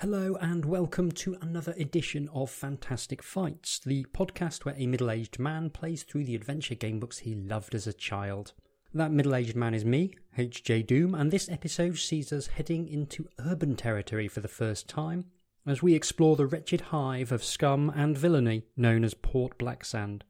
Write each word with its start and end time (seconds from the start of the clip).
Hello, 0.00 0.36
and 0.40 0.64
welcome 0.64 1.10
to 1.10 1.36
another 1.40 1.74
edition 1.76 2.28
of 2.32 2.52
Fantastic 2.52 3.20
Fights, 3.20 3.80
the 3.80 4.04
podcast 4.14 4.64
where 4.64 4.76
a 4.78 4.86
middle 4.86 5.10
aged 5.10 5.40
man 5.40 5.70
plays 5.70 6.04
through 6.04 6.22
the 6.22 6.36
adventure 6.36 6.76
gamebooks 6.76 7.18
he 7.18 7.34
loved 7.34 7.74
as 7.74 7.88
a 7.88 7.92
child. 7.92 8.52
That 8.94 9.10
middle 9.10 9.34
aged 9.34 9.56
man 9.56 9.74
is 9.74 9.84
me, 9.84 10.14
HJ 10.38 10.86
Doom, 10.86 11.16
and 11.16 11.32
this 11.32 11.48
episode 11.48 11.98
sees 11.98 12.32
us 12.32 12.46
heading 12.46 12.86
into 12.86 13.28
urban 13.40 13.74
territory 13.74 14.28
for 14.28 14.38
the 14.38 14.46
first 14.46 14.88
time 14.88 15.24
as 15.66 15.82
we 15.82 15.94
explore 15.94 16.36
the 16.36 16.46
wretched 16.46 16.80
hive 16.80 17.32
of 17.32 17.42
scum 17.42 17.90
and 17.92 18.16
villainy 18.16 18.62
known 18.76 19.02
as 19.02 19.14
Port 19.14 19.58
Blacksand, 19.58 20.22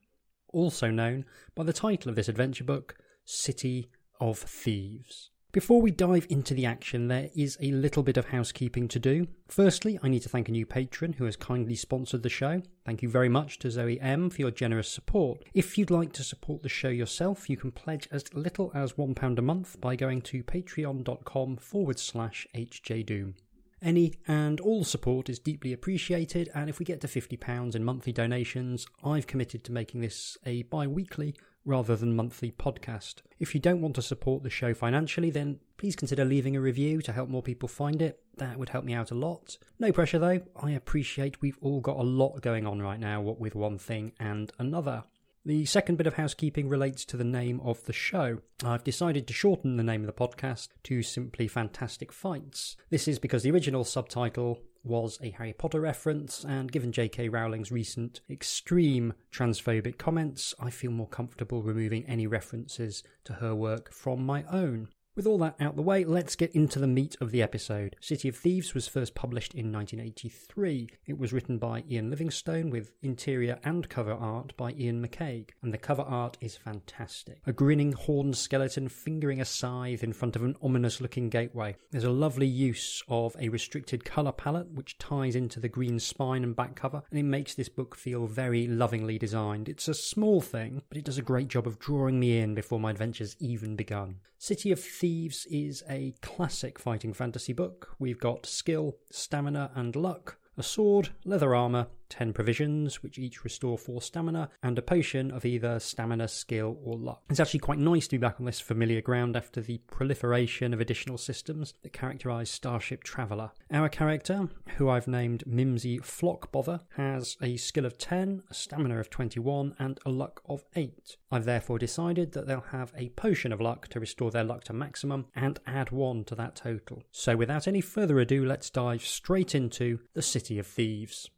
also 0.51 0.91
known 0.91 1.27
by 1.55 1.65
the 1.65 1.75
title 1.75 2.09
of 2.09 2.17
this 2.17 2.31
adventure 2.31 2.65
book, 2.65 2.97
City 3.27 3.91
of 4.19 4.39
Thieves. 4.39 5.29
Before 5.51 5.81
we 5.81 5.91
dive 5.91 6.27
into 6.29 6.53
the 6.53 6.67
action, 6.67 7.09
there 7.09 7.31
is 7.35 7.57
a 7.59 7.73
little 7.73 8.03
bit 8.03 8.19
of 8.19 8.27
housekeeping 8.27 8.87
to 8.89 8.99
do. 8.99 9.29
Firstly, 9.49 9.99
I 10.03 10.09
need 10.09 10.21
to 10.21 10.29
thank 10.29 10.51
a 10.51 10.53
new 10.53 10.67
patron 10.67 11.15
who 11.15 11.25
has 11.25 11.37
kindly 11.37 11.75
sponsored 11.75 12.23
the 12.23 12.29
show. 12.29 12.61
Thank 12.85 13.03
you 13.03 13.09
very 13.09 13.31
much 13.31 13.59
to 13.61 13.71
Zoe 13.71 13.99
M 13.99 14.29
for 14.29 14.43
your 14.43 14.51
generous 14.51 14.91
support. 14.91 15.43
If 15.55 15.79
you'd 15.79 15.91
like 15.91 16.13
to 16.13 16.23
support 16.23 16.63
the 16.63 16.69
show 16.69 16.91
yourself, 16.91 17.49
you 17.49 17.57
can 17.57 17.71
pledge 17.71 18.07
as 18.13 18.31
little 18.35 18.71
as 18.75 18.93
£1 18.93 19.39
a 19.39 19.43
month 19.43 19.81
by 19.81 19.97
going 19.97 20.21
to 20.21 20.45
patreon.com 20.45 21.57
forward 21.57 21.99
slash 21.99 22.47
hjdoom. 22.55 23.33
Any 23.81 24.15
and 24.27 24.61
all 24.61 24.85
support 24.85 25.31
is 25.31 25.39
deeply 25.39 25.73
appreciated, 25.73 26.51
and 26.55 26.69
if 26.69 26.79
we 26.79 26.85
get 26.85 27.01
to 27.01 27.07
£50 27.07 27.75
in 27.75 27.85
monthly 27.85 28.13
donations, 28.13 28.87
I've 29.03 29.27
committed 29.27 29.65
to 29.65 29.73
making 29.73 30.03
this 30.03 30.37
a 30.45 30.65
bi 30.65 30.87
weekly 30.87 31.35
rather 31.69 31.95
than 31.95 32.17
monthly 32.17 32.51
podcast. 32.51 33.17
If 33.39 33.55
you 33.55 33.61
don't 33.61 33.83
want 33.83 33.95
to 33.97 34.03
support 34.03 34.43
the 34.43 34.51
show 34.51 34.73
financially, 34.73 35.31
then 35.31 35.61
please 35.77 35.95
consider 35.95 36.25
leaving 36.25 36.57
a 36.57 36.61
review 36.61 37.03
to 37.03 37.13
help 37.13 37.29
more 37.29 37.43
people 37.43 37.69
find 37.69 38.01
it. 38.01 38.21
That 38.39 38.59
would 38.59 38.71
help 38.71 38.85
me 38.85 38.95
out 38.95 39.11
a 39.11 39.15
lot. 39.15 39.59
No 39.79 39.93
pressure 39.93 40.19
though, 40.19 40.41
I 40.61 40.71
appreciate 40.71 41.43
we've 41.43 41.59
all 41.61 41.81
got 41.81 41.99
a 41.99 42.03
lot 42.03 42.41
going 42.41 42.67
on 42.67 42.81
right 42.81 42.99
now, 42.99 43.21
what 43.21 43.39
with 43.39 43.55
one 43.55 43.77
thing 43.77 44.13
and 44.19 44.51
another. 44.59 45.05
The 45.45 45.67
second 45.67 45.97
bit 45.97 46.07
of 46.07 46.15
housekeeping 46.15 46.69
relates 46.69 47.05
to 47.07 47.17
the 47.17 47.25
name 47.25 47.61
of 47.61 47.85
the 47.85 47.93
show. 47.93 48.39
I've 48.65 48.85
decided 48.85 49.27
to 49.27 49.33
shorten 49.33 49.77
the 49.77 49.83
name 49.83 50.01
of 50.03 50.07
the 50.07 50.13
podcast 50.13 50.69
to 50.85 51.03
simply 51.03 51.49
Fantastic 51.49 52.13
Fights. 52.13 52.77
This 52.91 53.07
is 53.07 53.19
because 53.19 53.43
the 53.43 53.51
original 53.51 53.85
subtitle 53.85 54.61
was 54.83 55.19
a 55.23 55.31
Harry 55.31 55.53
Potter 55.53 55.81
reference, 55.81 56.45
and 56.45 56.71
given 56.73 56.93
J.K. 56.93 57.29
Rowling's 57.29 57.73
recent 57.73 58.21
extreme 58.31 59.13
transphobic 59.33 59.99
comments, 59.99 60.55
I 60.61 60.71
feel 60.71 60.91
more 60.91 61.09
comfortable 61.09 61.63
removing 61.63 62.07
any 62.07 62.27
references 62.27 63.03
to 63.25 63.35
her 63.35 63.55
work 63.55 63.93
from 63.93 64.25
my 64.25 64.45
own. 64.45 64.89
With 65.19 65.27
all 65.27 65.39
that 65.39 65.57
out 65.59 65.75
the 65.75 65.83
way, 65.83 66.05
let's 66.05 66.37
get 66.37 66.53
into 66.53 66.79
the 66.79 66.87
meat 66.87 67.17
of 67.21 67.33
the 67.33 67.43
episode. 67.43 67.97
City 68.01 68.29
of 68.29 68.37
Thieves 68.37 68.73
was 68.73 68.87
first 68.87 69.17
published 69.17 69.53
in 69.53 69.73
1983. 69.73 70.91
It 71.09 71.19
was 71.19 71.33
written 71.33 71.59
by 71.59 71.83
Ian 71.91 72.09
Livingstone 72.09 72.71
with 72.71 72.93
interior 73.03 73.59
and 73.65 73.89
cover 73.89 74.13
art 74.13 74.57
by 74.57 74.71
Iain 74.71 75.05
McCaig, 75.05 75.49
and 75.61 75.75
the 75.75 75.77
cover 75.77 76.03
art 76.03 76.39
is 76.41 76.57
fantastic. 76.57 77.41
A 77.49 77.53
grinning 77.53 77.95
horned 77.95 78.37
skeleton 78.37 78.89
fingering 78.89 79.41
a 79.41 79.45
scythe 79.45 80.05
in 80.05 80.13
front 80.13 80.37
of 80.37 80.45
an 80.45 80.55
ominous 80.63 81.01
looking 81.01 81.31
gateway. 81.31 81.75
There's 81.91 82.05
a 82.05 82.11
lovely 82.11 82.47
use 82.47 83.03
of 83.09 83.35
a 83.41 83.49
restricted 83.49 84.05
colour 84.05 84.31
palette 84.31 84.71
which 84.71 84.99
ties 84.99 85.35
into 85.35 85.59
the 85.59 85.69
green 85.69 85.99
spine 85.99 86.45
and 86.45 86.55
back 86.55 86.77
cover, 86.77 87.03
and 87.11 87.19
it 87.19 87.25
makes 87.25 87.57
this 87.57 87.69
book 87.69 87.97
feel 87.97 88.29
very 88.29 88.69
lovingly 88.69 89.19
designed. 89.19 89.69
It's 89.69 89.89
a 89.89 89.95
small 89.95 90.41
thing, 90.41 90.83
but 90.89 90.97
it 90.97 91.05
does 91.05 91.19
a 91.19 91.23
great 91.23 91.49
job 91.49 91.67
of 91.67 91.81
drawing 91.81 92.21
me 92.21 92.39
in 92.39 92.55
before 92.55 92.79
my 92.79 92.93
adventures 92.93 93.35
even 93.41 93.75
begun. 93.75 94.21
City 94.41 94.71
of 94.71 94.79
Thieves 94.79 95.47
is 95.51 95.83
a 95.89 96.15
classic 96.23 96.79
fighting 96.79 97.13
fantasy 97.13 97.53
book. 97.53 97.97
We've 97.99 98.21
got 98.21 98.47
skill, 98.47 98.95
stamina, 99.11 99.73
and 99.75 99.97
luck, 99.97 100.39
a 100.57 100.63
sword, 100.63 101.09
leather 101.25 101.57
armour, 101.57 101.89
10 102.09 102.33
provisions, 102.33 103.03
which 103.03 103.19
each 103.19 103.45
restore 103.45 103.79
4 103.79 104.03
stamina, 104.03 104.51
and 104.63 104.79
a 104.79 104.83
potion 104.83 105.31
of 105.31 105.45
either 105.45 105.79
stamina, 105.79 106.29
skill, 106.29 106.79
or 106.85 106.97
luck. 106.97 107.23
It's 107.31 107.41
actually 107.41 107.61
quite 107.61 107.79
nice 107.79 108.07
to 108.09 108.19
be 108.19 108.21
back 108.21 108.37
on 108.39 108.47
this 108.47 108.61
familiar 108.61 109.01
ground 109.01 109.37
after 109.37 109.61
the 109.61 109.79
proliferation 109.87 110.73
of 110.73 110.81
additional 110.81 111.19
systems 111.19 111.75
that 111.83 111.93
characterise 111.93 112.49
Starship 112.49 113.05
Traveller. 113.05 113.51
Our 113.71 113.89
character, 113.89 114.49
who 114.77 114.89
I've 114.89 115.09
named 115.09 115.45
Mimsy 115.47 115.99
Flockbother, 115.99 116.81
has 116.97 117.37
a 117.43 117.57
skill 117.57 117.85
of 117.85 117.99
10, 117.99 118.43
a 118.51 118.55
stamina 118.55 118.99
of 118.99 119.11
21, 119.11 119.75
and 119.79 119.99
a 120.05 120.11
luck 120.11 120.43
of 120.49 120.65
8. 120.75 121.17
I've 121.31 121.45
therefore 121.45 121.79
decided 121.79 122.33
that 122.33 122.47
they'll 122.47 122.61
have 122.73 122.93
a 122.97 123.11
potion 123.11 123.53
of 123.53 123.61
luck 123.61 123.89
to 123.89 124.01
restore 124.01 124.31
their 124.31 124.45
luck 124.45 124.65
to 124.65 124.73
maximum 124.73 125.27
and 125.35 125.61
add 125.67 125.91
1 125.91 126.25
to 126.25 126.35
that 126.35 126.57
total. 126.57 127.03
So 127.11 127.37
without 127.37 127.69
any 127.69 127.81
further 127.81 128.19
ado, 128.19 128.45
let's 128.45 128.71
dive 128.71 129.03
straight 129.03 129.55
into 129.55 130.01
the 130.15 130.23
City 130.23 130.59
of 130.59 130.67
Thieves. 130.67 131.31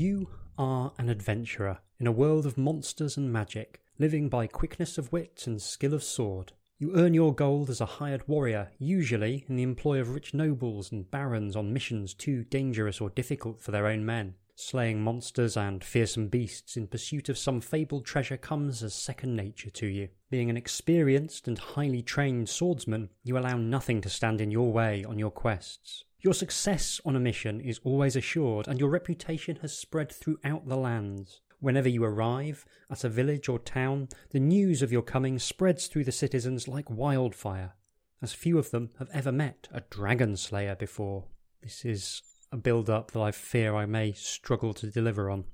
You 0.00 0.30
are 0.56 0.94
an 0.96 1.10
adventurer 1.10 1.80
in 1.98 2.06
a 2.06 2.10
world 2.10 2.46
of 2.46 2.56
monsters 2.56 3.18
and 3.18 3.30
magic, 3.30 3.82
living 3.98 4.30
by 4.30 4.46
quickness 4.46 4.96
of 4.96 5.12
wit 5.12 5.44
and 5.46 5.60
skill 5.60 5.92
of 5.92 6.02
sword. 6.02 6.54
You 6.78 6.96
earn 6.96 7.12
your 7.12 7.34
gold 7.34 7.68
as 7.68 7.82
a 7.82 8.00
hired 8.00 8.26
warrior, 8.26 8.70
usually 8.78 9.44
in 9.46 9.56
the 9.56 9.62
employ 9.62 10.00
of 10.00 10.14
rich 10.14 10.32
nobles 10.32 10.90
and 10.90 11.10
barons 11.10 11.54
on 11.54 11.74
missions 11.74 12.14
too 12.14 12.44
dangerous 12.44 12.98
or 12.98 13.10
difficult 13.10 13.60
for 13.60 13.72
their 13.72 13.86
own 13.86 14.06
men. 14.06 14.36
Slaying 14.54 15.02
monsters 15.02 15.54
and 15.54 15.84
fearsome 15.84 16.28
beasts 16.28 16.78
in 16.78 16.86
pursuit 16.86 17.28
of 17.28 17.36
some 17.36 17.60
fabled 17.60 18.06
treasure 18.06 18.38
comes 18.38 18.82
as 18.82 18.94
second 18.94 19.36
nature 19.36 19.68
to 19.68 19.86
you. 19.86 20.08
Being 20.30 20.48
an 20.48 20.56
experienced 20.56 21.46
and 21.46 21.58
highly 21.58 22.00
trained 22.00 22.48
swordsman, 22.48 23.10
you 23.22 23.36
allow 23.36 23.58
nothing 23.58 24.00
to 24.00 24.08
stand 24.08 24.40
in 24.40 24.50
your 24.50 24.72
way 24.72 25.04
on 25.04 25.18
your 25.18 25.30
quests. 25.30 26.04
Your 26.22 26.34
success 26.34 27.00
on 27.06 27.16
a 27.16 27.20
mission 27.20 27.62
is 27.62 27.80
always 27.82 28.14
assured, 28.14 28.68
and 28.68 28.78
your 28.78 28.90
reputation 28.90 29.56
has 29.62 29.76
spread 29.76 30.12
throughout 30.12 30.68
the 30.68 30.76
lands. 30.76 31.40
Whenever 31.60 31.88
you 31.88 32.04
arrive 32.04 32.66
at 32.90 33.04
a 33.04 33.08
village 33.08 33.48
or 33.48 33.58
town, 33.58 34.08
the 34.30 34.38
news 34.38 34.82
of 34.82 34.92
your 34.92 35.00
coming 35.00 35.38
spreads 35.38 35.86
through 35.86 36.04
the 36.04 36.12
citizens 36.12 36.68
like 36.68 36.90
wildfire, 36.90 37.72
as 38.20 38.34
few 38.34 38.58
of 38.58 38.70
them 38.70 38.90
have 38.98 39.08
ever 39.14 39.32
met 39.32 39.68
a 39.72 39.80
dragon 39.88 40.36
slayer 40.36 40.74
before. 40.74 41.24
This 41.62 41.86
is 41.86 42.22
a 42.52 42.58
build 42.58 42.90
up 42.90 43.12
that 43.12 43.22
I 43.22 43.30
fear 43.30 43.74
I 43.74 43.86
may 43.86 44.12
struggle 44.12 44.74
to 44.74 44.90
deliver 44.90 45.30
on. 45.30 45.44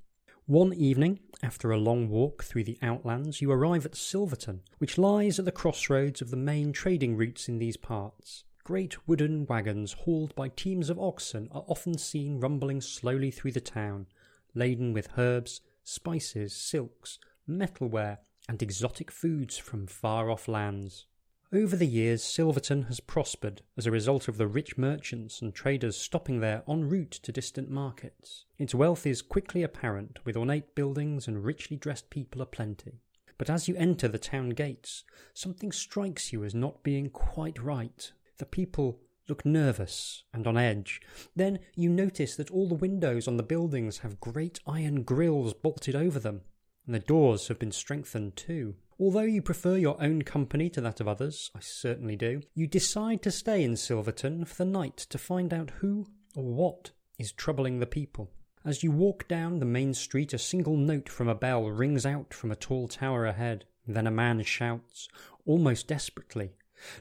One 0.47 0.75
evening, 0.75 1.21
after 1.44 1.71
a 1.71 1.78
long 1.78 2.09
walk 2.09 2.43
through 2.43 2.65
the 2.65 2.78
outlands, 2.83 3.41
you 3.41 3.53
arrive 3.53 3.87
at 3.87 3.94
Silverton, 3.94 4.62
which 4.78 4.98
lies 4.98 5.38
at 5.38 5.44
the 5.44 5.53
crossroads 5.53 6.21
of 6.21 6.31
the 6.31 6.37
main 6.37 6.72
trading 6.72 7.16
routes 7.16 7.48
in 7.48 7.59
these 7.59 7.77
parts. 7.77 8.43
Great 8.66 9.06
wooden 9.06 9.47
wagons 9.47 9.93
hauled 9.93 10.34
by 10.34 10.49
teams 10.49 10.91
of 10.91 10.99
oxen 10.99 11.49
are 11.53 11.65
often 11.69 11.97
seen 11.97 12.41
rumbling 12.41 12.81
slowly 12.81 13.31
through 13.31 13.53
the 13.53 13.60
town, 13.60 14.09
laden 14.56 14.93
with 14.93 15.16
herbs, 15.16 15.60
spices, 15.84 16.53
silks, 16.53 17.21
metalware, 17.49 18.19
and 18.49 18.60
exotic 18.60 19.12
foods 19.12 19.56
from 19.56 19.87
far 19.87 20.28
off 20.28 20.49
lands. 20.49 21.06
Over 21.53 21.77
the 21.77 21.87
years, 21.87 22.25
Silverton 22.25 22.82
has 22.88 22.99
prospered 22.99 23.62
as 23.77 23.87
a 23.87 23.93
result 23.93 24.27
of 24.27 24.37
the 24.37 24.49
rich 24.49 24.77
merchants 24.77 25.41
and 25.41 25.54
traders 25.54 25.97
stopping 25.97 26.41
there 26.41 26.65
en 26.69 26.88
route 26.88 27.12
to 27.22 27.31
distant 27.31 27.71
markets. 27.71 28.47
Its 28.59 28.75
wealth 28.75 29.06
is 29.06 29.22
quickly 29.22 29.62
apparent, 29.62 30.19
with 30.25 30.37
ornate 30.37 30.75
buildings 30.75 31.28
and 31.28 31.44
richly 31.44 31.77
dressed 31.77 32.10
people 32.10 32.43
aplenty. 32.43 32.98
But 33.38 33.48
as 33.48 33.69
you 33.69 33.77
enter 33.77 34.09
the 34.09 34.19
town 34.19 34.51
gates, 34.51 35.04
something 35.34 35.71
strikes 35.71 36.33
you 36.33 36.42
as 36.42 36.53
not 36.53 36.83
being 36.83 37.10
quite 37.10 37.62
right. 37.62 38.10
The 38.38 38.47
people 38.47 39.00
look 39.28 39.44
nervous 39.44 40.24
and 40.33 40.47
on 40.47 40.56
edge. 40.56 41.00
Then 41.34 41.59
you 41.74 41.91
notice 41.91 42.36
that 42.36 42.50
all 42.50 42.68
the 42.68 42.74
windows 42.74 43.27
on 43.27 43.36
the 43.36 43.42
buildings 43.42 43.98
have 43.98 44.21
great 44.21 44.60
iron 44.66 45.03
grills 45.03 45.54
bolted 45.54 45.97
over 45.97 46.18
them, 46.18 46.42
and 46.86 46.94
the 46.94 47.00
doors 47.00 47.48
have 47.48 47.59
been 47.59 47.72
strengthened 47.72 48.36
too. 48.36 48.77
Although 48.98 49.22
you 49.22 49.42
prefer 49.42 49.77
your 49.77 50.03
own 50.03 50.22
company 50.22 50.71
to 50.71 50.80
that 50.80 51.00
of 51.00 51.09
others, 51.09 51.50
I 51.54 51.60
certainly 51.60 52.16
do, 52.16 52.41
you 52.54 52.66
decide 52.66 53.22
to 53.22 53.30
stay 53.30 53.62
in 53.62 53.77
Silverton 53.77 54.44
for 54.44 54.54
the 54.54 54.65
night 54.65 54.97
to 54.97 55.18
find 55.18 55.53
out 55.53 55.71
who 55.80 56.06
or 56.34 56.44
what 56.44 56.92
is 57.18 57.33
troubling 57.33 57.78
the 57.78 57.86
people. 57.86 58.30
As 58.65 58.83
you 58.83 58.91
walk 58.91 59.28
down 59.28 59.59
the 59.59 59.66
main 59.66 59.94
street, 59.94 60.33
a 60.33 60.38
single 60.38 60.77
note 60.77 61.09
from 61.09 61.28
a 61.28 61.34
bell 61.34 61.71
rings 61.71 62.04
out 62.04 62.33
from 62.33 62.50
a 62.50 62.56
tall 62.56 62.88
tower 62.88 63.27
ahead. 63.27 63.65
Then 63.86 64.06
a 64.06 64.10
man 64.10 64.42
shouts, 64.42 65.09
almost 65.44 65.86
desperately, 65.86 66.53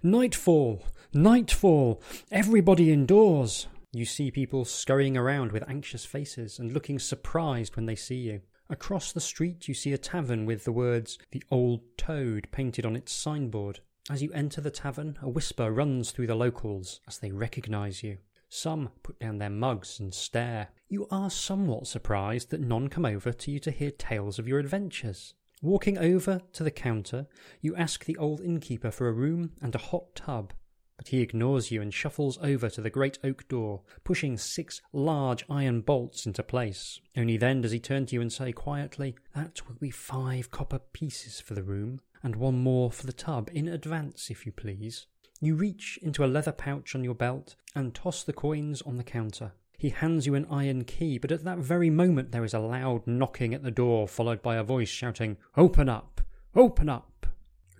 Nightfall! 0.03 0.83
Nightfall! 1.13 2.01
Everybody 2.31 2.91
indoors! 2.91 3.67
You 3.91 4.05
see 4.05 4.29
people 4.29 4.65
scurrying 4.65 5.15
around 5.15 5.51
with 5.51 5.69
anxious 5.69 6.05
faces 6.05 6.59
and 6.59 6.73
looking 6.73 6.99
surprised 6.99 7.75
when 7.75 7.85
they 7.85 7.95
see 7.95 8.17
you. 8.17 8.41
Across 8.69 9.13
the 9.13 9.21
street, 9.21 9.67
you 9.67 9.73
see 9.73 9.93
a 9.93 9.97
tavern 9.97 10.45
with 10.45 10.63
the 10.63 10.71
words 10.71 11.17
The 11.31 11.43
Old 11.51 11.81
Toad 11.97 12.47
painted 12.51 12.85
on 12.85 12.95
its 12.95 13.11
signboard. 13.11 13.79
As 14.09 14.21
you 14.21 14.31
enter 14.33 14.59
the 14.59 14.71
tavern, 14.71 15.17
a 15.21 15.29
whisper 15.29 15.71
runs 15.71 16.11
through 16.11 16.27
the 16.27 16.35
locals 16.35 16.99
as 17.07 17.19
they 17.19 17.31
recognize 17.31 18.03
you. 18.03 18.17
Some 18.49 18.89
put 19.03 19.19
down 19.19 19.37
their 19.37 19.49
mugs 19.49 19.99
and 19.99 20.13
stare. 20.13 20.69
You 20.87 21.07
are 21.09 21.29
somewhat 21.29 21.87
surprised 21.87 22.49
that 22.51 22.61
none 22.61 22.87
come 22.87 23.05
over 23.05 23.31
to 23.33 23.51
you 23.51 23.59
to 23.59 23.71
hear 23.71 23.91
tales 23.91 24.39
of 24.39 24.47
your 24.47 24.59
adventures. 24.59 25.33
Walking 25.61 25.97
over 25.97 26.41
to 26.53 26.63
the 26.63 26.71
counter, 26.71 27.27
you 27.61 27.75
ask 27.75 28.05
the 28.05 28.17
old 28.17 28.41
innkeeper 28.41 28.91
for 28.91 29.07
a 29.07 29.13
room 29.13 29.51
and 29.61 29.73
a 29.73 29.79
hot 29.79 30.15
tub. 30.15 30.53
but 30.97 31.09
he 31.09 31.19
ignores 31.21 31.71
you 31.71 31.81
and 31.81 31.93
shuffles 31.93 32.37
over 32.41 32.69
to 32.69 32.79
the 32.81 32.89
great 32.89 33.19
oak 33.23 33.45
door, 33.49 33.81
pushing 34.05 34.37
six 34.37 34.81
large 34.93 35.43
iron 35.49 35.81
bolts 35.81 36.25
into 36.25 36.41
place. 36.41 37.01
Only 37.17 37.35
then 37.35 37.61
does 37.61 37.71
he 37.71 37.79
turn 37.79 38.05
to 38.05 38.15
you 38.15 38.21
and 38.21 38.31
say 38.31 38.53
quietly, 38.53 39.15
That 39.35 39.67
will 39.67 39.75
be 39.75 39.91
five 39.91 40.51
copper 40.51 40.79
pieces 40.79 41.41
for 41.41 41.53
the 41.53 41.63
room, 41.63 41.99
and 42.23 42.37
one 42.37 42.57
more 42.59 42.91
for 42.91 43.05
the 43.05 43.13
tub, 43.13 43.49
in 43.53 43.67
advance, 43.67 44.29
if 44.29 44.45
you 44.45 44.53
please. 44.53 45.07
You 45.41 45.55
reach 45.55 45.99
into 46.01 46.23
a 46.23 46.27
leather 46.27 46.53
pouch 46.53 46.95
on 46.95 47.03
your 47.03 47.13
belt 47.15 47.55
and 47.75 47.93
toss 47.93 48.23
the 48.23 48.31
coins 48.33 48.81
on 48.81 48.95
the 48.97 49.03
counter. 49.03 49.51
He 49.77 49.89
hands 49.89 50.25
you 50.25 50.35
an 50.35 50.47
iron 50.49 50.83
key, 50.85 51.17
but 51.17 51.31
at 51.31 51.43
that 51.43 51.57
very 51.57 51.89
moment 51.89 52.31
there 52.31 52.43
is 52.43 52.53
a 52.53 52.59
loud 52.59 53.05
knocking 53.05 53.53
at 53.53 53.63
the 53.63 53.71
door, 53.71 54.07
followed 54.07 54.41
by 54.41 54.55
a 54.55 54.63
voice 54.63 54.89
shouting, 54.89 55.37
Open 55.57 55.89
up! 55.89 56.21
Open 56.55 56.89
up! 56.89 57.27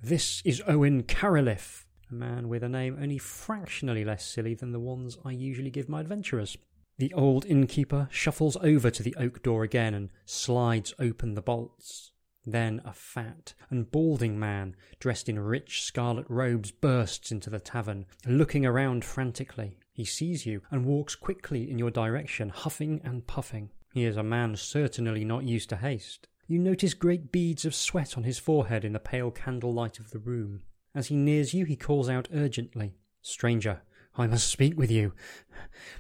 This 0.04 0.42
is 0.46 0.62
Owen 0.68 1.04
Carralif, 1.04 1.86
a 2.12 2.14
man 2.14 2.50
with 2.50 2.64
a 2.64 2.70
name 2.70 2.98
only 3.02 3.18
fractionally 3.18 4.06
less 4.06 4.26
silly 4.26 4.54
than 4.54 4.72
the 4.72 4.80
ones 4.80 5.18
I 5.26 5.32
usually 5.32 5.72
give 5.72 5.90
my 5.90 6.02
adventurers. 6.02 6.58
The 6.98 7.14
old 7.14 7.46
innkeeper 7.46 8.08
shuffles 8.12 8.56
over 8.58 8.92
to 8.92 9.04
the 9.04 9.16
oak 9.18 9.42
door 9.44 9.64
again 9.64 9.94
and 9.94 10.10
slides 10.26 10.94
open 11.00 11.34
the 11.34 11.42
bolts. 11.42 12.12
Then 12.46 12.82
a 12.86 12.94
fat 12.94 13.54
and 13.70 13.90
balding 13.90 14.40
man, 14.40 14.76
dressed 15.00 15.28
in 15.28 15.40
rich 15.40 15.82
scarlet 15.82 16.26
robes, 16.30 16.72
bursts 16.72 17.32
into 17.32 17.50
the 17.50 17.60
tavern, 17.60 18.06
looking 18.28 18.66
around 18.66 19.04
frantically. 19.04 19.80
He 19.96 20.04
sees 20.04 20.46
you 20.46 20.62
and 20.70 20.84
walks 20.84 21.16
quickly 21.16 21.72
in 21.72 21.80
your 21.80 21.90
direction, 21.90 22.50
huffing 22.50 23.00
and 23.06 23.26
puffing. 23.26 23.70
He 23.94 24.04
is 24.04 24.18
a 24.18 24.24
man 24.24 24.58
certainly 24.58 25.24
not 25.24 25.46
used 25.46 25.70
to 25.70 25.78
haste. 25.78 26.28
You 26.48 26.60
notice 26.60 26.94
great 26.94 27.32
beads 27.32 27.64
of 27.64 27.74
sweat 27.74 28.18
on 28.18 28.24
his 28.24 28.38
forehead 28.38 28.84
in 28.84 28.92
the 28.92 29.00
pale 29.00 29.32
candlelight 29.32 29.98
of 29.98 30.12
the 30.12 30.20
room. 30.20 30.64
As 30.94 31.08
he 31.08 31.16
nears 31.16 31.54
you, 31.54 31.64
he 31.64 31.78
calls 31.78 32.10
out 32.10 32.28
urgently, 32.34 32.98
Stranger, 33.22 33.84
I 34.18 34.28
must 34.28 34.50
speak 34.50 34.78
with 34.78 34.92
you. 34.92 35.14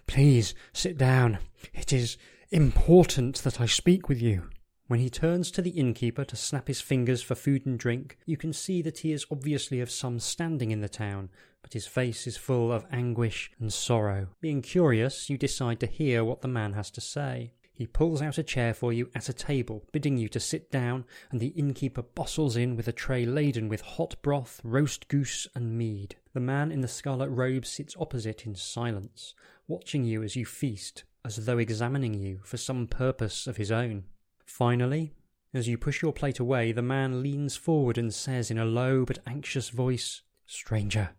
Please 0.07 0.53
sit 0.73 0.97
down. 0.97 1.39
It 1.73 1.93
is 1.93 2.17
important 2.51 3.37
that 3.43 3.61
I 3.61 3.65
speak 3.65 4.09
with 4.09 4.21
you. 4.21 4.49
When 4.87 4.99
he 4.99 5.09
turns 5.09 5.51
to 5.51 5.61
the 5.61 5.71
innkeeper 5.71 6.25
to 6.25 6.35
snap 6.35 6.67
his 6.67 6.81
fingers 6.81 7.23
for 7.23 7.33
food 7.33 7.65
and 7.65 7.79
drink, 7.79 8.17
you 8.25 8.35
can 8.35 8.51
see 8.51 8.81
that 8.81 8.99
he 8.99 9.13
is 9.13 9.25
obviously 9.31 9.79
of 9.79 9.89
some 9.89 10.19
standing 10.19 10.71
in 10.71 10.81
the 10.81 10.89
town, 10.89 11.29
but 11.65 11.73
his 11.73 11.87
face 11.87 12.27
is 12.27 12.37
full 12.37 12.71
of 12.71 12.85
anguish 12.91 13.49
and 13.59 13.73
sorrow. 13.73 14.27
Being 14.39 14.61
curious, 14.61 15.31
you 15.31 15.35
decide 15.35 15.79
to 15.79 15.87
hear 15.87 16.23
what 16.23 16.41
the 16.41 16.47
man 16.47 16.73
has 16.73 16.91
to 16.91 17.01
say. 17.01 17.53
He 17.73 17.87
pulls 17.87 18.21
out 18.21 18.37
a 18.37 18.43
chair 18.43 18.71
for 18.71 18.93
you 18.93 19.09
at 19.15 19.29
a 19.29 19.33
table, 19.33 19.83
bidding 19.91 20.19
you 20.19 20.29
to 20.29 20.39
sit 20.39 20.69
down, 20.69 21.05
and 21.31 21.39
the 21.39 21.47
innkeeper 21.47 22.03
bustles 22.03 22.55
in 22.55 22.75
with 22.75 22.87
a 22.87 22.91
tray 22.91 23.25
laden 23.25 23.67
with 23.67 23.81
hot 23.81 24.15
broth, 24.21 24.61
roast 24.63 25.07
goose, 25.07 25.47
and 25.55 25.75
mead. 25.75 26.17
The 26.35 26.39
man 26.39 26.71
in 26.71 26.81
the 26.81 26.87
scarlet 26.87 27.29
robe 27.29 27.65
sits 27.65 27.95
opposite 27.99 28.45
in 28.45 28.53
silence, 28.53 29.33
watching 29.67 30.03
you 30.03 30.21
as 30.21 30.35
you 30.35 30.45
feast, 30.45 31.03
as 31.25 31.47
though 31.47 31.57
examining 31.57 32.13
you 32.13 32.41
for 32.43 32.57
some 32.57 32.85
purpose 32.85 33.47
of 33.47 33.57
his 33.57 33.71
own. 33.71 34.03
Finally, 34.45 35.13
as 35.51 35.67
you 35.67 35.79
push 35.79 36.03
your 36.03 36.13
plate 36.13 36.37
away, 36.37 36.71
the 36.71 36.83
man 36.83 37.23
leans 37.23 37.55
forward 37.57 37.97
and 37.97 38.13
says 38.13 38.51
in 38.51 38.59
a 38.59 38.65
low 38.65 39.03
but 39.03 39.17
anxious 39.25 39.69
voice, 39.69 40.21
Stranger, 40.45 41.09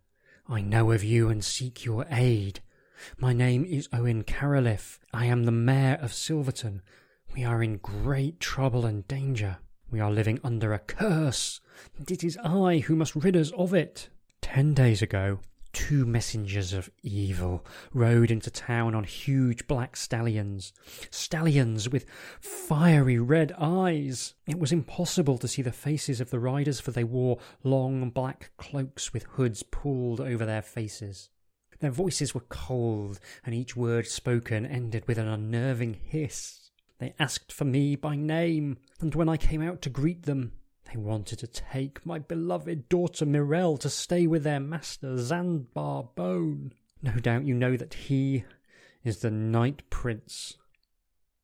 I 0.48 0.60
know 0.60 0.93
of 0.93 1.02
you 1.02 1.28
and 1.28 1.44
seek 1.44 1.84
your 1.84 2.06
aid. 2.08 2.60
My 3.19 3.32
name 3.32 3.64
is 3.64 3.88
Owen 3.93 4.22
Carralif. 4.22 5.00
I 5.12 5.26
am 5.26 5.43
the 5.43 5.50
mayor 5.50 5.98
of 6.00 6.14
Silverton. 6.14 6.82
We 7.34 7.43
are 7.43 7.64
in 7.64 7.78
great 7.78 8.38
trouble 8.38 8.87
and 8.87 9.06
danger. 9.08 9.58
We 9.90 9.98
are 9.98 10.10
living 10.10 10.38
under 10.44 10.72
a 10.72 10.78
curse, 10.78 11.60
and 11.98 12.08
it 12.08 12.22
is 12.22 12.38
I 12.44 12.78
who 12.78 12.94
must 12.94 13.16
rid 13.16 13.37
us 13.37 13.50
of 13.58 13.75
it. 13.75 14.08
Ten 14.40 14.72
days 14.72 15.02
ago, 15.02 15.40
two 15.76 16.06
messengers 16.06 16.73
of 16.73 16.88
evil 17.02 17.62
rode 17.93 18.31
into 18.31 18.50
town 18.50 18.94
on 18.94 19.05
huge 19.05 19.67
black 19.67 19.94
stallions, 19.94 20.73
stallions 21.11 21.87
with 21.87 22.06
fiery 22.40 23.19
red 23.19 23.52
eyes. 23.58 24.32
It 24.49 24.58
was 24.58 24.73
impossible 24.73 25.37
to 25.37 25.46
see 25.46 25.61
the 25.61 25.73
faces 25.73 26.19
of 26.19 26.31
the 26.31 26.38
riders, 26.38 26.81
for 26.81 26.93
they 26.93 27.05
wore 27.05 27.40
long 27.62 28.08
black 28.08 28.52
cloaks 28.56 29.12
with 29.12 29.25
hoods 29.25 29.62
pulled 29.62 30.19
over 30.19 30.46
their 30.46 30.62
faces. 30.62 31.28
Their 31.81 31.90
voices 31.90 32.34
were 32.34 32.46
cold, 32.49 33.20
and 33.44 33.55
each 33.55 33.76
word 33.76 34.06
spoken 34.06 34.64
ended 34.64 35.06
with 35.06 35.19
an 35.19 35.29
unnerving 35.29 35.93
hiss. 35.93 36.70
They 36.99 37.14
asked 37.19 37.52
for 37.52 37.67
me 37.67 37.96
by 37.96 38.17
name, 38.17 38.79
and 38.99 39.14
when 39.14 39.29
I 39.29 39.37
came 39.37 39.61
out 39.61 39.82
to 39.82 39.90
greet 39.90 40.22
them, 40.22 40.52
they 40.86 40.98
wanted 40.98 41.38
to 41.40 41.46
take 41.46 42.04
my 42.06 42.18
beloved 42.18 42.88
daughter 42.88 43.26
Mirelle 43.26 43.78
to 43.78 43.90
stay 43.90 44.26
with 44.26 44.44
their 44.44 44.60
master 44.60 45.16
Zanbar 45.18 46.08
Bone. 46.14 46.72
No 47.02 47.12
doubt 47.12 47.44
you 47.44 47.54
know 47.54 47.76
that 47.76 47.94
he 47.94 48.44
is 49.04 49.18
the 49.18 49.30
Night 49.30 49.82
Prince. 49.90 50.58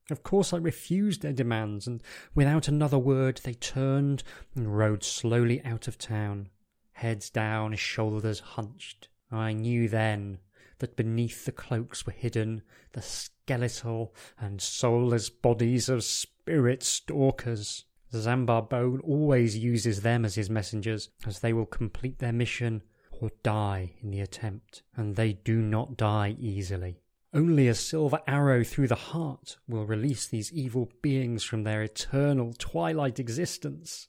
Of 0.09 0.23
course, 0.23 0.53
I 0.53 0.57
refused 0.57 1.21
their 1.21 1.33
demands, 1.33 1.87
and 1.87 2.03
without 2.35 2.67
another 2.67 2.99
word, 2.99 3.39
they 3.43 3.53
turned 3.53 4.23
and 4.53 4.77
rode 4.77 5.03
slowly 5.03 5.63
out 5.63 5.87
of 5.87 5.97
town, 5.97 6.49
heads 6.91 7.29
down, 7.29 7.75
shoulders 7.75 8.39
hunched. 8.39 9.07
I 9.31 9.53
knew 9.53 9.87
then 9.87 10.39
that 10.79 10.97
beneath 10.97 11.45
the 11.45 11.51
cloaks 11.53 12.05
were 12.05 12.11
hidden 12.11 12.61
the 12.91 13.01
skeletal 13.01 14.13
and 14.37 14.61
soulless 14.61 15.29
bodies 15.29 15.87
of 15.87 16.03
spirit 16.03 16.83
stalkers. 16.83 17.85
Zanbar 18.13 18.61
Bone 18.63 18.99
always 19.01 19.57
uses 19.57 20.01
them 20.01 20.23
as 20.25 20.35
his 20.35 20.49
messengers, 20.49 21.09
as 21.25 21.39
they 21.39 21.53
will 21.53 21.65
complete 21.65 22.19
their 22.19 22.33
mission 22.33 22.83
or 23.11 23.31
die 23.41 23.93
in 24.01 24.11
the 24.11 24.19
attempt, 24.19 24.83
and 24.95 25.15
they 25.15 25.33
do 25.33 25.61
not 25.61 25.97
die 25.97 26.35
easily. 26.39 26.99
Only 27.33 27.67
a 27.67 27.73
silver 27.73 28.19
arrow 28.27 28.63
through 28.63 28.89
the 28.89 28.95
heart 28.95 29.57
will 29.67 29.85
release 29.85 30.27
these 30.27 30.53
evil 30.53 30.91
beings 31.01 31.43
from 31.43 31.63
their 31.63 31.81
eternal 31.81 32.53
twilight 32.57 33.19
existence. 33.19 34.07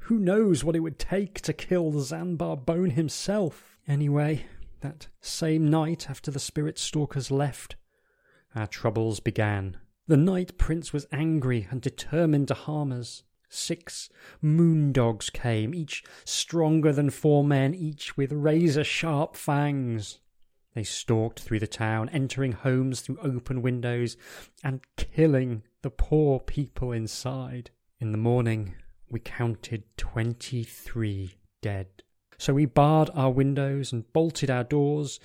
Who 0.00 0.18
knows 0.18 0.62
what 0.62 0.76
it 0.76 0.80
would 0.80 0.98
take 0.98 1.40
to 1.40 1.52
kill 1.52 1.98
Zanbar 2.00 2.56
Bone 2.56 2.90
himself? 2.90 3.78
Anyway, 3.88 4.46
that 4.82 5.08
same 5.20 5.68
night 5.68 6.08
after 6.08 6.30
the 6.30 6.38
spirit 6.38 6.78
stalkers 6.78 7.30
left, 7.30 7.76
our 8.54 8.66
troubles 8.66 9.18
began. 9.18 9.78
The 10.06 10.16
Night 10.18 10.58
Prince 10.58 10.92
was 10.92 11.06
angry 11.12 11.66
and 11.70 11.80
determined 11.80 12.48
to 12.48 12.54
harm 12.54 12.92
us. 12.92 13.22
Six 13.48 14.10
moon 14.42 14.92
dogs 14.92 15.30
came, 15.30 15.74
each 15.74 16.04
stronger 16.26 16.92
than 16.92 17.08
four 17.08 17.42
men, 17.42 17.74
each 17.74 18.14
with 18.14 18.30
razor 18.30 18.84
sharp 18.84 19.34
fangs. 19.34 20.18
They 20.74 20.84
stalked 20.84 21.40
through 21.40 21.60
the 21.60 21.66
town, 21.66 22.10
entering 22.10 22.52
homes 22.52 23.00
through 23.00 23.18
open 23.22 23.62
windows 23.62 24.18
and 24.62 24.82
killing 24.96 25.62
the 25.80 25.90
poor 25.90 26.38
people 26.38 26.92
inside. 26.92 27.70
In 27.98 28.12
the 28.12 28.18
morning, 28.18 28.74
we 29.08 29.20
counted 29.20 29.84
twenty 29.96 30.64
three 30.64 31.36
dead. 31.62 31.86
So 32.36 32.52
we 32.52 32.66
barred 32.66 33.08
our 33.14 33.30
windows 33.30 33.90
and 33.90 34.12
bolted 34.12 34.50
our 34.50 34.64
doors. 34.64 35.18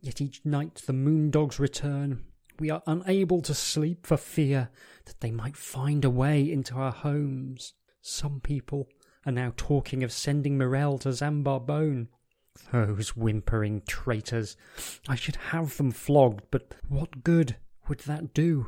Yet 0.00 0.20
each 0.20 0.40
night 0.44 0.82
the 0.86 0.92
moon 0.92 1.30
dogs 1.30 1.60
return, 1.60 2.24
we 2.58 2.70
are 2.70 2.82
unable 2.86 3.40
to 3.42 3.54
sleep 3.54 4.06
for 4.06 4.16
fear 4.16 4.70
that 5.06 5.20
they 5.20 5.30
might 5.30 5.56
find 5.56 6.04
a 6.04 6.10
way 6.10 6.50
into 6.50 6.74
our 6.76 6.92
homes. 6.92 7.74
Some 8.00 8.40
people 8.40 8.88
are 9.26 9.32
now 9.32 9.52
talking 9.56 10.02
of 10.04 10.12
sending 10.12 10.58
Morel 10.58 10.98
to 10.98 11.12
Zanbar 11.12 11.60
Bone. 11.60 12.08
Those 12.70 13.16
whimpering 13.16 13.82
traitors. 13.86 14.56
I 15.08 15.16
should 15.16 15.36
have 15.36 15.76
them 15.76 15.90
flogged, 15.90 16.44
but 16.50 16.74
what 16.88 17.24
good 17.24 17.56
would 17.88 18.00
that 18.00 18.32
do? 18.32 18.66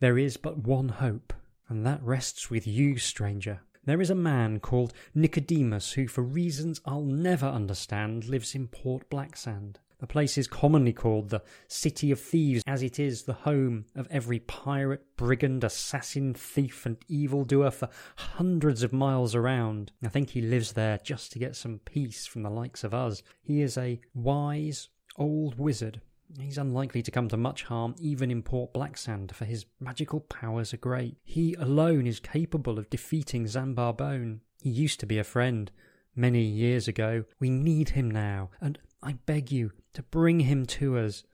There 0.00 0.18
is 0.18 0.36
but 0.36 0.58
one 0.58 0.88
hope, 0.88 1.32
and 1.68 1.86
that 1.86 2.02
rests 2.02 2.50
with 2.50 2.66
you, 2.66 2.98
stranger. 2.98 3.60
There 3.84 4.00
is 4.00 4.10
a 4.10 4.14
man 4.14 4.60
called 4.60 4.92
Nicodemus 5.14 5.92
who, 5.92 6.06
for 6.06 6.22
reasons 6.22 6.80
I'll 6.84 7.04
never 7.04 7.46
understand, 7.46 8.26
lives 8.26 8.54
in 8.54 8.68
Port 8.68 9.08
Blacksand. 9.10 9.80
The 10.02 10.08
place 10.08 10.36
is 10.36 10.48
commonly 10.48 10.92
called 10.92 11.28
the 11.28 11.44
City 11.68 12.10
of 12.10 12.18
Thieves, 12.18 12.64
as 12.66 12.82
it 12.82 12.98
is 12.98 13.22
the 13.22 13.32
home 13.32 13.84
of 13.94 14.08
every 14.10 14.40
pirate, 14.40 15.04
brigand, 15.16 15.62
assassin, 15.62 16.34
thief, 16.34 16.84
and 16.84 16.96
evildoer 17.06 17.70
for 17.70 17.88
hundreds 18.16 18.82
of 18.82 18.92
miles 18.92 19.36
around. 19.36 19.92
I 20.04 20.08
think 20.08 20.30
he 20.30 20.40
lives 20.40 20.72
there 20.72 20.98
just 21.04 21.30
to 21.32 21.38
get 21.38 21.54
some 21.54 21.78
peace 21.84 22.26
from 22.26 22.42
the 22.42 22.50
likes 22.50 22.82
of 22.82 22.92
us. 22.92 23.22
He 23.42 23.62
is 23.62 23.78
a 23.78 24.00
wise 24.12 24.88
old 25.16 25.56
wizard. 25.56 26.00
He's 26.36 26.58
unlikely 26.58 27.02
to 27.04 27.12
come 27.12 27.28
to 27.28 27.36
much 27.36 27.62
harm 27.62 27.94
even 28.00 28.28
in 28.32 28.42
Port 28.42 28.74
Blacksand, 28.74 29.32
for 29.36 29.44
his 29.44 29.66
magical 29.78 30.18
powers 30.18 30.74
are 30.74 30.78
great. 30.78 31.16
He 31.22 31.54
alone 31.54 32.08
is 32.08 32.18
capable 32.18 32.76
of 32.76 32.90
defeating 32.90 33.46
Zanbar 33.46 33.92
Bone. 33.92 34.40
He 34.60 34.70
used 34.70 34.98
to 34.98 35.06
be 35.06 35.18
a 35.20 35.24
friend 35.24 35.70
many 36.16 36.42
years 36.42 36.88
ago. 36.88 37.22
We 37.38 37.50
need 37.50 37.90
him 37.90 38.10
now, 38.10 38.50
and 38.60 38.80
I 39.02 39.14
beg 39.26 39.50
you, 39.50 39.72
to 39.94 40.02
bring 40.02 40.40
him 40.40 40.64
to 40.66 40.98
us. 40.98 41.24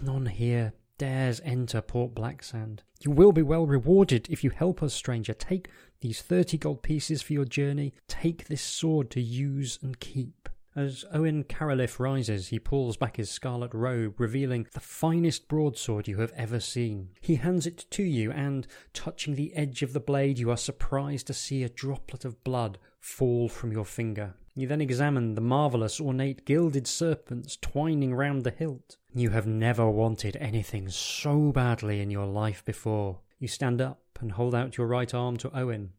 None 0.00 0.26
here 0.26 0.72
dares 0.98 1.40
enter 1.44 1.80
Port 1.80 2.14
Blacksand. 2.14 2.82
You 3.00 3.10
will 3.10 3.32
be 3.32 3.42
well 3.42 3.66
rewarded 3.66 4.28
if 4.30 4.44
you 4.44 4.50
help 4.50 4.82
us, 4.82 4.94
stranger. 4.94 5.34
Take 5.34 5.68
these 6.00 6.22
thirty 6.22 6.56
gold 6.56 6.82
pieces 6.82 7.22
for 7.22 7.32
your 7.32 7.44
journey. 7.44 7.92
Take 8.06 8.46
this 8.46 8.62
sword 8.62 9.10
to 9.10 9.20
use 9.20 9.78
and 9.82 9.98
keep. 9.98 10.48
As 10.74 11.04
Owen 11.12 11.44
Carralif 11.44 11.98
rises, 11.98 12.48
he 12.48 12.58
pulls 12.58 12.96
back 12.96 13.16
his 13.16 13.30
scarlet 13.30 13.74
robe, 13.74 14.18
revealing 14.18 14.66
the 14.72 14.80
finest 14.80 15.46
broadsword 15.46 16.08
you 16.08 16.18
have 16.18 16.32
ever 16.34 16.60
seen. 16.60 17.10
He 17.20 17.34
hands 17.34 17.66
it 17.66 17.84
to 17.90 18.02
you, 18.02 18.32
and, 18.32 18.66
touching 18.94 19.34
the 19.34 19.54
edge 19.54 19.82
of 19.82 19.92
the 19.92 20.00
blade, 20.00 20.38
you 20.38 20.50
are 20.50 20.56
surprised 20.56 21.26
to 21.26 21.34
see 21.34 21.62
a 21.62 21.68
droplet 21.68 22.24
of 22.24 22.42
blood 22.42 22.78
fall 23.00 23.50
from 23.50 23.70
your 23.70 23.84
finger. 23.84 24.34
You 24.54 24.66
then 24.66 24.80
examine 24.82 25.34
the 25.34 25.40
marvellous 25.40 26.00
ornate 26.00 26.44
gilded 26.44 26.86
serpents 26.86 27.56
twining 27.56 28.14
round 28.14 28.44
the 28.44 28.50
hilt. 28.50 28.98
You 29.14 29.30
have 29.30 29.46
never 29.46 29.88
wanted 29.88 30.36
anything 30.36 30.90
so 30.90 31.52
badly 31.52 32.00
in 32.00 32.10
your 32.10 32.26
life 32.26 32.62
before. 32.64 33.20
You 33.38 33.48
stand 33.48 33.80
up 33.80 34.18
and 34.20 34.32
hold 34.32 34.54
out 34.54 34.76
your 34.76 34.86
right 34.86 35.12
arm 35.14 35.36
to 35.38 35.58
Owen. 35.58 35.92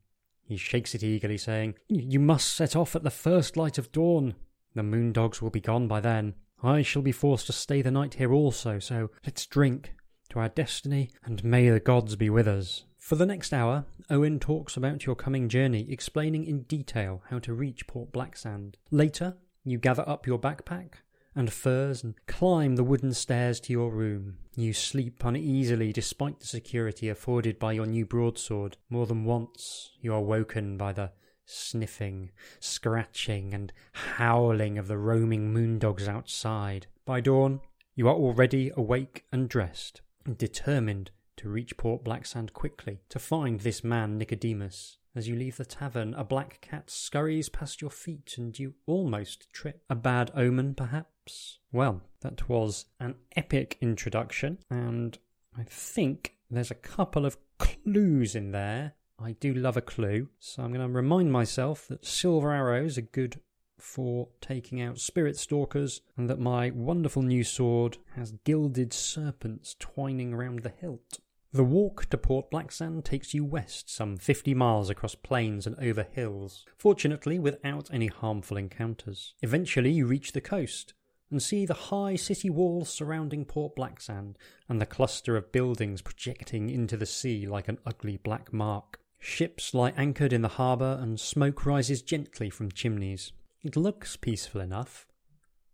He 0.43 0.57
shakes 0.57 0.93
it 0.93 1.03
eagerly, 1.03 1.37
saying, 1.37 1.75
You 1.87 2.19
must 2.19 2.53
set 2.53 2.75
off 2.75 2.95
at 2.95 3.03
the 3.03 3.09
first 3.09 3.57
light 3.57 3.77
of 3.77 3.91
dawn. 3.91 4.35
The 4.75 4.83
moon 4.83 5.13
dogs 5.13 5.41
will 5.41 5.49
be 5.49 5.61
gone 5.61 5.87
by 5.87 5.99
then. 5.99 6.35
I 6.61 6.81
shall 6.81 7.01
be 7.01 7.11
forced 7.11 7.47
to 7.47 7.53
stay 7.53 7.81
the 7.81 7.91
night 7.91 8.15
here 8.15 8.33
also, 8.33 8.79
so 8.79 9.09
let's 9.25 9.45
drink 9.45 9.93
to 10.29 10.39
our 10.39 10.49
destiny, 10.49 11.09
and 11.23 11.43
may 11.43 11.69
the 11.69 11.79
gods 11.79 12.15
be 12.15 12.29
with 12.29 12.47
us. 12.47 12.85
For 13.03 13.17
the 13.17 13.25
next 13.25 13.51
hour, 13.51 13.83
Owen 14.09 14.39
talks 14.39 14.77
about 14.77 15.05
your 15.05 15.15
coming 15.15 15.49
journey, 15.49 15.91
explaining 15.91 16.45
in 16.45 16.61
detail 16.61 17.21
how 17.29 17.39
to 17.39 17.53
reach 17.53 17.85
Port 17.85 18.13
Blacksand. 18.13 18.77
Later, 18.91 19.35
you 19.65 19.77
gather 19.77 20.07
up 20.07 20.25
your 20.25 20.39
backpack 20.39 20.93
and 21.35 21.51
furs 21.51 22.01
and 22.01 22.15
climb 22.27 22.77
the 22.77 22.83
wooden 22.83 23.13
stairs 23.13 23.59
to 23.59 23.73
your 23.73 23.91
room. 23.91 24.37
You 24.55 24.71
sleep 24.71 25.21
uneasily 25.25 25.91
despite 25.91 26.39
the 26.39 26.47
security 26.47 27.09
afforded 27.09 27.59
by 27.59 27.73
your 27.73 27.87
new 27.87 28.05
broadsword. 28.05 28.77
More 28.89 29.05
than 29.05 29.25
once, 29.25 29.91
you 29.99 30.13
are 30.13 30.21
woken 30.21 30.77
by 30.77 30.93
the 30.93 31.11
sniffing, 31.45 32.31
scratching, 32.61 33.53
and 33.53 33.73
howling 33.91 34.77
of 34.77 34.87
the 34.87 34.97
roaming 34.97 35.53
moondogs 35.53 36.07
outside. 36.07 36.87
By 37.03 37.19
dawn, 37.19 37.59
you 37.95 38.07
are 38.07 38.15
already 38.15 38.71
awake 38.77 39.25
and 39.29 39.49
dressed, 39.49 39.99
determined 40.37 41.11
to 41.37 41.49
reach 41.49 41.77
Port 41.77 42.03
Blacksand 42.03 42.53
quickly, 42.53 42.99
to 43.09 43.19
find 43.19 43.59
this 43.59 43.83
man 43.83 44.17
Nicodemus. 44.17 44.97
As 45.15 45.27
you 45.27 45.35
leave 45.35 45.57
the 45.57 45.65
tavern, 45.65 46.13
a 46.15 46.23
black 46.23 46.59
cat 46.61 46.89
scurries 46.89 47.47
past 47.47 47.81
your 47.81 47.91
feet 47.91 48.35
and 48.37 48.57
you 48.57 48.73
almost 48.87 49.51
trip. 49.53 49.83
A 49.89 49.95
bad 49.95 50.31
omen, 50.35 50.73
perhaps? 50.73 51.59
Well, 51.71 52.01
that 52.21 52.49
was 52.49 52.85
an 52.99 53.15
epic 53.35 53.77
introduction, 53.79 54.57
and 54.71 55.17
I 55.57 55.63
think 55.63 56.35
there's 56.49 56.71
a 56.71 56.75
couple 56.75 57.25
of 57.25 57.37
clues 57.59 58.35
in 58.35 58.51
there. 58.51 58.93
I 59.19 59.33
do 59.33 59.53
love 59.53 59.77
a 59.77 59.81
clue, 59.81 60.29
so 60.39 60.63
I'm 60.63 60.73
going 60.73 60.87
to 60.87 60.91
remind 60.91 61.31
myself 61.31 61.87
that 61.87 62.05
silver 62.05 62.51
arrows 62.51 62.97
are 62.97 63.01
good 63.01 63.39
for 63.79 64.29
taking 64.39 64.81
out 64.81 64.97
spirit 64.97 65.37
stalkers, 65.37 66.01
and 66.17 66.29
that 66.29 66.39
my 66.39 66.71
wonderful 66.71 67.21
new 67.21 67.43
sword 67.43 67.97
has 68.15 68.31
gilded 68.45 68.93
serpents 68.93 69.75
twining 69.79 70.33
around 70.33 70.59
the 70.59 70.73
hilt. 70.79 71.19
The 71.55 71.63
walk 71.63 72.09
to 72.09 72.17
Port 72.17 72.49
Blacksand 72.49 73.05
takes 73.05 73.35
you 73.35 73.45
west 73.45 73.87
some 73.87 74.17
50 74.17 74.55
miles 74.55 74.89
across 74.89 75.13
plains 75.13 75.67
and 75.67 75.75
over 75.79 76.01
hills, 76.01 76.65
fortunately 76.79 77.37
without 77.37 77.93
any 77.93 78.07
harmful 78.07 78.57
encounters. 78.57 79.35
Eventually 79.43 79.91
you 79.91 80.07
reach 80.07 80.31
the 80.31 80.41
coast 80.41 80.95
and 81.29 81.43
see 81.43 81.67
the 81.67 81.75
high 81.75 82.15
city 82.15 82.49
walls 82.49 82.89
surrounding 82.89 83.45
Port 83.45 83.75
Blacksand 83.75 84.35
and 84.67 84.81
the 84.81 84.87
cluster 84.87 85.37
of 85.37 85.51
buildings 85.51 86.01
projecting 86.01 86.71
into 86.71 86.97
the 86.97 87.05
sea 87.05 87.45
like 87.45 87.67
an 87.67 87.77
ugly 87.85 88.17
black 88.17 88.51
mark. 88.51 88.99
Ships 89.19 89.75
lie 89.75 89.93
anchored 89.95 90.33
in 90.33 90.41
the 90.41 90.47
harbour 90.47 90.97
and 90.99 91.19
smoke 91.19 91.67
rises 91.67 92.01
gently 92.01 92.49
from 92.49 92.71
chimneys. 92.71 93.31
It 93.61 93.75
looks 93.75 94.17
peaceful 94.17 94.59
enough, 94.59 95.05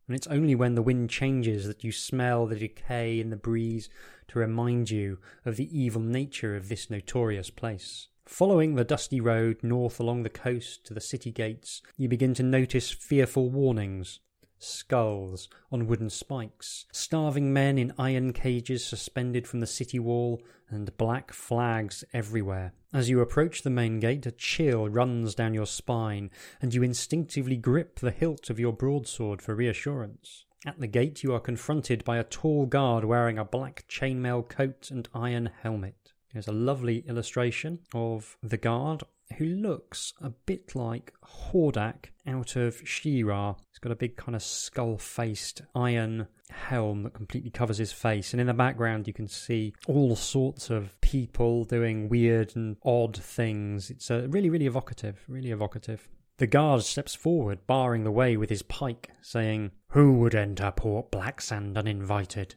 and 0.10 0.16
it's 0.16 0.26
only 0.26 0.56
when 0.56 0.74
the 0.74 0.82
wind 0.82 1.08
changes 1.08 1.68
that 1.68 1.84
you 1.84 1.92
smell 1.92 2.48
the 2.48 2.56
decay 2.56 3.20
in 3.20 3.30
the 3.30 3.36
breeze 3.36 3.92
to 4.28 4.40
remind 4.40 4.90
you 4.90 5.20
of 5.46 5.56
the 5.56 5.70
evil 5.80 6.02
nature 6.02 6.56
of 6.56 6.68
this 6.68 6.90
notorious 6.90 7.52
place. 7.52 8.08
Following 8.26 8.74
the 8.74 8.84
dusty 8.84 9.22
road 9.22 9.58
north 9.62 10.00
along 10.00 10.24
the 10.24 10.30
coast 10.30 10.84
to 10.88 10.96
the 10.96 11.00
city 11.00 11.32
gates, 11.32 11.84
you 11.96 12.10
begin 12.10 12.34
to 12.34 12.44
notice 12.44 12.90
fearful 12.90 13.52
warnings 13.52 14.20
skulls 14.60 15.50
on 15.72 15.88
wooden 15.88 16.10
spikes, 16.10 16.86
starving 16.92 17.52
men 17.52 17.78
in 17.78 17.94
iron 17.98 18.34
cages 18.34 18.86
suspended 18.86 19.48
from 19.48 19.60
the 19.60 19.68
city 19.68 20.00
wall, 20.00 20.42
and 20.70 20.96
black 20.98 21.34
flags 21.34 22.04
everywhere. 22.14 22.74
As 22.94 23.10
you 23.10 23.22
approach 23.22 23.62
the 23.62 23.70
main 23.70 24.00
gate, 24.00 24.26
a 24.26 24.32
chill 24.32 24.88
runs 24.88 25.34
down 25.34 25.54
your 25.54 25.66
spine, 25.66 26.30
and 26.62 26.74
you 26.74 26.84
instinctively 26.84 27.58
grip 27.58 28.00
the 28.00 28.12
hilt 28.12 28.50
of 28.50 28.60
your 28.60 28.74
broadsword 28.74 29.42
for 29.42 29.56
reassurance. 29.56 30.46
At 30.66 30.80
the 30.80 30.88
gate, 30.88 31.24
you 31.24 31.34
are 31.34 31.40
confronted 31.40 32.04
by 32.04 32.18
a 32.18 32.24
tall 32.24 32.66
guard 32.66 33.06
wearing 33.06 33.38
a 33.38 33.46
black 33.46 33.86
chainmail 33.88 34.50
coat 34.50 34.92
and 34.92 35.08
iron 35.14 35.52
helmet. 35.62 36.14
There's 36.34 36.48
a 36.48 36.52
lovely 36.52 37.00
illustration 37.08 37.80
of 37.94 38.38
the 38.44 38.58
guard 38.58 39.04
who 39.38 39.46
looks 39.46 40.14
a 40.22 40.30
bit 40.30 40.76
like 40.76 41.14
Hordak 41.24 42.12
out 42.30 42.56
of 42.56 42.82
She-Ra. 42.86 43.56
He's 43.72 43.80
got 43.80 43.92
a 43.92 43.96
big 43.96 44.16
kind 44.16 44.36
of 44.36 44.44
skull-faced 44.44 45.62
iron 45.76 46.28
helm 46.50 47.04
that 47.04 47.14
completely 47.14 47.50
covers 47.50 47.78
his 47.78 47.92
face, 47.92 48.34
and 48.34 48.42
in 48.42 48.48
the 48.48 48.54
background 48.54 49.08
you 49.08 49.14
can 49.14 49.28
see 49.28 49.74
all 49.88 50.16
sorts 50.16 50.70
of 50.70 51.00
people 51.02 51.64
doing 51.66 52.10
weird 52.10 52.56
and 52.56 52.78
odd 52.84 53.18
things. 53.18 53.90
It's 53.90 54.10
uh, 54.10 54.28
really, 54.30 54.50
really 54.50 54.66
evocative, 54.66 55.24
really 55.28 55.52
evocative. 55.52 56.08
The 56.38 56.48
guard 56.48 56.84
steps 56.84 57.16
forward, 57.16 57.68
barring 57.68 58.06
the 58.06 58.12
way 58.12 58.38
with 58.38 58.50
his 58.50 58.62
pike, 58.62 59.10
saying, 59.22 59.72
Who 59.90 60.14
would 60.20 60.36
enter 60.36 60.72
Port 60.72 61.12
Blacksand 61.12 61.78
uninvited? 61.78 62.56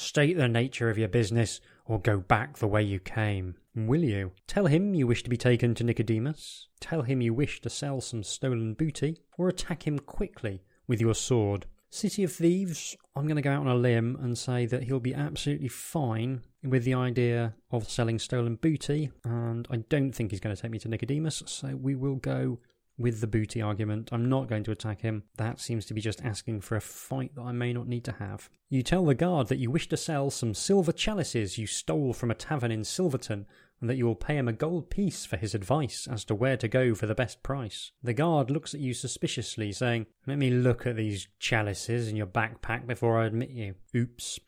State 0.00 0.38
the 0.38 0.48
nature 0.48 0.88
of 0.88 0.96
your 0.96 1.08
business, 1.08 1.60
or 1.84 2.00
go 2.00 2.20
back 2.20 2.56
the 2.56 2.66
way 2.66 2.82
you 2.82 2.98
came. 2.98 3.56
Will 3.74 4.02
you? 4.02 4.32
Tell 4.46 4.64
him 4.64 4.94
you 4.94 5.06
wish 5.06 5.22
to 5.24 5.30
be 5.30 5.36
taken 5.36 5.74
to 5.74 5.84
Nicodemus, 5.84 6.68
tell 6.80 7.02
him 7.02 7.20
you 7.20 7.34
wish 7.34 7.60
to 7.60 7.68
sell 7.68 8.00
some 8.00 8.22
stolen 8.22 8.72
booty, 8.72 9.18
or 9.36 9.50
attack 9.50 9.86
him 9.86 9.98
quickly 9.98 10.62
with 10.86 11.02
your 11.02 11.14
sword. 11.14 11.66
City 11.90 12.24
of 12.24 12.32
Thieves, 12.32 12.96
I'm 13.14 13.26
going 13.26 13.36
to 13.36 13.42
go 13.42 13.52
out 13.52 13.60
on 13.60 13.66
a 13.66 13.74
limb 13.74 14.16
and 14.22 14.38
say 14.38 14.64
that 14.64 14.84
he'll 14.84 15.00
be 15.00 15.14
absolutely 15.14 15.68
fine 15.68 16.40
with 16.64 16.84
the 16.84 16.94
idea 16.94 17.54
of 17.70 17.90
selling 17.90 18.18
stolen 18.18 18.56
booty, 18.56 19.10
and 19.22 19.68
I 19.70 19.84
don't 19.90 20.12
think 20.12 20.30
he's 20.30 20.40
going 20.40 20.56
to 20.56 20.62
take 20.62 20.70
me 20.70 20.78
to 20.78 20.88
Nicodemus, 20.88 21.42
so 21.44 21.76
we 21.76 21.94
will 21.94 22.16
go 22.16 22.58
with 23.00 23.20
the 23.20 23.26
booty 23.26 23.62
argument. 23.62 24.10
I'm 24.12 24.28
not 24.28 24.46
going 24.46 24.62
to 24.64 24.70
attack 24.70 25.00
him. 25.00 25.24
That 25.36 25.58
seems 25.58 25.86
to 25.86 25.94
be 25.94 26.00
just 26.00 26.22
asking 26.22 26.60
for 26.60 26.76
a 26.76 26.80
fight 26.80 27.34
that 27.34 27.42
I 27.42 27.52
may 27.52 27.72
not 27.72 27.88
need 27.88 28.04
to 28.04 28.12
have. 28.12 28.50
You 28.68 28.82
tell 28.82 29.06
the 29.06 29.14
guard 29.14 29.48
that 29.48 29.58
you 29.58 29.70
wish 29.70 29.88
to 29.88 29.96
sell 29.96 30.30
some 30.30 30.54
silver 30.54 30.92
chalices 30.92 31.58
you 31.58 31.66
stole 31.66 32.12
from 32.12 32.30
a 32.30 32.34
tavern 32.34 32.70
in 32.70 32.84
Silverton, 32.84 33.46
and 33.80 33.88
that 33.88 33.96
you 33.96 34.04
will 34.04 34.14
pay 34.14 34.36
him 34.36 34.48
a 34.48 34.52
gold 34.52 34.90
piece 34.90 35.24
for 35.24 35.38
his 35.38 35.54
advice 35.54 36.06
as 36.10 36.24
to 36.26 36.34
where 36.34 36.58
to 36.58 36.68
go 36.68 36.94
for 36.94 37.06
the 37.06 37.14
best 37.14 37.42
price. 37.42 37.92
The 38.02 38.12
guard 38.12 38.50
looks 38.50 38.74
at 38.74 38.80
you 38.80 38.92
suspiciously, 38.92 39.72
saying, 39.72 40.06
Let 40.26 40.36
me 40.36 40.50
look 40.50 40.86
at 40.86 40.96
these 40.96 41.28
chalices 41.38 42.08
in 42.08 42.16
your 42.16 42.26
backpack 42.26 42.86
before 42.86 43.18
I 43.18 43.26
admit 43.26 43.50
you. 43.50 43.76
Oops. 43.96 44.38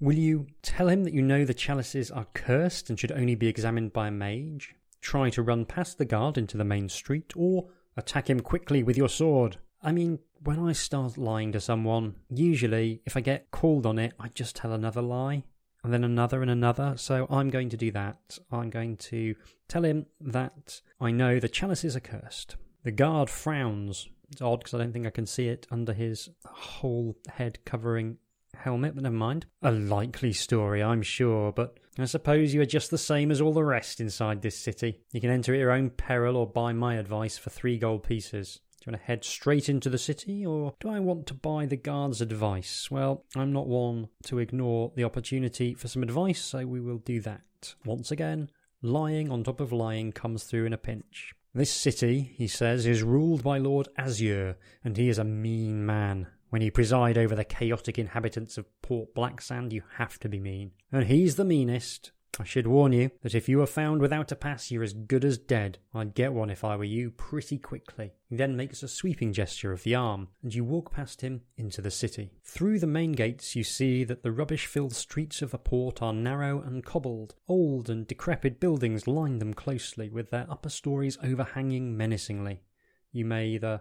Will 0.00 0.16
you 0.16 0.46
tell 0.62 0.88
him 0.88 1.04
that 1.04 1.12
you 1.12 1.22
know 1.22 1.44
the 1.44 1.54
chalices 1.54 2.10
are 2.10 2.26
cursed 2.34 2.88
and 2.88 2.98
should 2.98 3.12
only 3.12 3.34
be 3.34 3.48
examined 3.48 3.92
by 3.92 4.08
a 4.08 4.10
mage? 4.10 4.74
Try 5.04 5.30
to 5.30 5.42
run 5.42 5.66
past 5.66 5.98
the 5.98 6.04
guard 6.04 6.38
into 6.38 6.56
the 6.56 6.64
main 6.64 6.88
street, 6.88 7.32
or 7.36 7.68
attack 7.96 8.28
him 8.28 8.40
quickly 8.40 8.82
with 8.82 8.96
your 8.96 9.08
sword. 9.08 9.58
I 9.82 9.92
mean, 9.92 10.18
when 10.42 10.58
I 10.58 10.72
start 10.72 11.18
lying 11.18 11.52
to 11.52 11.60
someone, 11.60 12.14
usually 12.30 13.02
if 13.04 13.16
I 13.16 13.20
get 13.20 13.50
called 13.50 13.84
on 13.86 13.98
it, 13.98 14.14
I 14.18 14.28
just 14.28 14.56
tell 14.56 14.72
another 14.72 15.02
lie, 15.02 15.44
and 15.82 15.92
then 15.92 16.04
another 16.04 16.40
and 16.40 16.50
another. 16.50 16.94
So 16.96 17.26
I'm 17.28 17.50
going 17.50 17.68
to 17.68 17.76
do 17.76 17.90
that. 17.92 18.38
I'm 18.50 18.70
going 18.70 18.96
to 18.96 19.34
tell 19.68 19.84
him 19.84 20.06
that 20.20 20.80
I 20.98 21.10
know 21.10 21.38
the 21.38 21.48
chalices 21.48 21.94
are 21.94 22.00
cursed. 22.00 22.56
The 22.82 22.90
guard 22.90 23.28
frowns. 23.28 24.08
It's 24.32 24.40
odd 24.40 24.60
because 24.60 24.74
I 24.74 24.78
don't 24.78 24.92
think 24.92 25.06
I 25.06 25.10
can 25.10 25.26
see 25.26 25.48
it 25.48 25.66
under 25.70 25.92
his 25.92 26.30
whole 26.46 27.14
head 27.28 27.58
covering 27.66 28.16
helmet, 28.56 28.94
but 28.94 29.04
never 29.04 29.14
mind. 29.14 29.44
A 29.62 29.70
likely 29.70 30.32
story, 30.32 30.82
I'm 30.82 31.02
sure, 31.02 31.52
but 31.52 31.78
I 32.02 32.06
suppose 32.06 32.52
you 32.52 32.60
are 32.60 32.66
just 32.66 32.90
the 32.90 32.98
same 32.98 33.30
as 33.30 33.40
all 33.40 33.52
the 33.52 33.64
rest 33.64 34.00
inside 34.00 34.42
this 34.42 34.58
city. 34.58 35.00
You 35.12 35.20
can 35.20 35.30
enter 35.30 35.54
at 35.54 35.60
your 35.60 35.70
own 35.70 35.90
peril 35.90 36.36
or 36.36 36.46
buy 36.46 36.72
my 36.72 36.96
advice 36.96 37.38
for 37.38 37.50
three 37.50 37.78
gold 37.78 38.02
pieces. 38.02 38.60
Do 38.80 38.90
you 38.90 38.92
want 38.92 39.02
to 39.02 39.06
head 39.06 39.24
straight 39.24 39.68
into 39.68 39.88
the 39.88 39.96
city, 39.96 40.44
or 40.44 40.74
do 40.80 40.90
I 40.90 40.98
want 40.98 41.26
to 41.28 41.34
buy 41.34 41.64
the 41.64 41.76
guard's 41.76 42.20
advice? 42.20 42.90
Well, 42.90 43.24
I'm 43.34 43.52
not 43.52 43.66
one 43.66 44.08
to 44.24 44.40
ignore 44.40 44.92
the 44.94 45.04
opportunity 45.04 45.72
for 45.72 45.88
some 45.88 46.02
advice, 46.02 46.42
so 46.42 46.66
we 46.66 46.80
will 46.80 46.98
do 46.98 47.20
that. 47.20 47.74
Once 47.86 48.10
again, 48.10 48.50
lying 48.82 49.30
on 49.30 49.42
top 49.42 49.60
of 49.60 49.72
lying 49.72 50.12
comes 50.12 50.44
through 50.44 50.66
in 50.66 50.74
a 50.74 50.78
pinch. 50.78 51.32
This 51.54 51.70
city, 51.70 52.34
he 52.36 52.48
says, 52.48 52.84
is 52.84 53.04
ruled 53.04 53.44
by 53.44 53.58
Lord 53.58 53.88
Azzur, 53.98 54.56
and 54.82 54.96
he 54.96 55.08
is 55.08 55.18
a 55.18 55.24
mean 55.24 55.86
man. 55.86 56.26
When 56.54 56.62
you 56.62 56.70
preside 56.70 57.18
over 57.18 57.34
the 57.34 57.42
chaotic 57.42 57.98
inhabitants 57.98 58.56
of 58.58 58.80
Port 58.80 59.12
Blacksand, 59.12 59.72
you 59.72 59.82
have 59.96 60.20
to 60.20 60.28
be 60.28 60.38
mean. 60.38 60.70
And 60.92 61.06
he's 61.06 61.34
the 61.34 61.44
meanest. 61.44 62.12
I 62.38 62.44
should 62.44 62.68
warn 62.68 62.92
you 62.92 63.10
that 63.22 63.34
if 63.34 63.48
you 63.48 63.60
are 63.60 63.66
found 63.66 64.00
without 64.00 64.30
a 64.30 64.36
pass, 64.36 64.70
you're 64.70 64.84
as 64.84 64.92
good 64.92 65.24
as 65.24 65.36
dead. 65.36 65.78
I'd 65.92 66.14
get 66.14 66.32
one 66.32 66.50
if 66.50 66.62
I 66.62 66.76
were 66.76 66.84
you 66.84 67.10
pretty 67.10 67.58
quickly. 67.58 68.12
He 68.28 68.36
then 68.36 68.54
makes 68.54 68.84
a 68.84 68.88
sweeping 68.88 69.32
gesture 69.32 69.72
of 69.72 69.82
the 69.82 69.96
arm, 69.96 70.28
and 70.44 70.54
you 70.54 70.62
walk 70.62 70.92
past 70.92 71.22
him 71.22 71.40
into 71.56 71.82
the 71.82 71.90
city. 71.90 72.30
Through 72.44 72.78
the 72.78 72.86
main 72.86 73.14
gates, 73.14 73.56
you 73.56 73.64
see 73.64 74.04
that 74.04 74.22
the 74.22 74.30
rubbish 74.30 74.66
filled 74.66 74.94
streets 74.94 75.42
of 75.42 75.50
the 75.50 75.58
port 75.58 76.02
are 76.02 76.12
narrow 76.12 76.62
and 76.62 76.84
cobbled. 76.84 77.34
Old 77.48 77.90
and 77.90 78.06
decrepit 78.06 78.60
buildings 78.60 79.08
line 79.08 79.40
them 79.40 79.54
closely, 79.54 80.08
with 80.08 80.30
their 80.30 80.46
upper 80.48 80.70
stories 80.70 81.18
overhanging 81.20 81.96
menacingly. 81.96 82.62
You 83.10 83.24
may 83.24 83.48
either 83.48 83.80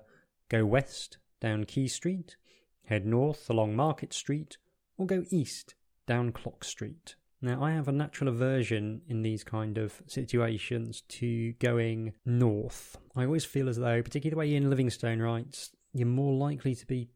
go 0.50 0.65
west 0.65 1.20
down 1.39 1.65
Quay 1.65 1.88
Street, 1.88 2.38
head 2.86 3.06
north 3.06 3.50
along 3.50 3.75
Market 3.75 4.13
Street, 4.13 4.58
or 4.98 5.06
go 5.06 5.24
east 5.30 5.75
down 6.06 6.32
Clock 6.32 6.63
Street. 6.63 7.16
Now, 7.42 7.62
I 7.62 7.72
have 7.72 7.90
a 7.90 7.92
natural 7.92 8.30
aversion 8.30 9.02
in 9.08 9.22
these 9.22 9.44
kind 9.44 9.78
of 9.78 10.02
situations 10.08 11.02
to 11.10 11.52
going 11.54 12.13
north. 12.25 12.98
I 13.16 13.25
always 13.25 13.44
feel 13.44 13.68
as 13.68 13.78
though, 13.78 14.02
particularly 14.02 14.30
the 14.30 14.38
way 14.38 14.56
Ian 14.56 14.70
Livingstone 14.70 15.20
writes, 15.20 15.72
you're 15.94 16.08
more 16.08 16.34
likely 16.34 16.74
to 16.74 16.86
be 16.86 17.10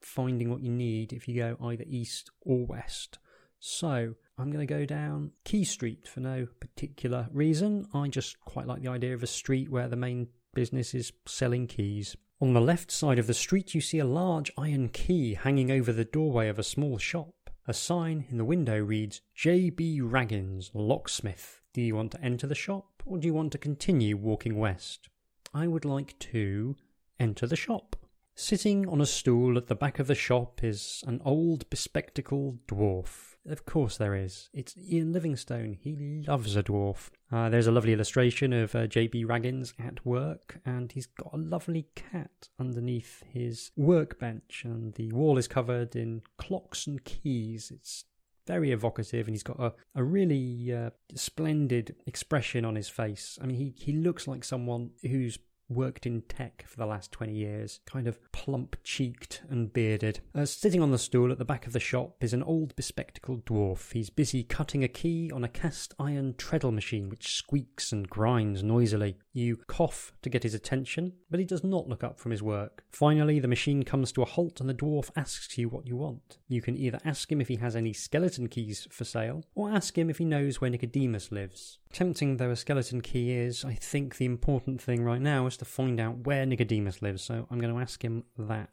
finding 0.00 0.50
what 0.50 0.62
you 0.62 0.70
need 0.70 1.12
if 1.12 1.28
you 1.28 1.36
go 1.36 1.56
either 1.64 1.84
east 1.86 2.30
or 2.40 2.66
west. 2.66 3.18
So, 3.60 4.14
I'm 4.36 4.50
going 4.50 4.66
to 4.66 4.72
go 4.72 4.84
down 4.84 5.32
Key 5.44 5.64
Street 5.64 6.08
for 6.08 6.20
no 6.20 6.46
particular 6.60 7.28
reason. 7.32 7.86
I 7.94 8.08
just 8.08 8.40
quite 8.40 8.66
like 8.66 8.82
the 8.82 8.90
idea 8.90 9.14
of 9.14 9.22
a 9.22 9.28
street 9.28 9.70
where 9.70 9.88
the 9.88 9.96
main 9.96 10.28
business 10.54 10.94
is 10.94 11.12
selling 11.26 11.66
keys. 11.66 12.16
On 12.40 12.52
the 12.52 12.60
left 12.60 12.92
side 12.92 13.18
of 13.18 13.26
the 13.26 13.34
street, 13.34 13.74
you 13.74 13.80
see 13.80 13.98
a 13.98 14.04
large 14.04 14.52
iron 14.56 14.90
key 14.90 15.34
hanging 15.34 15.72
over 15.72 15.92
the 15.92 16.04
doorway 16.04 16.48
of 16.48 16.56
a 16.56 16.62
small 16.62 16.96
shop. 16.96 17.34
A 17.66 17.74
sign 17.74 18.26
in 18.30 18.38
the 18.38 18.44
window 18.44 18.78
reads 18.78 19.20
J.B. 19.34 20.00
Raggins, 20.02 20.70
locksmith. 20.72 21.60
Do 21.74 21.80
you 21.82 21.96
want 21.96 22.12
to 22.12 22.22
enter 22.22 22.46
the 22.46 22.54
shop 22.54 23.02
or 23.04 23.18
do 23.18 23.26
you 23.26 23.34
want 23.34 23.50
to 23.52 23.58
continue 23.58 24.16
walking 24.16 24.56
west? 24.56 25.08
I 25.52 25.66
would 25.66 25.84
like 25.84 26.16
to 26.20 26.76
enter 27.18 27.48
the 27.48 27.56
shop. 27.56 27.96
Sitting 28.36 28.88
on 28.88 29.00
a 29.00 29.06
stool 29.06 29.58
at 29.58 29.66
the 29.66 29.74
back 29.74 29.98
of 29.98 30.06
the 30.06 30.14
shop 30.14 30.62
is 30.62 31.02
an 31.08 31.20
old 31.24 31.68
bespectacled 31.70 32.64
dwarf. 32.68 33.34
Of 33.44 33.66
course 33.66 33.96
there 33.96 34.14
is. 34.14 34.48
It's 34.54 34.76
Ian 34.78 35.12
Livingstone. 35.12 35.76
He 35.80 36.22
loves 36.24 36.54
a 36.54 36.62
dwarf. 36.62 37.10
Uh, 37.30 37.48
there's 37.50 37.66
a 37.66 37.72
lovely 37.72 37.92
illustration 37.92 38.52
of 38.52 38.74
uh, 38.74 38.86
J.B. 38.86 39.24
Raggins 39.24 39.74
at 39.78 40.04
work, 40.04 40.60
and 40.64 40.90
he's 40.90 41.06
got 41.06 41.34
a 41.34 41.36
lovely 41.36 41.86
cat 41.94 42.48
underneath 42.58 43.22
his 43.30 43.70
workbench, 43.76 44.62
and 44.64 44.94
the 44.94 45.12
wall 45.12 45.36
is 45.36 45.46
covered 45.46 45.94
in 45.94 46.22
clocks 46.38 46.86
and 46.86 47.04
keys. 47.04 47.70
It's 47.70 48.04
very 48.46 48.72
evocative, 48.72 49.26
and 49.26 49.34
he's 49.34 49.42
got 49.42 49.60
a, 49.60 49.74
a 49.94 50.02
really 50.02 50.72
uh, 50.74 50.90
splendid 51.14 51.96
expression 52.06 52.64
on 52.64 52.76
his 52.76 52.88
face. 52.88 53.38
I 53.42 53.46
mean, 53.46 53.56
he, 53.56 53.74
he 53.76 53.92
looks 53.92 54.26
like 54.26 54.42
someone 54.42 54.92
who's 55.02 55.38
worked 55.68 56.06
in 56.06 56.22
tech 56.22 56.64
for 56.66 56.76
the 56.76 56.86
last 56.86 57.12
20 57.12 57.32
years, 57.32 57.80
kind 57.86 58.06
of 58.06 58.20
plump 58.32 58.76
cheeked 58.82 59.42
and 59.48 59.72
bearded. 59.72 60.20
Uh, 60.34 60.44
sitting 60.44 60.82
on 60.82 60.90
the 60.90 60.98
stool 60.98 61.30
at 61.30 61.38
the 61.38 61.44
back 61.44 61.66
of 61.66 61.72
the 61.72 61.80
shop 61.80 62.16
is 62.20 62.32
an 62.32 62.42
old 62.42 62.74
bespectacled 62.76 63.44
dwarf. 63.44 63.92
He's 63.92 64.10
busy 64.10 64.42
cutting 64.42 64.82
a 64.82 64.88
key 64.88 65.30
on 65.30 65.44
a 65.44 65.48
cast 65.48 65.94
iron 65.98 66.34
treadle 66.36 66.72
machine 66.72 67.08
which 67.08 67.34
squeaks 67.34 67.92
and 67.92 68.08
grinds 68.08 68.62
noisily. 68.62 69.16
You 69.32 69.56
cough 69.56 70.12
to 70.22 70.30
get 70.30 70.42
his 70.42 70.54
attention, 70.54 71.12
but 71.30 71.40
he 71.40 71.46
does 71.46 71.62
not 71.62 71.88
look 71.88 72.02
up 72.02 72.18
from 72.18 72.32
his 72.32 72.42
work. 72.42 72.84
Finally, 72.90 73.40
the 73.40 73.48
machine 73.48 73.82
comes 73.82 74.12
to 74.12 74.22
a 74.22 74.26
halt 74.26 74.60
and 74.60 74.68
the 74.68 74.74
dwarf 74.74 75.10
asks 75.16 75.58
you 75.58 75.68
what 75.68 75.86
you 75.86 75.96
want. 75.96 76.38
You 76.48 76.62
can 76.62 76.76
either 76.76 76.98
ask 77.04 77.30
him 77.30 77.40
if 77.40 77.48
he 77.48 77.56
has 77.56 77.76
any 77.76 77.92
skeleton 77.92 78.48
keys 78.48 78.88
for 78.90 79.04
sale, 79.04 79.44
or 79.54 79.70
ask 79.70 79.96
him 79.96 80.10
if 80.10 80.18
he 80.18 80.24
knows 80.24 80.60
where 80.60 80.70
Nicodemus 80.70 81.30
lives. 81.30 81.78
Tempting 81.92 82.36
though 82.36 82.50
a 82.50 82.56
skeleton 82.56 83.00
key 83.00 83.32
is, 83.32 83.64
I 83.64 83.74
think 83.74 84.16
the 84.16 84.26
important 84.26 84.80
thing 84.80 85.02
right 85.02 85.20
now 85.20 85.46
is 85.46 85.56
to 85.58 85.64
find 85.64 85.98
out 85.98 86.26
where 86.26 86.46
Nicodemus 86.46 87.02
lives, 87.02 87.22
so 87.22 87.46
I'm 87.50 87.60
going 87.60 87.74
to 87.74 87.80
ask 87.80 88.02
him 88.02 88.24
that. 88.36 88.70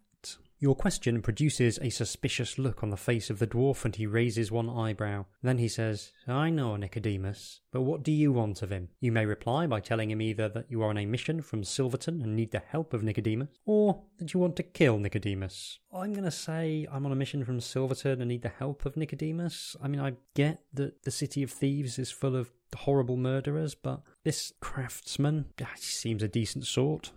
Your 0.58 0.74
question 0.74 1.22
produces 1.22 1.78
a 1.82 1.90
suspicious 1.90 2.58
look 2.58 2.82
on 2.82 2.90
the 2.90 2.98
face 2.98 3.30
of 3.30 3.40
the 3.40 3.48
dwarf, 3.48 3.84
and 3.84 3.94
he 3.94 4.08
raises 4.08 4.52
one 4.52 4.70
eyebrow. 4.70 5.26
Then 5.44 5.58
he 5.58 5.68
says, 5.68 6.14
I 6.28 6.50
know 6.50 6.78
Nicodemus, 6.78 7.60
but 7.72 7.82
what 7.82 8.04
do 8.04 8.12
you 8.12 8.32
want 8.32 8.62
of 8.62 8.72
him? 8.72 8.88
You 9.02 9.12
may 9.12 9.26
reply 9.26 9.68
by 9.68 9.82
telling 9.82 10.10
him 10.10 10.22
either 10.22 10.48
that 10.50 10.72
you 10.72 10.82
are 10.82 10.90
on 10.90 10.98
a 10.98 11.06
mission 11.06 11.42
from 11.42 11.66
Silverton 11.66 12.22
and 12.22 12.36
need 12.36 12.52
the 12.52 12.64
help 12.70 12.94
of 12.94 13.04
Nicodemus, 13.04 13.50
or 13.66 14.04
that 14.18 14.34
you 14.34 14.40
want 14.40 14.56
to 14.56 14.64
kill 14.64 14.98
Nicodemus. 14.98 15.80
I'm 15.94 16.14
going 16.14 16.24
to 16.24 16.32
say 16.32 16.88
I'm 16.90 17.06
on 17.06 17.12
a 17.12 17.16
mission 17.16 17.44
from 17.44 17.60
Silverton 17.60 18.22
and 18.22 18.30
need 18.30 18.42
the 18.42 18.50
help 18.50 18.86
of 18.86 18.96
Nicodemus. 18.96 19.76
I 19.84 19.90
mean, 19.90 20.00
I 20.00 20.14
get 20.36 20.62
that 20.74 21.04
the 21.04 21.12
City 21.12 21.44
of 21.44 21.52
Thieves 21.52 22.00
is 22.00 22.12
full 22.12 22.36
of 22.36 22.52
horrible 22.76 23.18
murderers, 23.18 23.76
but 23.76 24.02
this 24.24 24.54
craftsman 24.60 25.46
ah, 25.62 25.72
seems 25.76 26.24
a 26.24 26.28
decent 26.28 26.66
sort. 26.66 27.12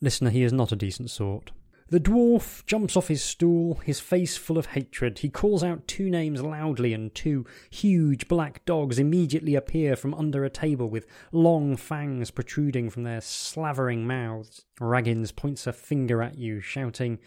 Listener, 0.00 0.30
he 0.30 0.42
is 0.42 0.52
not 0.52 0.72
a 0.72 0.76
decent 0.76 1.10
sort. 1.10 1.52
The 1.92 2.00
dwarf 2.00 2.64
jumps 2.64 2.96
off 2.96 3.08
his 3.08 3.22
stool, 3.22 3.74
his 3.84 4.00
face 4.00 4.38
full 4.38 4.56
of 4.56 4.64
hatred. 4.64 5.18
He 5.18 5.28
calls 5.28 5.62
out 5.62 5.86
two 5.86 6.08
names 6.08 6.40
loudly, 6.40 6.94
and 6.94 7.14
two 7.14 7.44
huge 7.68 8.28
black 8.28 8.64
dogs 8.64 8.98
immediately 8.98 9.54
appear 9.54 9.94
from 9.94 10.14
under 10.14 10.42
a 10.42 10.48
table 10.48 10.88
with 10.88 11.06
long 11.32 11.76
fangs 11.76 12.30
protruding 12.30 12.88
from 12.88 13.02
their 13.02 13.20
slavering 13.20 14.06
mouths. 14.06 14.64
Raggins 14.80 15.32
points 15.32 15.66
a 15.66 15.72
finger 15.74 16.22
at 16.22 16.38
you, 16.38 16.62
shouting, 16.62 17.18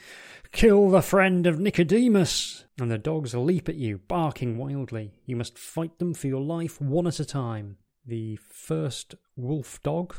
Kill 0.52 0.90
the 0.90 1.04
friend 1.04 1.46
of 1.46 1.60
Nicodemus! 1.60 2.66
And 2.80 2.90
the 2.90 2.98
dogs 2.98 3.36
leap 3.36 3.70
at 3.70 3.76
you, 3.76 4.00
barking 4.00 4.58
wildly. 4.58 5.14
You 5.28 5.36
must 5.36 5.60
fight 5.60 6.00
them 6.00 6.16
for 6.16 6.26
your 6.26 6.42
life 6.42 6.82
one 6.82 7.06
at 7.06 7.20
a 7.20 7.26
time. 7.26 7.78
The 8.04 8.38
first 8.38 9.14
wolf 9.36 9.80
dog, 9.84 10.16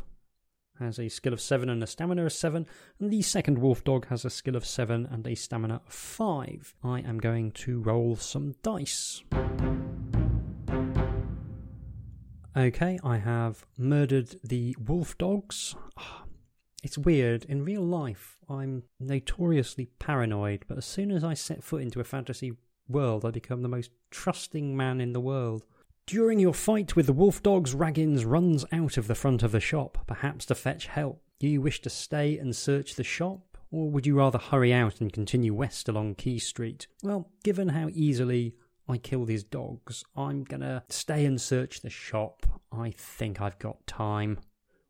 has 0.79 0.99
a 0.99 1.09
skill 1.09 1.33
of 1.33 1.41
7 1.41 1.69
and 1.69 1.83
a 1.83 1.87
stamina 1.87 2.25
of 2.25 2.33
7, 2.33 2.67
and 3.01 3.11
the 3.11 3.23
second 3.23 3.59
wolf 3.59 3.85
dog 3.85 4.07
has 4.09 4.25
a 4.25 4.31
skill 4.31 4.57
of 4.57 4.65
7 4.65 5.07
and 5.11 5.27
a 5.27 5.35
stamina 5.35 5.81
of 5.87 5.93
5. 5.93 6.75
I 6.83 7.01
am 7.01 7.19
going 7.19 7.53
to 7.53 7.81
roll 7.81 8.17
some 8.17 8.55
dice. 8.63 9.23
Okay, 12.57 12.99
I 13.05 13.19
have 13.19 13.67
murdered 13.77 14.37
the 14.43 14.75
wolf 14.79 15.19
dogs. 15.19 15.75
Ah, 15.99 16.25
it's 16.83 16.97
weird. 16.97 17.45
In 17.45 17.65
real 17.65 17.83
life, 17.83 18.39
I'm 18.49 18.85
notoriously 18.99 19.91
paranoid, 19.99 20.65
but 20.67 20.79
as 20.79 20.87
soon 20.87 21.11
as 21.11 21.23
I 21.23 21.35
set 21.35 21.63
foot 21.63 21.83
into 21.83 22.01
a 22.01 22.05
fantasy 22.05 22.53
world, 22.89 23.25
I 23.25 23.31
become 23.31 23.63
the 23.63 23.69
most 23.69 23.91
trusting 24.11 24.77
man 24.77 25.01
in 25.01 25.13
the 25.13 25.21
world. 25.21 25.65
During 26.07 26.39
your 26.39 26.55
fight 26.55 26.95
with 26.95 27.07
the 27.07 27.13
wolf 27.13 27.43
dogs, 27.43 27.75
Raggins 27.75 28.25
runs 28.25 28.65
out 28.71 28.97
of 28.97 29.09
the 29.09 29.17
front 29.17 29.43
of 29.43 29.51
the 29.51 29.59
shop, 29.59 29.99
perhaps 30.07 30.47
to 30.47 30.55
fetch 30.55 30.87
help. 30.87 31.21
Do 31.41 31.49
you 31.49 31.61
wish 31.61 31.83
to 31.83 31.91
stay 31.91 32.39
and 32.39 32.55
search 32.55 32.95
the 32.95 33.03
shop, 33.03 33.59
or 33.73 33.91
would 33.91 34.07
you 34.07 34.17
rather 34.17 34.39
hurry 34.39 34.73
out 34.73 35.01
and 35.01 35.13
continue 35.13 35.53
west 35.53 35.89
along 35.89 36.15
Key 36.15 36.39
Street? 36.39 36.87
Well, 37.03 37.29
given 37.43 37.71
how 37.71 37.89
easily 37.93 38.55
I 38.89 38.99
kill 38.99 39.25
these 39.25 39.43
dogs, 39.43 40.05
I'm 40.15 40.45
gonna 40.45 40.85
stay 40.89 41.27
and 41.27 41.41
search 41.41 41.81
the 41.81 41.91
shop. 41.91 42.47
I 42.71 42.93
think 42.97 43.41
I've 43.41 43.59
got 43.59 43.85
time. 43.89 44.39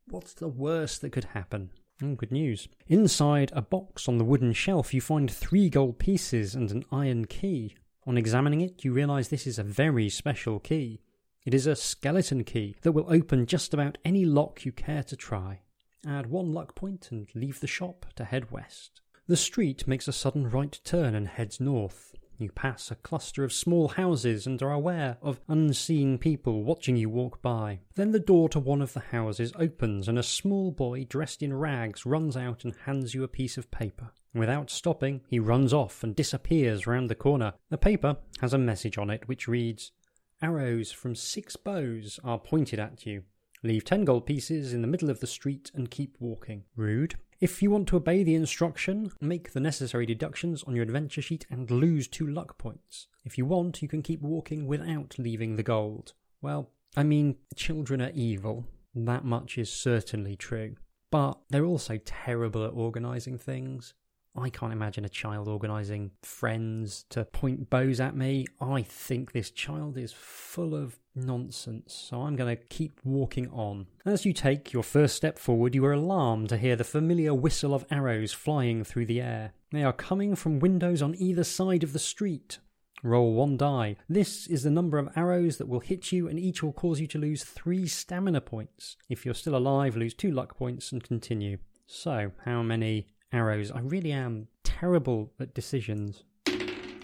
What's 0.09 0.35
the 0.35 0.49
worst 0.49 1.01
that 1.01 1.13
could 1.13 1.25
happen? 1.25 1.71
Oh, 2.03 2.15
good 2.15 2.31
news. 2.31 2.69
Inside 2.89 3.53
a 3.55 3.63
box 3.63 4.07
on 4.07 4.19
the 4.19 4.25
wooden 4.25 4.53
shelf, 4.53 4.93
you 4.93 5.01
find 5.01 5.31
three 5.31 5.71
gold 5.71 5.99
pieces 5.99 6.55
and 6.55 6.71
an 6.71 6.85
iron 6.93 7.25
key. 7.25 7.75
On 8.07 8.19
examining 8.19 8.61
it, 8.61 8.85
you 8.85 8.93
realize 8.93 9.31
this 9.31 9.47
is 9.47 9.59
a 9.59 9.65
very 9.65 10.11
special 10.11 10.61
key. 10.61 11.01
It 11.47 11.55
is 11.55 11.69
a 11.69 11.77
skeleton 11.77 12.43
key 12.43 12.75
that 12.83 12.91
will 12.91 13.07
open 13.09 13.47
just 13.47 13.73
about 13.73 13.99
any 14.05 14.25
lock 14.25 14.65
you 14.65 14.73
care 14.73 15.05
to 15.05 15.15
try. 15.15 15.61
Add 16.05 16.27
one 16.27 16.53
luck 16.53 16.75
point 16.75 17.13
and 17.13 17.29
leave 17.37 17.61
the 17.61 17.69
shop 17.69 18.05
to 18.17 18.25
head 18.25 18.51
west. 18.51 19.01
The 19.29 19.37
street 19.37 19.87
makes 19.87 20.09
a 20.09 20.13
sudden 20.13 20.51
right 20.51 20.77
turn 20.83 21.15
and 21.15 21.29
heads 21.29 21.61
north. 21.61 22.17
You 22.37 22.51
pass 22.51 22.91
a 22.91 22.97
cluster 22.97 23.45
of 23.45 23.53
small 23.53 23.87
houses 23.87 24.45
and 24.45 24.61
are 24.61 24.73
aware 24.73 25.19
of 25.23 25.39
unseen 25.47 26.19
people 26.19 26.65
watching 26.65 26.97
you 26.97 27.09
walk 27.09 27.41
by. 27.43 27.79
Then 27.95 28.11
the 28.11 28.19
door 28.19 28.49
to 28.49 28.59
one 28.59 28.83
of 28.83 28.93
the 28.93 29.01
houses 29.01 29.53
opens 29.57 30.09
and 30.09 30.19
a 30.19 30.25
small 30.25 30.73
boy 30.73 31.05
dressed 31.05 31.45
in 31.45 31.55
rags 31.55 32.05
runs 32.05 32.37
out 32.37 32.65
and 32.65 32.75
hands 32.87 33.15
you 33.15 33.23
a 33.23 33.29
piece 33.29 33.57
of 33.57 33.71
paper. 33.71 34.11
Without 34.35 34.69
stopping, 34.69 35.23
he 35.29 35.39
runs 35.39 35.73
off 35.73 36.03
and 36.03 36.17
disappears 36.17 36.89
round 36.89 37.09
the 37.09 37.15
corner. 37.15 37.55
The 37.71 37.79
paper 37.79 38.17
has 38.41 38.53
a 38.53 38.59
message 38.59 38.99
on 38.99 39.11
it 39.11 39.29
which 39.29 39.47
reads 39.47 39.93
Arrows 40.43 40.93
from 40.93 41.15
six 41.15 41.57
bows 41.57 42.21
are 42.23 42.39
pointed 42.39 42.79
at 42.79 43.07
you. 43.07 43.23
Leave 43.63 43.85
10 43.85 44.05
gold 44.05 44.27
pieces 44.27 44.75
in 44.75 44.83
the 44.83 44.87
middle 44.87 45.09
of 45.09 45.21
the 45.21 45.27
street 45.27 45.71
and 45.75 45.91
keep 45.91 46.17
walking. 46.21 46.65
Rude. 46.77 47.15
If 47.41 47.63
you 47.63 47.71
want 47.71 47.89
to 47.89 47.97
obey 47.97 48.23
the 48.23 48.35
instruction, 48.35 49.11
make 49.21 49.53
the 49.53 49.61
necessary 49.61 50.07
deductions 50.07 50.63
on 50.65 50.75
your 50.75 50.85
adventure 50.85 51.23
sheet 51.23 51.47
and 51.51 51.71
lose 51.71 52.07
two 52.07 52.27
luck 52.27 52.59
points. 52.59 53.09
If 53.25 53.39
you 53.39 53.47
want, 53.47 53.83
you 53.83 53.89
can 53.89 54.03
keep 54.03 54.23
walking 54.23 54.67
without 54.67 55.19
leaving 55.19 55.57
the 55.57 55.63
gold. 55.63 56.13
Well, 56.43 56.71
I 56.97 57.03
mean, 57.03 57.37
children 57.55 58.01
are 58.03 58.13
evil. 58.15 58.67
That 58.95 59.25
much 59.25 59.59
is 59.59 59.73
certainly 59.73 60.37
true. 60.37 60.77
But 61.11 61.39
they're 61.51 61.65
also 61.65 61.99
terrible 62.05 62.65
at 62.65 62.73
organising 62.73 63.39
things. 63.39 63.95
I 64.39 64.51
can't 64.51 64.73
imagine 64.73 65.05
a 65.05 65.09
child 65.09 65.49
organising 65.49 66.11
friends 66.23 67.05
to 67.11 67.25
point 67.25 67.71
bows 67.71 68.01
at 68.01 68.17
me. 68.17 68.47
I 68.61 68.83
think 68.83 69.33
this 69.33 69.51
child 69.51 69.97
is 69.97 70.13
full 70.13 70.75
of 70.75 70.99
nonsense, 71.15 71.95
so 71.95 72.23
I'm 72.23 72.37
going 72.37 72.55
to 72.55 72.63
keep 72.65 73.01
walking 73.05 73.49
on. 73.51 73.87
As 74.05 74.27
you 74.27 74.33
take 74.33 74.73
your 74.73 74.83
first 74.83 75.17
step 75.17 75.39
forward, 75.39 75.75
you 75.75 75.85
are 75.87 75.93
alarmed 75.93 76.51
to 76.51 76.59
hear 76.59 76.77
the 76.77 76.85
familiar 76.85 77.35
whistle 77.35 77.75
of 77.75 77.87
arrows 77.91 78.33
flying 78.33 78.85
through 78.85 79.07
the 79.07 79.21
air. 79.21 79.53
They 79.73 79.83
are 79.83 79.93
coming 79.93 80.37
from 80.37 80.59
windows 80.59 81.03
on 81.03 81.15
either 81.17 81.45
side 81.45 81.83
of 81.83 81.93
the 81.93 81.99
street. 81.99 82.59
Roll 83.03 83.35
one 83.35 83.57
die. 83.57 83.97
This 84.09 84.47
is 84.47 84.63
the 84.63 84.71
number 84.71 84.99
of 84.99 85.11
arrows 85.17 85.59
that 85.59 85.69
will 85.69 85.81
hit 85.81 86.13
you, 86.13 86.29
and 86.29 86.39
each 86.39 86.63
will 86.63 86.73
cause 86.73 87.01
you 87.01 87.07
to 87.09 87.19
lose 87.19 87.45
three 87.45 87.87
stamina 87.87 88.41
points. 88.41 88.97
If 89.09 89.25
you're 89.25 89.35
still 89.35 89.57
alive, 89.57 89.97
lose 89.97 90.15
two 90.15 90.31
luck 90.31 90.57
points 90.57 90.93
and 90.93 91.03
continue. 91.03 91.59
So, 91.87 92.33
how 92.45 92.63
many 92.63 93.09
arrows? 93.37 93.71
I 93.71 93.81
really 93.81 94.13
am 94.13 94.49
terrible 94.65 95.33
at 95.39 95.55
decisions. 95.55 96.25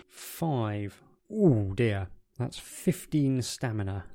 Five. 0.08 1.02
Oh 1.30 1.72
dear. 1.74 2.08
That's 2.38 2.58
15 2.58 3.42
stamina 3.42 4.06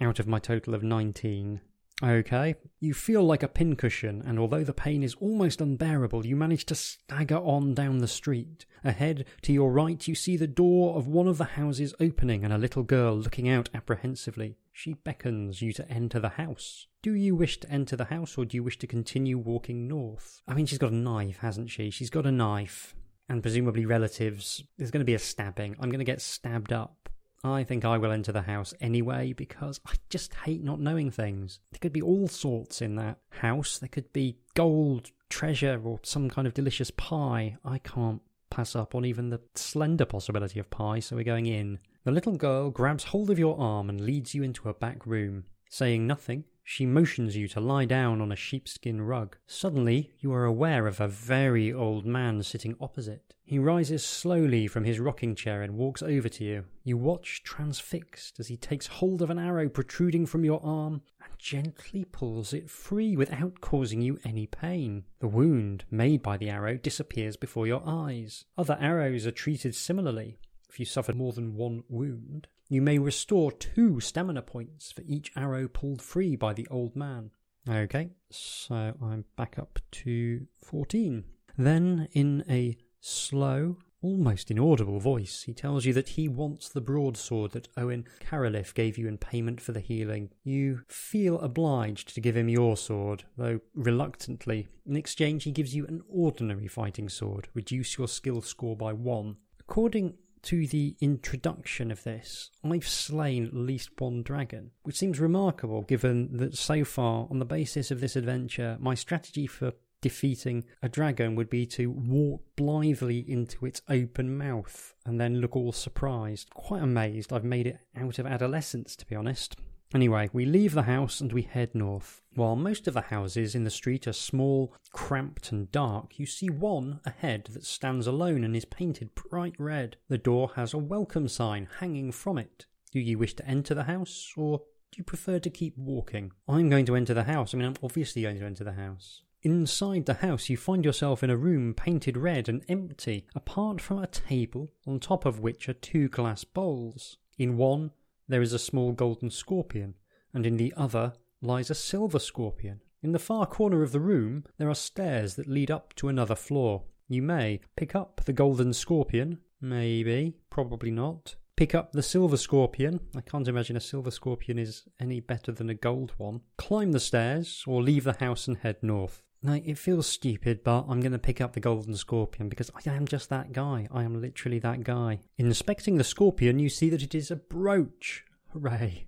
out 0.00 0.18
of 0.18 0.26
my 0.26 0.38
total 0.38 0.74
of 0.74 0.82
19. 0.82 1.60
Okay, 2.02 2.54
you 2.80 2.94
feel 2.94 3.22
like 3.22 3.42
a 3.42 3.48
pincushion, 3.48 4.22
and 4.26 4.38
although 4.38 4.64
the 4.64 4.72
pain 4.72 5.02
is 5.02 5.14
almost 5.16 5.60
unbearable, 5.60 6.24
you 6.24 6.34
manage 6.34 6.64
to 6.66 6.74
stagger 6.74 7.36
on 7.36 7.74
down 7.74 7.98
the 7.98 8.08
street. 8.08 8.64
Ahead, 8.82 9.26
to 9.42 9.52
your 9.52 9.70
right, 9.70 10.08
you 10.08 10.14
see 10.14 10.38
the 10.38 10.46
door 10.46 10.96
of 10.96 11.06
one 11.06 11.28
of 11.28 11.36
the 11.36 11.44
houses 11.44 11.94
opening 12.00 12.42
and 12.42 12.54
a 12.54 12.58
little 12.58 12.84
girl 12.84 13.14
looking 13.14 13.50
out 13.50 13.68
apprehensively. 13.74 14.56
She 14.72 14.94
beckons 14.94 15.60
you 15.60 15.74
to 15.74 15.86
enter 15.90 16.18
the 16.18 16.30
house. 16.30 16.86
Do 17.02 17.14
you 17.14 17.34
wish 17.34 17.58
to 17.60 17.70
enter 17.70 17.96
the 17.96 18.04
house, 18.04 18.36
or 18.36 18.44
do 18.44 18.58
you 18.58 18.62
wish 18.62 18.78
to 18.80 18.86
continue 18.86 19.38
walking 19.38 19.88
north? 19.88 20.42
I 20.46 20.52
mean, 20.52 20.66
she's 20.66 20.78
got 20.78 20.92
a 20.92 20.94
knife, 20.94 21.38
hasn't 21.38 21.70
she? 21.70 21.88
She's 21.88 22.10
got 22.10 22.26
a 22.26 22.30
knife, 22.30 22.94
and 23.26 23.40
presumably 23.40 23.86
relatives. 23.86 24.62
There's 24.76 24.90
going 24.90 25.00
to 25.00 25.06
be 25.06 25.14
a 25.14 25.18
stabbing. 25.18 25.76
I'm 25.80 25.88
going 25.88 26.00
to 26.00 26.04
get 26.04 26.20
stabbed 26.20 26.74
up. 26.74 27.08
I 27.42 27.64
think 27.64 27.86
I 27.86 27.96
will 27.96 28.12
enter 28.12 28.32
the 28.32 28.42
house 28.42 28.74
anyway 28.82 29.32
because 29.32 29.80
I 29.86 29.94
just 30.10 30.34
hate 30.34 30.62
not 30.62 30.78
knowing 30.78 31.10
things. 31.10 31.60
There 31.70 31.78
could 31.78 31.94
be 31.94 32.02
all 32.02 32.28
sorts 32.28 32.82
in 32.82 32.96
that 32.96 33.16
house. 33.30 33.78
There 33.78 33.88
could 33.88 34.12
be 34.12 34.36
gold, 34.52 35.10
treasure, 35.30 35.80
or 35.82 36.00
some 36.02 36.28
kind 36.28 36.46
of 36.46 36.52
delicious 36.52 36.90
pie. 36.90 37.56
I 37.64 37.78
can't 37.78 38.20
pass 38.50 38.76
up 38.76 38.94
on 38.94 39.06
even 39.06 39.30
the 39.30 39.40
slender 39.54 40.04
possibility 40.04 40.60
of 40.60 40.68
pie, 40.68 41.00
so 41.00 41.16
we're 41.16 41.24
going 41.24 41.46
in. 41.46 41.78
The 42.04 42.12
little 42.12 42.36
girl 42.36 42.68
grabs 42.68 43.04
hold 43.04 43.30
of 43.30 43.38
your 43.38 43.58
arm 43.58 43.88
and 43.88 44.02
leads 44.02 44.34
you 44.34 44.42
into 44.42 44.68
a 44.68 44.74
back 44.74 45.06
room. 45.06 45.44
Saying 45.70 46.06
nothing, 46.06 46.44
she 46.70 46.86
motions 46.86 47.36
you 47.36 47.48
to 47.48 47.58
lie 47.58 47.84
down 47.84 48.20
on 48.20 48.30
a 48.30 48.36
sheepskin 48.36 49.02
rug. 49.02 49.36
Suddenly, 49.44 50.12
you 50.20 50.32
are 50.32 50.44
aware 50.44 50.86
of 50.86 51.00
a 51.00 51.08
very 51.08 51.72
old 51.72 52.06
man 52.06 52.44
sitting 52.44 52.76
opposite. 52.80 53.34
He 53.42 53.58
rises 53.58 54.06
slowly 54.06 54.68
from 54.68 54.84
his 54.84 55.00
rocking 55.00 55.34
chair 55.34 55.62
and 55.62 55.74
walks 55.74 56.00
over 56.00 56.28
to 56.28 56.44
you. 56.44 56.66
You 56.84 56.96
watch 56.96 57.42
transfixed 57.42 58.38
as 58.38 58.46
he 58.46 58.56
takes 58.56 58.86
hold 58.86 59.20
of 59.20 59.30
an 59.30 59.38
arrow 59.38 59.68
protruding 59.68 60.26
from 60.26 60.44
your 60.44 60.64
arm 60.64 61.02
and 61.20 61.32
gently 61.40 62.04
pulls 62.04 62.52
it 62.52 62.70
free 62.70 63.16
without 63.16 63.60
causing 63.60 64.00
you 64.00 64.20
any 64.24 64.46
pain. 64.46 65.06
The 65.18 65.26
wound 65.26 65.82
made 65.90 66.22
by 66.22 66.36
the 66.36 66.50
arrow 66.50 66.76
disappears 66.76 67.36
before 67.36 67.66
your 67.66 67.82
eyes. 67.84 68.44
Other 68.56 68.78
arrows 68.80 69.26
are 69.26 69.32
treated 69.32 69.74
similarly. 69.74 70.38
If 70.68 70.78
you 70.78 70.86
suffer 70.86 71.14
more 71.14 71.32
than 71.32 71.56
one 71.56 71.82
wound, 71.88 72.46
you 72.70 72.80
may 72.80 72.98
restore 72.98 73.50
two 73.50 73.98
stamina 73.98 74.42
points 74.42 74.92
for 74.92 75.02
each 75.02 75.32
arrow 75.36 75.66
pulled 75.66 76.00
free 76.00 76.36
by 76.36 76.52
the 76.52 76.68
old 76.70 76.94
man. 76.94 77.32
Okay, 77.68 78.10
so 78.30 78.94
I'm 79.02 79.24
back 79.36 79.58
up 79.58 79.80
to 79.90 80.46
14. 80.56 81.24
Then, 81.58 82.08
in 82.12 82.44
a 82.48 82.78
slow, 83.00 83.78
almost 84.02 84.52
inaudible 84.52 85.00
voice, 85.00 85.42
he 85.42 85.52
tells 85.52 85.84
you 85.84 85.92
that 85.94 86.10
he 86.10 86.28
wants 86.28 86.68
the 86.68 86.80
broadsword 86.80 87.50
that 87.50 87.66
Owen 87.76 88.06
Carralif 88.20 88.72
gave 88.72 88.96
you 88.96 89.08
in 89.08 89.18
payment 89.18 89.60
for 89.60 89.72
the 89.72 89.80
healing. 89.80 90.30
You 90.44 90.82
feel 90.86 91.40
obliged 91.40 92.14
to 92.14 92.20
give 92.20 92.36
him 92.36 92.48
your 92.48 92.76
sword, 92.76 93.24
though 93.36 93.58
reluctantly. 93.74 94.68
In 94.86 94.94
exchange, 94.94 95.42
he 95.42 95.50
gives 95.50 95.74
you 95.74 95.86
an 95.86 96.02
ordinary 96.08 96.68
fighting 96.68 97.08
sword. 97.08 97.48
Reduce 97.52 97.98
your 97.98 98.08
skill 98.08 98.40
score 98.40 98.76
by 98.76 98.92
one. 98.92 99.38
According 99.58 100.14
to 100.42 100.66
the 100.66 100.96
introduction 101.00 101.90
of 101.90 102.02
this, 102.04 102.50
I've 102.64 102.88
slain 102.88 103.46
at 103.46 103.54
least 103.54 104.00
one 104.00 104.22
dragon, 104.22 104.70
which 104.82 104.96
seems 104.98 105.20
remarkable 105.20 105.82
given 105.82 106.36
that 106.38 106.56
so 106.56 106.84
far, 106.84 107.26
on 107.30 107.38
the 107.38 107.44
basis 107.44 107.90
of 107.90 108.00
this 108.00 108.16
adventure, 108.16 108.76
my 108.80 108.94
strategy 108.94 109.46
for 109.46 109.72
defeating 110.00 110.64
a 110.82 110.88
dragon 110.88 111.34
would 111.34 111.50
be 111.50 111.66
to 111.66 111.90
walk 111.90 112.42
blithely 112.56 113.18
into 113.18 113.66
its 113.66 113.82
open 113.88 114.36
mouth 114.36 114.94
and 115.04 115.20
then 115.20 115.40
look 115.40 115.56
all 115.56 115.72
surprised. 115.72 116.48
Quite 116.54 116.82
amazed 116.82 117.32
I've 117.32 117.44
made 117.44 117.66
it 117.66 117.78
out 117.96 118.18
of 118.18 118.26
adolescence, 118.26 118.96
to 118.96 119.06
be 119.06 119.14
honest. 119.14 119.56
Anyway, 119.92 120.30
we 120.32 120.44
leave 120.44 120.72
the 120.72 120.82
house 120.82 121.20
and 121.20 121.32
we 121.32 121.42
head 121.42 121.74
north. 121.74 122.20
While 122.34 122.54
most 122.54 122.86
of 122.86 122.94
the 122.94 123.00
houses 123.00 123.56
in 123.56 123.64
the 123.64 123.70
street 123.70 124.06
are 124.06 124.12
small, 124.12 124.72
cramped, 124.92 125.50
and 125.50 125.70
dark, 125.72 126.18
you 126.18 126.26
see 126.26 126.48
one 126.48 127.00
ahead 127.04 127.48
that 127.52 127.64
stands 127.64 128.06
alone 128.06 128.44
and 128.44 128.54
is 128.54 128.64
painted 128.64 129.14
bright 129.14 129.54
red. 129.58 129.96
The 130.08 130.18
door 130.18 130.52
has 130.54 130.72
a 130.72 130.78
welcome 130.78 131.26
sign 131.26 131.68
hanging 131.80 132.12
from 132.12 132.38
it. 132.38 132.66
Do 132.92 133.00
you 133.00 133.18
wish 133.18 133.34
to 133.34 133.46
enter 133.46 133.74
the 133.74 133.84
house, 133.84 134.32
or 134.36 134.58
do 134.58 134.98
you 134.98 135.04
prefer 135.04 135.40
to 135.40 135.50
keep 135.50 135.76
walking? 135.76 136.32
I'm 136.48 136.68
going 136.68 136.86
to 136.86 136.96
enter 136.96 137.14
the 137.14 137.24
house. 137.24 137.52
I 137.52 137.58
mean, 137.58 137.66
I'm 137.66 137.76
obviously 137.82 138.22
going 138.22 138.38
to 138.38 138.46
enter 138.46 138.64
the 138.64 138.72
house. 138.72 139.22
Inside 139.42 140.06
the 140.06 140.14
house, 140.14 140.48
you 140.48 140.56
find 140.56 140.84
yourself 140.84 141.22
in 141.24 141.30
a 141.30 141.36
room 141.36 141.72
painted 141.74 142.16
red 142.16 142.48
and 142.48 142.62
empty, 142.68 143.26
apart 143.34 143.80
from 143.80 143.98
a 143.98 144.06
table 144.06 144.70
on 144.86 145.00
top 145.00 145.24
of 145.24 145.40
which 145.40 145.68
are 145.68 145.72
two 145.72 146.08
glass 146.08 146.44
bowls. 146.44 147.16
In 147.38 147.56
one, 147.56 147.92
there 148.30 148.42
is 148.42 148.52
a 148.52 148.58
small 148.58 148.92
golden 148.92 149.28
scorpion, 149.28 149.94
and 150.32 150.46
in 150.46 150.56
the 150.56 150.72
other 150.76 151.12
lies 151.42 151.68
a 151.68 151.74
silver 151.74 152.18
scorpion. 152.18 152.80
In 153.02 153.12
the 153.12 153.18
far 153.18 153.44
corner 153.44 153.82
of 153.82 153.92
the 153.92 154.00
room, 154.00 154.44
there 154.56 154.70
are 154.70 154.74
stairs 154.74 155.34
that 155.34 155.48
lead 155.48 155.70
up 155.70 155.94
to 155.96 156.08
another 156.08 156.36
floor. 156.36 156.84
You 157.08 157.22
may 157.22 157.60
pick 157.76 157.94
up 157.94 158.22
the 158.24 158.32
golden 158.32 158.72
scorpion, 158.72 159.38
maybe, 159.60 160.36
probably 160.48 160.90
not. 160.90 161.34
Pick 161.56 161.74
up 161.74 161.92
the 161.92 162.02
silver 162.02 162.36
scorpion. 162.36 163.00
I 163.16 163.20
can't 163.20 163.48
imagine 163.48 163.76
a 163.76 163.80
silver 163.80 164.10
scorpion 164.10 164.58
is 164.58 164.84
any 165.00 165.20
better 165.20 165.50
than 165.50 165.68
a 165.68 165.74
gold 165.74 166.12
one. 166.16 166.42
Climb 166.56 166.92
the 166.92 167.00
stairs, 167.00 167.64
or 167.66 167.82
leave 167.82 168.04
the 168.04 168.16
house 168.20 168.46
and 168.46 168.58
head 168.58 168.76
north. 168.82 169.22
Now, 169.42 169.54
it 169.54 169.78
feels 169.78 170.06
stupid, 170.06 170.62
but 170.62 170.84
I'm 170.88 171.00
going 171.00 171.12
to 171.12 171.18
pick 171.18 171.40
up 171.40 171.54
the 171.54 171.60
golden 171.60 171.96
scorpion 171.96 172.50
because 172.50 172.70
I 172.74 172.90
am 172.90 173.06
just 173.06 173.30
that 173.30 173.52
guy. 173.52 173.88
I 173.90 174.02
am 174.02 174.20
literally 174.20 174.58
that 174.58 174.84
guy. 174.84 175.20
Inspecting 175.38 175.96
the 175.96 176.04
scorpion, 176.04 176.58
you 176.58 176.68
see 176.68 176.90
that 176.90 177.02
it 177.02 177.14
is 177.14 177.30
a 177.30 177.36
brooch. 177.36 178.24
Hooray. 178.52 179.06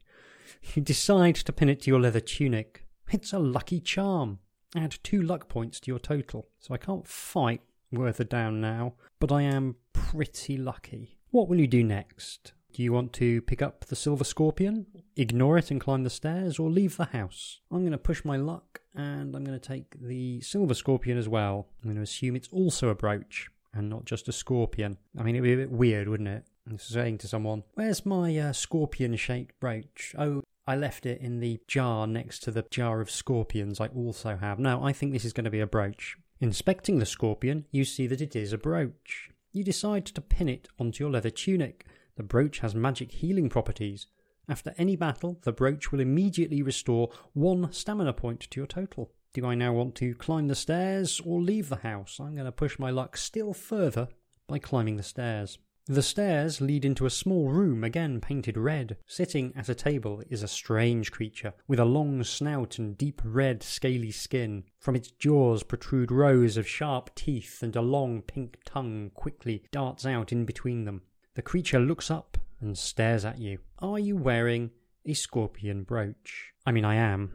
You 0.75 0.83
decide 0.83 1.35
to 1.37 1.53
pin 1.53 1.69
it 1.69 1.83
to 1.83 1.91
your 1.91 2.01
leather 2.01 2.21
tunic. 2.21 2.87
It's 3.11 3.33
a 3.33 3.39
lucky 3.39 3.79
charm. 3.79 4.39
Add 4.75 4.97
two 5.03 5.21
luck 5.21 5.49
points 5.49 5.81
to 5.81 5.91
your 5.91 5.99
total. 5.99 6.49
So 6.59 6.73
I 6.73 6.79
can't 6.79 7.07
fight 7.07 7.61
Werther 7.91 8.25
down 8.25 8.61
now, 8.61 8.95
but 9.21 9.31
I 9.31 9.43
am 9.43 9.77
pretty 9.93 10.57
lucky. 10.57 11.19
What 11.31 11.49
will 11.49 11.61
you 11.61 11.67
do 11.67 11.85
next? 11.85 12.53
Do 12.73 12.83
you 12.83 12.93
want 12.93 13.13
to 13.15 13.43
pick 13.43 13.61
up 13.61 13.85
the 13.85 13.97
silver 13.97 14.25
scorpion, 14.25 14.87
ignore 15.15 15.59
it 15.59 15.71
and 15.71 15.79
climb 15.79 16.05
the 16.05 16.11
stairs, 16.11 16.59
or 16.59 16.71
leave 16.71 16.97
the 16.97 17.07
house? 17.07 17.61
I'm 17.71 17.81
going 17.81 17.93
to 17.93 17.99
push 17.99 18.25
my 18.25 18.39
luck 18.39 18.82
and 18.95 19.35
I'm 19.35 19.45
going 19.45 19.59
to 19.59 19.69
take 19.69 19.97
the 20.01 20.41
silver 20.41 20.75
scorpion 20.75 21.19
as 21.19 21.29
well. 21.29 21.69
I'm 21.83 21.89
going 21.89 21.97
to 21.97 22.03
assume 22.03 22.37
it's 22.37 22.49
also 22.53 22.89
a 22.89 22.95
brooch 22.95 23.51
and 23.75 23.89
not 23.89 24.05
just 24.05 24.29
a 24.29 24.33
scorpion. 24.33 24.99
I 25.19 25.23
mean, 25.23 25.35
it'd 25.35 25.45
be 25.45 25.55
a 25.55 25.57
bit 25.57 25.71
weird, 25.71 26.09
wouldn't 26.09 26.29
it? 26.29 26.45
I'm 26.69 26.79
saying 26.79 27.19
to 27.19 27.29
someone, 27.29 27.65
Where's 27.75 28.07
my 28.07 28.37
uh, 28.37 28.53
scorpion 28.53 29.17
shaped 29.17 29.59
brooch? 29.59 30.15
Oh, 30.19 30.43
I 30.67 30.77
left 30.77 31.07
it 31.07 31.21
in 31.21 31.41
the 31.41 31.61
jar 31.67 32.07
next 32.07 32.41
to 32.45 32.51
the 32.51 32.65
jar 32.71 33.01
of 33.01 33.11
scorpions 33.11 33.81
I 33.81 33.89
also 33.89 34.37
have. 34.37 34.59
No, 34.59 34.85
I 34.85 34.93
think 34.93 35.13
this 35.13 35.25
is 35.25 35.33
going 35.33 35.45
to 35.45 35.51
be 35.51 35.61
a 35.61 35.67
brooch. 35.67 36.17
Inspecting 36.41 36.99
the 36.99 37.07
scorpion, 37.07 37.67
you 37.71 37.85
see 37.85 38.07
that 38.07 38.21
it 38.21 38.37
is 38.37 38.53
a 38.53 38.59
brooch. 38.59 39.31
You 39.53 39.65
decide 39.65 40.07
to 40.07 40.21
pin 40.21 40.49
it 40.49 40.69
onto 40.79 41.03
your 41.03 41.11
leather 41.11 41.31
tunic. 41.31 41.87
The 42.17 42.23
brooch 42.23 42.61
has 42.61 42.75
magic 42.75 43.13
healing 43.13 43.49
properties. 43.49 44.07
After 44.53 44.75
any 44.77 44.97
battle, 44.97 45.39
the 45.45 45.51
brooch 45.51 45.91
will 45.91 46.01
immediately 46.01 46.61
restore 46.61 47.09
one 47.33 47.73
stamina 47.73 48.13
point 48.13 48.41
to 48.51 48.61
your 48.61 48.67
total. 48.67 49.11
Do 49.33 49.47
I 49.47 49.55
now 49.55 49.73
want 49.73 49.95
to 49.95 50.15
climb 50.17 50.49
the 50.49 50.55
stairs 50.55 51.23
or 51.25 51.41
leave 51.41 51.71
the 51.71 51.77
house? 51.77 52.21
I'm 52.21 52.35
going 52.35 52.45
to 52.45 52.53
push 52.53 52.79
my 52.79 52.91
luck 52.91 53.17
still 53.17 53.55
further 53.55 54.09
by 54.47 54.59
climbing 54.59 54.99
the 54.99 55.03
stairs. 55.03 55.57
The 55.87 56.03
stairs 56.03 56.61
lead 56.61 56.85
into 56.85 57.07
a 57.07 57.11
small 57.11 57.49
room, 57.49 57.83
again 57.83 58.21
painted 58.21 58.59
red. 58.59 58.99
Sitting 59.07 59.55
at 59.57 59.71
a 59.71 59.75
table 59.75 60.23
is 60.29 60.43
a 60.43 60.49
strange 60.49 61.11
creature, 61.11 61.55
with 61.67 61.81
a 61.81 61.87
long 61.87 62.23
snout 62.23 62.79
and 62.79 62.99
deep 62.99 63.23
red, 63.25 63.63
scaly 63.63 64.11
skin. 64.11 64.65
From 64.79 64.97
its 64.97 65.13
jaws 65.13 65.63
protrude 65.63 66.13
rows 66.13 66.59
of 66.59 66.69
sharp 66.69 67.15
teeth, 67.15 67.63
and 67.63 67.75
a 67.75 67.81
long 67.81 68.21
pink 68.21 68.59
tongue 68.67 69.13
quickly 69.15 69.63
darts 69.73 70.05
out 70.05 70.31
in 70.31 70.45
between 70.45 70.85
them. 70.85 71.01
The 71.37 71.41
creature 71.41 71.81
looks 71.81 72.11
up 72.11 72.37
and 72.63 72.77
stares 72.77 73.25
at 73.25 73.39
you. 73.39 73.59
Are 73.81 73.99
you 73.99 74.17
wearing 74.17 74.71
a 75.05 75.15
scorpion 75.15 75.83
brooch? 75.83 76.53
I 76.65 76.73
mean, 76.73 76.85
I 76.85 76.95
am. 76.95 77.35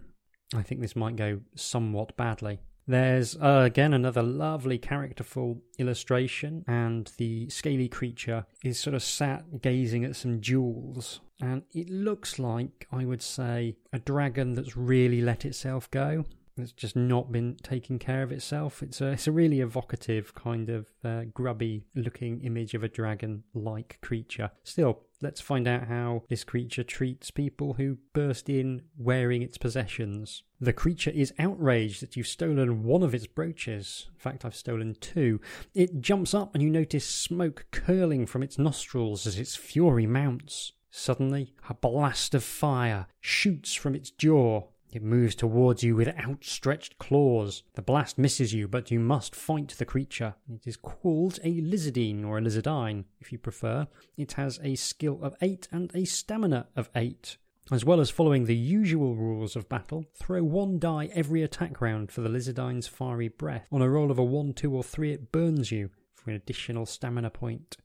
I 0.56 0.62
think 0.64 0.82
this 0.82 0.96
might 0.96 1.16
go 1.16 1.42
somewhat 1.56 2.16
badly. 2.16 2.60
There's 2.90 3.36
uh, 3.36 3.64
again 3.66 3.94
another 3.94 4.24
lovely 4.24 4.78
characterful 4.78 5.62
illustration, 5.78 6.64
and 6.68 7.12
the 7.18 7.50
scaly 7.50 7.90
creature 7.90 8.46
is 8.64 8.80
sort 8.80 8.94
of 8.94 9.04
sat 9.04 9.62
gazing 9.62 10.06
at 10.06 10.16
some 10.16 10.40
jewels. 10.40 11.20
And 11.42 11.64
it 11.74 11.90
looks 11.90 12.40
like, 12.40 12.88
I 12.92 13.04
would 13.04 13.22
say, 13.22 13.76
a 13.92 14.00
dragon 14.00 14.54
that's 14.54 14.78
really 14.78 15.22
let 15.22 15.46
itself 15.46 15.92
go. 15.92 16.26
It's 16.58 16.72
just 16.72 16.96
not 16.96 17.32
been 17.32 17.58
taking 17.62 18.00
care 18.00 18.24
of 18.24 18.32
itself. 18.32 18.82
It's 18.82 19.02
a, 19.02 19.08
it's 19.12 19.28
a 19.28 19.32
really 19.32 19.60
evocative, 19.60 20.34
kind 20.34 20.70
of 20.70 20.88
uh, 21.04 21.26
grubby 21.34 21.84
looking 21.94 22.42
image 22.42 22.74
of 22.74 22.84
a 22.84 22.88
dragon 22.88 23.44
like 23.54 24.00
creature. 24.02 24.50
Still, 24.64 25.04
let's 25.22 25.42
find 25.42 25.68
out 25.68 25.88
how 25.88 26.24
this 26.30 26.44
creature 26.44 26.84
treats 26.84 27.32
people 27.32 27.74
who 27.74 27.98
burst 28.14 28.50
in 28.50 28.82
wearing 28.98 29.42
its 29.42 29.58
possessions. 29.58 30.44
The 30.60 30.74
creature 30.74 31.12
is 31.12 31.34
outraged 31.40 32.02
that 32.02 32.16
you've 32.16 32.28
stolen 32.28 32.84
one 32.84 33.04
of 33.04 33.14
its 33.14 33.28
brooches. 33.28 34.08
In 34.14 34.20
fact, 34.20 34.46
I've 34.46 34.56
stolen 34.56 34.96
two. 35.00 35.40
It 35.74 36.02
jumps 36.02 36.34
up 36.34 36.54
and 36.54 36.64
you 36.64 36.70
notice 36.70 37.06
smoke 37.06 37.66
curling 37.72 38.26
from 38.26 38.44
its 38.44 38.58
nostrils 38.58 39.28
as 39.28 39.38
its 39.38 39.56
fury 39.56 40.06
mounts. 40.06 40.74
Suddenly, 40.90 41.54
a 41.70 41.74
blast 41.74 42.34
of 42.34 42.44
fire 42.44 43.08
shoots 43.20 43.74
from 43.74 43.94
its 43.94 44.10
jaw. 44.10 44.64
It 44.92 45.04
moves 45.04 45.36
towards 45.36 45.84
you 45.84 45.96
with 45.96 46.18
outstretched 46.18 46.98
claws. 46.98 47.64
The 47.76 47.82
blast 47.82 48.18
misses 48.18 48.54
you, 48.54 48.68
but 48.68 48.90
you 48.90 49.00
must 49.00 49.36
fight 49.36 49.76
the 49.78 49.86
creature. 49.86 50.36
It 50.50 50.66
is 50.66 50.78
called 50.78 51.40
a 51.44 51.62
lizardine 51.62 52.26
or 52.26 52.38
a 52.38 52.42
lizardine, 52.42 53.04
if 53.20 53.32
you 53.32 53.38
prefer. 53.38 53.88
It 54.16 54.34
has 54.34 54.60
a 54.64 54.76
skill 54.76 55.20
of 55.22 55.36
8 55.42 55.68
and 55.72 55.92
a 55.94 56.06
stamina 56.06 56.68
of 56.76 56.90
8. 56.96 57.38
As 57.70 57.84
well 57.84 58.00
as 58.00 58.10
following 58.10 58.46
the 58.46 58.56
usual 58.56 59.16
rules 59.16 59.58
of 59.58 59.68
battle, 59.68 60.06
throw 60.16 60.42
one 60.42 60.80
die 60.80 61.10
every 61.14 61.44
attack 61.44 61.82
round 61.82 62.12
for 62.12 62.22
the 62.22 62.30
lizardine's 62.30 62.88
fiery 62.88 63.28
breath. 63.28 63.68
On 63.74 63.82
a 63.82 63.90
roll 63.90 64.10
of 64.10 64.18
a 64.18 64.24
1, 64.24 64.54
2, 64.54 64.74
or 64.74 64.84
3, 64.84 65.12
it 65.12 65.32
burns 65.34 65.70
you 65.70 65.90
for 66.16 66.30
an 66.30 66.38
additional 66.38 66.86
stamina 66.86 67.30
point. 67.30 67.76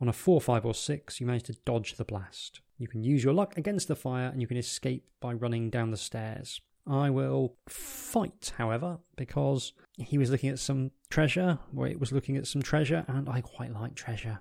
On 0.00 0.08
a 0.08 0.12
4, 0.12 0.40
5, 0.40 0.64
or 0.64 0.74
6, 0.74 1.20
you 1.20 1.26
manage 1.26 1.44
to 1.44 1.54
dodge 1.64 1.94
the 1.94 2.04
blast. 2.04 2.60
You 2.82 2.88
can 2.88 3.04
use 3.04 3.22
your 3.22 3.32
luck 3.32 3.56
against 3.56 3.86
the 3.86 3.94
fire 3.94 4.26
and 4.26 4.40
you 4.40 4.48
can 4.48 4.56
escape 4.56 5.08
by 5.20 5.34
running 5.34 5.70
down 5.70 5.92
the 5.92 5.96
stairs. 5.96 6.60
I 6.84 7.10
will 7.10 7.54
fight, 7.68 8.54
however, 8.58 8.98
because 9.14 9.72
he 9.98 10.18
was 10.18 10.32
looking 10.32 10.50
at 10.50 10.58
some 10.58 10.90
treasure, 11.08 11.60
or 11.76 11.86
it 11.86 12.00
was 12.00 12.10
looking 12.10 12.36
at 12.36 12.48
some 12.48 12.60
treasure, 12.60 13.04
and 13.06 13.28
I 13.28 13.40
quite 13.40 13.72
like 13.72 13.94
treasure. 13.94 14.40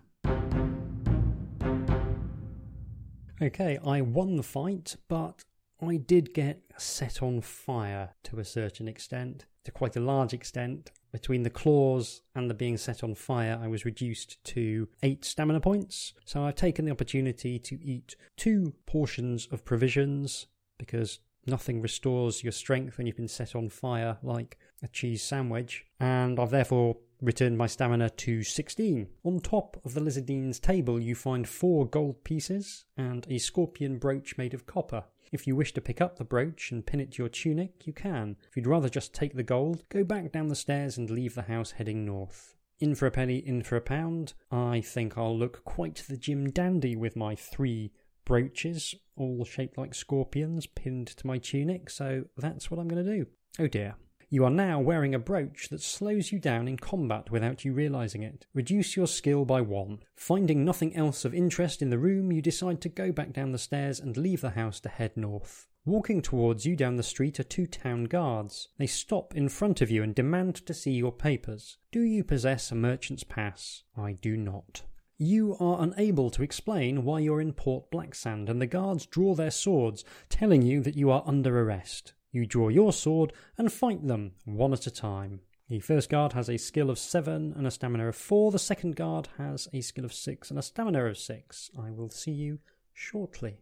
Okay, 3.39 3.77
I 3.85 4.01
won 4.01 4.37
the 4.37 4.43
fight, 4.43 4.95
but 5.07 5.43
I 5.79 5.97
did 5.97 6.33
get 6.33 6.63
set 6.79 7.21
on 7.21 7.41
fire 7.41 8.15
to 8.23 8.39
a 8.39 8.43
certain 8.43 8.87
extent, 8.87 9.45
to 9.65 9.71
quite 9.71 9.95
a 9.95 9.99
large 9.99 10.33
extent. 10.33 10.89
Between 11.11 11.43
the 11.43 11.49
claws 11.49 12.21
and 12.35 12.49
the 12.49 12.53
being 12.53 12.77
set 12.77 13.03
on 13.03 13.15
fire, 13.15 13.59
I 13.61 13.67
was 13.67 13.85
reduced 13.85 14.41
to 14.45 14.87
eight 15.03 15.25
stamina 15.25 15.59
points. 15.59 16.13
So 16.25 16.43
I've 16.43 16.55
taken 16.55 16.85
the 16.85 16.91
opportunity 16.91 17.59
to 17.59 17.83
eat 17.83 18.15
two 18.37 18.73
portions 18.85 19.47
of 19.51 19.65
provisions 19.65 20.47
because 20.77 21.19
nothing 21.45 21.81
restores 21.81 22.43
your 22.43 22.53
strength 22.53 22.97
when 22.97 23.07
you've 23.07 23.17
been 23.17 23.27
set 23.27 23.55
on 23.55 23.69
fire 23.69 24.17
like 24.23 24.57
a 24.81 24.87
cheese 24.87 25.21
sandwich. 25.21 25.85
And 25.99 26.39
I've 26.39 26.49
therefore 26.49 26.97
returned 27.21 27.57
my 27.57 27.67
stamina 27.67 28.09
to 28.09 28.43
16. 28.43 29.07
On 29.23 29.39
top 29.39 29.79
of 29.85 29.93
the 29.93 30.01
Lizardine's 30.01 30.59
table, 30.59 30.99
you 30.99 31.13
find 31.13 31.47
four 31.47 31.85
gold 31.85 32.23
pieces 32.23 32.85
and 32.97 33.27
a 33.29 33.37
scorpion 33.37 33.97
brooch 33.97 34.37
made 34.37 34.53
of 34.53 34.65
copper. 34.65 35.03
If 35.31 35.47
you 35.47 35.55
wish 35.55 35.73
to 35.73 35.81
pick 35.81 36.01
up 36.01 36.17
the 36.17 36.25
brooch 36.25 36.71
and 36.71 36.85
pin 36.85 36.99
it 36.99 37.13
to 37.13 37.23
your 37.23 37.29
tunic, 37.29 37.87
you 37.87 37.93
can. 37.93 38.35
If 38.49 38.57
you'd 38.57 38.67
rather 38.67 38.89
just 38.89 39.13
take 39.13 39.33
the 39.33 39.43
gold, 39.43 39.83
go 39.87 40.03
back 40.03 40.31
down 40.31 40.49
the 40.49 40.55
stairs 40.55 40.97
and 40.97 41.09
leave 41.09 41.35
the 41.35 41.43
house 41.43 41.71
heading 41.71 42.05
north. 42.05 42.55
In 42.79 42.95
for 42.95 43.05
a 43.05 43.11
penny, 43.11 43.37
in 43.37 43.63
for 43.63 43.77
a 43.77 43.81
pound. 43.81 44.33
I 44.51 44.81
think 44.81 45.17
I'll 45.17 45.37
look 45.37 45.63
quite 45.63 46.03
the 46.09 46.17
Jim 46.17 46.49
Dandy 46.49 46.97
with 46.97 47.15
my 47.15 47.35
three 47.35 47.93
brooches, 48.25 48.93
all 49.15 49.45
shaped 49.45 49.77
like 49.77 49.95
scorpions, 49.95 50.67
pinned 50.67 51.07
to 51.07 51.27
my 51.27 51.37
tunic, 51.37 51.89
so 51.89 52.25
that's 52.35 52.69
what 52.69 52.79
I'm 52.79 52.87
going 52.87 53.05
to 53.05 53.17
do. 53.17 53.25
Oh 53.57 53.67
dear. 53.67 53.95
You 54.33 54.45
are 54.45 54.49
now 54.49 54.79
wearing 54.79 55.13
a 55.13 55.19
brooch 55.19 55.67
that 55.71 55.81
slows 55.81 56.31
you 56.31 56.39
down 56.39 56.69
in 56.69 56.77
combat 56.77 57.29
without 57.29 57.65
you 57.65 57.73
realizing 57.73 58.23
it. 58.23 58.45
Reduce 58.53 58.95
your 58.95 59.05
skill 59.05 59.43
by 59.43 59.59
one. 59.59 59.99
Finding 60.15 60.63
nothing 60.63 60.95
else 60.95 61.25
of 61.25 61.33
interest 61.33 61.81
in 61.81 61.89
the 61.89 61.99
room, 61.99 62.31
you 62.31 62.41
decide 62.41 62.79
to 62.79 62.87
go 62.87 63.11
back 63.11 63.33
down 63.33 63.51
the 63.51 63.57
stairs 63.57 63.99
and 63.99 64.15
leave 64.15 64.39
the 64.39 64.51
house 64.51 64.79
to 64.79 64.89
head 64.89 65.17
north. 65.17 65.67
Walking 65.83 66.21
towards 66.21 66.65
you 66.65 66.77
down 66.77 66.95
the 66.95 67.03
street 67.03 67.41
are 67.41 67.43
two 67.43 67.67
town 67.67 68.05
guards. 68.05 68.69
They 68.77 68.87
stop 68.87 69.35
in 69.35 69.49
front 69.49 69.81
of 69.81 69.91
you 69.91 70.01
and 70.01 70.15
demand 70.15 70.65
to 70.65 70.73
see 70.73 70.91
your 70.91 71.11
papers. 71.11 71.77
Do 71.91 71.99
you 71.99 72.23
possess 72.23 72.71
a 72.71 72.75
merchant's 72.75 73.25
pass? 73.25 73.83
I 73.97 74.13
do 74.13 74.37
not. 74.37 74.83
You 75.17 75.57
are 75.59 75.83
unable 75.83 76.29
to 76.29 76.41
explain 76.41 77.03
why 77.03 77.19
you're 77.19 77.41
in 77.41 77.51
Port 77.51 77.91
Blacksand, 77.91 78.47
and 78.47 78.61
the 78.61 78.65
guards 78.65 79.05
draw 79.05 79.35
their 79.35 79.51
swords, 79.51 80.05
telling 80.29 80.61
you 80.61 80.79
that 80.83 80.95
you 80.95 81.11
are 81.11 81.21
under 81.25 81.59
arrest. 81.59 82.13
You 82.31 82.45
draw 82.45 82.69
your 82.69 82.93
sword 82.93 83.33
and 83.57 83.71
fight 83.71 84.07
them 84.07 84.31
one 84.45 84.71
at 84.71 84.87
a 84.87 84.91
time. 84.91 85.41
The 85.67 85.81
first 85.81 86.09
guard 86.09 86.31
has 86.33 86.49
a 86.49 86.57
skill 86.57 86.89
of 86.89 86.97
7 86.97 87.53
and 87.57 87.67
a 87.67 87.71
stamina 87.71 88.07
of 88.07 88.15
4. 88.15 88.51
The 88.51 88.59
second 88.59 88.95
guard 88.95 89.27
has 89.37 89.67
a 89.73 89.81
skill 89.81 90.05
of 90.05 90.13
6 90.13 90.49
and 90.49 90.57
a 90.57 90.61
stamina 90.61 91.05
of 91.05 91.17
6. 91.17 91.71
I 91.77 91.91
will 91.91 92.09
see 92.09 92.31
you 92.31 92.59
shortly. 92.93 93.57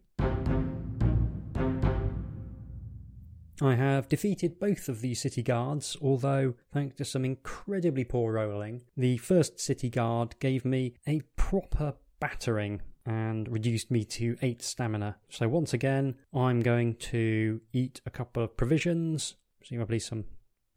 I 3.62 3.76
have 3.76 4.08
defeated 4.08 4.60
both 4.60 4.88
of 4.88 5.02
the 5.02 5.16
city 5.16 5.44
guards, 5.44 5.98
although, 6.02 6.54
thanks 6.72 6.96
to 6.98 7.06
some 7.06 7.26
incredibly 7.26 8.04
poor 8.04 8.34
rolling, 8.34 8.84
the 8.96 9.18
first 9.18 9.60
city 9.60 9.90
guard 9.90 10.40
gave 10.40 10.64
me 10.64 10.94
a 11.08 11.22
proper 11.36 11.96
battering 12.20 12.82
and 13.10 13.52
reduced 13.52 13.90
me 13.90 14.04
to 14.04 14.38
8 14.44 14.62
stamina. 14.62 15.18
So 15.30 15.48
once 15.48 15.74
again, 15.74 16.16
I'm 16.32 16.60
going 16.60 16.94
to 16.96 17.60
eat 17.74 18.02
a 18.06 18.12
couple 18.12 18.44
of 18.44 18.56
provisions, 18.56 19.36
presumably 19.60 19.98
some 19.98 20.26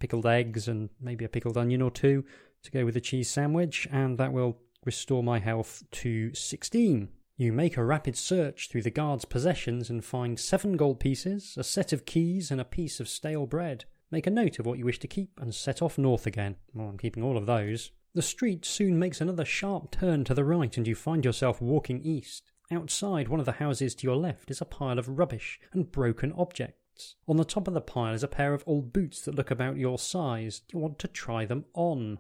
pickled 0.01 0.25
eggs 0.27 0.67
and 0.67 0.89
maybe 0.99 1.27
a 1.27 1.29
pickled 1.29 1.59
onion 1.59 1.83
or 1.83 1.91
two 1.91 2.25
to 2.63 2.71
go 2.71 2.87
with 2.87 2.95
the 2.95 3.01
cheese 3.01 3.29
sandwich, 3.29 3.87
and 3.93 4.17
that 4.17 4.33
will 4.33 4.57
restore 4.87 5.23
my 5.23 5.41
health 5.41 5.83
to 5.91 6.33
16. 6.33 7.09
You 7.37 7.53
make 7.53 7.77
a 7.77 7.85
rapid 7.85 8.17
search 8.17 8.69
through 8.71 8.83
the 8.83 8.91
guard's 8.91 9.27
possessions 9.27 9.91
and 9.91 10.03
find 10.03 10.41
seven 10.41 10.77
gold 10.79 11.01
pieces, 11.01 11.55
a 11.59 11.65
set 11.65 11.93
of 11.93 12.07
keys, 12.07 12.51
and 12.51 12.61
a 12.61 12.65
piece 12.65 12.99
of 12.99 13.09
stale 13.09 13.47
bread. 13.47 13.85
Make 14.11 14.27
a 14.27 14.31
note 14.31 14.59
of 14.59 14.65
what 14.65 14.79
you 14.79 14.85
wish 14.87 15.01
to 15.01 15.09
keep 15.09 15.39
and 15.41 15.55
set 15.55 15.83
off 15.83 15.99
north 15.99 16.27
again. 16.27 16.57
Well, 16.73 16.89
I'm 16.89 16.99
keeping 16.99 17.23
all 17.23 17.37
of 17.37 17.47
those. 17.47 17.91
The 18.15 18.23
street 18.23 18.67
soon 18.67 18.99
makes 18.99 19.23
another 19.23 19.45
sharp 19.45 19.91
turn 19.91 20.25
to 20.25 20.35
the 20.35 20.45
right, 20.45 20.77
and 20.77 20.87
you 20.87 20.95
find 20.95 21.25
yourself 21.25 21.63
walking 21.63 22.03
east. 22.03 22.53
Outside 22.71 23.29
one 23.29 23.41
of 23.41 23.47
the 23.47 23.53
houses 23.53 23.95
to 23.95 24.07
your 24.07 24.17
left 24.17 24.51
is 24.51 24.61
a 24.61 24.67
pile 24.67 24.99
of 24.99 25.19
rubbish 25.19 25.59
and 25.73 25.91
broken 25.91 26.33
objects. 26.33 27.17
On 27.27 27.39
the 27.39 27.45
top 27.45 27.69
of 27.69 27.75
the 27.75 27.81
pile 27.81 28.13
is 28.13 28.23
a 28.23 28.29
pair 28.29 28.53
of 28.53 28.65
old 28.67 28.93
boots 28.93 29.23
that 29.23 29.35
look 29.35 29.51
about 29.51 29.79
your 29.79 29.99
size. 29.99 30.61
Do 30.61 30.77
you 30.77 30.83
want 30.83 30.99
to 30.99 31.09
try 31.09 31.47
them 31.47 31.65
on? 31.73 32.19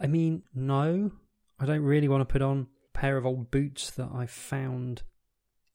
I 0.00 0.06
mean, 0.06 0.44
no. 0.54 1.10
I 1.58 1.66
don't 1.66 1.82
really 1.82 2.08
want 2.08 2.20
to 2.20 2.32
put 2.32 2.42
on 2.42 2.68
a 2.94 2.98
pair 2.98 3.16
of 3.16 3.26
old 3.26 3.50
boots 3.50 3.90
that 3.90 4.10
I 4.14 4.26
found 4.26 5.02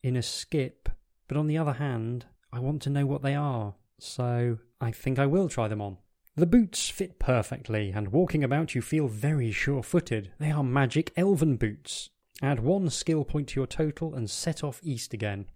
in 0.01 0.15
a 0.15 0.21
skip. 0.21 0.87
But 1.27 1.35
on 1.35 1.47
the 1.47 1.57
other 1.57 1.73
hand, 1.73 2.25
I 2.53 2.59
want 2.59 2.81
to 2.83 2.89
know 2.89 3.05
what 3.05 3.21
they 3.21 3.35
are. 3.35 3.75
So 3.99 4.59
I 4.79 4.91
think 4.91 5.19
I 5.19 5.25
will 5.25 5.49
try 5.49 5.67
them 5.67 5.81
on. 5.81 5.97
The 6.37 6.45
boots 6.45 6.87
fit 6.87 7.17
perfectly, 7.17 7.89
and 7.89 8.09
walking 8.09 8.43
about 8.43 8.75
you 8.75 8.81
feel 8.83 9.07
very 9.07 9.51
sure 9.51 9.81
footed. 9.81 10.33
They 10.37 10.51
are 10.51 10.63
magic 10.63 11.11
elven 11.17 11.55
boots. 11.55 12.11
Add 12.43 12.59
one 12.59 12.91
skill 12.91 13.25
point 13.25 13.47
to 13.49 13.59
your 13.59 13.65
total 13.65 14.13
and 14.13 14.29
set 14.29 14.63
off 14.63 14.79
east 14.83 15.15
again. 15.15 15.47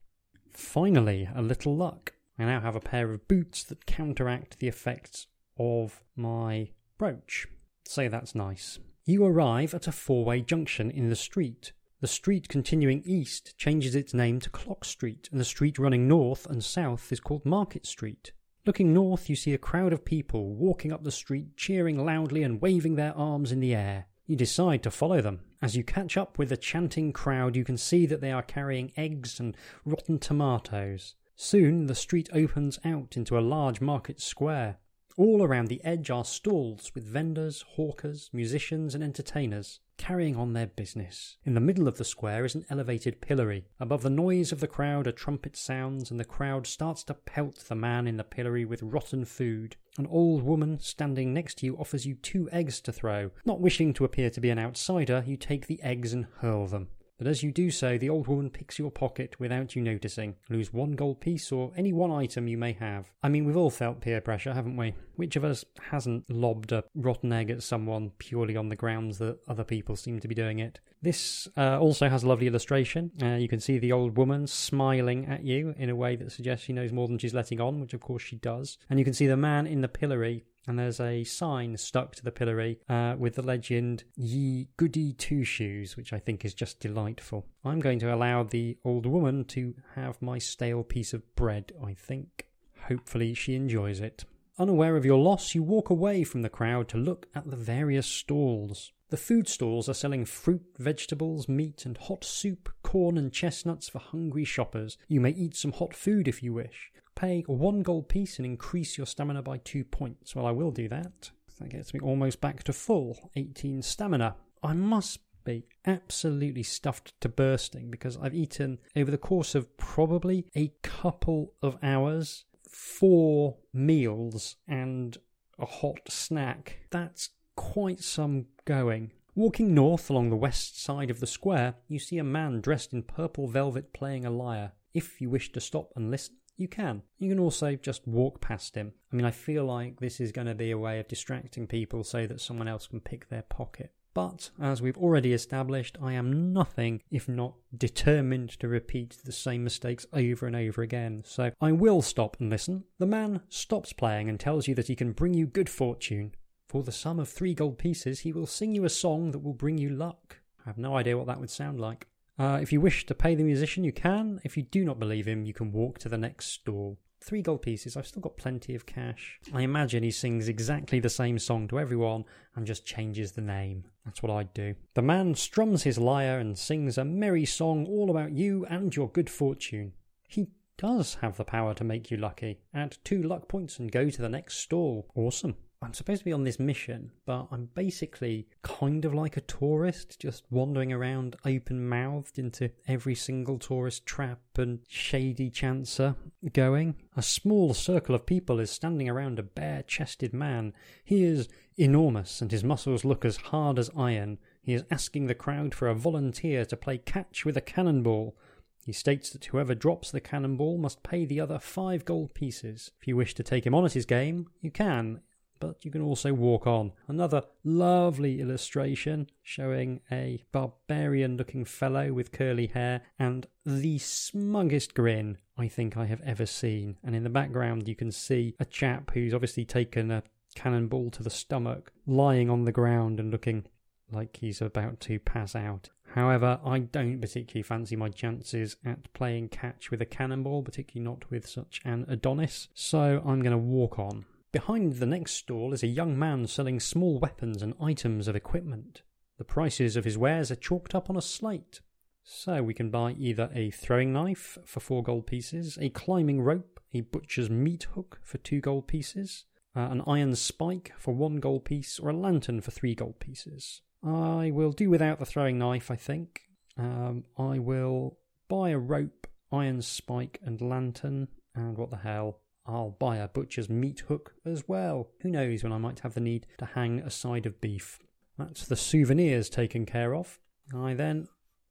Finally, 0.50 1.30
a 1.36 1.44
little 1.44 1.76
luck. 1.76 2.14
I 2.40 2.46
now 2.46 2.62
have 2.62 2.76
a 2.76 2.80
pair 2.80 3.12
of 3.12 3.28
boots 3.28 3.64
that 3.66 3.86
counteract 3.86 4.58
the 4.58 4.68
effects 4.68 5.28
of 5.56 6.02
my 6.16 6.70
brooch. 6.98 7.46
So 7.86 8.10
that's 8.10 8.34
nice. 8.34 8.80
You 9.06 9.24
arrive 9.24 9.76
at 9.76 9.88
a 9.88 9.92
four 9.92 10.26
way 10.26 10.42
junction 10.42 10.90
in 10.90 11.10
the 11.10 11.16
street. 11.16 11.74
The 12.00 12.08
street 12.08 12.50
continuing 12.50 13.04
east 13.06 13.56
changes 13.56 13.94
its 13.94 14.16
name 14.16 14.40
to 14.40 14.50
Clock 14.50 14.84
Street, 14.84 15.30
and 15.32 15.40
the 15.40 15.46
street 15.46 15.78
running 15.78 16.08
north 16.08 16.48
and 16.48 16.64
south 16.64 17.12
is 17.12 17.20
called 17.20 17.46
Market 17.46 17.86
Street. 17.86 18.32
Looking 18.64 18.94
north, 18.94 19.28
you 19.28 19.36
see 19.36 19.54
a 19.54 19.58
crowd 19.58 19.92
of 19.92 20.06
people 20.06 20.54
walking 20.54 20.92
up 20.92 21.04
the 21.04 21.12
street, 21.12 21.58
cheering 21.58 22.06
loudly 22.06 22.44
and 22.44 22.62
waving 22.62 22.94
their 22.96 23.18
arms 23.18 23.52
in 23.52 23.60
the 23.60 23.74
air. 23.74 24.06
You 24.28 24.36
decide 24.36 24.84
to 24.84 24.92
follow 24.92 25.20
them. 25.20 25.42
As 25.64 25.76
you 25.76 25.84
catch 25.84 26.16
up 26.16 26.38
with 26.38 26.50
the 26.50 26.58
chanting 26.58 27.12
crowd, 27.12 27.56
you 27.56 27.64
can 27.64 27.78
see 27.78 28.06
that 28.06 28.22
they 28.22 28.32
are 28.32 28.44
carrying 28.44 28.92
eggs 28.96 29.40
and 29.40 29.58
rotten 29.84 30.20
tomatoes. 30.20 31.16
Soon 31.36 31.88
the 31.88 31.96
street 31.96 32.30
opens 32.34 32.80
out 32.86 33.18
into 33.18 33.36
a 33.36 33.42
large 33.42 33.82
market 33.82 34.22
square. 34.22 34.78
All 35.22 35.44
around 35.44 35.68
the 35.68 35.86
edge 35.86 36.10
are 36.10 36.26
stalls 36.26 36.92
with 36.96 37.04
vendors, 37.04 37.64
hawkers, 37.76 38.32
musicians, 38.34 38.96
and 38.96 39.04
entertainers 39.04 39.80
carrying 39.96 40.36
on 40.36 40.54
their 40.54 40.66
business. 40.66 41.38
In 41.46 41.54
the 41.54 41.60
middle 41.60 41.88
of 41.88 42.00
the 42.00 42.04
square 42.04 42.44
is 42.44 42.56
an 42.56 42.66
elevated 42.72 43.22
pillory. 43.22 43.68
Above 43.80 44.02
the 44.02 44.10
noise 44.10 44.52
of 44.52 44.62
the 44.62 44.68
crowd, 44.68 45.06
a 45.06 45.12
trumpet 45.12 45.56
sounds, 45.56 46.10
and 46.10 46.20
the 46.20 46.26
crowd 46.26 46.66
starts 46.66 47.04
to 47.04 47.14
pelt 47.14 47.66
the 47.70 47.76
man 47.76 48.08
in 48.08 48.18
the 48.18 48.24
pillory 48.24 48.66
with 48.66 48.82
rotten 48.82 49.24
food. 49.24 49.76
An 50.00 50.08
old 50.08 50.42
woman 50.42 50.80
standing 50.80 51.36
next 51.36 51.60
to 51.60 51.68
you 51.68 51.78
offers 51.78 52.08
you 52.08 52.16
two 52.16 52.50
eggs 52.52 52.82
to 52.82 52.92
throw. 52.92 53.30
Not 53.46 53.62
wishing 53.62 53.94
to 53.94 54.06
appear 54.06 54.32
to 54.32 54.42
be 54.42 54.50
an 54.50 54.58
outsider, 54.58 55.24
you 55.28 55.38
take 55.38 55.68
the 55.68 55.84
eggs 55.84 56.14
and 56.14 56.26
hurl 56.40 56.66
them. 56.66 56.88
But 57.22 57.30
as 57.30 57.44
you 57.44 57.52
do 57.52 57.70
so, 57.70 58.00
the 58.00 58.10
old 58.10 58.28
woman 58.28 58.50
picks 58.50 58.80
your 58.80 58.90
pocket 58.90 59.40
without 59.40 59.76
you 59.76 59.84
noticing. 59.84 60.38
Lose 60.50 60.74
one 60.74 60.94
gold 60.94 61.22
piece 61.22 61.52
or 61.52 61.72
any 61.78 61.94
one 61.94 62.10
item 62.10 62.48
you 62.48 62.58
may 62.58 62.74
have. 62.74 63.12
I 63.22 63.30
mean, 63.30 63.46
we've 63.46 63.56
all 63.56 63.70
felt 63.70 64.02
peer 64.02 64.22
pressure, 64.22 64.56
haven't 64.56 64.76
we? 64.76 64.96
Which 65.18 65.36
of 65.36 65.44
us 65.44 65.64
hasn't 65.80 66.28
lobbed 66.32 66.72
a 66.72 66.84
rotten 66.96 67.32
egg 67.32 67.52
at 67.52 67.62
someone 67.62 68.10
purely 68.18 68.58
on 68.58 68.70
the 68.70 68.76
grounds 68.76 69.20
that 69.20 69.38
other 69.48 69.64
people 69.64 69.96
seem 69.96 70.20
to 70.20 70.28
be 70.28 70.34
doing 70.34 70.58
it? 70.58 70.80
This 71.04 71.48
uh, 71.56 71.80
also 71.80 72.10
has 72.10 72.24
a 72.24 72.28
lovely 72.28 72.48
illustration. 72.48 73.12
Uh, 73.22 73.36
you 73.36 73.48
can 73.48 73.60
see 73.60 73.78
the 73.78 73.92
old 73.92 74.18
woman 74.18 74.48
smiling 74.48 75.28
at 75.28 75.44
you 75.44 75.76
in 75.78 75.92
a 75.92 75.96
way 75.96 76.16
that 76.16 76.32
suggests 76.32 76.66
she 76.66 76.74
knows 76.74 76.92
more 76.92 77.08
than 77.08 77.20
she's 77.20 77.36
letting 77.36 77.62
on, 77.62 77.82
which 77.82 77.94
of 77.94 78.02
course 78.02 78.24
she 78.24 78.38
does. 78.38 78.80
And 78.90 78.98
you 78.98 79.06
can 79.06 79.14
see 79.14 79.28
the 79.28 79.38
man 79.38 79.68
in 79.68 79.82
the 79.82 79.88
pillory 79.88 80.46
and 80.68 80.78
there's 80.78 81.00
a 81.00 81.24
sign 81.24 81.78
stuck 81.78 82.16
to 82.16 82.24
the 82.24 82.32
pillory 82.32 82.80
uh, 82.90 83.16
with 83.18 83.36
the 83.36 83.42
legend 83.42 84.04
"Ye 84.16 84.68
Goody 84.78 85.14
Two 85.14 85.44
Shoes," 85.44 85.98
which 85.98 86.14
I 86.14 86.20
think 86.20 86.46
is 86.46 86.54
just 86.54 86.80
delightful. 86.80 87.46
I'm 87.64 87.80
going 87.80 88.00
to 88.00 88.14
allow 88.14 88.44
the 88.44 88.78
old 88.84 89.06
woman 89.06 89.46
to 89.46 89.76
have 89.96 90.22
my 90.22 90.38
stale 90.38 90.84
piece 90.84 91.14
of 91.14 91.36
bread. 91.36 91.72
I 91.84 91.94
think. 91.94 92.48
Hopefully, 92.88 93.34
she 93.34 93.56
enjoys 93.56 94.00
it. 94.00 94.26
Unaware 94.58 94.96
of 94.96 95.06
your 95.06 95.20
loss, 95.20 95.56
you 95.56 95.64
walk 95.64 95.90
away 95.90 96.24
from 96.24 96.42
the 96.42 96.50
crowd 96.50 96.88
to 96.90 96.98
look 96.98 97.28
at 97.34 97.50
the 97.50 97.56
various 97.56 98.08
stalls. 98.08 98.92
The 99.12 99.18
food 99.18 99.50
stalls 99.50 99.90
are 99.90 99.94
selling 99.94 100.24
fruit, 100.24 100.64
vegetables, 100.78 101.50
meat, 101.50 101.86
and 101.86 101.98
hot 101.98 102.24
soup, 102.24 102.70
corn, 102.82 103.18
and 103.18 103.32
chestnuts 103.32 103.90
for 103.90 104.00
hungry 104.00 104.46
shoppers. 104.46 104.98
You 105.10 105.20
may 105.20 105.32
eat 105.32 105.54
some 105.54 105.74
hot 105.74 105.94
food 105.94 106.30
if 106.30 106.42
you 106.42 106.54
wish. 106.54 106.94
Pay 107.14 107.44
one 107.46 107.84
gold 107.84 108.08
piece 108.08 108.38
and 108.38 108.46
increase 108.46 108.98
your 108.98 109.06
stamina 109.06 109.42
by 109.42 109.58
two 109.58 109.84
points. 109.84 110.34
Well, 110.34 110.46
I 110.46 110.52
will 110.52 110.72
do 110.72 110.88
that. 110.88 111.30
That 111.60 111.72
gets 111.72 111.94
me 111.94 112.00
almost 112.00 112.40
back 112.40 112.64
to 112.64 112.72
full 112.72 113.32
18 113.36 113.82
stamina. 113.82 114.38
I 114.64 114.72
must 114.72 115.20
be 115.44 115.66
absolutely 115.86 116.64
stuffed 116.64 117.20
to 117.20 117.28
bursting 117.28 117.92
because 117.92 118.16
I've 118.16 118.34
eaten 118.34 118.80
over 118.96 119.12
the 119.12 119.18
course 119.18 119.56
of 119.56 119.76
probably 119.76 120.46
a 120.56 120.72
couple 120.84 121.52
of 121.62 121.78
hours 121.84 122.46
four 122.70 123.58
meals 123.74 124.56
and 124.70 125.18
a 125.60 125.66
hot 125.66 126.00
snack. 126.08 126.80
That's 126.92 127.32
quite 127.56 128.02
some 128.02 128.48
going. 128.66 129.12
Walking 129.36 129.74
north 129.74 130.10
along 130.10 130.30
the 130.30 130.36
west 130.36 130.82
side 130.82 131.10
of 131.10 131.20
the 131.20 131.28
square, 131.28 131.76
you 131.88 132.00
see 132.00 132.18
a 132.18 132.24
man 132.24 132.60
dressed 132.60 132.92
in 132.92 133.04
purple 133.04 133.48
velvet 133.48 133.94
playing 133.94 134.26
a 134.26 134.30
lyre. 134.30 134.74
If 134.94 135.22
you 135.22 135.30
wish 135.30 135.52
to 135.54 135.62
stop 135.62 135.94
and 135.96 136.12
listen, 136.12 136.36
you 136.58 136.68
can. 136.68 137.04
You 137.18 137.30
can 137.30 137.40
also 137.40 137.76
just 137.76 138.08
walk 138.08 138.42
past 138.42 138.76
him. 138.76 138.94
I 139.12 139.16
mean, 139.16 139.26
I 139.26 139.32
feel 139.32 139.66
like 139.66 140.00
this 140.00 140.20
is 140.20 140.32
going 140.32 140.48
to 140.48 140.56
be 140.56 140.72
a 140.72 140.78
way 140.78 141.00
of 141.00 141.08
distracting 141.08 141.66
people 141.66 142.04
so 142.04 142.28
that 142.28 142.42
someone 142.42 142.68
else 142.68 142.88
can 142.88 143.00
pick 143.00 143.30
their 143.30 143.44
pocket. 143.44 143.94
But, 144.14 144.50
as 144.62 144.82
we've 144.82 144.98
already 144.98 145.32
established, 145.32 145.98
I 146.02 146.14
am 146.14 146.52
nothing 146.52 147.02
if 147.10 147.30
not 147.30 147.54
determined 147.76 148.50
to 148.60 148.68
repeat 148.68 149.18
the 149.24 149.32
same 149.32 149.64
mistakes 149.64 150.06
over 150.12 150.46
and 150.46 150.56
over 150.56 150.82
again, 150.82 151.24
so 151.26 151.52
I 151.62 151.72
will 151.72 152.02
stop 152.02 152.36
and 152.40 152.50
listen. 152.50 152.84
The 153.00 153.06
man 153.06 153.42
stops 153.48 153.94
playing 153.94 154.28
and 154.28 154.38
tells 154.38 154.68
you 154.68 154.76
that 154.76 154.88
he 154.88 154.96
can 154.96 155.14
bring 155.14 155.34
you 155.34 155.48
good 155.48 155.70
fortune. 155.70 156.34
For 156.72 156.84
the 156.84 156.92
sum 156.94 157.20
of 157.20 157.28
three 157.28 157.54
gold 157.54 157.78
pieces, 157.78 158.22
he 158.22 158.32
will 158.32 158.46
sing 158.46 158.74
you 158.74 158.86
a 158.86 158.90
song 158.90 159.32
that 159.32 159.40
will 159.40 159.52
bring 159.52 159.78
you 159.78 159.90
luck. 159.90 160.38
I 160.66 160.70
have 160.70 160.78
no 160.78 160.96
idea 160.96 161.18
what 161.18 161.28
that 161.28 161.38
would 161.38 161.50
sound 161.50 161.82
like. 161.82 162.08
Uh, 162.40 162.60
if 162.62 162.72
you 162.72 162.80
wish 162.80 163.06
to 163.08 163.14
pay 163.14 163.36
the 163.36 163.44
musician, 163.44 163.84
you 163.84 163.92
can. 163.92 164.40
If 164.46 164.56
you 164.56 164.64
do 164.64 164.86
not 164.86 164.98
believe 164.98 165.28
him, 165.28 165.44
you 165.44 165.54
can 165.54 165.74
walk 165.74 166.00
to 166.00 166.08
the 166.08 166.18
next 166.18 166.46
stall. 166.46 166.98
Three 167.20 167.42
gold 167.42 167.62
pieces. 167.62 167.98
I've 167.98 168.08
still 168.08 168.22
got 168.22 168.38
plenty 168.38 168.74
of 168.74 168.86
cash. 168.86 169.38
I 169.54 169.64
imagine 169.64 170.02
he 170.02 170.12
sings 170.12 170.48
exactly 170.48 171.02
the 171.02 171.10
same 171.10 171.40
song 171.40 171.68
to 171.68 171.78
everyone 171.78 172.24
and 172.56 172.66
just 172.66 172.86
changes 172.86 173.34
the 173.34 173.42
name. 173.42 173.84
That's 174.06 174.24
what 174.24 174.32
I'd 174.32 174.54
do. 174.54 174.76
The 174.94 175.02
man 175.02 175.36
strums 175.36 175.84
his 175.84 175.98
lyre 175.98 176.40
and 176.40 176.58
sings 176.58 176.98
a 176.98 177.04
merry 177.04 177.44
song 177.44 177.86
all 177.86 178.10
about 178.10 178.32
you 178.32 178.66
and 178.68 178.96
your 178.96 179.10
good 179.10 179.30
fortune. 179.30 179.92
He 180.26 180.48
does 180.78 181.16
have 181.16 181.36
the 181.36 181.44
power 181.44 181.74
to 181.74 181.84
make 181.84 182.10
you 182.10 182.16
lucky. 182.16 182.62
Add 182.74 182.98
two 183.04 183.22
luck 183.22 183.50
points 183.50 183.78
and 183.78 183.92
go 183.92 184.10
to 184.10 184.22
the 184.22 184.30
next 184.30 184.60
stall. 184.60 185.12
Awesome. 185.16 185.58
I'm 185.84 185.96
supposed 185.96 186.20
to 186.20 186.26
be 186.26 186.34
on 186.34 186.44
this 186.44 186.60
mission, 186.60 187.12
but 187.26 187.48
I'm 187.52 187.70
basically 187.74 188.48
kind 188.62 189.04
of 189.04 189.16
like 189.16 189.36
a 189.36 189.42
tourist, 189.42 190.20
just 190.20 190.44
wandering 190.52 190.94
around 190.94 191.38
open 191.44 191.90
mouthed 191.90 192.38
into 192.38 192.70
every 192.88 193.16
single 193.16 193.58
tourist 193.58 194.06
trap 194.06 194.42
and 194.58 194.82
shady 194.88 195.50
chancer 195.50 196.16
going. 196.54 196.98
A 197.18 197.24
small 197.24 197.74
circle 197.74 198.14
of 198.14 198.28
people 198.28 198.60
is 198.60 198.70
standing 198.70 199.10
around 199.10 199.40
a 199.40 199.44
bare 199.44 199.82
chested 199.82 200.34
man. 200.34 200.74
He 201.04 201.24
is 201.24 201.50
enormous 201.78 202.42
and 202.42 202.52
his 202.52 202.64
muscles 202.64 203.04
look 203.04 203.26
as 203.26 203.38
hard 203.38 203.80
as 203.80 203.90
iron. 203.98 204.38
He 204.62 204.76
is 204.76 204.84
asking 204.92 205.26
the 205.26 205.34
crowd 205.34 205.74
for 205.74 205.88
a 205.88 205.96
volunteer 205.96 206.64
to 206.66 206.78
play 206.78 207.00
catch 207.00 207.44
with 207.44 207.58
a 207.58 207.62
cannonball. 207.62 208.38
He 208.86 208.94
states 208.94 209.32
that 209.32 209.46
whoever 209.46 209.74
drops 209.74 210.12
the 210.12 210.22
cannonball 210.22 210.78
must 210.78 211.02
pay 211.02 211.26
the 211.26 211.40
other 211.40 211.58
five 211.58 212.06
gold 212.06 212.36
pieces. 212.36 212.92
If 213.02 213.08
you 213.08 213.16
wish 213.16 213.34
to 213.34 213.44
take 213.44 213.66
him 213.66 213.74
on 213.74 213.86
at 213.86 213.94
his 213.94 214.06
game, 214.06 214.48
you 214.62 214.70
can 214.70 215.22
but 215.62 215.86
you 215.86 215.92
can 215.92 216.02
also 216.02 216.34
walk 216.34 216.68
on. 216.68 216.92
Another 217.08 217.44
lovely 217.64 218.42
illustration 218.42 219.30
showing 219.42 220.02
a 220.12 220.44
barbarian 220.52 221.38
looking 221.38 221.64
fellow 221.64 222.12
with 222.12 222.34
curly 222.34 222.68
hair 222.68 223.04
and 223.18 223.48
the 223.66 223.98
smuggest 224.00 224.94
grin 224.94 225.38
I 225.58 225.70
think 225.70 225.96
I 225.96 226.08
have 226.08 226.22
ever 226.22 226.46
seen. 226.46 226.98
And 227.04 227.16
in 227.16 227.24
the 227.24 227.30
background, 227.30 227.88
you 227.88 227.96
can 227.96 228.12
see 228.12 228.56
a 228.60 228.66
chap 228.66 229.12
who's 229.14 229.34
obviously 229.34 229.64
taken 229.64 230.12
a 230.12 230.24
cannonball 230.56 231.12
to 231.12 231.24
the 231.24 231.30
stomach, 231.30 231.94
lying 232.06 232.50
on 232.50 232.66
the 232.66 232.72
ground 232.72 233.20
and 233.20 233.32
looking 233.32 233.66
like 234.12 234.38
he's 234.38 234.62
about 234.62 235.00
to 235.02 235.20
pass 235.20 235.56
out. 235.56 235.90
However, 236.16 236.60
I 236.66 236.80
don't 236.80 237.22
particularly 237.22 237.64
fancy 237.64 237.96
my 237.96 238.10
chances 238.10 238.76
at 238.84 239.14
playing 239.14 239.48
catch 239.50 239.92
with 239.92 240.02
a 240.02 240.06
cannonball, 240.06 240.64
particularly 240.64 241.10
not 241.10 241.30
with 241.32 241.48
such 241.48 241.82
an 241.86 242.06
Adonis, 242.10 242.68
so 242.74 243.22
I'm 243.26 243.42
going 243.42 243.52
to 243.52 243.58
walk 243.58 243.98
on. 243.98 244.26
Behind 244.52 244.94
the 244.94 245.06
next 245.06 245.32
stall 245.34 245.72
is 245.72 245.82
a 245.82 245.88
young 245.88 246.20
man 246.20 246.46
selling 246.46 246.82
small 246.82 247.20
weapons 247.20 247.62
and 247.62 247.74
items 247.82 248.28
of 248.28 248.36
equipment. 248.36 249.02
The 249.38 249.46
prices 249.46 249.96
of 249.96 250.04
his 250.04 250.18
wares 250.18 250.52
are 250.52 250.58
chalked 250.58 250.94
up 250.94 251.10
on 251.10 251.16
a 251.16 251.22
slate. 251.22 251.80
So 252.24 252.62
we 252.62 252.74
can 252.74 252.90
buy 252.90 253.14
either 253.14 253.50
a 253.54 253.72
throwing 253.72 254.12
knife 254.12 254.58
for 254.66 254.82
four 254.82 255.04
gold 255.04 255.26
pieces, 255.26 255.78
a 255.80 255.90
climbing 255.90 256.42
rope, 256.42 256.82
a 256.94 257.02
butcher's 257.02 257.50
meat 257.50 257.88
hook 257.94 258.20
for 258.24 258.40
two 258.40 258.60
gold 258.60 258.88
pieces, 258.88 259.46
uh, 259.74 259.88
an 259.90 260.02
iron 260.06 260.36
spike 260.36 260.92
for 260.98 261.14
one 261.16 261.38
gold 261.38 261.64
piece, 261.64 261.98
or 261.98 262.10
a 262.10 262.16
lantern 262.16 262.60
for 262.60 262.72
three 262.72 262.94
gold 262.94 263.22
pieces. 263.22 263.82
I 264.04 264.52
will 264.54 264.74
do 264.74 264.90
without 264.90 265.20
the 265.20 265.26
throwing 265.26 265.58
knife, 265.60 265.90
I 265.90 265.96
think. 265.96 266.42
Um, 266.78 267.24
I 267.38 267.58
will 267.60 268.18
buy 268.50 268.72
a 268.72 268.78
rope, 268.78 269.28
iron 269.50 269.82
spike, 269.82 270.40
and 270.44 270.60
lantern, 270.60 271.30
and 271.56 271.78
what 271.78 271.90
the 271.90 271.98
hell, 271.98 272.41
I'll 272.66 272.96
buy 273.00 273.18
a 273.18 273.28
butcher's 273.28 273.70
meat 273.70 274.04
hook 274.08 274.34
as 274.46 274.68
well. 274.68 275.10
Who 275.22 275.30
knows 275.30 275.64
when 275.64 275.74
I 275.74 275.78
might 275.78 276.02
have 276.02 276.14
the 276.14 276.20
need 276.20 276.48
to 276.60 276.66
hang 276.66 277.00
a 277.00 277.10
side 277.10 277.46
of 277.46 277.60
beef. 277.60 278.00
That's 278.38 278.66
the 278.68 278.76
souvenirs 278.76 279.50
taken 279.50 279.86
care 279.86 280.16
of. 280.16 280.40
I 280.76 280.94
then 280.94 281.28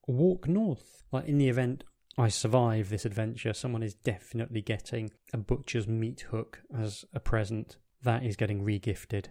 walk 0.07 0.49
north. 0.49 1.05
Like 1.13 1.27
in 1.27 1.39
the 1.39 1.49
event 1.49 1.85
I 2.19 2.29
survive 2.29 2.91
this 2.91 3.05
adventure, 3.05 3.53
someone 3.53 3.83
is 3.83 3.95
definitely 3.95 4.61
getting 4.63 5.11
a 5.33 5.39
butcher's 5.39 5.89
meat 5.89 6.23
hook 6.31 6.61
as 6.77 7.05
a 7.15 7.21
present. 7.21 7.77
That 8.03 8.25
is 8.25 8.37
getting 8.37 8.65
regifted. 8.65 9.27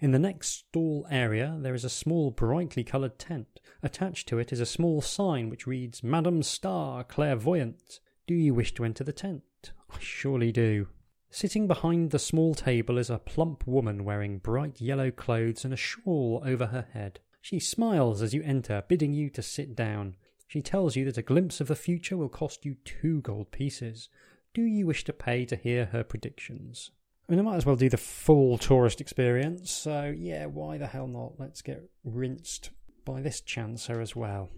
In 0.00 0.12
the 0.12 0.18
next 0.18 0.48
stall 0.48 1.06
area, 1.10 1.56
there 1.60 1.74
is 1.74 1.84
a 1.84 1.90
small, 1.90 2.30
brightly 2.30 2.84
coloured 2.84 3.18
tent. 3.18 3.60
Attached 3.82 4.28
to 4.28 4.38
it 4.38 4.52
is 4.52 4.60
a 4.60 4.66
small 4.66 5.00
sign 5.00 5.48
which 5.48 5.66
reads, 5.66 6.04
Madam 6.04 6.42
Star, 6.42 7.02
Clairvoyant. 7.02 7.98
Do 8.26 8.34
you 8.34 8.54
wish 8.54 8.74
to 8.74 8.84
enter 8.84 9.02
the 9.02 9.12
tent? 9.12 9.42
I 9.90 9.96
surely 9.98 10.52
do. 10.52 10.88
Sitting 11.30 11.66
behind 11.66 12.10
the 12.10 12.18
small 12.18 12.54
table 12.54 12.96
is 12.96 13.10
a 13.10 13.18
plump 13.18 13.66
woman 13.66 14.04
wearing 14.04 14.38
bright 14.38 14.80
yellow 14.80 15.10
clothes 15.10 15.64
and 15.64 15.74
a 15.74 15.76
shawl 15.76 16.42
over 16.44 16.66
her 16.66 16.86
head. 16.92 17.20
She 17.40 17.60
smiles 17.60 18.22
as 18.22 18.34
you 18.34 18.42
enter, 18.42 18.82
bidding 18.88 19.12
you 19.12 19.30
to 19.30 19.42
sit 19.42 19.76
down. 19.76 20.16
She 20.46 20.62
tells 20.62 20.96
you 20.96 21.04
that 21.04 21.18
a 21.18 21.22
glimpse 21.22 21.60
of 21.60 21.68
the 21.68 21.76
future 21.76 22.16
will 22.16 22.30
cost 22.30 22.64
you 22.64 22.76
two 22.84 23.20
gold 23.20 23.50
pieces. 23.52 24.08
Do 24.54 24.62
you 24.62 24.86
wish 24.86 25.04
to 25.04 25.12
pay 25.12 25.44
to 25.44 25.56
hear 25.56 25.86
her 25.86 26.02
predictions? 26.02 26.90
I 27.28 27.32
mean, 27.32 27.40
I 27.40 27.42
might 27.42 27.56
as 27.56 27.66
well 27.66 27.76
do 27.76 27.90
the 27.90 27.98
full 27.98 28.56
tourist 28.56 29.00
experience, 29.02 29.70
so 29.70 30.14
yeah, 30.16 30.46
why 30.46 30.78
the 30.78 30.86
hell 30.86 31.06
not? 31.06 31.34
Let's 31.38 31.60
get 31.60 31.82
rinsed 32.02 32.70
by 33.04 33.20
this 33.20 33.42
chancer 33.42 34.00
as 34.00 34.16
well. 34.16 34.48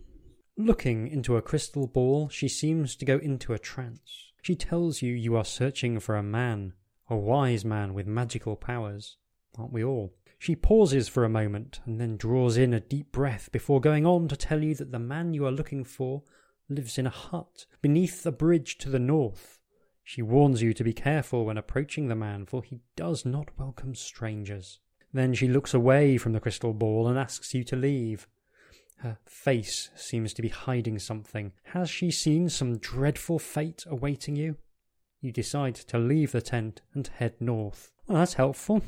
Looking 0.57 1.09
into 1.09 1.37
a 1.37 1.43
crystal 1.43 1.89
ball, 1.89 2.29
she 2.29 2.49
seems 2.49 2.95
to 2.97 3.05
go 3.05 3.18
into 3.18 3.53
a 3.53 3.59
trance. 3.59 4.30
She 4.43 4.55
tells 4.55 5.03
you 5.03 5.12
you 5.12 5.36
are 5.36 5.45
searching 5.45 6.01
for 6.01 6.16
a 6.16 6.22
man. 6.22 6.74
a 7.09 7.16
wise 7.16 7.64
man 7.64 7.93
with 7.93 8.07
magical 8.07 8.55
powers. 8.55 9.16
Aren't 9.59 9.72
we 9.72 9.82
all? 9.82 10.14
She 10.38 10.55
pauses 10.55 11.09
for 11.09 11.24
a 11.24 11.28
moment 11.28 11.80
and 11.84 12.01
then 12.01 12.16
draws 12.16 12.57
in 12.57 12.72
a 12.72 12.80
deep 12.80 13.11
breath 13.12 13.51
before 13.53 13.80
going 13.80 14.07
on 14.07 14.28
to 14.28 14.36
tell 14.36 14.62
you 14.62 14.74
that 14.76 14.93
the 14.93 14.99
man 14.99 15.34
you 15.34 15.45
are 15.45 15.53
looking 15.53 15.84
for 15.84 16.22
lives 16.68 16.99
in 16.99 17.07
a 17.07 17.11
hut 17.11 17.66
beneath 17.82 18.24
a 18.24 18.32
bridge 18.32 18.78
to 18.78 18.88
the 18.88 19.01
north. 19.01 19.59
She 20.05 20.22
warns 20.22 20.62
you 20.62 20.72
to 20.72 20.84
be 20.84 20.93
careful 20.93 21.45
when 21.45 21.59
approaching 21.59 22.09
the 22.09 22.14
man, 22.14 22.47
for 22.47 22.62
he 22.62 22.80
does 22.97 23.26
not 23.26 23.59
welcome 23.59 23.95
strangers. 23.95 24.78
Then 25.12 25.34
she 25.34 25.49
looks 25.49 25.74
away 25.74 26.16
from 26.16 26.32
the 26.32 26.41
crystal 26.41 26.72
ball 26.72 27.09
and 27.09 27.18
asks 27.18 27.53
you 27.53 27.64
to 27.64 27.76
leave. 27.76 28.28
Her 29.01 29.18
face 29.24 29.90
seems 29.94 30.34
to 30.34 30.42
be 30.42 30.48
hiding 30.48 30.98
something. 30.98 31.53
Has 31.72 31.88
she 31.88 32.11
seen 32.11 32.51
some 32.51 32.76
dreadful 32.76 33.38
fate 33.38 33.84
awaiting 33.88 34.36
you? 34.36 34.57
You 35.22 35.32
decide 35.32 35.74
to 35.74 35.98
leave 35.98 36.32
the 36.32 36.42
tent 36.42 36.82
and 36.94 37.07
head 37.07 37.34
north. 37.40 37.92
Well, 38.07 38.18
that's 38.18 38.34
helpful. 38.34 38.82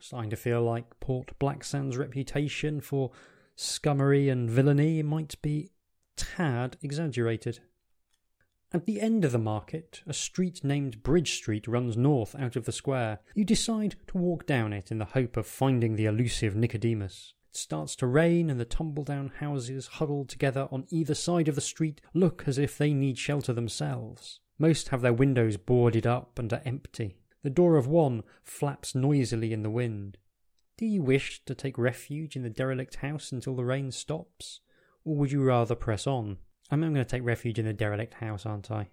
Starting 0.00 0.30
to 0.30 0.36
feel 0.36 0.62
like 0.62 1.00
Port 1.00 1.38
Blacksand's 1.38 1.98
reputation 1.98 2.80
for 2.80 3.10
scummery 3.56 4.30
and 4.30 4.48
villainy 4.48 5.02
might 5.02 5.40
be 5.42 5.70
tad 6.16 6.78
exaggerated. 6.80 7.60
At 8.72 8.86
the 8.86 9.02
end 9.02 9.26
of 9.26 9.32
the 9.32 9.38
market, 9.38 10.00
a 10.06 10.14
street 10.14 10.64
named 10.64 11.02
Bridge 11.02 11.34
Street 11.34 11.66
runs 11.68 11.94
north 11.94 12.34
out 12.38 12.56
of 12.56 12.64
the 12.64 12.72
square. 12.72 13.18
You 13.34 13.44
decide 13.44 13.96
to 14.06 14.16
walk 14.16 14.46
down 14.46 14.72
it 14.72 14.90
in 14.90 14.98
the 14.98 15.06
hope 15.06 15.36
of 15.36 15.46
finding 15.46 15.96
the 15.96 16.06
elusive 16.06 16.56
Nicodemus. 16.56 17.34
It 17.50 17.56
starts 17.56 17.96
to 17.96 18.06
rain, 18.06 18.48
and 18.48 18.60
the 18.60 18.64
tumble 18.64 19.02
down 19.02 19.32
houses 19.40 19.88
huddled 19.88 20.28
together 20.28 20.68
on 20.70 20.86
either 20.88 21.14
side 21.14 21.48
of 21.48 21.56
the 21.56 21.60
street 21.60 22.00
look 22.14 22.44
as 22.46 22.58
if 22.58 22.78
they 22.78 22.94
need 22.94 23.18
shelter 23.18 23.52
themselves. 23.52 24.38
Most 24.56 24.90
have 24.90 25.00
their 25.00 25.12
windows 25.12 25.56
boarded 25.56 26.06
up 26.06 26.38
and 26.38 26.52
are 26.52 26.62
empty. 26.64 27.16
The 27.42 27.50
door 27.50 27.76
of 27.76 27.88
one 27.88 28.22
flaps 28.44 28.94
noisily 28.94 29.52
in 29.52 29.64
the 29.64 29.70
wind. 29.70 30.16
Do 30.76 30.86
you 30.86 31.02
wish 31.02 31.44
to 31.46 31.54
take 31.56 31.76
refuge 31.76 32.36
in 32.36 32.44
the 32.44 32.50
derelict 32.50 32.96
house 32.96 33.32
until 33.32 33.56
the 33.56 33.64
rain 33.64 33.90
stops? 33.90 34.60
Or 35.04 35.16
would 35.16 35.32
you 35.32 35.42
rather 35.42 35.74
press 35.74 36.06
on? 36.06 36.38
I'm 36.70 36.80
going 36.80 36.94
to 36.94 37.04
take 37.04 37.24
refuge 37.24 37.58
in 37.58 37.66
the 37.66 37.72
derelict 37.72 38.14
house, 38.14 38.46
aren't 38.46 38.70
I? 38.70 38.90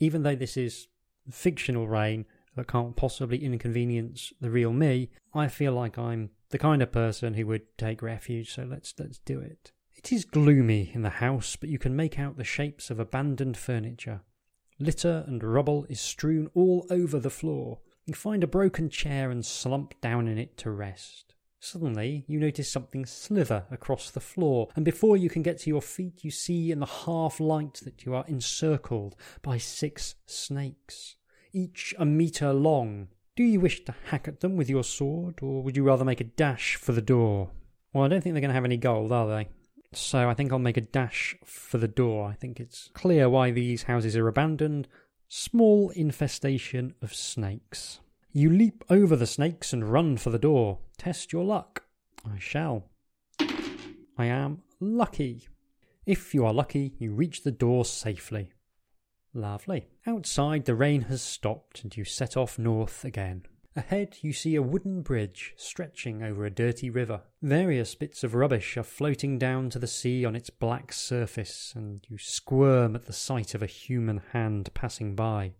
Even 0.00 0.22
though 0.22 0.36
this 0.36 0.58
is 0.58 0.88
fictional 1.30 1.88
rain 1.88 2.26
that 2.56 2.66
can't 2.66 2.96
possibly 2.96 3.44
inconvenience 3.44 4.32
the 4.40 4.50
real 4.50 4.72
me, 4.72 5.10
I 5.34 5.48
feel 5.48 5.72
like 5.72 5.98
I'm 5.98 6.30
the 6.50 6.58
kind 6.58 6.82
of 6.82 6.92
person 6.92 7.34
who 7.34 7.46
would 7.46 7.76
take 7.78 8.02
refuge, 8.02 8.54
so 8.54 8.64
let's 8.64 8.94
let's 8.98 9.18
do 9.18 9.40
it. 9.40 9.72
It 9.94 10.12
is 10.12 10.24
gloomy 10.24 10.90
in 10.92 11.02
the 11.02 11.10
house, 11.10 11.56
but 11.56 11.68
you 11.68 11.78
can 11.78 11.96
make 11.96 12.18
out 12.18 12.36
the 12.36 12.44
shapes 12.44 12.90
of 12.90 13.00
abandoned 13.00 13.56
furniture. 13.56 14.22
Litter 14.78 15.24
and 15.26 15.42
rubble 15.42 15.86
is 15.88 16.00
strewn 16.00 16.50
all 16.54 16.86
over 16.90 17.18
the 17.18 17.30
floor. 17.30 17.80
You 18.04 18.14
find 18.14 18.44
a 18.44 18.48
broken 18.48 18.90
chair 18.90 19.30
and 19.30 19.44
slump 19.44 20.00
down 20.00 20.28
in 20.28 20.38
it 20.38 20.56
to 20.58 20.70
rest. 20.70 21.34
Suddenly, 21.58 22.24
you 22.28 22.38
notice 22.38 22.70
something 22.70 23.06
slither 23.06 23.64
across 23.70 24.10
the 24.10 24.20
floor, 24.20 24.68
and 24.76 24.84
before 24.84 25.16
you 25.16 25.28
can 25.28 25.42
get 25.42 25.58
to 25.60 25.70
your 25.70 25.82
feet, 25.82 26.22
you 26.22 26.30
see 26.30 26.70
in 26.70 26.78
the 26.78 26.86
half 26.86 27.40
light 27.40 27.80
that 27.82 28.04
you 28.04 28.14
are 28.14 28.24
encircled 28.28 29.16
by 29.42 29.58
six 29.58 30.14
snakes, 30.26 31.16
each 31.52 31.94
a 31.98 32.04
metre 32.04 32.52
long. 32.52 33.08
Do 33.36 33.42
you 33.42 33.60
wish 33.60 33.84
to 33.84 33.94
hack 34.06 34.28
at 34.28 34.40
them 34.40 34.56
with 34.56 34.70
your 34.70 34.84
sword, 34.84 35.40
or 35.42 35.62
would 35.62 35.76
you 35.76 35.84
rather 35.84 36.04
make 36.04 36.20
a 36.20 36.24
dash 36.24 36.76
for 36.76 36.92
the 36.92 37.02
door? 37.02 37.50
Well, 37.92 38.04
I 38.04 38.08
don't 38.08 38.20
think 38.22 38.34
they're 38.34 38.40
going 38.40 38.50
to 38.50 38.54
have 38.54 38.64
any 38.64 38.76
gold, 38.76 39.12
are 39.12 39.28
they? 39.28 39.48
So 39.92 40.28
I 40.28 40.34
think 40.34 40.52
I'll 40.52 40.58
make 40.58 40.76
a 40.76 40.82
dash 40.82 41.36
for 41.44 41.78
the 41.78 41.88
door. 41.88 42.28
I 42.28 42.34
think 42.34 42.60
it's 42.60 42.90
clear 42.94 43.28
why 43.28 43.50
these 43.50 43.84
houses 43.84 44.16
are 44.16 44.28
abandoned. 44.28 44.88
Small 45.28 45.90
infestation 45.90 46.94
of 47.02 47.14
snakes. 47.14 48.00
You 48.32 48.50
leap 48.50 48.84
over 48.90 49.16
the 49.16 49.26
snakes 49.26 49.72
and 49.72 49.90
run 49.90 50.18
for 50.18 50.30
the 50.30 50.38
door. 50.38 50.78
Test 50.98 51.32
your 51.32 51.44
luck. 51.44 51.84
I 52.24 52.38
shall. 52.38 52.90
I 54.18 54.26
am 54.26 54.62
lucky. 54.80 55.48
If 56.04 56.34
you 56.34 56.44
are 56.44 56.52
lucky, 56.52 56.94
you 56.98 57.12
reach 57.12 57.42
the 57.42 57.50
door 57.50 57.84
safely. 57.84 58.52
Lovely. 59.36 59.86
Outside, 60.06 60.64
the 60.64 60.74
rain 60.74 61.02
has 61.02 61.20
stopped 61.20 61.84
and 61.84 61.94
you 61.94 62.04
set 62.04 62.38
off 62.38 62.58
north 62.58 63.04
again. 63.04 63.42
Ahead, 63.76 64.16
you 64.22 64.32
see 64.32 64.54
a 64.54 64.62
wooden 64.62 65.02
bridge 65.02 65.52
stretching 65.58 66.22
over 66.22 66.46
a 66.46 66.50
dirty 66.50 66.88
river. 66.88 67.20
Various 67.42 67.94
bits 67.94 68.24
of 68.24 68.34
rubbish 68.34 68.78
are 68.78 68.82
floating 68.82 69.38
down 69.38 69.68
to 69.68 69.78
the 69.78 69.86
sea 69.86 70.24
on 70.24 70.34
its 70.34 70.48
black 70.48 70.90
surface, 70.90 71.74
and 71.76 72.00
you 72.08 72.16
squirm 72.16 72.96
at 72.96 73.04
the 73.04 73.12
sight 73.12 73.54
of 73.54 73.62
a 73.62 73.66
human 73.66 74.22
hand 74.32 74.70
passing 74.72 75.14
by. 75.14 75.52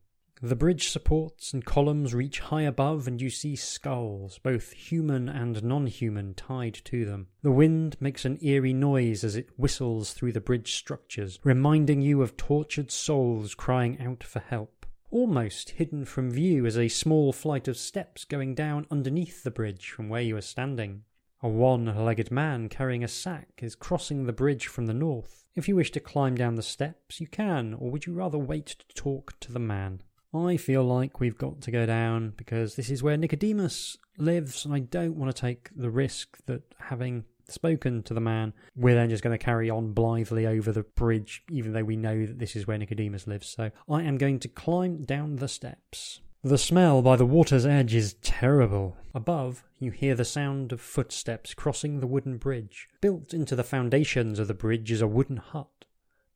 The 0.43 0.55
bridge 0.55 0.91
supports 0.91 1.55
and 1.55 1.65
columns 1.65 2.13
reach 2.13 2.41
high 2.41 2.63
above, 2.63 3.09
and 3.09 3.23
you 3.23 3.31
see 3.31 3.57
skulls, 3.57 4.39
both 4.39 4.73
human 4.73 5.31
and 5.31 5.65
non 5.65 5.87
human, 5.87 6.35
tied 6.35 6.75
to 6.85 7.07
them. 7.07 7.29
The 7.41 7.51
wind 7.51 7.97
makes 8.01 8.27
an 8.27 8.39
eerie 8.43 8.75
noise 8.75 9.25
as 9.25 9.35
it 9.35 9.49
whistles 9.59 10.13
through 10.13 10.33
the 10.33 10.41
bridge 10.43 10.75
structures, 10.75 11.39
reminding 11.43 12.03
you 12.03 12.21
of 12.21 12.37
tortured 12.37 12.91
souls 12.91 13.55
crying 13.55 13.99
out 13.99 14.23
for 14.23 14.41
help. 14.41 14.85
Almost 15.11 15.71
hidden 15.71 16.05
from 16.05 16.31
view 16.31 16.67
is 16.67 16.77
a 16.77 16.89
small 16.89 17.33
flight 17.33 17.67
of 17.67 17.79
steps 17.79 18.27
going 18.27 18.55
down 18.55 18.87
underneath 18.91 19.43
the 19.43 19.51
bridge 19.51 19.89
from 19.89 20.11
where 20.11 20.21
you 20.21 20.37
are 20.37 20.43
standing. 20.43 21.05
A 21.41 21.49
one 21.49 21.87
legged 22.05 22.31
man 22.31 22.69
carrying 22.69 23.03
a 23.03 23.09
sack 23.09 23.61
is 23.63 23.75
crossing 23.75 24.27
the 24.27 24.35
bridge 24.35 24.67
from 24.67 24.85
the 24.85 24.93
north. 24.93 25.47
If 25.55 25.67
you 25.67 25.77
wish 25.77 25.93
to 25.93 26.01
climb 26.01 26.35
down 26.35 26.57
the 26.57 26.63
steps, 26.63 27.23
you 27.23 27.27
can, 27.27 27.73
or 27.73 27.91
would 27.91 28.05
you 28.05 28.13
rather 28.13 28.37
wait 28.37 28.67
to 28.67 28.95
talk 28.95 29.41
to 29.41 29.51
the 29.51 29.59
man? 29.59 30.03
I 30.35 30.57
feel 30.57 30.85
like 30.85 31.21
we've 31.21 31.39
got 31.39 31.61
to 31.63 31.71
go 31.71 31.87
down 31.87 32.35
because 32.37 32.77
this 32.77 32.91
is 32.91 33.03
where 33.03 33.17
Nicodemus 33.17 33.97
lives, 34.19 34.65
and 34.65 34.75
I 34.75 34.81
don't 34.81 35.17
want 35.17 35.35
to 35.35 35.41
take 35.41 35.71
the 35.75 35.91
risk 35.91 36.39
that 36.47 36.63
having 36.79 37.25
spoken 37.49 38.03
to 38.05 38.15
the 38.15 38.21
man. 38.21 38.53
We're 38.75 38.95
then 38.95 39.11
just 39.11 39.23
going 39.23 39.37
to 39.37 39.45
carry 39.45 39.71
on 39.71 39.93
blithely 39.93 40.47
over 40.47 40.73
the 40.73 40.83
bridge, 40.83 41.43
even 41.51 41.73
though 41.73 41.85
we 41.85 41.97
know 41.97 42.27
that 42.27 42.39
this 42.39 42.57
is 42.57 42.67
where 42.67 42.79
Nicodemus 42.79 43.27
lives. 43.27 43.49
So 43.49 43.71
I 43.89 44.03
am 44.03 44.19
going 44.19 44.41
to 44.41 44.49
climb 44.49 45.03
down 45.03 45.37
the 45.37 45.49
steps. 45.49 46.21
The 46.43 46.59
smell 46.59 47.03
by 47.03 47.17
the 47.17 47.27
water's 47.27 47.67
edge 47.67 47.95
is 47.95 48.15
terrible. 48.23 48.97
Above, 49.15 49.65
you 49.79 49.91
hear 49.91 50.15
the 50.15 50.25
sound 50.25 50.73
of 50.73 50.81
footsteps 50.81 51.55
crossing 51.55 51.99
the 52.01 52.07
wooden 52.07 52.37
bridge. 52.37 52.89
Built 53.01 53.35
into 53.35 53.57
the 53.57 53.65
foundations 53.65 54.39
of 54.39 54.47
the 54.47 54.55
bridge 54.55 54.93
is 54.93 55.01
a 55.01 55.09
wooden 55.09 55.39
hut. 55.39 55.76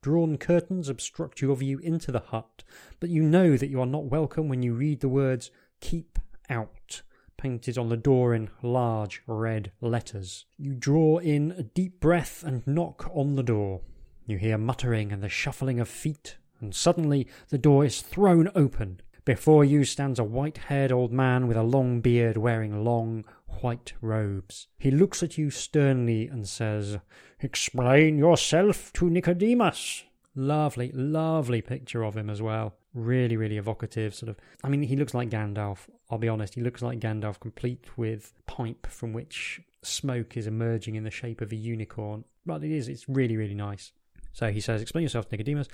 Drawn 0.03 0.39
curtains 0.39 0.89
obstruct 0.89 1.43
your 1.43 1.55
view 1.57 1.79
into 1.79 2.11
the 2.11 2.21
hut, 2.21 2.65
but 3.01 3.11
you 3.11 3.23
know 3.23 3.57
that 3.57 3.69
you 3.69 3.81
are 3.81 3.87
not 3.87 4.05
welcome 4.05 4.49
when 4.49 4.63
you 4.63 4.73
read 4.73 5.01
the 5.01 5.09
words, 5.09 5.51
Keep 5.81 6.19
out 6.49 7.03
painted 7.41 7.79
on 7.79 7.89
the 7.89 7.97
door 7.97 8.35
in 8.35 8.51
large 8.63 9.23
red 9.27 9.73
letters. 9.81 10.45
You 10.59 10.75
draw 10.75 11.19
in 11.19 11.53
a 11.53 11.63
deep 11.63 11.99
breath 11.99 12.45
and 12.45 12.67
knock 12.67 13.11
on 13.15 13.37
the 13.37 13.43
door. 13.43 13.81
You 14.27 14.37
hear 14.37 14.59
muttering 14.59 15.11
and 15.11 15.23
the 15.23 15.29
shuffling 15.29 15.81
of 15.81 15.89
feet, 15.89 16.37
and 16.61 16.75
suddenly 16.75 17.27
the 17.49 17.59
door 17.59 17.85
is 17.85 18.03
thrown 18.03 18.51
open. 18.55 19.01
Before 19.25 19.65
you 19.65 19.85
stands 19.85 20.19
a 20.19 20.25
white 20.25 20.59
haired 20.59 20.93
old 20.93 21.13
man 21.13 21.47
with 21.47 21.57
a 21.57 21.63
long 21.63 22.01
beard 22.01 22.37
wearing 22.37 22.85
long 22.85 23.25
white 23.61 23.93
robes. 24.01 24.69
He 24.79 24.91
looks 24.91 25.23
at 25.23 25.39
you 25.39 25.51
sternly 25.51 26.27
and 26.27 26.49
says, 26.49 26.99
Explain 27.41 28.19
yourself 28.19 28.93
to 28.95 29.09
Nicodemus. 29.09 30.05
Lovely, 30.35 30.93
lovely 30.93 31.61
picture 31.61 32.05
of 32.05 32.17
him 32.17 32.31
as 32.31 32.41
well. 32.41 32.75
Really, 32.95 33.37
really 33.37 33.57
evocative. 33.57 34.15
Sort 34.15 34.31
of. 34.31 34.37
I 34.63 34.69
mean, 34.69 34.83
he 34.83 34.97
looks 34.97 35.15
like 35.15 35.31
Gandalf. 35.31 35.89
I'll 36.11 36.19
be 36.19 36.29
honest. 36.29 36.55
He 36.55 36.61
looks 36.61 36.83
like 36.83 37.01
Gandalf, 37.01 37.41
complete 37.41 37.87
with 37.97 38.33
pipe 38.47 38.87
from 38.89 39.13
which 39.13 39.61
smoke 39.83 40.37
is 40.37 40.47
emerging 40.47 40.97
in 40.97 41.05
the 41.05 41.11
shape 41.11 41.41
of 41.41 41.53
a 41.53 41.57
unicorn. 41.57 42.25
But 42.47 42.65
it 42.65 42.71
is. 42.71 42.89
It's 42.89 43.09
really, 43.09 43.37
really 43.37 43.55
nice. 43.55 43.93
So 44.33 44.51
he 44.51 44.61
says, 44.61 44.83
"Explain 44.83 45.03
yourself, 45.03 45.31
Nicodemus." 45.31 45.69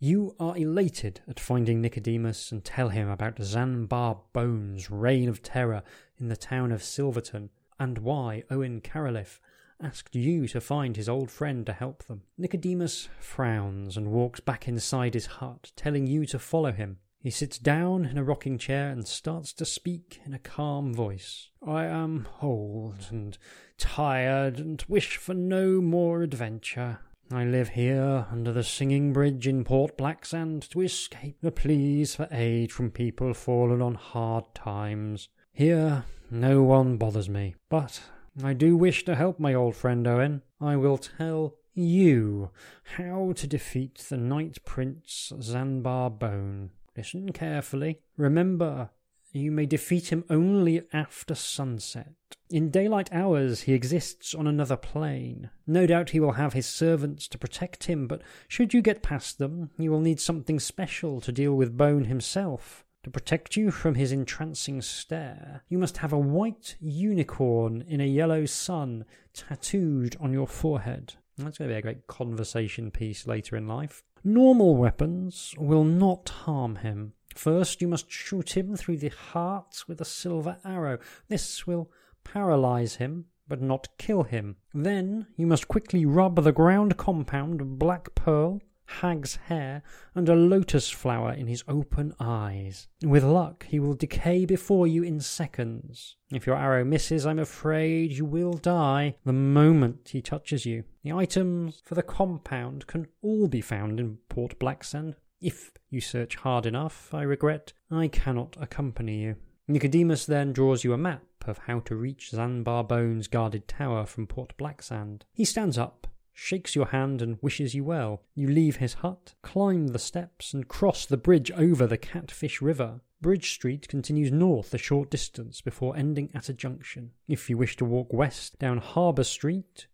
You 0.00 0.36
are 0.38 0.56
elated 0.56 1.22
at 1.26 1.40
finding 1.40 1.80
Nicodemus 1.80 2.52
and 2.52 2.64
tell 2.64 2.90
him 2.90 3.08
about 3.08 3.42
Zanbar 3.42 4.20
Bones' 4.32 4.92
reign 4.92 5.28
of 5.28 5.42
terror 5.42 5.82
in 6.18 6.28
the 6.28 6.36
town 6.36 6.70
of 6.70 6.84
Silverton 6.84 7.50
and 7.80 7.98
why 7.98 8.44
Owen 8.48 8.80
Carralif 8.80 9.40
asked 9.80 10.14
you 10.14 10.46
to 10.48 10.60
find 10.60 10.94
his 10.94 11.08
old 11.08 11.32
friend 11.32 11.66
to 11.66 11.72
help 11.72 12.04
them. 12.04 12.22
Nicodemus 12.36 13.08
frowns 13.18 13.96
and 13.96 14.12
walks 14.12 14.38
back 14.38 14.68
inside 14.68 15.14
his 15.14 15.26
hut, 15.26 15.72
telling 15.74 16.06
you 16.06 16.26
to 16.26 16.38
follow 16.38 16.70
him. 16.70 16.98
He 17.20 17.30
sits 17.30 17.58
down 17.58 18.04
in 18.04 18.16
a 18.16 18.22
rocking 18.22 18.56
chair 18.56 18.90
and 18.90 19.06
starts 19.06 19.52
to 19.54 19.64
speak 19.64 20.20
in 20.24 20.32
a 20.32 20.38
calm 20.38 20.94
voice. 20.94 21.48
I 21.66 21.86
am 21.86 22.28
old 22.40 23.06
and 23.10 23.36
tired 23.78 24.60
and 24.60 24.84
wish 24.86 25.16
for 25.16 25.34
no 25.34 25.80
more 25.80 26.22
adventure. 26.22 27.00
I 27.30 27.44
live 27.44 27.68
here 27.70 28.26
under 28.30 28.52
the 28.52 28.62
singing 28.62 29.12
bridge 29.12 29.46
in 29.46 29.62
Port 29.62 29.98
Blacksand 29.98 30.66
to 30.70 30.80
escape 30.80 31.36
the 31.42 31.52
pleas 31.52 32.14
for 32.14 32.26
aid 32.30 32.72
from 32.72 32.90
people 32.90 33.34
fallen 33.34 33.82
on 33.82 33.96
hard 33.96 34.54
times. 34.54 35.28
Here 35.52 36.04
no 36.30 36.62
one 36.62 36.96
bothers 36.96 37.28
me, 37.28 37.54
but 37.68 38.00
I 38.42 38.54
do 38.54 38.78
wish 38.78 39.04
to 39.04 39.14
help 39.14 39.38
my 39.38 39.52
old 39.52 39.76
friend 39.76 40.06
Owen. 40.06 40.40
I 40.58 40.76
will 40.76 40.96
tell 40.96 41.56
you 41.74 42.50
how 42.96 43.32
to 43.36 43.46
defeat 43.46 44.06
the 44.08 44.16
Night 44.16 44.64
Prince 44.64 45.30
Zanbar 45.42 46.08
Bone. 46.08 46.70
Listen 46.96 47.32
carefully. 47.32 48.00
Remember, 48.16 48.88
you 49.32 49.50
may 49.50 49.66
defeat 49.66 50.12
him 50.12 50.24
only 50.30 50.82
after 50.92 51.34
sunset. 51.34 52.14
In 52.50 52.70
daylight 52.70 53.10
hours, 53.12 53.62
he 53.62 53.74
exists 53.74 54.34
on 54.34 54.46
another 54.46 54.76
plane. 54.76 55.50
No 55.66 55.86
doubt 55.86 56.10
he 56.10 56.20
will 56.20 56.32
have 56.32 56.54
his 56.54 56.66
servants 56.66 57.28
to 57.28 57.38
protect 57.38 57.84
him, 57.84 58.06
but 58.06 58.22
should 58.48 58.72
you 58.72 58.80
get 58.80 59.02
past 59.02 59.38
them, 59.38 59.70
you 59.78 59.90
will 59.90 60.00
need 60.00 60.20
something 60.20 60.58
special 60.58 61.20
to 61.20 61.32
deal 61.32 61.54
with 61.54 61.76
Bone 61.76 62.04
himself. 62.04 62.84
To 63.04 63.10
protect 63.10 63.56
you 63.56 63.70
from 63.70 63.94
his 63.94 64.12
entrancing 64.12 64.82
stare, 64.82 65.62
you 65.68 65.78
must 65.78 65.98
have 65.98 66.12
a 66.12 66.18
white 66.18 66.76
unicorn 66.80 67.84
in 67.86 68.00
a 68.00 68.06
yellow 68.06 68.44
sun 68.44 69.04
tattooed 69.32 70.16
on 70.20 70.32
your 70.32 70.48
forehead. 70.48 71.14
That's 71.36 71.58
going 71.58 71.68
to 71.68 71.74
be 71.74 71.78
a 71.78 71.82
great 71.82 72.06
conversation 72.08 72.90
piece 72.90 73.26
later 73.26 73.56
in 73.56 73.68
life. 73.68 74.02
Normal 74.24 74.76
weapons 74.76 75.54
will 75.56 75.84
not 75.84 76.28
harm 76.28 76.76
him. 76.76 77.12
First, 77.34 77.80
you 77.80 77.88
must 77.88 78.10
shoot 78.10 78.56
him 78.56 78.76
through 78.76 78.98
the 78.98 79.08
heart 79.08 79.84
with 79.86 80.00
a 80.00 80.04
silver 80.04 80.58
arrow. 80.64 80.98
This 81.28 81.66
will 81.66 81.90
paralyze 82.24 82.96
him, 82.96 83.26
but 83.46 83.62
not 83.62 83.96
kill 83.98 84.24
him. 84.24 84.56
Then, 84.74 85.26
you 85.36 85.46
must 85.46 85.68
quickly 85.68 86.04
rub 86.04 86.42
the 86.42 86.52
ground 86.52 86.96
compound 86.96 87.60
of 87.60 87.78
black 87.78 88.14
pearl, 88.14 88.60
hag's 88.86 89.36
hair, 89.36 89.82
and 90.14 90.28
a 90.28 90.34
lotus 90.34 90.90
flower 90.90 91.32
in 91.32 91.46
his 91.46 91.62
open 91.68 92.14
eyes. 92.18 92.88
With 93.02 93.22
luck, 93.22 93.66
he 93.68 93.78
will 93.78 93.94
decay 93.94 94.44
before 94.44 94.86
you 94.86 95.02
in 95.02 95.20
seconds. 95.20 96.16
If 96.32 96.46
your 96.46 96.56
arrow 96.56 96.84
misses, 96.84 97.26
I'm 97.26 97.38
afraid 97.38 98.12
you 98.12 98.24
will 98.24 98.54
die 98.54 99.16
the 99.24 99.32
moment 99.32 100.08
he 100.10 100.22
touches 100.22 100.66
you. 100.66 100.84
The 101.04 101.12
items 101.12 101.82
for 101.84 101.94
the 101.94 102.02
compound 102.02 102.86
can 102.86 103.06
all 103.22 103.48
be 103.48 103.60
found 103.60 104.00
in 104.00 104.18
Port 104.28 104.58
Blacksand. 104.58 105.16
If 105.40 105.70
you 105.88 106.00
search 106.00 106.34
hard 106.36 106.66
enough, 106.66 107.14
I 107.14 107.22
regret 107.22 107.72
I 107.90 108.08
cannot 108.08 108.56
accompany 108.60 109.22
you. 109.22 109.36
Nicodemus 109.68 110.26
then 110.26 110.52
draws 110.52 110.82
you 110.82 110.92
a 110.92 110.98
map 110.98 111.22
of 111.46 111.58
how 111.58 111.78
to 111.80 111.94
reach 111.94 112.30
Zanbar 112.30 112.82
Bone's 112.82 113.28
guarded 113.28 113.68
tower 113.68 114.04
from 114.04 114.26
Port 114.26 114.56
Blacksand. 114.56 115.24
He 115.32 115.44
stands 115.44 115.78
up, 115.78 116.08
shakes 116.32 116.74
your 116.74 116.86
hand, 116.86 117.22
and 117.22 117.38
wishes 117.40 117.74
you 117.74 117.84
well. 117.84 118.22
You 118.34 118.48
leave 118.48 118.76
his 118.76 118.94
hut, 118.94 119.34
climb 119.42 119.88
the 119.88 119.98
steps, 120.00 120.52
and 120.52 120.66
cross 120.66 121.06
the 121.06 121.16
bridge 121.16 121.52
over 121.52 121.86
the 121.86 121.98
Catfish 121.98 122.60
River. 122.60 123.00
Bridge 123.20 123.52
Street 123.52 123.86
continues 123.88 124.32
north 124.32 124.74
a 124.74 124.78
short 124.78 125.08
distance 125.08 125.60
before 125.60 125.96
ending 125.96 126.30
at 126.34 126.48
a 126.48 126.52
junction. 126.52 127.12
If 127.28 127.48
you 127.48 127.56
wish 127.56 127.76
to 127.76 127.84
walk 127.84 128.12
west 128.12 128.58
down 128.58 128.78
Harbour 128.78 129.24
Street, 129.24 129.86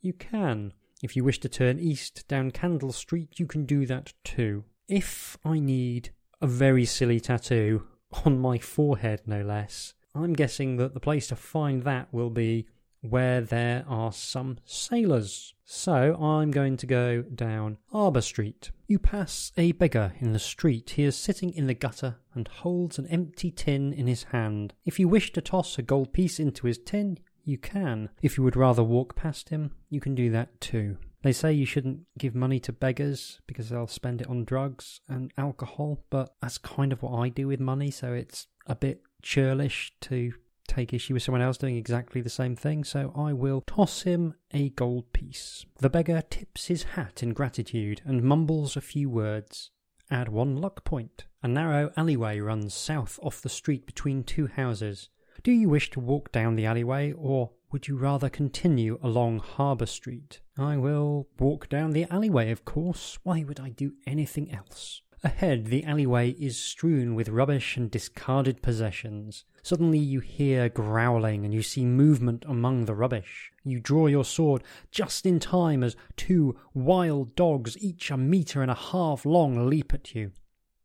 you 0.00 0.14
can. 0.14 0.72
If 1.02 1.14
you 1.14 1.24
wish 1.24 1.40
to 1.40 1.48
turn 1.48 1.78
east 1.78 2.26
down 2.26 2.50
Candle 2.52 2.92
Street, 2.92 3.38
you 3.38 3.46
can 3.46 3.66
do 3.66 3.84
that 3.84 4.14
too. 4.24 4.64
If 4.88 5.36
I 5.44 5.58
need 5.58 6.10
a 6.40 6.46
very 6.46 6.86
silly 6.86 7.20
tattoo 7.20 7.86
on 8.24 8.38
my 8.38 8.56
forehead, 8.56 9.20
no 9.26 9.42
less, 9.42 9.92
I'm 10.14 10.32
guessing 10.32 10.78
that 10.78 10.94
the 10.94 11.00
place 11.00 11.28
to 11.28 11.36
find 11.36 11.82
that 11.82 12.08
will 12.10 12.30
be 12.30 12.66
where 13.02 13.42
there 13.42 13.84
are 13.86 14.12
some 14.12 14.58
sailors. 14.64 15.52
So 15.64 16.14
I'm 16.14 16.50
going 16.50 16.78
to 16.78 16.86
go 16.86 17.20
down 17.22 17.76
Harbour 17.92 18.22
Street. 18.22 18.70
You 18.86 18.98
pass 18.98 19.52
a 19.58 19.72
beggar 19.72 20.14
in 20.20 20.32
the 20.32 20.38
street. 20.38 20.90
He 20.96 21.04
is 21.04 21.16
sitting 21.16 21.52
in 21.52 21.66
the 21.66 21.74
gutter 21.74 22.16
and 22.34 22.48
holds 22.48 22.98
an 22.98 23.06
empty 23.08 23.50
tin 23.50 23.92
in 23.92 24.06
his 24.06 24.24
hand. 24.24 24.72
If 24.86 24.98
you 24.98 25.06
wish 25.06 25.32
to 25.34 25.42
toss 25.42 25.78
a 25.78 25.82
gold 25.82 26.14
piece 26.14 26.40
into 26.40 26.66
his 26.66 26.78
tin, 26.78 27.18
you 27.44 27.58
can. 27.58 28.08
If 28.22 28.38
you 28.38 28.44
would 28.44 28.56
rather 28.56 28.82
walk 28.82 29.14
past 29.14 29.50
him, 29.50 29.72
you 29.90 30.00
can 30.00 30.14
do 30.14 30.30
that 30.30 30.60
too. 30.62 30.96
They 31.22 31.32
say 31.32 31.52
you 31.52 31.66
shouldn't 31.66 32.06
give 32.16 32.34
money 32.34 32.60
to 32.60 32.72
beggars 32.72 33.40
because 33.46 33.68
they'll 33.68 33.88
spend 33.88 34.20
it 34.20 34.28
on 34.28 34.44
drugs 34.44 35.00
and 35.08 35.32
alcohol, 35.36 36.04
but 36.10 36.34
that's 36.40 36.58
kind 36.58 36.92
of 36.92 37.02
what 37.02 37.18
I 37.18 37.28
do 37.28 37.48
with 37.48 37.60
money, 37.60 37.90
so 37.90 38.12
it's 38.12 38.46
a 38.66 38.76
bit 38.76 39.02
churlish 39.22 39.92
to 40.02 40.32
take 40.68 40.92
issue 40.92 41.14
with 41.14 41.22
someone 41.22 41.42
else 41.42 41.58
doing 41.58 41.76
exactly 41.76 42.20
the 42.20 42.30
same 42.30 42.54
thing, 42.54 42.84
so 42.84 43.12
I 43.16 43.32
will 43.32 43.62
toss 43.62 44.02
him 44.02 44.34
a 44.52 44.68
gold 44.70 45.12
piece. 45.12 45.64
The 45.78 45.90
beggar 45.90 46.22
tips 46.22 46.66
his 46.66 46.82
hat 46.84 47.22
in 47.22 47.32
gratitude 47.32 48.02
and 48.04 48.22
mumbles 48.22 48.76
a 48.76 48.80
few 48.80 49.10
words. 49.10 49.70
Add 50.10 50.28
one 50.28 50.56
luck 50.56 50.84
point. 50.84 51.24
A 51.42 51.48
narrow 51.48 51.90
alleyway 51.96 52.38
runs 52.38 52.74
south 52.74 53.18
off 53.22 53.42
the 53.42 53.48
street 53.48 53.86
between 53.86 54.22
two 54.22 54.46
houses. 54.46 55.08
Do 55.42 55.52
you 55.52 55.68
wish 55.68 55.90
to 55.90 56.00
walk 56.00 56.32
down 56.32 56.56
the 56.56 56.66
alleyway 56.66 57.12
or 57.12 57.50
would 57.70 57.88
you 57.88 57.96
rather 57.96 58.28
continue 58.28 58.98
along 59.02 59.40
Harbour 59.40 59.86
Street? 59.86 60.40
I 60.56 60.76
will 60.76 61.28
walk 61.38 61.68
down 61.68 61.90
the 61.90 62.06
alleyway, 62.10 62.50
of 62.50 62.64
course. 62.64 63.18
Why 63.22 63.44
would 63.44 63.60
I 63.60 63.70
do 63.70 63.92
anything 64.06 64.50
else? 64.50 65.02
Ahead, 65.24 65.66
the 65.66 65.84
alleyway 65.84 66.30
is 66.30 66.56
strewn 66.56 67.14
with 67.14 67.28
rubbish 67.28 67.76
and 67.76 67.90
discarded 67.90 68.62
possessions. 68.62 69.44
Suddenly, 69.62 69.98
you 69.98 70.20
hear 70.20 70.68
growling 70.68 71.44
and 71.44 71.52
you 71.52 71.60
see 71.60 71.84
movement 71.84 72.44
among 72.46 72.84
the 72.84 72.94
rubbish. 72.94 73.50
You 73.64 73.80
draw 73.80 74.06
your 74.06 74.24
sword 74.24 74.62
just 74.92 75.26
in 75.26 75.40
time 75.40 75.82
as 75.82 75.96
two 76.16 76.56
wild 76.72 77.34
dogs, 77.34 77.76
each 77.78 78.10
a 78.10 78.16
metre 78.16 78.62
and 78.62 78.70
a 78.70 78.74
half 78.74 79.26
long, 79.26 79.68
leap 79.68 79.92
at 79.92 80.14
you. 80.14 80.30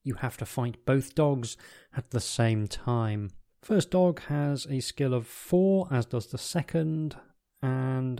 You 0.03 0.15
have 0.15 0.35
to 0.37 0.45
fight 0.45 0.85
both 0.85 1.15
dogs 1.15 1.55
at 1.95 2.09
the 2.09 2.19
same 2.19 2.67
time. 2.67 3.29
First 3.63 3.91
dog 3.91 4.19
has 4.23 4.67
a 4.69 4.81
skill 4.81 5.13
of 5.13 5.25
four, 5.25 5.87
as 5.89 6.05
does 6.05 6.27
the 6.27 6.37
second, 6.37 7.15
and 7.61 8.19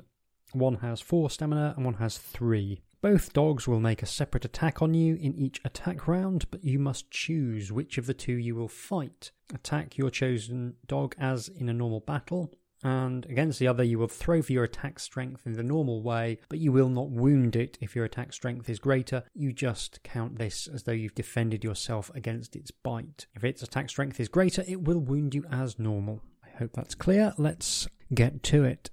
one 0.53 0.75
has 0.75 1.01
four 1.01 1.29
stamina 1.29 1.73
and 1.75 1.83
one 1.83 1.95
has 1.95 2.17
three. 2.17 2.81
Both 3.01 3.33
dogs 3.33 3.67
will 3.67 3.81
make 3.81 4.01
a 4.01 4.05
separate 4.05 4.45
attack 4.45 4.81
on 4.81 4.93
you 4.93 5.15
in 5.15 5.35
each 5.35 5.59
attack 5.65 6.07
round, 6.07 6.49
but 6.49 6.63
you 6.63 6.79
must 6.79 7.11
choose 7.11 7.73
which 7.73 7.97
of 7.97 8.05
the 8.05 8.13
two 8.13 8.31
you 8.31 8.55
will 8.55 8.69
fight. 8.69 9.31
Attack 9.53 9.97
your 9.97 10.09
chosen 10.09 10.75
dog 10.87 11.13
as 11.19 11.49
in 11.49 11.67
a 11.67 11.73
normal 11.73 11.99
battle, 11.99 12.53
and 12.83 13.25
against 13.25 13.59
the 13.59 13.67
other 13.67 13.83
you 13.83 13.97
will 13.97 14.07
throw 14.07 14.41
for 14.41 14.51
your 14.51 14.63
attack 14.63 14.99
strength 14.99 15.45
in 15.45 15.53
the 15.53 15.63
normal 15.63 16.01
way, 16.01 16.39
but 16.49 16.59
you 16.59 16.71
will 16.71 16.89
not 16.89 17.09
wound 17.09 17.55
it 17.55 17.77
if 17.81 17.95
your 17.95 18.05
attack 18.05 18.33
strength 18.33 18.69
is 18.69 18.79
greater. 18.79 19.23
You 19.33 19.53
just 19.53 20.03
count 20.03 20.37
this 20.37 20.67
as 20.67 20.83
though 20.83 20.91
you've 20.91 21.15
defended 21.15 21.63
yourself 21.63 22.11
against 22.13 22.55
its 22.55 22.71
bite. 22.71 23.27
If 23.33 23.43
its 23.43 23.63
attack 23.63 23.89
strength 23.89 24.19
is 24.19 24.27
greater, 24.27 24.63
it 24.67 24.83
will 24.83 24.99
wound 24.99 25.33
you 25.33 25.45
as 25.51 25.79
normal. 25.79 26.21
I 26.43 26.57
hope 26.57 26.73
that's 26.73 26.95
clear. 26.95 27.33
Let's 27.37 27.87
get 28.13 28.43
to 28.43 28.63
it. 28.63 28.89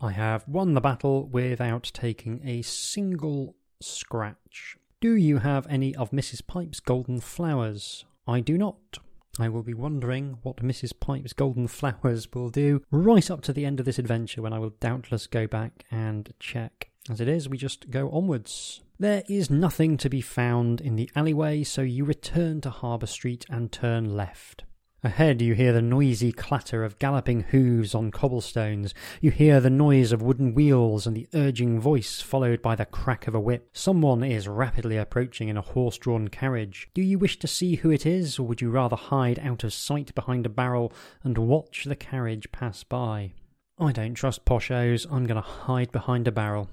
I 0.00 0.12
have 0.12 0.46
won 0.46 0.74
the 0.74 0.80
battle 0.80 1.26
without 1.26 1.90
taking 1.94 2.40
a 2.44 2.62
single 2.62 3.56
scratch. 3.80 4.76
Do 5.00 5.14
you 5.14 5.38
have 5.38 5.66
any 5.68 5.94
of 5.94 6.10
Mrs. 6.10 6.46
Pipe's 6.46 6.80
golden 6.80 7.20
flowers? 7.20 8.04
I 8.26 8.40
do 8.40 8.56
not. 8.58 8.98
I 9.38 9.48
will 9.48 9.62
be 9.62 9.74
wondering 9.74 10.38
what 10.42 10.56
Mrs. 10.56 10.92
Pipe's 10.98 11.32
golden 11.32 11.68
flowers 11.68 12.32
will 12.32 12.48
do 12.48 12.82
right 12.90 13.30
up 13.30 13.42
to 13.42 13.52
the 13.52 13.64
end 13.64 13.80
of 13.80 13.86
this 13.86 13.98
adventure 13.98 14.42
when 14.42 14.52
I 14.52 14.58
will 14.58 14.74
doubtless 14.80 15.26
go 15.26 15.46
back 15.46 15.84
and 15.90 16.32
check. 16.40 16.90
As 17.10 17.20
it 17.20 17.28
is, 17.28 17.48
we 17.48 17.56
just 17.56 17.90
go 17.90 18.10
onwards. 18.10 18.80
There 18.98 19.22
is 19.28 19.50
nothing 19.50 19.96
to 19.98 20.08
be 20.08 20.20
found 20.20 20.80
in 20.80 20.96
the 20.96 21.10
alleyway, 21.14 21.64
so 21.64 21.82
you 21.82 22.04
return 22.04 22.60
to 22.62 22.70
Harbour 22.70 23.06
Street 23.06 23.44
and 23.50 23.70
turn 23.70 24.16
left. 24.16 24.64
Ahead, 25.06 25.40
you 25.40 25.54
hear 25.54 25.72
the 25.72 25.80
noisy 25.80 26.32
clatter 26.32 26.82
of 26.82 26.98
galloping 26.98 27.42
hooves 27.42 27.94
on 27.94 28.10
cobblestones. 28.10 28.92
You 29.20 29.30
hear 29.30 29.60
the 29.60 29.70
noise 29.70 30.10
of 30.10 30.20
wooden 30.20 30.52
wheels 30.52 31.06
and 31.06 31.16
the 31.16 31.28
urging 31.32 31.78
voice, 31.78 32.20
followed 32.20 32.60
by 32.60 32.74
the 32.74 32.86
crack 32.86 33.28
of 33.28 33.34
a 33.36 33.38
whip. 33.38 33.70
Someone 33.72 34.24
is 34.24 34.48
rapidly 34.48 34.96
approaching 34.96 35.48
in 35.48 35.56
a 35.56 35.62
horse 35.62 35.96
drawn 35.96 36.26
carriage. 36.26 36.88
Do 36.92 37.02
you 37.02 37.20
wish 37.20 37.38
to 37.38 37.46
see 37.46 37.76
who 37.76 37.90
it 37.92 38.04
is, 38.04 38.36
or 38.40 38.48
would 38.48 38.60
you 38.60 38.68
rather 38.68 38.96
hide 38.96 39.38
out 39.38 39.62
of 39.62 39.72
sight 39.72 40.12
behind 40.16 40.44
a 40.44 40.48
barrel 40.48 40.92
and 41.22 41.38
watch 41.38 41.84
the 41.84 41.94
carriage 41.94 42.50
pass 42.50 42.82
by? 42.82 43.34
I 43.78 43.92
don't 43.92 44.14
trust 44.14 44.44
poshos. 44.44 45.06
I'm 45.08 45.24
going 45.24 45.40
to 45.40 45.48
hide 45.48 45.92
behind 45.92 46.26
a 46.26 46.32
barrel. 46.32 46.68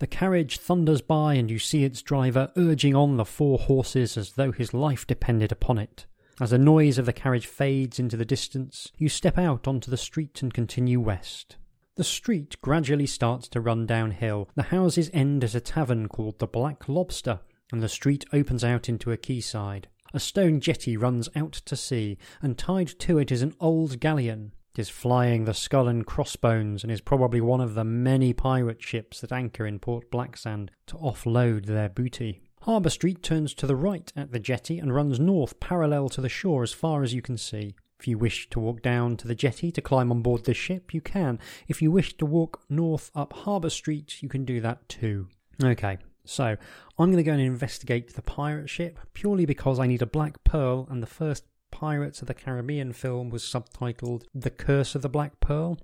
The 0.00 0.08
carriage 0.08 0.58
thunders 0.58 1.00
by, 1.00 1.34
and 1.34 1.48
you 1.48 1.60
see 1.60 1.84
its 1.84 2.02
driver 2.02 2.50
urging 2.56 2.96
on 2.96 3.18
the 3.18 3.24
four 3.24 3.56
horses 3.56 4.16
as 4.16 4.32
though 4.32 4.50
his 4.50 4.74
life 4.74 5.06
depended 5.06 5.52
upon 5.52 5.78
it. 5.78 6.06
As 6.40 6.50
the 6.50 6.58
noise 6.58 6.98
of 6.98 7.06
the 7.06 7.12
carriage 7.12 7.46
fades 7.48 7.98
into 7.98 8.16
the 8.16 8.24
distance, 8.24 8.92
you 8.96 9.08
step 9.08 9.36
out 9.36 9.66
onto 9.66 9.90
the 9.90 9.96
street 9.96 10.40
and 10.40 10.54
continue 10.54 11.00
west. 11.00 11.56
The 11.96 12.04
street 12.04 12.56
gradually 12.62 13.06
starts 13.06 13.48
to 13.48 13.60
run 13.60 13.86
downhill. 13.86 14.48
The 14.54 14.64
houses 14.64 15.10
end 15.12 15.42
at 15.42 15.56
a 15.56 15.60
tavern 15.60 16.06
called 16.08 16.38
the 16.38 16.46
Black 16.46 16.88
Lobster, 16.88 17.40
and 17.72 17.82
the 17.82 17.88
street 17.88 18.24
opens 18.32 18.62
out 18.62 18.88
into 18.88 19.10
a 19.10 19.16
quayside. 19.16 19.88
A 20.14 20.20
stone 20.20 20.60
jetty 20.60 20.96
runs 20.96 21.28
out 21.34 21.54
to 21.54 21.74
sea, 21.74 22.18
and 22.40 22.56
tied 22.56 22.86
to 23.00 23.18
it 23.18 23.32
is 23.32 23.42
an 23.42 23.56
old 23.58 23.98
galleon. 23.98 24.52
It 24.76 24.82
is 24.82 24.88
flying 24.88 25.44
the 25.44 25.54
skull 25.54 25.88
and 25.88 26.06
crossbones 26.06 26.84
and 26.84 26.92
is 26.92 27.00
probably 27.00 27.40
one 27.40 27.60
of 27.60 27.74
the 27.74 27.82
many 27.82 28.32
pirate 28.32 28.80
ships 28.80 29.20
that 29.20 29.32
anchor 29.32 29.66
in 29.66 29.80
Port 29.80 30.08
Blacksand 30.08 30.70
to 30.86 30.94
offload 30.98 31.66
their 31.66 31.88
booty. 31.88 32.42
Harbour 32.62 32.90
Street 32.90 33.22
turns 33.22 33.54
to 33.54 33.66
the 33.66 33.76
right 33.76 34.12
at 34.16 34.32
the 34.32 34.38
jetty 34.38 34.78
and 34.78 34.94
runs 34.94 35.18
north 35.18 35.58
parallel 35.60 36.08
to 36.10 36.20
the 36.20 36.28
shore 36.28 36.62
as 36.62 36.72
far 36.72 37.02
as 37.02 37.14
you 37.14 37.22
can 37.22 37.36
see. 37.36 37.74
If 37.98 38.06
you 38.06 38.18
wish 38.18 38.48
to 38.50 38.60
walk 38.60 38.82
down 38.82 39.16
to 39.18 39.28
the 39.28 39.34
jetty 39.34 39.72
to 39.72 39.80
climb 39.80 40.12
on 40.12 40.22
board 40.22 40.44
the 40.44 40.54
ship, 40.54 40.94
you 40.94 41.00
can. 41.00 41.38
If 41.66 41.82
you 41.82 41.90
wish 41.90 42.16
to 42.18 42.26
walk 42.26 42.62
north 42.68 43.10
up 43.14 43.32
Harbour 43.32 43.70
Street, 43.70 44.22
you 44.22 44.28
can 44.28 44.44
do 44.44 44.60
that 44.60 44.88
too. 44.88 45.28
Okay, 45.62 45.98
So 46.24 46.56
I'm 46.98 47.10
going 47.10 47.16
to 47.16 47.22
go 47.22 47.32
and 47.32 47.40
investigate 47.40 48.14
the 48.14 48.22
pirate 48.22 48.70
ship 48.70 48.98
purely 49.14 49.46
because 49.46 49.80
I 49.80 49.86
need 49.86 50.02
a 50.02 50.06
black 50.06 50.44
pearl, 50.44 50.86
and 50.90 51.02
the 51.02 51.06
first 51.06 51.44
Pirates 51.70 52.20
of 52.20 52.28
the 52.28 52.34
Caribbean 52.34 52.92
film 52.92 53.30
was 53.30 53.42
subtitled 53.42 54.24
The 54.34 54.50
Curse 54.50 54.94
of 54.94 55.02
the 55.02 55.08
Black 55.08 55.38
Pearl. 55.40 55.78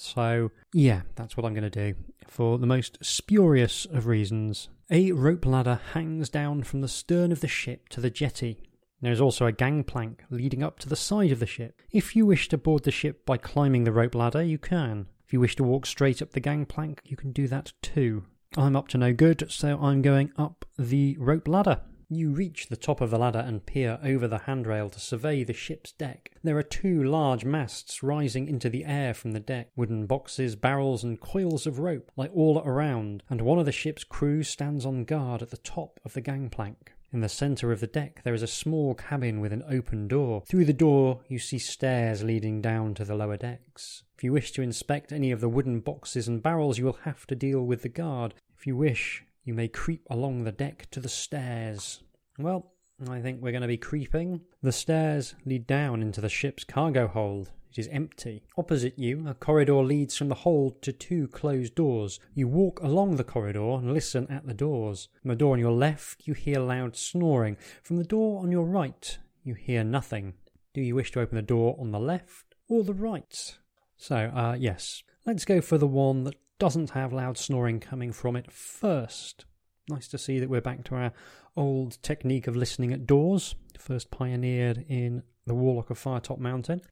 So, 0.00 0.52
yeah, 0.72 1.02
that's 1.16 1.36
what 1.36 1.44
I'm 1.44 1.54
going 1.54 1.68
to 1.68 1.92
do 1.92 1.94
for 2.28 2.56
the 2.56 2.68
most 2.68 2.98
spurious 3.02 3.84
of 3.84 4.06
reasons. 4.06 4.68
A 4.90 5.10
rope 5.10 5.44
ladder 5.44 5.80
hangs 5.92 6.28
down 6.28 6.62
from 6.62 6.82
the 6.82 6.88
stern 6.88 7.32
of 7.32 7.40
the 7.40 7.48
ship 7.48 7.88
to 7.88 8.00
the 8.00 8.08
jetty. 8.08 8.62
There 9.02 9.12
is 9.12 9.20
also 9.20 9.46
a 9.46 9.52
gangplank 9.52 10.22
leading 10.30 10.62
up 10.62 10.78
to 10.80 10.88
the 10.88 10.94
side 10.94 11.32
of 11.32 11.40
the 11.40 11.46
ship. 11.46 11.82
If 11.90 12.14
you 12.14 12.26
wish 12.26 12.48
to 12.50 12.56
board 12.58 12.84
the 12.84 12.92
ship 12.92 13.26
by 13.26 13.38
climbing 13.38 13.82
the 13.82 13.92
rope 13.92 14.14
ladder, 14.14 14.42
you 14.42 14.56
can. 14.56 15.06
If 15.26 15.32
you 15.32 15.40
wish 15.40 15.56
to 15.56 15.64
walk 15.64 15.84
straight 15.84 16.22
up 16.22 16.30
the 16.30 16.40
gangplank, 16.40 17.00
you 17.04 17.16
can 17.16 17.32
do 17.32 17.48
that 17.48 17.72
too. 17.82 18.24
I'm 18.56 18.76
up 18.76 18.86
to 18.88 18.98
no 18.98 19.12
good, 19.12 19.50
so 19.50 19.80
I'm 19.80 20.00
going 20.00 20.30
up 20.38 20.64
the 20.78 21.16
rope 21.18 21.48
ladder. 21.48 21.80
You 22.10 22.30
reach 22.30 22.68
the 22.68 22.76
top 22.76 23.02
of 23.02 23.10
the 23.10 23.18
ladder 23.18 23.40
and 23.40 23.66
peer 23.66 23.98
over 24.02 24.26
the 24.26 24.38
handrail 24.38 24.88
to 24.88 24.98
survey 24.98 25.44
the 25.44 25.52
ship's 25.52 25.92
deck. 25.92 26.30
There 26.42 26.56
are 26.56 26.62
two 26.62 27.04
large 27.04 27.44
masts 27.44 28.02
rising 28.02 28.48
into 28.48 28.70
the 28.70 28.86
air 28.86 29.12
from 29.12 29.32
the 29.32 29.40
deck, 29.40 29.68
wooden 29.76 30.06
boxes, 30.06 30.56
barrels, 30.56 31.04
and 31.04 31.20
coils 31.20 31.66
of 31.66 31.78
rope 31.78 32.10
lie 32.16 32.28
all 32.28 32.62
around, 32.64 33.22
and 33.28 33.42
one 33.42 33.58
of 33.58 33.66
the 33.66 33.72
ship's 33.72 34.04
crew 34.04 34.42
stands 34.42 34.86
on 34.86 35.04
guard 35.04 35.42
at 35.42 35.50
the 35.50 35.58
top 35.58 36.00
of 36.02 36.14
the 36.14 36.22
gangplank. 36.22 36.94
In 37.12 37.20
the 37.20 37.28
centre 37.28 37.72
of 37.72 37.80
the 37.80 37.86
deck, 37.86 38.22
there 38.24 38.34
is 38.34 38.42
a 38.42 38.46
small 38.46 38.94
cabin 38.94 39.40
with 39.40 39.52
an 39.52 39.64
open 39.68 40.08
door. 40.08 40.42
Through 40.46 40.64
the 40.64 40.72
door, 40.72 41.20
you 41.28 41.38
see 41.38 41.58
stairs 41.58 42.24
leading 42.24 42.62
down 42.62 42.94
to 42.94 43.04
the 43.04 43.14
lower 43.16 43.36
decks. 43.36 44.02
If 44.16 44.24
you 44.24 44.32
wish 44.32 44.52
to 44.52 44.62
inspect 44.62 45.12
any 45.12 45.30
of 45.30 45.42
the 45.42 45.48
wooden 45.48 45.80
boxes 45.80 46.26
and 46.26 46.42
barrels, 46.42 46.78
you 46.78 46.86
will 46.86 46.98
have 47.04 47.26
to 47.26 47.34
deal 47.34 47.66
with 47.66 47.82
the 47.82 47.88
guard. 47.90 48.34
If 48.56 48.66
you 48.66 48.76
wish, 48.76 49.24
you 49.48 49.54
may 49.54 49.66
creep 49.66 50.06
along 50.10 50.44
the 50.44 50.52
deck 50.52 50.86
to 50.90 51.00
the 51.00 51.08
stairs. 51.08 52.02
Well, 52.38 52.70
I 53.08 53.20
think 53.20 53.40
we're 53.40 53.50
going 53.50 53.62
to 53.62 53.66
be 53.66 53.78
creeping. 53.78 54.42
The 54.62 54.72
stairs 54.72 55.34
lead 55.46 55.66
down 55.66 56.02
into 56.02 56.20
the 56.20 56.28
ship's 56.28 56.64
cargo 56.64 57.06
hold. 57.08 57.50
It 57.70 57.78
is 57.78 57.88
empty. 57.88 58.42
Opposite 58.58 58.98
you, 58.98 59.26
a 59.26 59.32
corridor 59.32 59.76
leads 59.76 60.18
from 60.18 60.28
the 60.28 60.34
hold 60.34 60.82
to 60.82 60.92
two 60.92 61.28
closed 61.28 61.74
doors. 61.74 62.20
You 62.34 62.46
walk 62.46 62.80
along 62.82 63.16
the 63.16 63.24
corridor 63.24 63.70
and 63.70 63.94
listen 63.94 64.30
at 64.30 64.46
the 64.46 64.52
doors. 64.52 65.08
From 65.22 65.30
the 65.30 65.36
door 65.36 65.54
on 65.54 65.60
your 65.60 65.72
left, 65.72 66.26
you 66.26 66.34
hear 66.34 66.60
loud 66.60 66.94
snoring. 66.94 67.56
From 67.82 67.96
the 67.96 68.04
door 68.04 68.42
on 68.42 68.52
your 68.52 68.66
right, 68.66 69.16
you 69.44 69.54
hear 69.54 69.82
nothing. 69.82 70.34
Do 70.74 70.82
you 70.82 70.94
wish 70.94 71.10
to 71.12 71.20
open 71.20 71.36
the 71.36 71.42
door 71.42 71.74
on 71.80 71.90
the 71.90 71.98
left 71.98 72.54
or 72.68 72.84
the 72.84 72.92
right? 72.92 73.56
So, 73.96 74.30
uh, 74.34 74.56
yes, 74.60 75.02
let's 75.24 75.46
go 75.46 75.62
for 75.62 75.78
the 75.78 75.86
one 75.86 76.24
that 76.24 76.34
doesn't 76.58 76.90
have 76.90 77.12
loud 77.12 77.38
snoring 77.38 77.80
coming 77.80 78.12
from 78.12 78.36
it 78.36 78.50
first. 78.50 79.44
Nice 79.88 80.08
to 80.08 80.18
see 80.18 80.38
that 80.38 80.50
we're 80.50 80.60
back 80.60 80.84
to 80.84 80.94
our 80.96 81.12
old 81.56 82.02
technique 82.02 82.46
of 82.46 82.56
listening 82.56 82.92
at 82.92 83.06
doors, 83.06 83.54
first 83.78 84.10
pioneered 84.10 84.84
in 84.88 85.22
the 85.46 85.54
Warlock 85.54 85.90
of 85.90 85.98
Firetop 85.98 86.38
Mountain. 86.38 86.82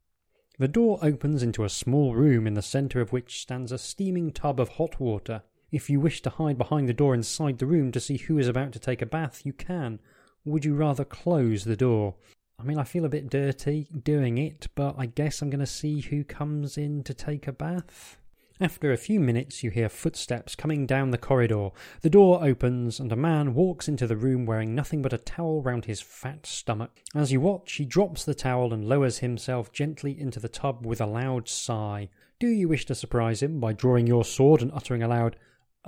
The 0.58 0.68
door 0.68 0.98
opens 1.02 1.42
into 1.42 1.64
a 1.64 1.68
small 1.68 2.14
room 2.14 2.46
in 2.46 2.54
the 2.54 2.62
centre 2.62 3.00
of 3.00 3.12
which 3.12 3.42
stands 3.42 3.72
a 3.72 3.78
steaming 3.78 4.32
tub 4.32 4.58
of 4.58 4.70
hot 4.70 4.98
water. 4.98 5.42
If 5.70 5.90
you 5.90 6.00
wish 6.00 6.22
to 6.22 6.30
hide 6.30 6.56
behind 6.56 6.88
the 6.88 6.94
door 6.94 7.12
inside 7.12 7.58
the 7.58 7.66
room 7.66 7.92
to 7.92 8.00
see 8.00 8.16
who 8.16 8.38
is 8.38 8.48
about 8.48 8.72
to 8.72 8.78
take 8.78 9.02
a 9.02 9.06
bath, 9.06 9.42
you 9.44 9.52
can. 9.52 10.00
Would 10.44 10.64
you 10.64 10.74
rather 10.74 11.04
close 11.04 11.64
the 11.64 11.76
door? 11.76 12.14
I 12.58 12.62
mean, 12.62 12.78
I 12.78 12.84
feel 12.84 13.04
a 13.04 13.10
bit 13.10 13.28
dirty 13.28 13.88
doing 14.02 14.38
it, 14.38 14.68
but 14.74 14.94
I 14.96 15.06
guess 15.06 15.42
I'm 15.42 15.50
going 15.50 15.60
to 15.60 15.66
see 15.66 16.00
who 16.00 16.24
comes 16.24 16.78
in 16.78 17.04
to 17.04 17.12
take 17.12 17.46
a 17.46 17.52
bath. 17.52 18.16
After 18.58 18.90
a 18.90 18.96
few 18.96 19.20
minutes, 19.20 19.62
you 19.62 19.70
hear 19.70 19.90
footsteps 19.90 20.54
coming 20.54 20.86
down 20.86 21.10
the 21.10 21.18
corridor. 21.18 21.70
The 22.00 22.08
door 22.08 22.42
opens, 22.42 22.98
and 22.98 23.12
a 23.12 23.16
man 23.16 23.52
walks 23.52 23.86
into 23.86 24.06
the 24.06 24.16
room 24.16 24.46
wearing 24.46 24.74
nothing 24.74 25.02
but 25.02 25.12
a 25.12 25.18
towel 25.18 25.60
round 25.60 25.84
his 25.84 26.00
fat 26.00 26.46
stomach. 26.46 27.02
As 27.14 27.30
you 27.30 27.40
watch, 27.40 27.72
he 27.74 27.84
drops 27.84 28.24
the 28.24 28.34
towel 28.34 28.72
and 28.72 28.88
lowers 28.88 29.18
himself 29.18 29.72
gently 29.72 30.18
into 30.18 30.40
the 30.40 30.48
tub 30.48 30.86
with 30.86 31.02
a 31.02 31.06
loud 31.06 31.48
sigh. 31.48 32.08
Do 32.38 32.48
you 32.48 32.66
wish 32.66 32.86
to 32.86 32.94
surprise 32.94 33.42
him 33.42 33.60
by 33.60 33.74
drawing 33.74 34.06
your 34.06 34.24
sword 34.24 34.62
and 34.62 34.72
uttering 34.72 35.02
a 35.02 35.08
loud 35.08 35.36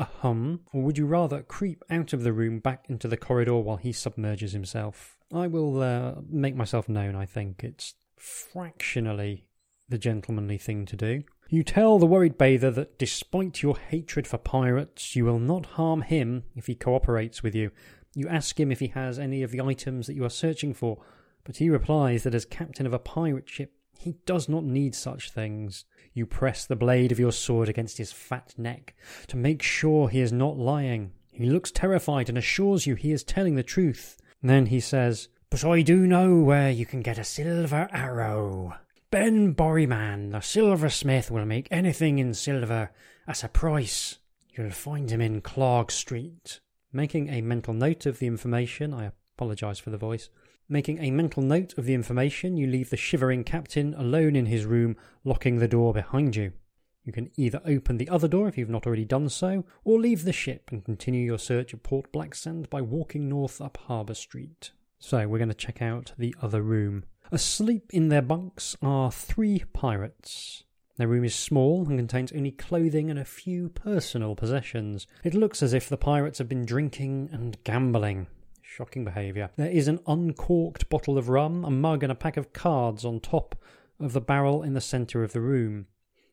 hum, 0.05 0.61
or 0.73 0.83
would 0.83 0.99
you 0.99 1.07
rather 1.07 1.43
creep 1.43 1.83
out 1.91 2.13
of 2.13 2.23
the 2.23 2.33
room 2.33 2.59
back 2.59 2.85
into 2.89 3.09
the 3.09 3.17
corridor 3.17 3.57
while 3.57 3.79
he 3.79 3.93
submerges 3.93 4.53
himself? 4.53 5.17
I 5.33 5.47
will 5.47 5.83
uh, 5.83 6.17
make 6.29 6.55
myself 6.55 6.89
known, 6.89 7.17
I 7.17 7.27
think. 7.27 7.65
It's 7.65 7.95
fractionally 8.17 9.47
the 9.89 9.99
gentlemanly 9.99 10.59
thing 10.59 10.85
to 10.87 10.97
do. 10.97 11.23
You 11.51 11.63
tell 11.63 11.99
the 11.99 12.07
worried 12.07 12.37
bather 12.37 12.71
that 12.73 12.99
despite 12.99 13.63
your 13.63 13.79
hatred 13.79 14.27
for 14.27 14.37
pirates, 14.37 15.17
you 15.17 15.25
will 15.25 15.39
not 15.39 15.65
harm 15.65 16.03
him 16.03 16.45
if 16.55 16.67
he 16.67 16.75
cooperates 16.75 17.43
with 17.43 17.55
you. 17.55 17.71
You 18.15 18.29
ask 18.29 18.61
him 18.61 18.71
if 18.71 18.81
he 18.81 18.89
has 18.89 19.19
any 19.19 19.43
of 19.43 19.51
the 19.51 19.63
items 19.63 20.07
that 20.07 20.15
you 20.15 20.27
are 20.27 20.31
searching 20.31 20.75
for, 20.75 20.99
but 21.45 21.57
he 21.57 21.71
replies 21.71 22.25
that 22.25 22.35
as 22.35 22.45
captain 22.45 22.85
of 22.85 22.93
a 22.93 22.99
pirate 22.99 23.49
ship, 23.49 23.73
he 23.99 24.17
does 24.27 24.47
not 24.47 24.65
need 24.65 24.95
such 24.95 25.31
things. 25.31 25.87
You 26.13 26.27
press 26.27 26.67
the 26.67 26.77
blade 26.77 27.13
of 27.13 27.19
your 27.19 27.33
sword 27.33 27.71
against 27.71 27.97
his 27.97 28.13
fat 28.13 28.53
neck 28.59 28.95
to 29.29 29.39
make 29.39 29.63
sure 29.63 30.11
he 30.11 30.21
is 30.21 30.33
not 30.33 30.59
lying. 30.59 31.13
He 31.33 31.47
looks 31.47 31.71
terrified 31.71 32.29
and 32.29 32.37
assures 32.37 32.87
you 32.87 32.95
he 32.95 33.11
is 33.11 33.25
telling 33.25 33.55
the 33.55 33.63
truth. 33.63 34.19
Then 34.43 34.67
he 34.67 34.81
says, 34.81 35.29
But 35.49 35.65
I 35.65 35.81
do 35.81 36.07
know 36.07 36.41
where 36.41 36.71
you 36.71 36.85
can 36.85 37.01
get 37.01 37.17
a 37.17 37.25
silver 37.25 37.89
arrow. 37.91 38.75
Ben 39.11 39.55
Borryman, 39.55 40.33
the 40.33 40.41
silversmith, 40.41 41.31
will 41.31 41.47
make 41.47 41.67
anything 41.71 42.19
in 42.19 42.35
silver 42.35 42.91
at 43.27 43.43
a 43.43 43.49
price. 43.49 44.19
You'll 44.51 44.71
find 44.71 45.11
him 45.11 45.23
in 45.23 45.41
Clark 45.41 45.91
Street. 45.91 46.61
Making 46.93 47.31
a 47.31 47.41
mental 47.41 47.73
note 47.73 48.05
of 48.05 48.19
the 48.19 48.27
information, 48.27 48.93
I 48.93 49.13
apologise 49.35 49.79
for 49.79 49.89
the 49.89 49.97
voice. 49.97 50.29
Making 50.69 50.99
a 50.99 51.11
mental 51.11 51.43
note 51.43 51.73
of 51.79 51.87
the 51.87 51.95
information, 51.95 52.59
you 52.59 52.67
leave 52.67 52.91
the 52.91 52.99
shivering 52.99 53.45
captain 53.45 53.95
alone 53.95 54.37
in 54.37 54.45
his 54.45 54.67
room, 54.67 54.95
locking 55.25 55.57
the 55.57 55.69
door 55.69 55.95
behind 55.95 56.37
you. 56.37 56.53
You 57.03 57.13
can 57.15 57.31
either 57.39 57.63
open 57.65 57.97
the 57.97 58.11
other 58.11 58.29
door 58.29 58.47
if 58.47 58.59
you've 58.59 58.69
not 58.69 58.87
already 58.87 59.07
done 59.07 59.31
so, 59.31 59.65
or 59.85 59.99
leave 59.99 60.25
the 60.25 60.35
ship 60.35 60.69
and 60.71 60.85
continue 60.85 61.25
your 61.25 61.39
search 61.39 61.73
of 61.73 61.83
Port 61.83 62.13
Blacksand 62.13 62.69
by 62.69 62.83
walking 62.83 63.27
north 63.27 63.63
up 63.63 63.79
Harbour 63.87 64.13
Street. 64.13 64.73
So, 64.99 65.27
we're 65.27 65.39
going 65.39 65.49
to 65.49 65.55
check 65.55 65.81
out 65.81 66.13
the 66.19 66.35
other 66.43 66.61
room. 66.61 67.05
Asleep 67.31 67.91
in 67.93 68.09
their 68.09 68.23
bunks 68.23 68.75
are 68.81 69.13
three 69.13 69.63
pirates. 69.75 70.65
Their 70.97 71.09
room 71.09 71.25
is 71.25 71.35
small 71.35 71.87
and 71.87 71.99
contains 71.99 72.33
only 72.33 72.51
clothing 72.51 73.11
and 73.11 73.19
a 73.19 73.25
few 73.25 73.69
personal 73.69 74.35
possessions. 74.35 75.07
It 75.23 75.35
looks 75.35 75.63
as 75.63 75.75
if 75.75 75.89
the 75.89 75.99
pirates 75.99 76.39
have 76.39 76.49
been 76.49 76.65
drinking 76.65 77.29
and 77.31 77.63
gambling. 77.65 78.29
Shocking 78.63 79.05
behaviour. 79.05 79.51
There 79.57 79.71
is 79.71 79.89
an 79.89 80.01
uncorked 80.07 80.89
bottle 80.89 81.19
of 81.19 81.29
rum, 81.29 81.65
a 81.67 81.71
mug, 81.71 82.03
and 82.03 82.11
a 82.11 82.17
pack 82.17 82.39
of 82.39 82.55
cards 82.55 83.05
on 83.05 83.21
top 83.21 83.57
of 84.01 84.15
the 84.15 84.21
barrel 84.23 84.63
in 84.63 84.73
the 84.73 84.81
centre 84.81 85.23
of 85.23 85.33
the 85.33 85.41
room. 85.43 85.87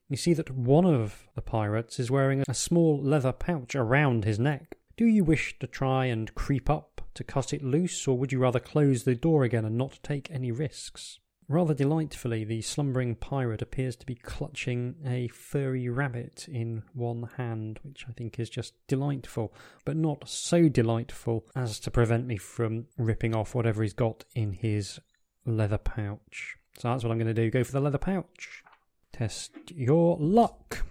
You 0.08 0.16
see 0.16 0.32
that 0.32 0.50
one 0.50 0.86
of 0.86 1.26
the 1.34 1.42
pirates 1.42 2.00
is 2.00 2.10
wearing 2.10 2.42
a 2.48 2.54
small 2.54 2.98
leather 3.02 3.32
pouch 3.32 3.74
around 3.74 4.24
his 4.24 4.38
neck. 4.38 4.78
Do 4.96 5.04
you 5.04 5.24
wish 5.24 5.58
to 5.58 5.66
try 5.66 6.06
and 6.06 6.34
creep 6.34 6.70
up 6.70 6.95
to 7.16 7.24
cut 7.24 7.52
it 7.52 7.64
loose, 7.64 8.06
or 8.06 8.16
would 8.16 8.32
you 8.32 8.38
rather 8.38 8.60
close 8.60 9.02
the 9.02 9.14
door 9.14 9.44
again 9.44 9.64
and 9.64 9.76
not 9.76 9.98
take 10.02 10.30
any 10.30 10.52
risks? 10.52 11.18
Rather 11.48 11.74
delightfully, 11.74 12.42
the 12.42 12.60
slumbering 12.60 13.14
pirate 13.14 13.62
appears 13.62 13.94
to 13.94 14.06
be 14.06 14.16
clutching 14.16 14.96
a 15.06 15.28
furry 15.28 15.88
rabbit 15.88 16.48
in 16.48 16.82
one 16.92 17.28
hand, 17.36 17.78
which 17.84 18.04
I 18.08 18.12
think 18.12 18.40
is 18.40 18.50
just 18.50 18.74
delightful, 18.88 19.54
but 19.84 19.96
not 19.96 20.28
so 20.28 20.68
delightful 20.68 21.46
as 21.54 21.78
to 21.80 21.90
prevent 21.90 22.26
me 22.26 22.36
from 22.36 22.86
ripping 22.98 23.34
off 23.34 23.54
whatever 23.54 23.82
he's 23.82 23.92
got 23.92 24.24
in 24.34 24.54
his 24.54 24.98
leather 25.44 25.78
pouch. 25.78 26.56
So 26.78 26.88
that's 26.88 27.04
what 27.04 27.12
I'm 27.12 27.18
going 27.18 27.32
to 27.32 27.42
do 27.42 27.48
go 27.50 27.62
for 27.62 27.72
the 27.72 27.80
leather 27.80 27.98
pouch. 27.98 28.64
Test 29.12 29.52
your 29.68 30.16
luck. 30.18 30.84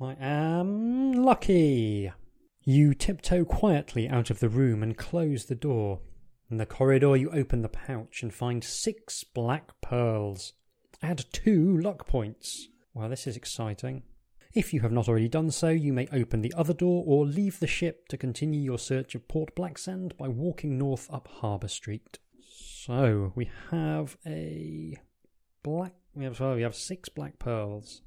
I 0.00 0.16
am 0.18 1.12
lucky. 1.12 2.10
You 2.68 2.94
tiptoe 2.94 3.44
quietly 3.44 4.08
out 4.08 4.28
of 4.28 4.40
the 4.40 4.48
room 4.48 4.82
and 4.82 4.96
close 4.96 5.44
the 5.44 5.54
door. 5.54 6.00
In 6.50 6.56
the 6.56 6.66
corridor, 6.66 7.14
you 7.14 7.30
open 7.30 7.62
the 7.62 7.68
pouch 7.68 8.24
and 8.24 8.34
find 8.34 8.64
six 8.64 9.22
black 9.22 9.80
pearls. 9.80 10.52
Add 11.00 11.26
two 11.30 11.78
luck 11.78 12.08
points. 12.08 12.66
Well, 12.92 13.08
this 13.08 13.28
is 13.28 13.36
exciting. 13.36 14.02
If 14.52 14.74
you 14.74 14.80
have 14.80 14.90
not 14.90 15.08
already 15.08 15.28
done 15.28 15.52
so, 15.52 15.68
you 15.68 15.92
may 15.92 16.08
open 16.12 16.42
the 16.42 16.52
other 16.56 16.74
door 16.74 17.04
or 17.06 17.24
leave 17.24 17.60
the 17.60 17.68
ship 17.68 18.08
to 18.08 18.16
continue 18.16 18.60
your 18.60 18.80
search 18.80 19.14
of 19.14 19.28
Port 19.28 19.54
Blacksand 19.54 20.16
by 20.16 20.26
walking 20.26 20.76
north 20.76 21.08
up 21.08 21.28
Harbour 21.28 21.68
Street. 21.68 22.18
So 22.40 23.32
we 23.36 23.48
have 23.70 24.16
a 24.26 24.96
black. 25.62 25.92
We 26.16 26.24
have, 26.24 26.40
oh, 26.40 26.56
we 26.56 26.62
have 26.62 26.74
six 26.74 27.08
black 27.08 27.38
pearls. 27.38 28.02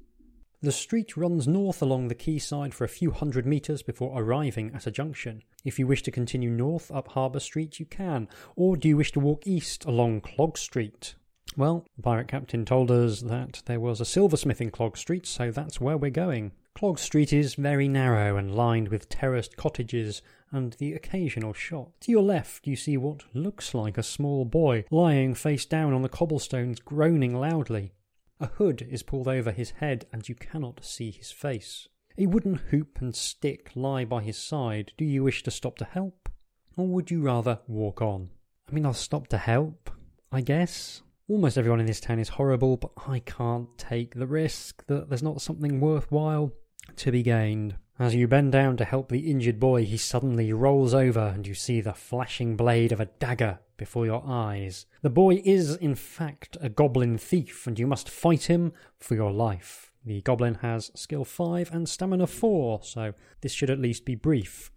The 0.62 0.72
street 0.72 1.16
runs 1.16 1.48
north 1.48 1.80
along 1.80 2.08
the 2.08 2.14
quayside 2.14 2.74
for 2.74 2.84
a 2.84 2.88
few 2.88 3.12
hundred 3.12 3.46
metres 3.46 3.82
before 3.82 4.20
arriving 4.20 4.74
at 4.74 4.86
a 4.86 4.90
junction. 4.90 5.42
If 5.64 5.78
you 5.78 5.86
wish 5.86 6.02
to 6.02 6.10
continue 6.10 6.50
north 6.50 6.90
up 6.90 7.08
Harbour 7.08 7.40
Street, 7.40 7.80
you 7.80 7.86
can, 7.86 8.28
or 8.56 8.76
do 8.76 8.86
you 8.86 8.98
wish 8.98 9.10
to 9.12 9.20
walk 9.20 9.46
east 9.46 9.86
along 9.86 10.20
Clog 10.20 10.58
Street? 10.58 11.14
Well, 11.56 11.86
the 11.96 12.02
pirate 12.02 12.28
captain 12.28 12.66
told 12.66 12.90
us 12.90 13.22
that 13.22 13.62
there 13.64 13.80
was 13.80 14.02
a 14.02 14.04
silversmith 14.04 14.60
in 14.60 14.70
Clog 14.70 14.98
Street, 14.98 15.26
so 15.26 15.50
that's 15.50 15.80
where 15.80 15.96
we're 15.96 16.10
going. 16.10 16.52
Clog 16.74 16.98
Street 16.98 17.32
is 17.32 17.54
very 17.54 17.88
narrow 17.88 18.36
and 18.36 18.54
lined 18.54 18.88
with 18.88 19.08
terraced 19.08 19.56
cottages 19.56 20.20
and 20.52 20.74
the 20.74 20.92
occasional 20.92 21.54
shop. 21.54 21.92
To 22.00 22.12
your 22.12 22.22
left, 22.22 22.66
you 22.66 22.76
see 22.76 22.98
what 22.98 23.24
looks 23.32 23.72
like 23.72 23.96
a 23.96 24.02
small 24.02 24.44
boy 24.44 24.84
lying 24.90 25.34
face 25.34 25.64
down 25.64 25.94
on 25.94 26.02
the 26.02 26.10
cobblestones, 26.10 26.80
groaning 26.80 27.34
loudly. 27.34 27.94
A 28.40 28.46
hood 28.46 28.86
is 28.90 29.02
pulled 29.02 29.28
over 29.28 29.50
his 29.50 29.72
head, 29.72 30.06
and 30.12 30.26
you 30.26 30.34
cannot 30.34 30.82
see 30.82 31.10
his 31.10 31.30
face. 31.30 31.88
A 32.16 32.26
wooden 32.26 32.54
hoop 32.54 32.98
and 33.00 33.14
stick 33.14 33.70
lie 33.74 34.06
by 34.06 34.22
his 34.22 34.38
side. 34.38 34.92
Do 34.96 35.04
you 35.04 35.22
wish 35.22 35.42
to 35.42 35.50
stop 35.50 35.76
to 35.76 35.84
help? 35.84 36.30
Or 36.76 36.86
would 36.86 37.10
you 37.10 37.20
rather 37.20 37.60
walk 37.66 38.00
on? 38.00 38.30
I 38.68 38.72
mean, 38.72 38.86
I'll 38.86 38.94
stop 38.94 39.28
to 39.28 39.38
help, 39.38 39.90
I 40.32 40.40
guess. 40.40 41.02
Almost 41.28 41.58
everyone 41.58 41.80
in 41.80 41.86
this 41.86 42.00
town 42.00 42.18
is 42.18 42.30
horrible, 42.30 42.78
but 42.78 42.92
I 43.06 43.18
can't 43.20 43.68
take 43.76 44.14
the 44.14 44.26
risk 44.26 44.86
that 44.86 45.08
there's 45.08 45.22
not 45.22 45.42
something 45.42 45.78
worthwhile 45.78 46.52
to 46.96 47.12
be 47.12 47.22
gained. 47.22 47.76
As 48.00 48.14
you 48.14 48.26
bend 48.26 48.52
down 48.52 48.78
to 48.78 48.86
help 48.86 49.10
the 49.10 49.30
injured 49.30 49.60
boy, 49.60 49.84
he 49.84 49.98
suddenly 49.98 50.54
rolls 50.54 50.94
over 50.94 51.20
and 51.34 51.46
you 51.46 51.52
see 51.52 51.82
the 51.82 51.92
flashing 51.92 52.56
blade 52.56 52.92
of 52.92 53.00
a 53.00 53.04
dagger 53.04 53.58
before 53.76 54.06
your 54.06 54.22
eyes. 54.26 54.86
The 55.02 55.10
boy 55.10 55.42
is, 55.44 55.76
in 55.76 55.94
fact, 55.94 56.56
a 56.62 56.70
goblin 56.70 57.18
thief, 57.18 57.66
and 57.66 57.78
you 57.78 57.86
must 57.86 58.08
fight 58.08 58.44
him 58.44 58.72
for 58.98 59.16
your 59.16 59.30
life. 59.30 59.92
The 60.02 60.22
goblin 60.22 60.54
has 60.62 60.90
skill 60.94 61.26
5 61.26 61.72
and 61.74 61.86
stamina 61.86 62.26
4, 62.26 62.80
so 62.84 63.12
this 63.42 63.52
should 63.52 63.68
at 63.68 63.78
least 63.78 64.06
be 64.06 64.14
brief. 64.14 64.72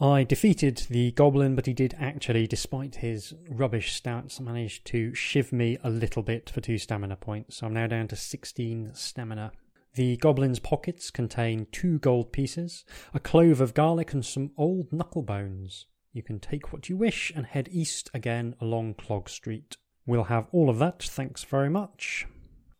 I 0.00 0.22
defeated 0.22 0.86
the 0.88 1.10
goblin, 1.10 1.56
but 1.56 1.66
he 1.66 1.72
did 1.72 1.96
actually, 1.98 2.46
despite 2.46 2.96
his 2.96 3.34
rubbish 3.50 4.00
stats, 4.00 4.38
manage 4.38 4.84
to 4.84 5.12
shiv 5.12 5.52
me 5.52 5.76
a 5.82 5.90
little 5.90 6.22
bit 6.22 6.48
for 6.48 6.60
two 6.60 6.78
stamina 6.78 7.16
points. 7.16 7.56
So 7.56 7.66
I'm 7.66 7.74
now 7.74 7.88
down 7.88 8.06
to 8.08 8.16
16 8.16 8.92
stamina. 8.94 9.50
The 9.94 10.16
goblin's 10.18 10.60
pockets 10.60 11.10
contain 11.10 11.66
two 11.72 11.98
gold 11.98 12.30
pieces, 12.32 12.84
a 13.12 13.18
clove 13.18 13.60
of 13.60 13.74
garlic, 13.74 14.12
and 14.12 14.24
some 14.24 14.52
old 14.56 14.92
knuckle 14.92 15.22
bones. 15.22 15.86
You 16.12 16.22
can 16.22 16.38
take 16.38 16.72
what 16.72 16.88
you 16.88 16.96
wish 16.96 17.32
and 17.34 17.46
head 17.46 17.68
east 17.72 18.08
again 18.14 18.54
along 18.60 18.94
Clog 18.94 19.28
Street. 19.28 19.78
We'll 20.06 20.24
have 20.24 20.46
all 20.52 20.70
of 20.70 20.78
that, 20.78 21.02
thanks 21.02 21.42
very 21.42 21.70
much. 21.70 22.24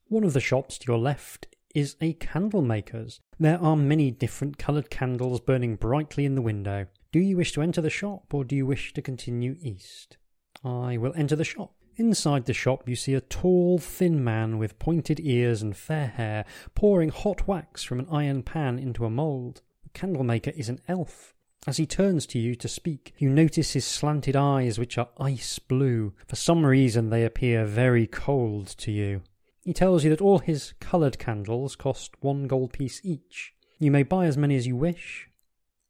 One 0.06 0.22
of 0.22 0.34
the 0.34 0.40
shops 0.40 0.78
to 0.78 0.92
your 0.92 0.98
left 0.98 1.48
is 1.74 1.96
a 2.00 2.12
candle 2.12 2.62
maker's. 2.62 3.20
There 3.40 3.60
are 3.60 3.76
many 3.76 4.12
different 4.12 4.56
coloured 4.56 4.88
candles 4.88 5.40
burning 5.40 5.74
brightly 5.74 6.24
in 6.24 6.36
the 6.36 6.42
window. 6.42 6.86
Do 7.10 7.20
you 7.20 7.38
wish 7.38 7.52
to 7.52 7.62
enter 7.62 7.80
the 7.80 7.88
shop 7.88 8.34
or 8.34 8.44
do 8.44 8.54
you 8.54 8.66
wish 8.66 8.92
to 8.92 9.00
continue 9.00 9.56
east? 9.62 10.18
I 10.62 10.98
will 10.98 11.14
enter 11.16 11.36
the 11.36 11.44
shop. 11.44 11.72
Inside 11.96 12.44
the 12.44 12.52
shop, 12.52 12.86
you 12.86 12.96
see 12.96 13.14
a 13.14 13.22
tall, 13.22 13.78
thin 13.78 14.22
man 14.22 14.58
with 14.58 14.78
pointed 14.78 15.18
ears 15.18 15.62
and 15.62 15.74
fair 15.74 16.08
hair 16.08 16.44
pouring 16.74 17.08
hot 17.08 17.48
wax 17.48 17.82
from 17.82 17.98
an 17.98 18.08
iron 18.10 18.42
pan 18.42 18.78
into 18.78 19.06
a 19.06 19.10
mould. 19.10 19.62
The 19.84 19.88
candlemaker 19.98 20.50
is 20.50 20.68
an 20.68 20.80
elf. 20.86 21.34
As 21.66 21.78
he 21.78 21.86
turns 21.86 22.26
to 22.26 22.38
you 22.38 22.54
to 22.56 22.68
speak, 22.68 23.14
you 23.16 23.30
notice 23.30 23.72
his 23.72 23.86
slanted 23.86 24.36
eyes, 24.36 24.78
which 24.78 24.98
are 24.98 25.08
ice 25.18 25.58
blue. 25.58 26.12
For 26.26 26.36
some 26.36 26.64
reason, 26.66 27.08
they 27.08 27.24
appear 27.24 27.64
very 27.64 28.06
cold 28.06 28.66
to 28.78 28.92
you. 28.92 29.22
He 29.64 29.72
tells 29.72 30.04
you 30.04 30.10
that 30.10 30.20
all 30.20 30.40
his 30.40 30.74
coloured 30.78 31.18
candles 31.18 31.74
cost 31.74 32.12
one 32.20 32.46
gold 32.46 32.74
piece 32.74 33.00
each. 33.02 33.54
You 33.78 33.90
may 33.90 34.02
buy 34.02 34.26
as 34.26 34.36
many 34.36 34.56
as 34.56 34.66
you 34.66 34.76
wish, 34.76 35.27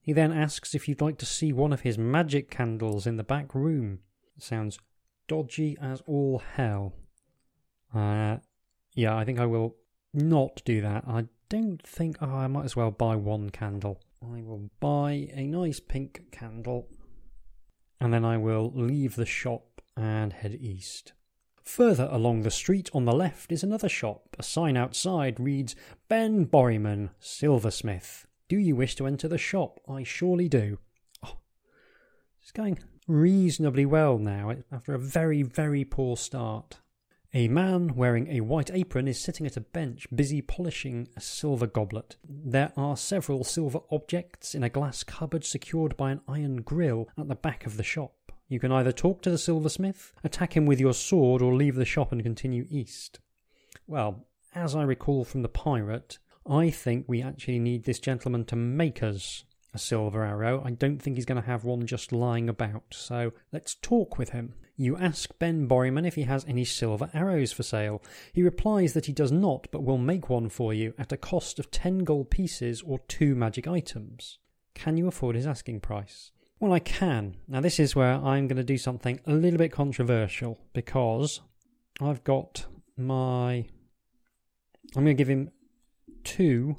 he 0.09 0.14
then 0.14 0.32
asks 0.32 0.74
if 0.74 0.88
you'd 0.88 1.02
like 1.02 1.18
to 1.18 1.26
see 1.26 1.52
one 1.52 1.70
of 1.70 1.82
his 1.82 1.98
magic 1.98 2.50
candles 2.50 3.06
in 3.06 3.18
the 3.18 3.22
back 3.22 3.54
room. 3.54 3.98
It 4.38 4.42
sounds 4.42 4.78
dodgy 5.26 5.76
as 5.82 6.00
all 6.06 6.38
hell. 6.38 6.94
Uh, 7.94 8.38
yeah, 8.94 9.14
I 9.14 9.26
think 9.26 9.38
I 9.38 9.44
will 9.44 9.76
not 10.14 10.62
do 10.64 10.80
that. 10.80 11.04
I 11.06 11.26
don't 11.50 11.86
think. 11.86 12.16
Oh, 12.22 12.26
I 12.26 12.46
might 12.46 12.64
as 12.64 12.74
well 12.74 12.90
buy 12.90 13.16
one 13.16 13.50
candle. 13.50 14.00
I 14.22 14.40
will 14.40 14.70
buy 14.80 15.28
a 15.34 15.46
nice 15.46 15.78
pink 15.78 16.22
candle 16.32 16.88
and 18.00 18.11
then 18.11 18.24
I 18.24 18.38
will 18.38 18.72
leave 18.74 19.14
the 19.14 19.26
shop 19.26 19.82
and 19.94 20.32
head 20.32 20.56
east. 20.59 21.12
Further 21.64 22.09
along 22.11 22.44
the 22.44 22.50
street 22.50 22.88
on 22.94 23.04
the 23.04 23.12
left 23.12 23.52
is 23.52 23.62
another 23.62 23.90
shop. 23.90 24.36
A 24.38 24.42
sign 24.42 24.74
outside 24.74 25.38
reads 25.38 25.76
Ben 26.09 26.46
Borryman, 26.46 27.11
silversmith. 27.20 28.26
Do 28.49 28.59
you 28.59 28.74
wish 28.74 28.94
to 28.96 29.07
enter 29.07 29.28
the 29.28 29.36
shop? 29.36 29.80
I 29.86 30.03
surely 30.05 30.49
do. 30.49 30.78
Oh, 31.22 31.36
it's 32.42 32.51
going 32.51 32.78
reasonably 33.07 33.84
well 33.84 34.18
now 34.18 34.49
eh, 34.51 34.57
after 34.72 34.94
a 34.94 34.99
very, 34.99 35.42
very 35.42 35.84
poor 35.84 36.16
start. 36.16 36.78
A 37.34 37.49
man 37.49 37.94
wearing 37.94 38.26
a 38.28 38.40
white 38.40 38.70
apron 38.72 39.07
is 39.07 39.20
sitting 39.20 39.44
at 39.44 39.59
a 39.59 39.61
bench 39.61 40.07
busy 40.14 40.40
polishing 40.40 41.09
a 41.14 41.20
silver 41.20 41.66
goblet. 41.66 42.16
There 42.26 42.72
are 42.74 42.96
several 42.96 43.44
silver 43.44 43.80
objects 43.90 44.55
in 44.55 44.62
a 44.62 44.70
glass 44.70 45.03
cupboard 45.03 45.44
secured 45.44 45.94
by 45.99 46.12
an 46.12 46.22
iron 46.26 46.62
grill 46.62 47.09
at 47.18 47.28
the 47.28 47.34
back 47.34 47.66
of 47.66 47.76
the 47.76 47.82
shop. 47.82 48.14
You 48.49 48.59
can 48.59 48.72
either 48.72 48.92
talk 48.92 49.20
to 49.22 49.30
the 49.30 49.36
silversmith, 49.36 50.14
attack 50.24 50.57
him 50.57 50.64
with 50.64 50.80
your 50.80 50.94
sword, 50.94 51.42
or 51.42 51.55
leave 51.55 51.74
the 51.74 51.84
shop 51.84 52.12
and 52.12 52.22
continue 52.22 52.66
east. 52.70 53.20
Well, 53.86 54.24
as 54.55 54.74
I 54.74 54.84
recall 54.84 55.26
from 55.26 55.42
the 55.42 55.51
pirate, 55.51 56.18
I 56.49 56.70
think 56.70 57.05
we 57.07 57.22
actually 57.22 57.59
need 57.59 57.84
this 57.84 57.99
gentleman 57.99 58.44
to 58.46 58.57
make 58.57 59.03
us 59.03 59.44
a 59.74 59.78
silver 59.78 60.24
arrow. 60.24 60.62
I 60.64 60.70
don't 60.70 61.01
think 61.01 61.16
he's 61.16 61.26
going 61.26 61.40
to 61.40 61.46
have 61.46 61.64
one 61.64 61.86
just 61.86 62.12
lying 62.12 62.49
about. 62.49 62.84
So 62.90 63.32
let's 63.53 63.74
talk 63.74 64.18
with 64.18 64.30
him. 64.30 64.55
You 64.76 64.96
ask 64.96 65.36
Ben 65.38 65.68
Borryman 65.68 66.07
if 66.07 66.14
he 66.14 66.22
has 66.22 66.44
any 66.46 66.64
silver 66.64 67.11
arrows 67.12 67.53
for 67.53 67.62
sale. 67.62 68.03
He 68.32 68.42
replies 68.42 68.92
that 68.94 69.07
he 69.07 69.12
does 69.12 69.32
not, 69.32 69.68
but 69.70 69.82
will 69.82 69.99
make 69.99 70.30
one 70.30 70.49
for 70.49 70.72
you 70.72 70.94
at 70.99 71.12
a 71.12 71.16
cost 71.16 71.59
of 71.59 71.70
10 71.70 71.99
gold 71.99 72.30
pieces 72.30 72.82
or 72.82 73.01
two 73.09 73.34
magic 73.34 73.66
items. 73.66 74.38
Can 74.74 74.96
you 74.96 75.09
afford 75.09 75.36
his 75.36 75.46
asking 75.46 75.80
price? 75.80 76.30
Well, 76.61 76.72
I 76.72 76.78
can. 76.78 77.36
Now, 77.46 77.61
this 77.61 77.78
is 77.78 77.94
where 77.94 78.14
I'm 78.14 78.49
going 78.49 78.57
to 78.57 78.64
do 78.64 78.78
something 78.78 79.20
a 79.26 79.32
little 79.32 79.59
bit 79.59 79.72
controversial 79.72 80.59
because 80.72 81.40
I've 82.01 82.24
got 82.24 82.66
my. 82.96 83.66
I'm 84.96 85.05
going 85.05 85.07
to 85.07 85.14
give 85.14 85.28
him 85.28 85.51
two, 86.24 86.76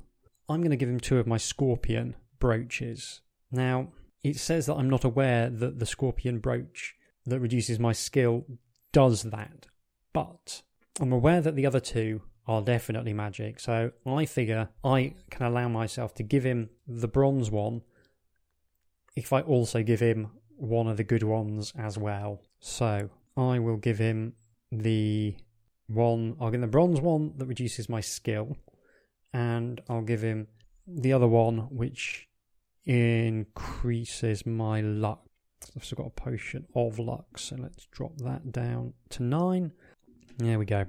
I'm 0.47 0.61
going 0.61 0.71
to 0.71 0.77
give 0.77 0.89
him 0.89 0.99
two 0.99 1.19
of 1.19 1.27
my 1.27 1.37
scorpion 1.37 2.15
brooches. 2.39 3.21
Now, 3.51 3.89
it 4.23 4.37
says 4.37 4.65
that 4.65 4.75
I'm 4.75 4.89
not 4.89 5.03
aware 5.03 5.49
that 5.49 5.79
the 5.79 5.85
scorpion 5.85 6.39
brooch 6.39 6.95
that 7.25 7.39
reduces 7.39 7.79
my 7.79 7.93
skill 7.93 8.45
does 8.91 9.23
that, 9.23 9.67
but 10.13 10.61
I'm 10.99 11.13
aware 11.13 11.41
that 11.41 11.55
the 11.55 11.65
other 11.65 11.79
two 11.79 12.21
are 12.47 12.61
definitely 12.61 13.13
magic. 13.13 13.59
So 13.59 13.91
I 14.05 14.25
figure 14.25 14.69
I 14.83 15.13
can 15.29 15.45
allow 15.45 15.67
myself 15.67 16.15
to 16.15 16.23
give 16.23 16.43
him 16.43 16.69
the 16.87 17.07
bronze 17.07 17.51
one 17.51 17.83
if 19.15 19.31
I 19.31 19.41
also 19.41 19.83
give 19.83 19.99
him 19.99 20.31
one 20.57 20.87
of 20.87 20.97
the 20.97 21.03
good 21.03 21.23
ones 21.23 21.73
as 21.77 21.97
well. 21.97 22.41
So 22.59 23.09
I 23.37 23.59
will 23.59 23.77
give 23.77 23.99
him 23.99 24.33
the 24.71 25.35
one, 25.87 26.35
I'll 26.39 26.49
give 26.49 26.55
him 26.55 26.61
the 26.61 26.67
bronze 26.67 26.99
one 26.99 27.33
that 27.37 27.45
reduces 27.45 27.87
my 27.87 28.01
skill 28.01 28.57
and 29.33 29.81
I'll 29.89 30.01
give 30.01 30.21
him 30.21 30.47
the 30.87 31.13
other 31.13 31.27
one, 31.27 31.59
which 31.69 32.27
increases 32.85 34.45
my 34.45 34.81
luck. 34.81 35.25
I've 35.75 35.85
still 35.85 35.97
got 35.97 36.07
a 36.07 36.09
potion 36.11 36.65
of 36.73 36.99
luck, 36.99 37.37
so 37.37 37.55
let's 37.57 37.85
drop 37.91 38.17
that 38.17 38.51
down 38.51 38.93
to 39.09 39.23
nine. 39.23 39.71
There 40.37 40.57
we 40.57 40.65
go. 40.65 40.85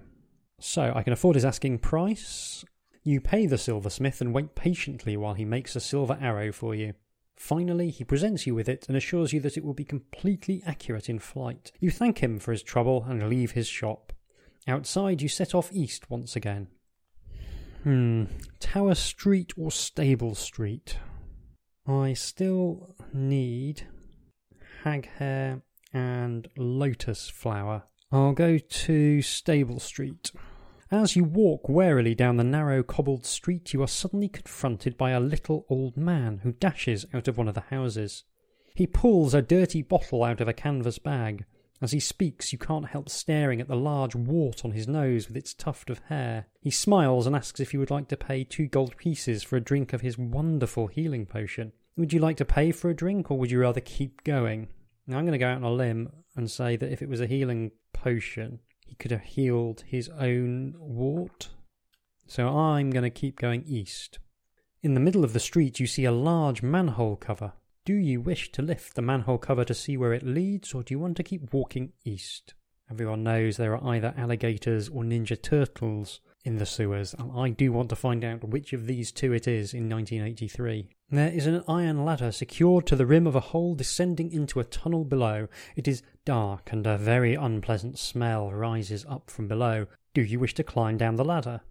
So 0.60 0.92
I 0.94 1.02
can 1.02 1.12
afford 1.12 1.36
his 1.36 1.44
asking 1.44 1.78
price. 1.78 2.64
You 3.02 3.20
pay 3.20 3.46
the 3.46 3.58
silversmith 3.58 4.20
and 4.20 4.34
wait 4.34 4.54
patiently 4.54 5.16
while 5.16 5.34
he 5.34 5.44
makes 5.44 5.74
a 5.74 5.80
silver 5.80 6.18
arrow 6.20 6.52
for 6.52 6.74
you. 6.74 6.94
Finally, 7.36 7.90
he 7.90 8.04
presents 8.04 8.46
you 8.46 8.54
with 8.54 8.68
it 8.68 8.86
and 8.86 8.96
assures 8.96 9.32
you 9.32 9.40
that 9.40 9.56
it 9.56 9.64
will 9.64 9.74
be 9.74 9.84
completely 9.84 10.62
accurate 10.66 11.08
in 11.08 11.18
flight. 11.18 11.72
You 11.80 11.90
thank 11.90 12.18
him 12.18 12.38
for 12.38 12.52
his 12.52 12.62
trouble 12.62 13.06
and 13.08 13.28
leave 13.30 13.52
his 13.52 13.66
shop. 13.66 14.12
Outside, 14.68 15.22
you 15.22 15.28
set 15.28 15.54
off 15.54 15.72
east 15.72 16.10
once 16.10 16.36
again. 16.36 16.68
Hmm. 17.82 18.24
Tower 18.58 18.94
Street 18.94 19.54
or 19.56 19.70
Stable 19.70 20.34
Street? 20.34 20.98
I 21.86 22.12
still 22.12 22.94
need 23.14 23.86
hag 24.84 25.08
hair 25.16 25.62
and 25.92 26.46
lotus 26.58 27.30
flower. 27.30 27.84
I'll 28.12 28.32
go 28.32 28.58
to 28.58 29.22
Stable 29.22 29.80
Street. 29.80 30.30
As 30.90 31.16
you 31.16 31.24
walk 31.24 31.70
warily 31.70 32.14
down 32.14 32.36
the 32.36 32.44
narrow 32.44 32.82
cobbled 32.82 33.24
street, 33.24 33.72
you 33.72 33.82
are 33.82 33.88
suddenly 33.88 34.28
confronted 34.28 34.98
by 34.98 35.12
a 35.12 35.20
little 35.20 35.64
old 35.70 35.96
man 35.96 36.40
who 36.42 36.52
dashes 36.52 37.06
out 37.14 37.28
of 37.28 37.38
one 37.38 37.48
of 37.48 37.54
the 37.54 37.62
houses. 37.70 38.24
He 38.74 38.86
pulls 38.86 39.32
a 39.32 39.40
dirty 39.40 39.80
bottle 39.80 40.22
out 40.22 40.42
of 40.42 40.48
a 40.48 40.52
canvas 40.52 40.98
bag. 40.98 41.46
As 41.82 41.92
he 41.92 42.00
speaks, 42.00 42.52
you 42.52 42.58
can't 42.58 42.88
help 42.88 43.08
staring 43.08 43.60
at 43.60 43.68
the 43.68 43.76
large 43.76 44.14
wart 44.14 44.64
on 44.64 44.72
his 44.72 44.86
nose 44.86 45.28
with 45.28 45.36
its 45.36 45.54
tuft 45.54 45.88
of 45.88 46.00
hair. 46.08 46.46
He 46.60 46.70
smiles 46.70 47.26
and 47.26 47.34
asks 47.34 47.58
if 47.58 47.72
you 47.72 47.80
would 47.80 47.90
like 47.90 48.08
to 48.08 48.18
pay 48.18 48.44
two 48.44 48.66
gold 48.66 48.96
pieces 48.98 49.42
for 49.42 49.56
a 49.56 49.62
drink 49.62 49.94
of 49.94 50.02
his 50.02 50.18
wonderful 50.18 50.88
healing 50.88 51.24
potion. 51.24 51.72
Would 51.96 52.12
you 52.12 52.20
like 52.20 52.36
to 52.36 52.44
pay 52.44 52.70
for 52.70 52.90
a 52.90 52.96
drink, 52.96 53.30
or 53.30 53.38
would 53.38 53.50
you 53.50 53.60
rather 53.60 53.80
keep 53.80 54.24
going? 54.24 54.68
Now, 55.06 55.18
I'm 55.18 55.24
going 55.24 55.32
to 55.32 55.38
go 55.38 55.48
out 55.48 55.56
on 55.56 55.62
a 55.62 55.72
limb 55.72 56.12
and 56.36 56.50
say 56.50 56.76
that 56.76 56.92
if 56.92 57.00
it 57.00 57.08
was 57.08 57.20
a 57.20 57.26
healing 57.26 57.72
potion, 57.92 58.60
he 58.86 58.94
could 58.94 59.10
have 59.10 59.22
healed 59.22 59.84
his 59.86 60.08
own 60.10 60.74
wart. 60.78 61.48
so 62.26 62.48
I'm 62.48 62.90
going 62.90 63.02
to 63.04 63.10
keep 63.10 63.38
going 63.38 63.64
east. 63.66 64.18
In 64.82 64.94
the 64.94 65.00
middle 65.00 65.24
of 65.24 65.32
the 65.32 65.40
street, 65.40 65.80
you 65.80 65.86
see 65.86 66.04
a 66.04 66.12
large 66.12 66.62
manhole 66.62 67.16
cover. 67.16 67.52
Do 67.90 67.96
you 67.96 68.20
wish 68.20 68.52
to 68.52 68.62
lift 68.62 68.94
the 68.94 69.02
manhole 69.02 69.38
cover 69.38 69.64
to 69.64 69.74
see 69.74 69.96
where 69.96 70.12
it 70.12 70.22
leads, 70.22 70.74
or 70.74 70.84
do 70.84 70.94
you 70.94 71.00
want 71.00 71.16
to 71.16 71.24
keep 71.24 71.52
walking 71.52 71.92
east? 72.04 72.54
Everyone 72.88 73.24
knows 73.24 73.56
there 73.56 73.76
are 73.76 73.94
either 73.94 74.14
alligators 74.16 74.88
or 74.88 75.02
ninja 75.02 75.42
turtles 75.42 76.20
in 76.44 76.58
the 76.58 76.66
sewers, 76.66 77.16
and 77.18 77.32
I 77.36 77.48
do 77.48 77.72
want 77.72 77.88
to 77.88 77.96
find 77.96 78.22
out 78.22 78.44
which 78.44 78.72
of 78.72 78.86
these 78.86 79.10
two 79.10 79.32
it 79.32 79.48
is 79.48 79.74
in 79.74 79.88
1983. 79.88 80.88
There 81.10 81.32
is 81.32 81.48
an 81.48 81.64
iron 81.66 82.04
ladder 82.04 82.30
secured 82.30 82.86
to 82.86 82.94
the 82.94 83.06
rim 83.06 83.26
of 83.26 83.34
a 83.34 83.40
hole 83.40 83.74
descending 83.74 84.30
into 84.30 84.60
a 84.60 84.64
tunnel 84.64 85.04
below. 85.04 85.48
It 85.74 85.88
is 85.88 86.04
dark, 86.24 86.70
and 86.70 86.86
a 86.86 86.96
very 86.96 87.34
unpleasant 87.34 87.98
smell 87.98 88.52
rises 88.52 89.04
up 89.08 89.30
from 89.30 89.48
below. 89.48 89.88
Do 90.14 90.22
you 90.22 90.38
wish 90.38 90.54
to 90.54 90.62
climb 90.62 90.96
down 90.96 91.16
the 91.16 91.24
ladder? 91.24 91.62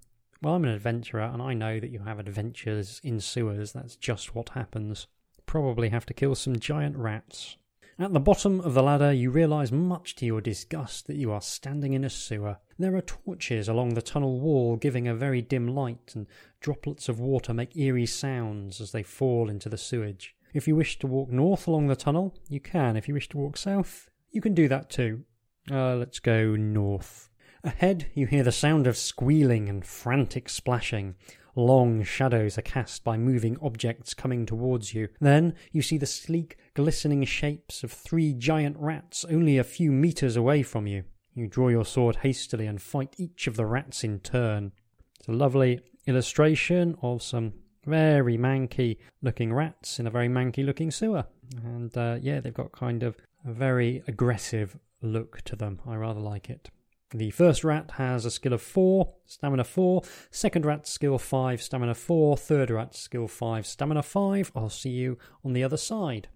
Well, 0.41 0.55
I'm 0.55 0.65
an 0.65 0.71
adventurer, 0.71 1.21
and 1.21 1.41
I 1.41 1.53
know 1.53 1.79
that 1.79 1.91
you 1.91 1.99
have 1.99 2.19
adventures 2.19 2.99
in 3.05 3.21
sewers. 3.21 3.71
That's 3.71 3.95
just 3.95 4.35
what 4.35 4.49
happens. 4.49 5.07
Probably 5.49 5.89
have 5.89 6.05
to 6.05 6.13
kill 6.13 6.35
some 6.35 6.59
giant 6.59 6.95
rats. 6.95 7.57
At 7.97 8.13
the 8.13 8.19
bottom 8.19 8.61
of 8.61 8.75
the 8.75 8.83
ladder, 8.83 9.11
you 9.11 9.31
realise, 9.31 9.71
much 9.71 10.15
to 10.17 10.25
your 10.27 10.41
disgust, 10.41 11.07
that 11.07 11.15
you 11.15 11.31
are 11.31 11.41
standing 11.41 11.93
in 11.93 12.03
a 12.03 12.09
sewer. 12.11 12.57
There 12.77 12.95
are 12.95 13.01
torches 13.01 13.67
along 13.67 13.95
the 13.95 14.03
tunnel 14.03 14.39
wall 14.39 14.75
giving 14.75 15.07
a 15.07 15.15
very 15.15 15.41
dim 15.41 15.67
light, 15.67 16.11
and 16.13 16.27
droplets 16.61 17.09
of 17.09 17.19
water 17.19 17.51
make 17.51 17.75
eerie 17.75 18.05
sounds 18.05 18.79
as 18.79 18.91
they 18.91 19.01
fall 19.01 19.49
into 19.49 19.69
the 19.69 19.77
sewage. 19.79 20.35
If 20.53 20.67
you 20.67 20.75
wish 20.75 20.99
to 20.99 21.07
walk 21.07 21.31
north 21.31 21.65
along 21.65 21.87
the 21.87 21.95
tunnel, 21.95 22.35
you 22.47 22.59
can. 22.59 22.95
If 22.95 23.07
you 23.07 23.15
wish 23.15 23.29
to 23.29 23.39
walk 23.39 23.57
south, 23.57 24.11
you 24.29 24.41
can 24.41 24.53
do 24.53 24.67
that 24.67 24.91
too. 24.91 25.23
Uh, 25.71 25.95
let's 25.95 26.19
go 26.19 26.55
north. 26.55 27.31
Ahead, 27.63 28.05
you 28.13 28.27
hear 28.27 28.43
the 28.43 28.51
sound 28.51 28.85
of 28.85 28.97
squealing 28.97 29.67
and 29.67 29.83
frantic 29.83 30.47
splashing. 30.47 31.15
Long 31.55 32.03
shadows 32.03 32.57
are 32.57 32.63
cast 32.63 33.03
by 33.03 33.17
moving 33.17 33.57
objects 33.61 34.13
coming 34.13 34.45
towards 34.45 34.93
you. 34.93 35.09
Then 35.19 35.55
you 35.71 35.81
see 35.81 35.97
the 35.97 36.05
sleek, 36.05 36.57
glistening 36.73 37.23
shapes 37.25 37.83
of 37.83 37.91
three 37.91 38.33
giant 38.33 38.77
rats 38.77 39.25
only 39.25 39.57
a 39.57 39.63
few 39.63 39.91
meters 39.91 40.35
away 40.35 40.63
from 40.63 40.87
you. 40.87 41.03
You 41.33 41.47
draw 41.47 41.69
your 41.69 41.85
sword 41.85 42.17
hastily 42.17 42.65
and 42.65 42.81
fight 42.81 43.15
each 43.17 43.47
of 43.47 43.55
the 43.55 43.65
rats 43.65 44.03
in 44.03 44.19
turn. 44.19 44.71
It's 45.19 45.27
a 45.27 45.31
lovely 45.31 45.79
illustration 46.07 46.95
of 47.01 47.21
some 47.23 47.53
very 47.85 48.37
manky 48.37 48.97
looking 49.21 49.53
rats 49.53 49.99
in 49.99 50.07
a 50.07 50.11
very 50.11 50.27
manky 50.27 50.65
looking 50.65 50.91
sewer. 50.91 51.25
And 51.63 51.95
uh, 51.97 52.17
yeah, 52.21 52.39
they've 52.39 52.53
got 52.53 52.71
kind 52.71 53.03
of 53.03 53.17
a 53.45 53.51
very 53.51 54.03
aggressive 54.07 54.77
look 55.01 55.41
to 55.43 55.55
them. 55.55 55.79
I 55.87 55.95
rather 55.95 56.19
like 56.19 56.49
it. 56.49 56.69
The 57.11 57.31
first 57.31 57.63
rat 57.63 57.89
has 57.95 58.23
a 58.23 58.29
skill 58.29 58.53
of 58.53 58.61
4, 58.61 59.11
stamina 59.25 59.63
4. 59.63 60.03
Second 60.29 60.63
rat, 60.63 60.85
skill 60.87 61.17
5, 61.17 61.59
stamina 61.59 61.95
4. 61.95 62.37
Third 62.37 62.69
rat, 62.69 62.95
skill 62.95 63.27
5, 63.27 63.65
stamina 63.65 64.03
5. 64.03 64.51
I'll 64.55 64.69
see 64.69 64.91
you 64.91 65.17
on 65.43 65.53
the 65.53 65.63
other 65.63 65.77
side. 65.77 66.27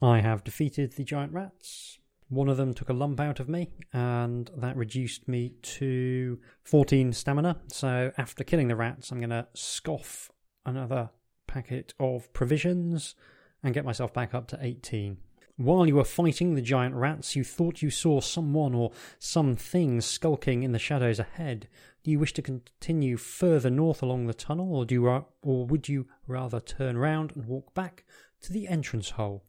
I 0.00 0.20
have 0.20 0.42
defeated 0.42 0.92
the 0.92 1.04
giant 1.04 1.34
rats. 1.34 1.98
One 2.28 2.48
of 2.48 2.56
them 2.56 2.72
took 2.72 2.88
a 2.88 2.94
lump 2.94 3.20
out 3.20 3.40
of 3.40 3.48
me, 3.48 3.68
and 3.92 4.50
that 4.56 4.74
reduced 4.74 5.28
me 5.28 5.52
to 5.60 6.40
14 6.62 7.12
stamina. 7.12 7.60
So 7.66 8.10
after 8.16 8.42
killing 8.42 8.68
the 8.68 8.76
rats, 8.76 9.10
I'm 9.10 9.20
going 9.20 9.28
to 9.28 9.48
scoff 9.52 10.30
another 10.64 11.10
packet 11.46 11.92
of 12.00 12.32
provisions 12.32 13.14
and 13.62 13.74
get 13.74 13.84
myself 13.84 14.14
back 14.14 14.32
up 14.32 14.48
to 14.48 14.58
18. 14.62 15.18
While 15.56 15.86
you 15.86 15.94
were 15.94 16.04
fighting 16.04 16.54
the 16.54 16.62
giant 16.62 16.96
rats, 16.96 17.36
you 17.36 17.44
thought 17.44 17.80
you 17.80 17.88
saw 17.88 18.20
someone 18.20 18.74
or 18.74 18.90
something 19.20 20.00
skulking 20.00 20.64
in 20.64 20.72
the 20.72 20.80
shadows 20.80 21.20
ahead. 21.20 21.68
Do 22.02 22.10
you 22.10 22.18
wish 22.18 22.32
to 22.34 22.42
continue 22.42 23.16
further 23.16 23.70
north 23.70 24.02
along 24.02 24.26
the 24.26 24.34
tunnel, 24.34 24.74
or 24.74 24.84
do 24.84 24.96
you, 24.96 25.06
or 25.06 25.66
would 25.66 25.88
you 25.88 26.08
rather 26.26 26.58
turn 26.58 26.98
round 26.98 27.36
and 27.36 27.46
walk 27.46 27.72
back 27.72 28.04
to 28.40 28.52
the 28.52 28.66
entrance 28.66 29.10
hole? 29.10 29.44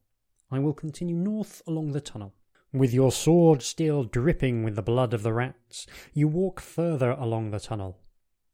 I 0.51 0.60
will 0.60 0.74
continue 0.74 1.16
north 1.16 1.64
along 1.66 1.93
the 1.93 2.01
tunnel. 2.01 2.36
With 2.72 2.93
your 2.93 3.12
sword 3.12 3.64
still 3.64 4.03
dripping 4.03 4.64
with 4.64 4.76
the 4.76 4.84
blood 4.84 5.12
of 5.12 5.24
the 5.24 5.34
rats, 5.34 5.88
you 6.14 6.28
walk 6.28 6.60
further 6.60 7.12
along 7.12 7.49
the 7.49 7.60
tunnel. 7.60 7.97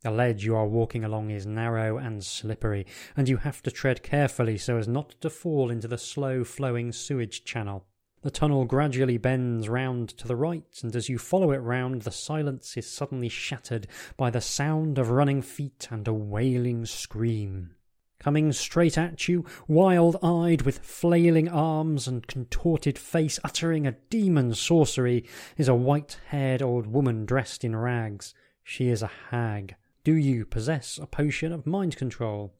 The 0.03 0.09
ledge 0.09 0.43
you 0.43 0.55
are 0.55 0.65
walking 0.65 1.03
along 1.03 1.29
is 1.29 1.45
narrow 1.45 1.97
and 1.97 2.23
slippery, 2.23 2.87
and 3.15 3.29
you 3.29 3.37
have 3.37 3.61
to 3.61 3.69
tread 3.69 4.01
carefully 4.01 4.57
so 4.57 4.77
as 4.77 4.87
not 4.87 5.11
to 5.21 5.29
fall 5.29 5.69
into 5.69 5.87
the 5.87 5.99
slow 5.99 6.43
flowing 6.43 6.91
sewage 6.91 7.43
channel. 7.43 7.85
The 8.23 8.31
tunnel 8.31 8.65
gradually 8.65 9.19
bends 9.19 9.69
round 9.69 10.09
to 10.17 10.27
the 10.27 10.35
right, 10.35 10.79
and 10.81 10.95
as 10.95 11.07
you 11.07 11.19
follow 11.19 11.51
it 11.51 11.57
round, 11.57 12.01
the 12.01 12.11
silence 12.11 12.75
is 12.77 12.89
suddenly 12.89 13.29
shattered 13.29 13.85
by 14.17 14.31
the 14.31 14.41
sound 14.41 14.97
of 14.97 15.11
running 15.11 15.43
feet 15.43 15.87
and 15.91 16.07
a 16.07 16.13
wailing 16.13 16.87
scream. 16.87 17.75
Coming 18.19 18.53
straight 18.53 18.97
at 18.97 19.27
you, 19.27 19.45
wild 19.67 20.17
eyed, 20.23 20.63
with 20.63 20.79
flailing 20.79 21.47
arms 21.47 22.07
and 22.07 22.25
contorted 22.25 22.97
face, 22.97 23.39
uttering 23.43 23.85
a 23.85 23.97
demon 24.09 24.55
sorcery, 24.55 25.25
is 25.57 25.67
a 25.67 25.75
white 25.75 26.19
haired 26.29 26.63
old 26.63 26.87
woman 26.87 27.25
dressed 27.27 27.63
in 27.63 27.75
rags. 27.75 28.33
She 28.63 28.89
is 28.89 29.03
a 29.03 29.11
hag. 29.29 29.75
Do 30.03 30.15
you 30.15 30.45
possess 30.45 30.97
a 30.97 31.05
potion 31.05 31.51
of 31.51 31.67
mind 31.67 31.95
control? 31.95 32.55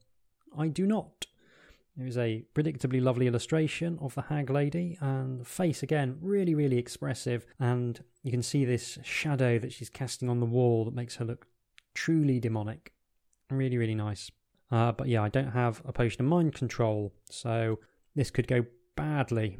I 0.56 0.68
do 0.68 0.86
not. 0.86 1.26
There 1.96 2.06
is 2.06 2.16
a 2.16 2.44
predictably 2.54 3.02
lovely 3.02 3.26
illustration 3.26 3.98
of 4.00 4.14
the 4.14 4.22
hag 4.22 4.48
lady, 4.48 4.96
and 5.00 5.40
the 5.40 5.44
face 5.44 5.82
again, 5.82 6.18
really, 6.20 6.54
really 6.54 6.78
expressive. 6.78 7.44
And 7.58 8.02
you 8.22 8.30
can 8.30 8.42
see 8.42 8.64
this 8.64 8.98
shadow 9.02 9.58
that 9.58 9.72
she's 9.72 9.90
casting 9.90 10.28
on 10.28 10.38
the 10.38 10.46
wall 10.46 10.84
that 10.84 10.94
makes 10.94 11.16
her 11.16 11.24
look 11.24 11.46
truly 11.94 12.38
demonic. 12.38 12.92
Really, 13.50 13.76
really 13.76 13.96
nice. 13.96 14.30
Uh, 14.70 14.92
but 14.92 15.08
yeah, 15.08 15.22
I 15.22 15.28
don't 15.28 15.50
have 15.50 15.82
a 15.84 15.92
potion 15.92 16.22
of 16.22 16.28
mind 16.28 16.54
control, 16.54 17.12
so 17.28 17.80
this 18.14 18.30
could 18.30 18.46
go 18.46 18.64
badly. 18.94 19.58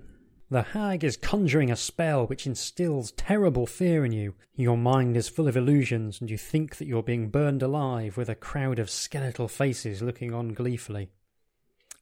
The 0.53 0.61
hag 0.61 1.03
is 1.03 1.16
conjuring 1.16 1.70
a 1.70 1.76
spell 1.76 2.26
which 2.26 2.46
instills 2.46 3.12
terrible 3.12 3.66
fear 3.66 4.05
in 4.05 4.12
you. 4.12 4.34
Your 4.55 4.76
mind 4.76 5.16
is 5.16 5.26
full 5.26 5.48
of 5.48 5.57
illusions, 5.57 6.20
and 6.20 6.30
you 6.30 6.36
think 6.36 6.76
that 6.76 6.86
you're 6.86 7.03
being 7.03 7.30
burned 7.30 7.62
alive 7.62 8.18
with 8.18 8.28
a 8.28 8.34
crowd 8.34 8.78
of 8.78 8.90
skeletal 8.90 9.48
faces 9.48 10.03
looking 10.03 10.34
on 10.34 10.50
gleefully. 10.50 11.09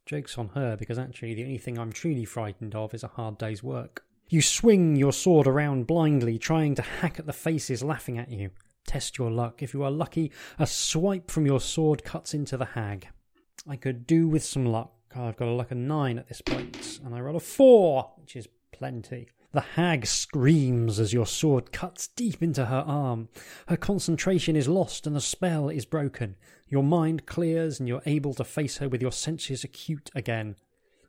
Joke's 0.05 0.36
on 0.36 0.48
her, 0.48 0.76
because 0.76 0.98
actually 0.98 1.34
the 1.34 1.44
only 1.44 1.59
thing 1.59 1.78
I'm 1.78 1.92
truly 1.92 2.24
frightened 2.24 2.74
of 2.74 2.92
is 2.92 3.05
a 3.05 3.14
hard 3.14 3.38
day's 3.38 3.62
work. 3.62 4.05
You 4.28 4.42
swing 4.42 4.96
your 4.96 5.12
sword 5.12 5.46
around 5.46 5.86
blindly, 5.86 6.36
trying 6.36 6.74
to 6.74 6.82
hack 6.82 7.20
at 7.20 7.26
the 7.26 7.32
faces 7.32 7.84
laughing 7.84 8.18
at 8.18 8.32
you. 8.32 8.51
Test 8.84 9.16
your 9.16 9.30
luck. 9.30 9.62
If 9.62 9.74
you 9.74 9.84
are 9.84 9.92
lucky, 9.92 10.32
a 10.59 10.66
swipe 10.66 11.30
from 11.30 11.46
your 11.46 11.61
sword 11.61 12.03
cuts 12.03 12.34
into 12.34 12.57
the 12.57 12.64
hag. 12.64 13.11
I 13.68 13.76
could 13.76 14.09
do 14.09 14.26
with 14.26 14.42
some 14.42 14.66
luck. 14.66 14.92
I've 15.14 15.36
got 15.36 15.48
a 15.48 15.52
luck 15.52 15.70
of 15.70 15.76
nine 15.76 16.18
at 16.18 16.28
this 16.28 16.40
point, 16.40 17.00
and 17.04 17.14
I 17.14 17.20
roll 17.20 17.36
a 17.36 17.40
four, 17.40 18.12
which 18.16 18.36
is 18.36 18.48
plenty. 18.72 19.28
The 19.52 19.61
hag 19.61 20.06
screams 20.06 21.00
as 21.00 21.12
your 21.12 21.26
sword 21.26 21.72
cuts 21.72 22.06
deep 22.06 22.40
into 22.40 22.66
her 22.66 22.84
arm. 22.86 23.28
Her 23.66 23.76
concentration 23.76 24.54
is 24.54 24.68
lost 24.68 25.08
and 25.08 25.16
the 25.16 25.20
spell 25.20 25.68
is 25.68 25.84
broken. 25.84 26.36
Your 26.68 26.84
mind 26.84 27.26
clears 27.26 27.80
and 27.80 27.88
you're 27.88 28.02
able 28.06 28.32
to 28.34 28.44
face 28.44 28.76
her 28.76 28.88
with 28.88 29.02
your 29.02 29.11
senses 29.11 29.64
acute 29.64 30.08
again. 30.14 30.54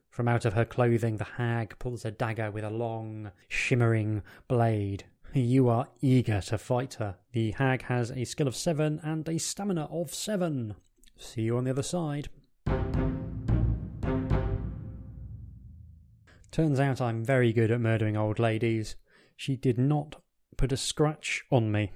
From 0.09 0.27
out 0.27 0.43
of 0.43 0.53
her 0.53 0.65
clothing, 0.65 1.17
the 1.17 1.23
hag 1.37 1.77
pulls 1.77 2.03
a 2.03 2.09
dagger 2.09 2.49
with 2.49 2.63
a 2.63 2.71
long, 2.71 3.31
shimmering 3.47 4.23
blade. 4.47 5.03
You 5.33 5.69
are 5.69 5.87
eager 6.01 6.41
to 6.41 6.57
fight 6.57 6.95
her. 6.95 7.17
The 7.33 7.51
hag 7.51 7.83
has 7.83 8.09
a 8.09 8.25
skill 8.25 8.47
of 8.47 8.55
seven 8.55 8.99
and 9.03 9.29
a 9.29 9.37
stamina 9.37 9.87
of 9.91 10.15
seven. 10.15 10.75
See 11.15 11.43
you 11.43 11.57
on 11.57 11.65
the 11.65 11.71
other 11.71 11.83
side. 11.83 12.29
Turns 16.61 16.79
out 16.79 17.01
I'm 17.01 17.25
very 17.25 17.53
good 17.53 17.71
at 17.71 17.81
murdering 17.81 18.15
old 18.15 18.37
ladies. 18.37 18.95
She 19.35 19.55
did 19.55 19.79
not 19.79 20.21
put 20.57 20.71
a 20.71 20.77
scratch 20.77 21.43
on 21.49 21.71
me. 21.71 21.91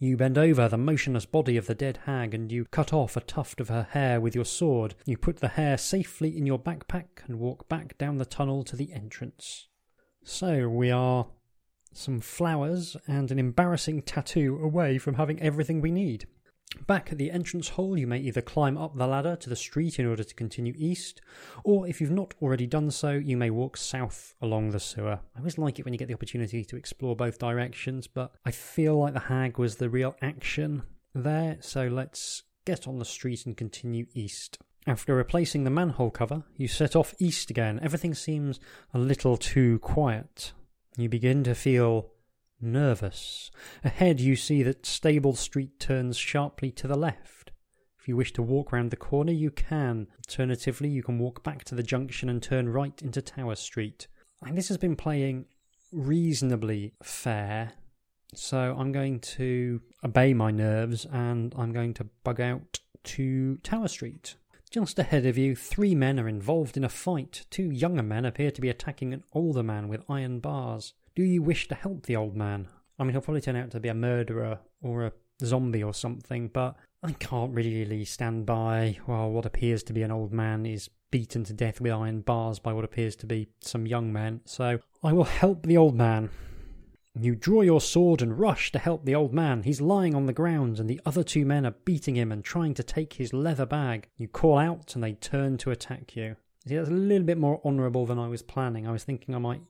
You 0.00 0.16
bend 0.16 0.36
over 0.36 0.68
the 0.68 0.76
motionless 0.76 1.24
body 1.24 1.56
of 1.56 1.68
the 1.68 1.74
dead 1.76 2.00
hag 2.04 2.34
and 2.34 2.50
you 2.50 2.64
cut 2.64 2.92
off 2.92 3.16
a 3.16 3.20
tuft 3.20 3.60
of 3.60 3.68
her 3.68 3.86
hair 3.92 4.20
with 4.20 4.34
your 4.34 4.44
sword. 4.44 4.96
You 5.06 5.16
put 5.16 5.36
the 5.36 5.46
hair 5.46 5.78
safely 5.78 6.36
in 6.36 6.46
your 6.46 6.58
backpack 6.58 7.22
and 7.28 7.38
walk 7.38 7.68
back 7.68 7.96
down 7.96 8.16
the 8.16 8.24
tunnel 8.24 8.64
to 8.64 8.74
the 8.74 8.92
entrance. 8.92 9.68
So 10.24 10.68
we 10.68 10.90
are 10.90 11.28
some 11.92 12.18
flowers 12.18 12.96
and 13.06 13.30
an 13.30 13.38
embarrassing 13.38 14.02
tattoo 14.02 14.58
away 14.60 14.98
from 14.98 15.14
having 15.14 15.40
everything 15.40 15.80
we 15.80 15.92
need. 15.92 16.26
Back 16.86 17.12
at 17.12 17.18
the 17.18 17.30
entrance 17.30 17.70
hole, 17.70 17.98
you 17.98 18.06
may 18.06 18.18
either 18.18 18.42
climb 18.42 18.76
up 18.76 18.96
the 18.96 19.06
ladder 19.06 19.36
to 19.36 19.48
the 19.48 19.56
street 19.56 19.98
in 19.98 20.06
order 20.06 20.22
to 20.22 20.34
continue 20.34 20.74
east, 20.76 21.20
or 21.64 21.86
if 21.86 22.00
you've 22.00 22.10
not 22.10 22.34
already 22.42 22.66
done 22.66 22.90
so, 22.90 23.12
you 23.12 23.36
may 23.36 23.50
walk 23.50 23.76
south 23.76 24.34
along 24.40 24.70
the 24.70 24.80
sewer. 24.80 25.20
I 25.34 25.38
always 25.38 25.58
like 25.58 25.78
it 25.78 25.84
when 25.84 25.94
you 25.94 25.98
get 25.98 26.08
the 26.08 26.14
opportunity 26.14 26.64
to 26.64 26.76
explore 26.76 27.16
both 27.16 27.38
directions, 27.38 28.06
but 28.06 28.32
I 28.44 28.50
feel 28.50 28.98
like 28.98 29.14
the 29.14 29.20
hag 29.20 29.58
was 29.58 29.76
the 29.76 29.88
real 29.88 30.16
action 30.20 30.82
there, 31.14 31.56
so 31.60 31.88
let's 31.88 32.42
get 32.64 32.86
on 32.86 32.98
the 32.98 33.04
street 33.04 33.46
and 33.46 33.56
continue 33.56 34.06
east. 34.14 34.58
After 34.86 35.14
replacing 35.14 35.64
the 35.64 35.70
manhole 35.70 36.10
cover, 36.10 36.44
you 36.56 36.68
set 36.68 36.96
off 36.96 37.14
east 37.18 37.50
again. 37.50 37.78
Everything 37.82 38.14
seems 38.14 38.60
a 38.94 38.98
little 38.98 39.36
too 39.36 39.78
quiet. 39.80 40.52
You 40.96 41.08
begin 41.08 41.44
to 41.44 41.54
feel 41.54 42.10
nervous. 42.60 43.50
Ahead, 43.84 44.20
you 44.20 44.36
see 44.36 44.62
that 44.62 44.86
Stable 44.86 45.34
Street 45.34 45.78
turns 45.78 46.16
sharply 46.16 46.70
to 46.72 46.86
the 46.86 46.96
left. 46.96 47.52
If 48.00 48.08
you 48.08 48.16
wish 48.16 48.32
to 48.34 48.42
walk 48.42 48.72
round 48.72 48.90
the 48.90 48.96
corner, 48.96 49.32
you 49.32 49.50
can. 49.50 50.08
Alternatively, 50.18 50.88
you 50.88 51.02
can 51.02 51.18
walk 51.18 51.42
back 51.42 51.64
to 51.64 51.74
the 51.74 51.82
junction 51.82 52.28
and 52.28 52.42
turn 52.42 52.68
right 52.68 53.00
into 53.02 53.20
Tower 53.20 53.56
Street. 53.56 54.06
And 54.44 54.56
this 54.56 54.68
has 54.68 54.78
been 54.78 54.96
playing 54.96 55.46
reasonably 55.92 56.94
fair, 57.02 57.72
so 58.34 58.76
I'm 58.78 58.92
going 58.92 59.20
to 59.20 59.80
obey 60.04 60.34
my 60.34 60.50
nerves 60.50 61.06
and 61.06 61.54
I'm 61.56 61.72
going 61.72 61.94
to 61.94 62.08
bug 62.24 62.40
out 62.40 62.80
to 63.04 63.56
Tower 63.58 63.88
Street. 63.88 64.36
Just 64.70 64.98
ahead 64.98 65.24
of 65.24 65.38
you, 65.38 65.56
three 65.56 65.94
men 65.94 66.20
are 66.20 66.28
involved 66.28 66.76
in 66.76 66.84
a 66.84 66.90
fight. 66.90 67.46
Two 67.50 67.70
younger 67.70 68.02
men 68.02 68.26
appear 68.26 68.50
to 68.50 68.60
be 68.60 68.68
attacking 68.68 69.14
an 69.14 69.24
older 69.32 69.62
man 69.62 69.88
with 69.88 70.04
iron 70.10 70.40
bars. 70.40 70.92
Do 71.18 71.24
you 71.24 71.42
wish 71.42 71.66
to 71.66 71.74
help 71.74 72.06
the 72.06 72.14
old 72.14 72.36
man? 72.36 72.68
I 72.96 73.02
mean, 73.02 73.10
he'll 73.10 73.20
probably 73.20 73.40
turn 73.40 73.56
out 73.56 73.72
to 73.72 73.80
be 73.80 73.88
a 73.88 73.92
murderer 73.92 74.60
or 74.80 75.04
a 75.04 75.12
zombie 75.44 75.82
or 75.82 75.92
something, 75.92 76.46
but 76.46 76.76
I 77.02 77.10
can't 77.10 77.52
really 77.52 78.04
stand 78.04 78.46
by 78.46 78.98
while 79.04 79.28
what 79.32 79.44
appears 79.44 79.82
to 79.84 79.92
be 79.92 80.02
an 80.02 80.12
old 80.12 80.32
man 80.32 80.64
is 80.64 80.88
beaten 81.10 81.42
to 81.42 81.52
death 81.52 81.80
with 81.80 81.90
iron 81.90 82.20
bars 82.20 82.60
by 82.60 82.72
what 82.72 82.84
appears 82.84 83.16
to 83.16 83.26
be 83.26 83.48
some 83.58 83.84
young 83.84 84.12
men, 84.12 84.42
so 84.44 84.78
I 85.02 85.12
will 85.12 85.24
help 85.24 85.66
the 85.66 85.76
old 85.76 85.96
man. 85.96 86.30
You 87.18 87.34
draw 87.34 87.62
your 87.62 87.80
sword 87.80 88.22
and 88.22 88.38
rush 88.38 88.70
to 88.70 88.78
help 88.78 89.04
the 89.04 89.16
old 89.16 89.34
man. 89.34 89.64
He's 89.64 89.80
lying 89.80 90.14
on 90.14 90.26
the 90.26 90.32
ground, 90.32 90.78
and 90.78 90.88
the 90.88 91.00
other 91.04 91.24
two 91.24 91.44
men 91.44 91.66
are 91.66 91.74
beating 91.84 92.14
him 92.14 92.30
and 92.30 92.44
trying 92.44 92.74
to 92.74 92.84
take 92.84 93.14
his 93.14 93.32
leather 93.32 93.66
bag. 93.66 94.08
You 94.18 94.28
call 94.28 94.56
out, 94.56 94.94
and 94.94 95.02
they 95.02 95.14
turn 95.14 95.58
to 95.58 95.72
attack 95.72 96.14
you. 96.14 96.36
See, 96.68 96.76
that's 96.76 96.90
a 96.90 96.92
little 96.92 97.26
bit 97.26 97.38
more 97.38 97.60
honourable 97.64 98.06
than 98.06 98.20
I 98.20 98.28
was 98.28 98.42
planning. 98.42 98.86
I 98.86 98.92
was 98.92 99.02
thinking 99.02 99.34
I 99.34 99.38
might 99.38 99.62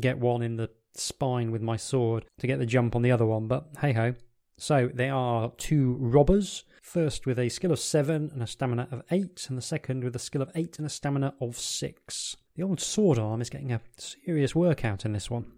get 0.00 0.18
one 0.18 0.42
in 0.42 0.56
the 0.56 0.70
spine 0.94 1.50
with 1.50 1.62
my 1.62 1.76
sword 1.76 2.24
to 2.38 2.46
get 2.46 2.58
the 2.58 2.66
jump 2.66 2.96
on 2.96 3.02
the 3.02 3.10
other 3.10 3.26
one, 3.26 3.46
but 3.46 3.68
hey 3.80 3.92
ho. 3.92 4.14
So 4.58 4.90
they 4.92 5.10
are 5.10 5.52
two 5.58 5.96
robbers. 6.00 6.64
First 6.82 7.26
with 7.26 7.38
a 7.38 7.48
skill 7.48 7.72
of 7.72 7.80
7 7.80 8.30
and 8.32 8.42
a 8.42 8.46
stamina 8.46 8.88
of 8.90 9.02
8, 9.10 9.46
and 9.48 9.58
the 9.58 9.62
second 9.62 10.04
with 10.04 10.14
a 10.14 10.20
skill 10.20 10.40
of 10.40 10.50
8 10.54 10.78
and 10.78 10.86
a 10.86 10.90
stamina 10.90 11.34
of 11.40 11.58
6. 11.58 12.36
The 12.54 12.62
old 12.62 12.80
sword 12.80 13.18
arm 13.18 13.42
is 13.42 13.50
getting 13.50 13.72
a 13.72 13.80
serious 13.98 14.54
workout 14.54 15.04
in 15.04 15.12
this 15.12 15.28
one. 15.28 15.52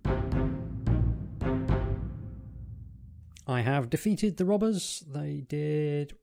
I 3.47 3.61
have 3.61 3.91
defeated 3.91 4.37
the 4.37 4.45
robbers. 4.45 5.05
They 5.07 5.45
did 5.47 6.15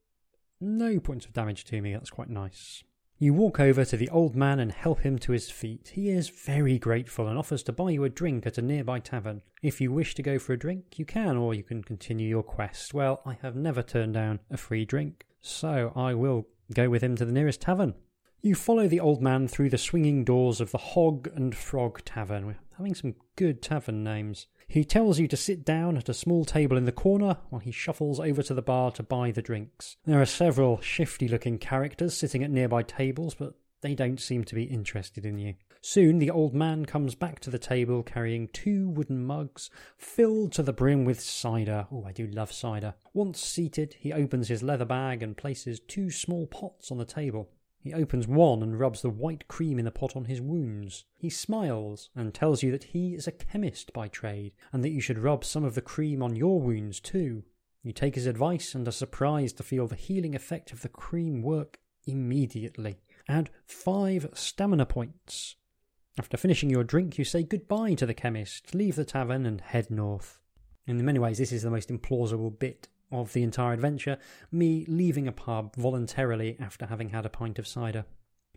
no 0.59 0.99
points 0.99 1.26
of 1.26 1.34
damage 1.34 1.63
to 1.66 1.82
me. 1.82 1.93
That's 1.93 2.09
quite 2.09 2.30
nice. 2.30 2.84
You 3.18 3.34
walk 3.34 3.61
over 3.61 3.86
to 3.86 3.95
the 3.95 4.09
old 4.09 4.36
man 4.36 4.59
and 4.59 4.74
help 4.74 4.99
him 4.99 5.18
to 5.20 5.32
his 5.32 5.49
feet. 5.49 5.91
He 5.93 6.09
is 6.09 6.28
very 6.28 6.78
grateful 6.78 7.30
and 7.30 7.38
offers 7.38 7.63
to 7.63 7.72
buy 7.72 7.91
you 7.91 8.03
a 8.03 8.09
drink 8.09 8.45
at 8.45 8.57
a 8.57 8.61
nearby 8.61 8.99
tavern. 8.99 9.41
If 9.61 9.80
you 9.80 9.93
wish 9.93 10.16
to 10.16 10.22
go 10.22 10.38
for 10.38 10.51
a 10.51 10.59
drink, 10.59 10.99
you 10.99 11.05
can, 11.05 11.38
or 11.38 11.53
you 11.53 11.63
can 11.63 11.82
continue 11.82 12.28
your 12.28 12.43
quest. 12.43 12.93
Well, 12.93 13.22
I 13.26 13.38
have 13.41 13.55
never 13.55 13.82
turned 13.82 14.16
down 14.16 14.41
a 14.51 14.57
free 14.57 14.84
drink, 14.84 15.26
so 15.39 15.93
I 15.95 16.13
will 16.13 16.47
go 16.74 16.89
with 16.89 17.01
him 17.01 17.16
to 17.16 17.24
the 17.24 17.32
nearest 17.32 17.61
tavern. 17.61 17.93
You 18.41 18.53
follow 18.53 18.89
the 18.89 18.99
old 18.99 19.22
man 19.22 19.47
through 19.47 19.70
the 19.70 19.78
swinging 19.78 20.26
doors 20.26 20.59
of 20.59 20.72
the 20.72 20.78
Hog 20.78 21.30
and 21.34 21.55
Frog 21.55 22.03
Tavern. 22.03 22.45
We're 22.45 22.59
having 22.78 22.95
some 22.95 23.16
good 23.38 23.61
tavern 23.61 24.03
names. 24.03 24.47
He 24.68 24.84
tells 24.84 25.20
you 25.20 25.28
to 25.28 25.38
sit 25.38 25.63
down 25.63 25.97
at 25.97 26.09
a 26.09 26.13
small 26.13 26.43
table 26.43 26.76
in 26.78 26.86
the 26.86 26.91
corner 26.91 27.38
while 27.49 27.59
he 27.59 27.72
shuffles 27.72 28.20
over 28.20 28.43
to 28.43 28.53
the 28.53 28.61
bar 28.61 28.91
to 28.91 29.03
buy 29.03 29.32
the 29.32 29.41
drinks. 29.41 29.97
There 30.05 30.22
are 30.22 30.26
several 30.26 30.82
shifty 30.82 31.28
looking 31.28 31.57
characters 31.57 32.18
sitting 32.18 32.43
at 32.43 32.51
nearby 32.51 32.84
tables, 32.84 33.36
but 33.36 33.53
they 33.82 33.95
don't 33.95 34.20
seem 34.20 34.43
to 34.45 34.55
be 34.55 34.63
interested 34.63 35.26
in 35.26 35.38
you. 35.38 35.53
Soon 35.82 36.18
the 36.18 36.32
old 36.32 36.55
man 36.55 36.86
comes 36.86 37.13
back 37.13 37.39
to 37.41 37.51
the 37.51 37.59
table 37.59 38.01
carrying 38.01 38.47
two 38.47 38.89
wooden 38.89 39.24
mugs 39.24 39.70
filled 39.97 40.51
to 40.53 40.63
the 40.63 40.74
brim 40.74 41.05
with 41.05 41.22
cider. 41.22 41.86
Oh, 41.91 42.03
I 42.03 42.11
do 42.11 42.26
love 42.26 42.51
cider. 42.51 42.95
Once 43.13 43.39
seated, 43.39 43.95
he 43.99 44.11
opens 44.11 44.47
his 44.47 44.63
leather 44.63 44.86
bag 44.86 45.22
and 45.22 45.38
places 45.38 45.80
two 45.80 46.09
small 46.09 46.47
pots 46.47 46.91
on 46.91 46.97
the 46.97 47.05
table. 47.05 47.49
He 47.86 47.93
opens 47.93 48.27
one 48.27 48.63
and 48.63 48.79
rubs 48.79 49.03
the 49.03 49.11
white 49.11 49.47
cream 49.47 49.77
in 49.77 49.86
the 49.86 49.91
pot 49.91 50.15
on 50.15 50.25
his 50.25 50.41
wounds. 50.41 51.05
He 51.19 51.29
smiles 51.29 52.09
and 52.15 52.33
tells 52.33 52.63
you 52.63 52.71
that 52.71 52.86
he 52.86 53.13
is 53.13 53.27
a 53.27 53.31
chemist 53.31 53.93
by 53.93 54.07
trade 54.07 54.53
and 54.73 54.83
that 54.83 54.89
you 54.89 54.99
should 54.99 55.19
rub 55.19 55.45
some 55.45 55.63
of 55.63 55.75
the 55.75 55.83
cream 55.83 56.23
on 56.23 56.36
your 56.36 56.59
wounds 56.59 56.99
too. 56.99 57.43
You 57.83 57.93
take 57.93 58.15
his 58.15 58.25
advice 58.25 58.73
and 58.73 58.88
are 58.88 58.91
surprised 58.91 59.57
to 59.57 59.63
feel 59.63 59.86
the 59.86 59.95
healing 59.95 60.33
effect 60.33 60.73
of 60.73 60.81
the 60.81 60.89
cream 60.89 61.43
work 61.43 61.77
immediately. 62.07 62.97
Add 63.29 63.51
five 63.67 64.29
stamina 64.33 64.88
points. 64.88 65.55
After 66.17 66.38
finishing 66.38 66.71
your 66.71 66.83
drink, 66.83 67.19
you 67.19 67.23
say 67.23 67.43
goodbye 67.43 67.93
to 67.93 68.07
the 68.07 68.15
chemist, 68.15 68.73
leave 68.73 68.95
the 68.95 69.05
tavern, 69.05 69.45
and 69.45 69.61
head 69.61 69.91
north. 69.91 70.39
In 70.88 71.05
many 71.05 71.19
ways, 71.19 71.38
this 71.38 71.51
is 71.51 71.61
the 71.61 71.69
most 71.69 71.89
implausible 71.89 72.57
bit 72.57 72.88
of 73.11 73.33
the 73.33 73.43
entire 73.43 73.73
adventure, 73.73 74.17
me 74.51 74.85
leaving 74.87 75.27
a 75.27 75.31
pub 75.31 75.75
voluntarily 75.75 76.57
after 76.59 76.85
having 76.85 77.09
had 77.09 77.25
a 77.25 77.29
pint 77.29 77.59
of 77.59 77.67
cider. 77.67 78.05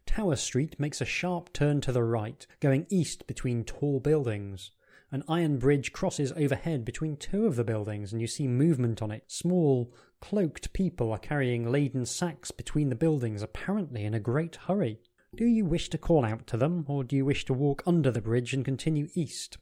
Tower 0.06 0.36
Street 0.36 0.78
makes 0.80 1.00
a 1.00 1.04
sharp 1.04 1.52
turn 1.52 1.80
to 1.82 1.92
the 1.92 2.02
right, 2.02 2.46
going 2.60 2.86
east 2.88 3.26
between 3.26 3.64
tall 3.64 4.00
buildings. 4.00 4.70
An 5.10 5.22
iron 5.28 5.58
bridge 5.58 5.92
crosses 5.92 6.32
overhead 6.32 6.84
between 6.84 7.16
two 7.16 7.46
of 7.46 7.56
the 7.56 7.64
buildings, 7.64 8.12
and 8.12 8.20
you 8.20 8.26
see 8.26 8.46
movement 8.46 9.00
on 9.00 9.10
it. 9.10 9.24
Small, 9.26 9.92
cloaked 10.20 10.72
people 10.72 11.12
are 11.12 11.18
carrying 11.18 11.70
laden 11.70 12.04
sacks 12.04 12.50
between 12.50 12.88
the 12.88 12.94
buildings, 12.94 13.42
apparently 13.42 14.04
in 14.04 14.14
a 14.14 14.20
great 14.20 14.56
hurry. 14.56 14.98
Do 15.34 15.46
you 15.46 15.64
wish 15.64 15.88
to 15.90 15.98
call 15.98 16.24
out 16.24 16.46
to 16.48 16.56
them, 16.56 16.84
or 16.88 17.04
do 17.04 17.16
you 17.16 17.24
wish 17.24 17.44
to 17.46 17.54
walk 17.54 17.82
under 17.86 18.10
the 18.10 18.20
bridge 18.20 18.52
and 18.54 18.64
continue 18.64 19.08
east? 19.14 19.58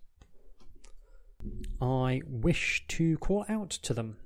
I 1.81 2.23
wish 2.27 2.85
to 2.89 3.17
call 3.19 3.45
out 3.49 3.71
to 3.71 3.95
them. 3.95 4.17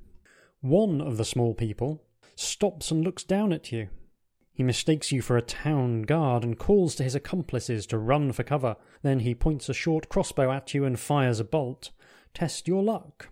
One 0.61 1.01
of 1.01 1.17
the 1.17 1.25
small 1.25 1.55
people 1.55 2.03
stops 2.35 2.91
and 2.91 3.03
looks 3.03 3.25
down 3.25 3.53
at 3.53 3.73
you. 3.73 3.89
He 4.53 4.63
mistakes 4.63 5.11
you 5.11 5.23
for 5.23 5.39
a 5.39 5.43
town 5.43 6.03
guard 6.03 6.45
and 6.45 6.59
calls 6.59 6.95
to 6.97 7.03
his 7.03 7.15
accomplices 7.15 7.87
to 7.87 7.99
run 7.99 8.33
for 8.33 8.43
cover. 8.43 8.77
Then 9.03 9.21
he 9.21 9.35
points 9.35 9.71
a 9.71 9.75
short 9.75 10.11
crossbow 10.11 10.53
at 10.53 10.75
you 10.75 10.85
and 10.85 11.01
fires 11.01 11.41
a 11.41 11.45
bolt. 11.45 11.93
Test 12.35 12.69
your 12.69 12.83
luck. 12.83 13.31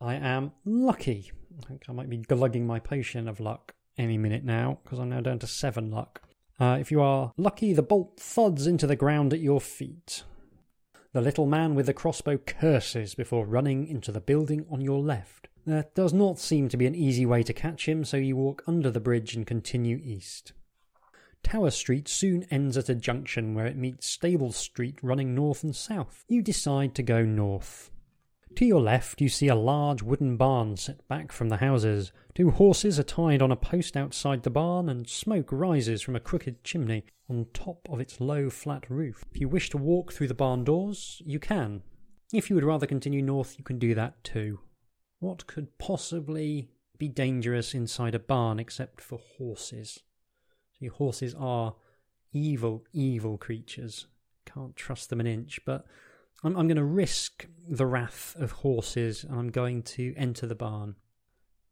I 0.00 0.14
am 0.14 0.52
lucky. 0.66 1.32
I 1.58 1.66
think 1.66 1.84
I 1.88 1.92
might 1.92 2.10
be 2.10 2.18
glugging 2.18 2.66
my 2.66 2.78
potion 2.78 3.26
of 3.26 3.40
luck 3.40 3.72
any 3.96 4.18
minute 4.18 4.44
now 4.44 4.80
because 4.84 4.98
I'm 4.98 5.08
now 5.08 5.20
down 5.20 5.38
to 5.38 5.46
seven 5.46 5.90
luck. 5.90 6.20
Uh, 6.60 6.76
if 6.78 6.90
you 6.90 7.00
are 7.00 7.32
lucky, 7.38 7.72
the 7.72 7.82
bolt 7.82 8.20
thuds 8.20 8.66
into 8.66 8.86
the 8.86 8.96
ground 8.96 9.32
at 9.32 9.40
your 9.40 9.62
feet. 9.62 10.24
The 11.18 11.24
little 11.24 11.46
man 11.46 11.74
with 11.74 11.86
the 11.86 11.94
crossbow 11.94 12.38
curses 12.38 13.16
before 13.16 13.44
running 13.44 13.88
into 13.88 14.12
the 14.12 14.20
building 14.20 14.64
on 14.70 14.80
your 14.80 15.00
left. 15.00 15.48
There 15.66 15.86
does 15.96 16.12
not 16.12 16.38
seem 16.38 16.68
to 16.68 16.76
be 16.76 16.86
an 16.86 16.94
easy 16.94 17.26
way 17.26 17.42
to 17.42 17.52
catch 17.52 17.88
him, 17.88 18.04
so 18.04 18.16
you 18.16 18.36
walk 18.36 18.62
under 18.68 18.88
the 18.88 19.00
bridge 19.00 19.34
and 19.34 19.44
continue 19.44 20.00
east. 20.00 20.52
Tower 21.42 21.72
Street 21.72 22.06
soon 22.06 22.44
ends 22.52 22.76
at 22.76 22.88
a 22.88 22.94
junction 22.94 23.52
where 23.52 23.66
it 23.66 23.76
meets 23.76 24.06
Stable 24.06 24.52
Street 24.52 25.00
running 25.02 25.34
north 25.34 25.64
and 25.64 25.74
south. 25.74 26.24
You 26.28 26.40
decide 26.40 26.94
to 26.94 27.02
go 27.02 27.24
north. 27.24 27.90
To 28.58 28.64
your 28.64 28.80
left, 28.80 29.20
you 29.20 29.28
see 29.28 29.46
a 29.46 29.54
large 29.54 30.02
wooden 30.02 30.36
barn 30.36 30.76
set 30.76 31.06
back 31.06 31.30
from 31.30 31.48
the 31.48 31.58
houses. 31.58 32.10
Two 32.34 32.50
horses 32.50 32.98
are 32.98 33.04
tied 33.04 33.40
on 33.40 33.52
a 33.52 33.56
post 33.56 33.96
outside 33.96 34.42
the 34.42 34.50
barn, 34.50 34.88
and 34.88 35.08
smoke 35.08 35.52
rises 35.52 36.02
from 36.02 36.16
a 36.16 36.20
crooked 36.20 36.64
chimney 36.64 37.04
on 37.30 37.46
top 37.54 37.88
of 37.88 38.00
its 38.00 38.20
low, 38.20 38.50
flat 38.50 38.90
roof. 38.90 39.24
If 39.32 39.40
you 39.40 39.48
wish 39.48 39.70
to 39.70 39.76
walk 39.76 40.12
through 40.12 40.26
the 40.26 40.34
barn 40.34 40.64
doors, 40.64 41.22
you 41.24 41.38
can. 41.38 41.82
If 42.32 42.50
you 42.50 42.56
would 42.56 42.64
rather 42.64 42.88
continue 42.88 43.22
north, 43.22 43.54
you 43.58 43.62
can 43.62 43.78
do 43.78 43.94
that 43.94 44.24
too. 44.24 44.58
What 45.20 45.46
could 45.46 45.78
possibly 45.78 46.68
be 46.98 47.06
dangerous 47.06 47.74
inside 47.74 48.16
a 48.16 48.18
barn 48.18 48.58
except 48.58 49.00
for 49.00 49.20
horses? 49.38 50.00
See, 50.80 50.88
horses 50.88 51.32
are 51.38 51.76
evil, 52.32 52.82
evil 52.92 53.38
creatures. 53.38 54.08
Can't 54.52 54.74
trust 54.74 55.10
them 55.10 55.20
an 55.20 55.28
inch, 55.28 55.60
but 55.64 55.86
I'm, 56.42 56.56
I'm 56.56 56.68
going 56.68 56.76
to 56.76 56.84
risk 56.84 57.46
the 57.68 57.86
wrath 57.86 58.36
of 58.38 58.52
horses 58.52 59.24
and 59.24 59.38
I'm 59.38 59.50
going 59.50 59.82
to 59.84 60.14
enter 60.16 60.46
the 60.46 60.54
barn. 60.54 60.96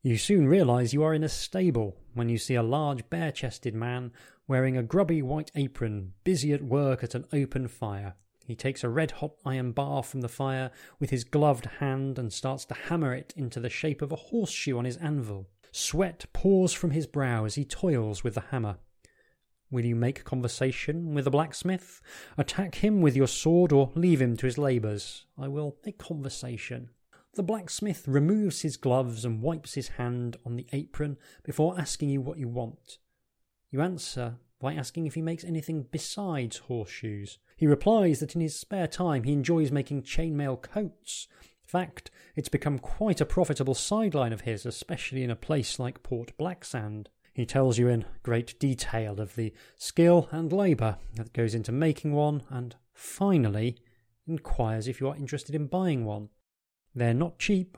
You 0.03 0.19
soon 0.19 0.47
realise 0.47 0.93
you 0.93 1.03
are 1.03 1.15
in 1.15 1.25
a 1.25 1.29
stable 1.29 1.97
when 2.15 2.29
you 2.29 2.39
see 2.39 2.55
a 2.55 2.63
large 2.63 3.09
bare 3.11 3.33
chested 3.33 3.75
man 3.75 4.13
wearing 4.47 4.77
a 4.77 4.83
grubby 4.83 5.23
white 5.23 5.51
apron, 5.55 6.13
busy 6.23 6.53
at 6.53 6.63
work 6.63 7.03
at 7.03 7.15
an 7.15 7.27
open 7.33 7.69
fire. 7.69 8.15
He 8.45 8.55
takes 8.55 8.85
a 8.85 8.89
red 8.89 9.11
hot 9.11 9.33
iron 9.45 9.73
bar 9.73 10.05
from 10.05 10.21
the 10.21 10.29
fire 10.29 10.71
with 11.01 11.11
his 11.11 11.25
gloved 11.25 11.67
hand 11.81 12.19
and 12.19 12.33
starts 12.33 12.65
to 12.67 12.75
hammer 12.75 13.13
it 13.13 13.35
into 13.37 13.59
the 13.59 13.69
shape 13.69 14.01
of 14.03 14.13
a 14.13 14.17
horseshoe 14.17 14.79
on 14.79 14.85
his 14.85 14.97
anvil. 14.99 15.49
Sweat 15.73 16.27
pours 16.33 16.73
from 16.73 16.93
his 16.93 17.09
brow 17.09 17.45
as 17.45 17.57
he 17.57 17.65
toils 17.65 18.23
with 18.23 18.35
the 18.35 18.45
hammer. 18.53 18.79
Will 19.71 19.85
you 19.85 19.97
make 19.97 20.25
conversation 20.25 21.13
with 21.13 21.25
the 21.25 21.31
blacksmith? 21.31 22.01
Attack 22.39 22.77
him 22.77 23.01
with 23.01 23.17
your 23.17 23.27
sword 23.27 23.73
or 23.73 23.91
leave 23.95 24.23
him 24.23 24.37
to 24.37 24.47
his 24.47 24.59
labours? 24.59 25.27
I 25.37 25.49
will 25.49 25.77
make 25.85 25.99
conversation. 25.99 26.91
The 27.35 27.43
blacksmith 27.43 28.07
removes 28.07 28.63
his 28.63 28.77
gloves 28.77 29.25
and 29.25 29.43
wipes 29.43 29.75
his 29.75 29.89
hand 29.89 30.37
on 30.47 30.57
the 30.57 30.67
apron 30.73 31.19
before 31.43 31.79
asking 31.79 32.11
you 32.11 32.21
what 32.21 32.39
you 32.39 32.49
want. 32.49 32.99
You 33.71 33.83
answer 33.83 34.37
by 34.61 34.75
asking 34.75 35.07
if 35.07 35.15
he 35.15 35.23
makes 35.23 35.45
anything 35.45 35.87
besides 35.91 36.59
horseshoes. 36.59 37.39
He 37.57 37.67
replies 37.67 38.21
that 38.21 38.35
in 38.35 38.41
his 38.41 38.59
spare 38.59 38.87
time 38.87 39.25
he 39.25 39.33
enjoys 39.33 39.73
making 39.73 40.05
chainmail 40.05 40.63
coats. 40.63 41.29
In 41.43 41.69
fact, 41.69 42.11
it's 42.37 42.49
become 42.49 42.79
quite 42.79 43.21
a 43.21 43.27
profitable 43.27 43.75
sideline 43.75 44.33
of 44.33 44.43
his, 44.43 44.65
especially 44.65 45.25
in 45.25 45.31
a 45.31 45.37
place 45.37 45.79
like 45.79 46.05
Port 46.05 46.37
Blacksand. 46.39 47.11
He 47.37 47.45
tells 47.45 47.77
you 47.77 47.87
in 47.89 48.07
great 48.23 48.59
detail 48.59 49.21
of 49.21 49.37
the 49.37 49.53
skill 49.77 50.27
and 50.31 50.51
labour 50.51 50.97
that 51.17 51.35
goes 51.35 51.55
into 51.55 51.71
making 51.71 52.15
one, 52.15 52.43
and 52.49 52.75
finally 52.95 53.77
inquires 54.27 54.89
if 54.89 55.03
you 55.03 55.09
are 55.09 55.17
interested 55.17 55.55
in 55.55 55.67
buying 55.67 56.07
one. 56.07 56.31
They're 56.95 57.13
not 57.13 57.39
cheap. 57.39 57.77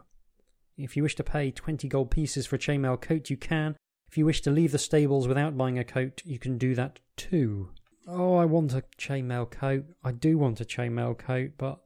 If 0.76 0.96
you 0.96 1.02
wish 1.02 1.16
to 1.16 1.24
pay 1.24 1.50
20 1.50 1.88
gold 1.88 2.09
pieces 2.09 2.46
for 2.46 2.54
a 2.54 2.59
chainmail 2.61 3.00
coat, 3.00 3.30
you 3.30 3.36
can. 3.36 3.74
If 4.09 4.16
you 4.16 4.24
wish 4.24 4.42
to 4.42 4.52
leave 4.52 4.70
the 4.70 4.78
stables 4.78 5.26
without 5.26 5.59
buying 5.59 5.76
a 5.76 5.82
coat, 5.82 6.22
you 6.24 6.38
can 6.38 6.56
do 6.56 6.76
that 6.76 7.00
too. 7.16 7.70
Oh, 8.06 8.36
I 8.36 8.44
want 8.44 8.74
a 8.74 8.84
chainmail 8.96 9.50
coat. 9.50 9.86
I 10.04 10.12
do 10.12 10.38
want 10.38 10.61
a 10.61 10.64
chainmail 10.64 11.18
coat, 11.18 11.54
but 11.59 11.80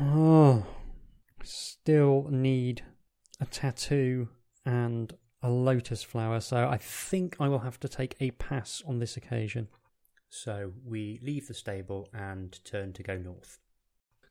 oh, 0.00 0.64
still 1.42 2.28
need 2.30 2.84
a 3.40 3.46
tattoo 3.46 4.28
and 4.64 5.16
a 5.42 5.50
lotus 5.50 6.02
flower, 6.02 6.40
so 6.40 6.68
I 6.68 6.78
think 6.78 7.36
I 7.38 7.48
will 7.48 7.60
have 7.60 7.78
to 7.80 7.88
take 7.88 8.16
a 8.20 8.32
pass 8.32 8.82
on 8.86 8.98
this 8.98 9.16
occasion. 9.16 9.68
So 10.28 10.72
we 10.84 11.20
leave 11.22 11.48
the 11.48 11.54
stable 11.54 12.08
and 12.12 12.58
turn 12.64 12.92
to 12.94 13.02
go 13.02 13.16
north. 13.16 13.58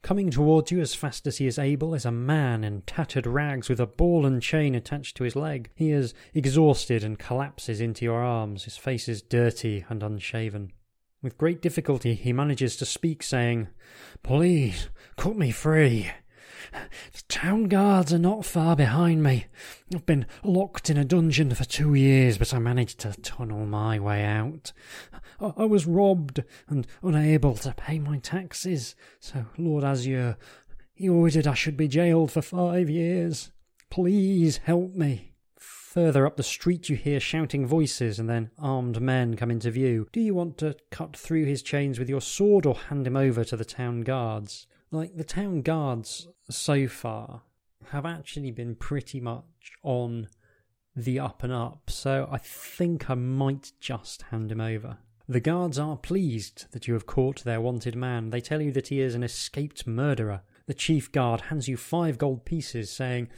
Coming 0.04 0.30
towards 0.30 0.72
you 0.72 0.80
as 0.80 0.94
fast 0.94 1.28
as 1.28 1.38
he 1.38 1.48
is 1.48 1.58
able 1.58 1.94
is 1.94 2.06
a 2.06 2.12
man 2.12 2.64
in 2.64 2.82
tattered 2.84 3.26
rags 3.26 3.68
with 3.68 3.80
a 3.80 3.88
ball 3.88 4.26
and 4.26 4.42
chain 4.42 4.76
attached 4.76 5.18
to 5.18 5.24
his 5.24 5.36
leg. 5.36 5.70
He 5.76 5.92
is 5.92 6.14
exhausted 6.34 7.04
and 7.04 7.20
collapses 7.20 7.82
into 7.82 8.06
your 8.06 8.22
arms. 8.22 8.66
His 8.66 8.78
face 8.78 9.10
is 9.10 9.22
dirty 9.22 9.86
and 9.90 10.04
unshaven. 10.04 10.72
With 11.22 11.38
great 11.38 11.62
difficulty 11.62 12.14
he 12.14 12.32
manages 12.32 12.78
to 12.78 12.86
speak, 12.86 13.24
saying, 13.24 13.70
Please, 14.24 14.88
cut 15.18 15.36
me 15.36 15.52
free. 15.52 16.12
The 16.72 17.24
town 17.28 17.66
guards 17.66 18.14
are 18.14 18.20
not 18.20 18.46
far 18.46 18.76
behind 18.76 19.24
me. 19.24 19.46
I've 19.94 20.06
been 20.06 20.26
locked 20.44 20.90
in 20.90 20.98
a 20.98 21.06
dungeon 21.06 21.54
for 21.54 21.66
two 21.66 21.94
years, 21.94 22.38
but 22.38 22.54
I 22.54 22.60
managed 22.60 23.00
to 23.00 23.14
tunnel 23.22 23.66
my 23.66 24.00
way 24.00 24.24
out. 24.24 24.74
I 25.40 25.66
was 25.66 25.86
robbed 25.86 26.44
and 26.68 26.88
unable 27.02 27.56
to 27.56 27.74
pay 27.74 28.00
my 28.00 28.20
taxes, 28.20 28.96
so 29.20 29.46
Lord 29.58 29.84
Azzur, 29.84 30.36
he 30.94 31.08
ordered 31.08 31.48
I 31.48 31.54
should 31.54 31.78
be 31.78 31.88
jailed 31.88 32.32
for 32.32 32.42
five 32.42 32.90
years. 32.90 33.52
Please 33.90 34.58
help 34.58 34.96
me. 34.96 35.34
Further 35.60 36.28
up 36.28 36.38
the 36.38 36.44
street, 36.44 36.90
you 36.90 36.96
hear 36.96 37.20
shouting 37.20 37.66
voices, 37.66 38.20
and 38.20 38.30
then 38.30 38.52
armed 38.60 39.02
men 39.02 39.36
come 39.36 39.50
into 39.50 39.72
view. 39.72 40.08
Do 40.12 40.20
you 40.20 40.36
want 40.36 40.58
to 40.60 40.76
cut 40.92 41.16
through 41.16 41.46
his 41.46 41.64
chains 41.64 41.98
with 41.98 42.10
your 42.10 42.22
sword 42.22 42.66
or 42.66 42.76
hand 42.76 43.08
him 43.08 43.18
over 43.18 43.44
to 43.46 43.58
the 43.58 43.66
town 43.66 44.02
guards? 44.02 44.68
Like 44.92 45.16
the 45.16 45.24
town 45.24 45.62
guards 45.62 46.28
so 46.50 46.88
far 46.88 47.42
have 47.90 48.06
actually 48.06 48.52
been 48.52 48.76
pretty 48.76 49.20
much 49.20 49.72
on 49.84 50.28
the 50.96 51.20
up 51.20 51.44
and 51.44 51.54
up, 51.54 51.90
so 51.90 52.28
I 52.32 52.38
think 52.38 53.10
I 53.10 53.16
might 53.16 53.72
just 53.80 54.24
hand 54.24 54.52
him 54.52 54.62
over. 54.62 54.98
The 55.30 55.40
guards 55.40 55.78
are 55.78 55.98
pleased 55.98 56.72
that 56.72 56.88
you 56.88 56.94
have 56.94 57.06
caught 57.06 57.44
their 57.44 57.62
wanted 57.62 57.96
man. 57.96 58.30
They 58.30 58.42
tell 58.42 58.62
you 58.62 58.72
that 58.72 58.88
he 58.88 59.02
is 59.02 59.14
an 59.14 59.24
escaped 59.24 59.86
murderer. 59.86 60.42
The 60.66 60.74
chief 60.74 61.12
guard 61.12 61.42
hands 61.42 61.68
you 61.68 61.78
five 61.78 62.18
gold 62.18 62.46
pieces, 62.46 62.90
saying, 62.90 63.30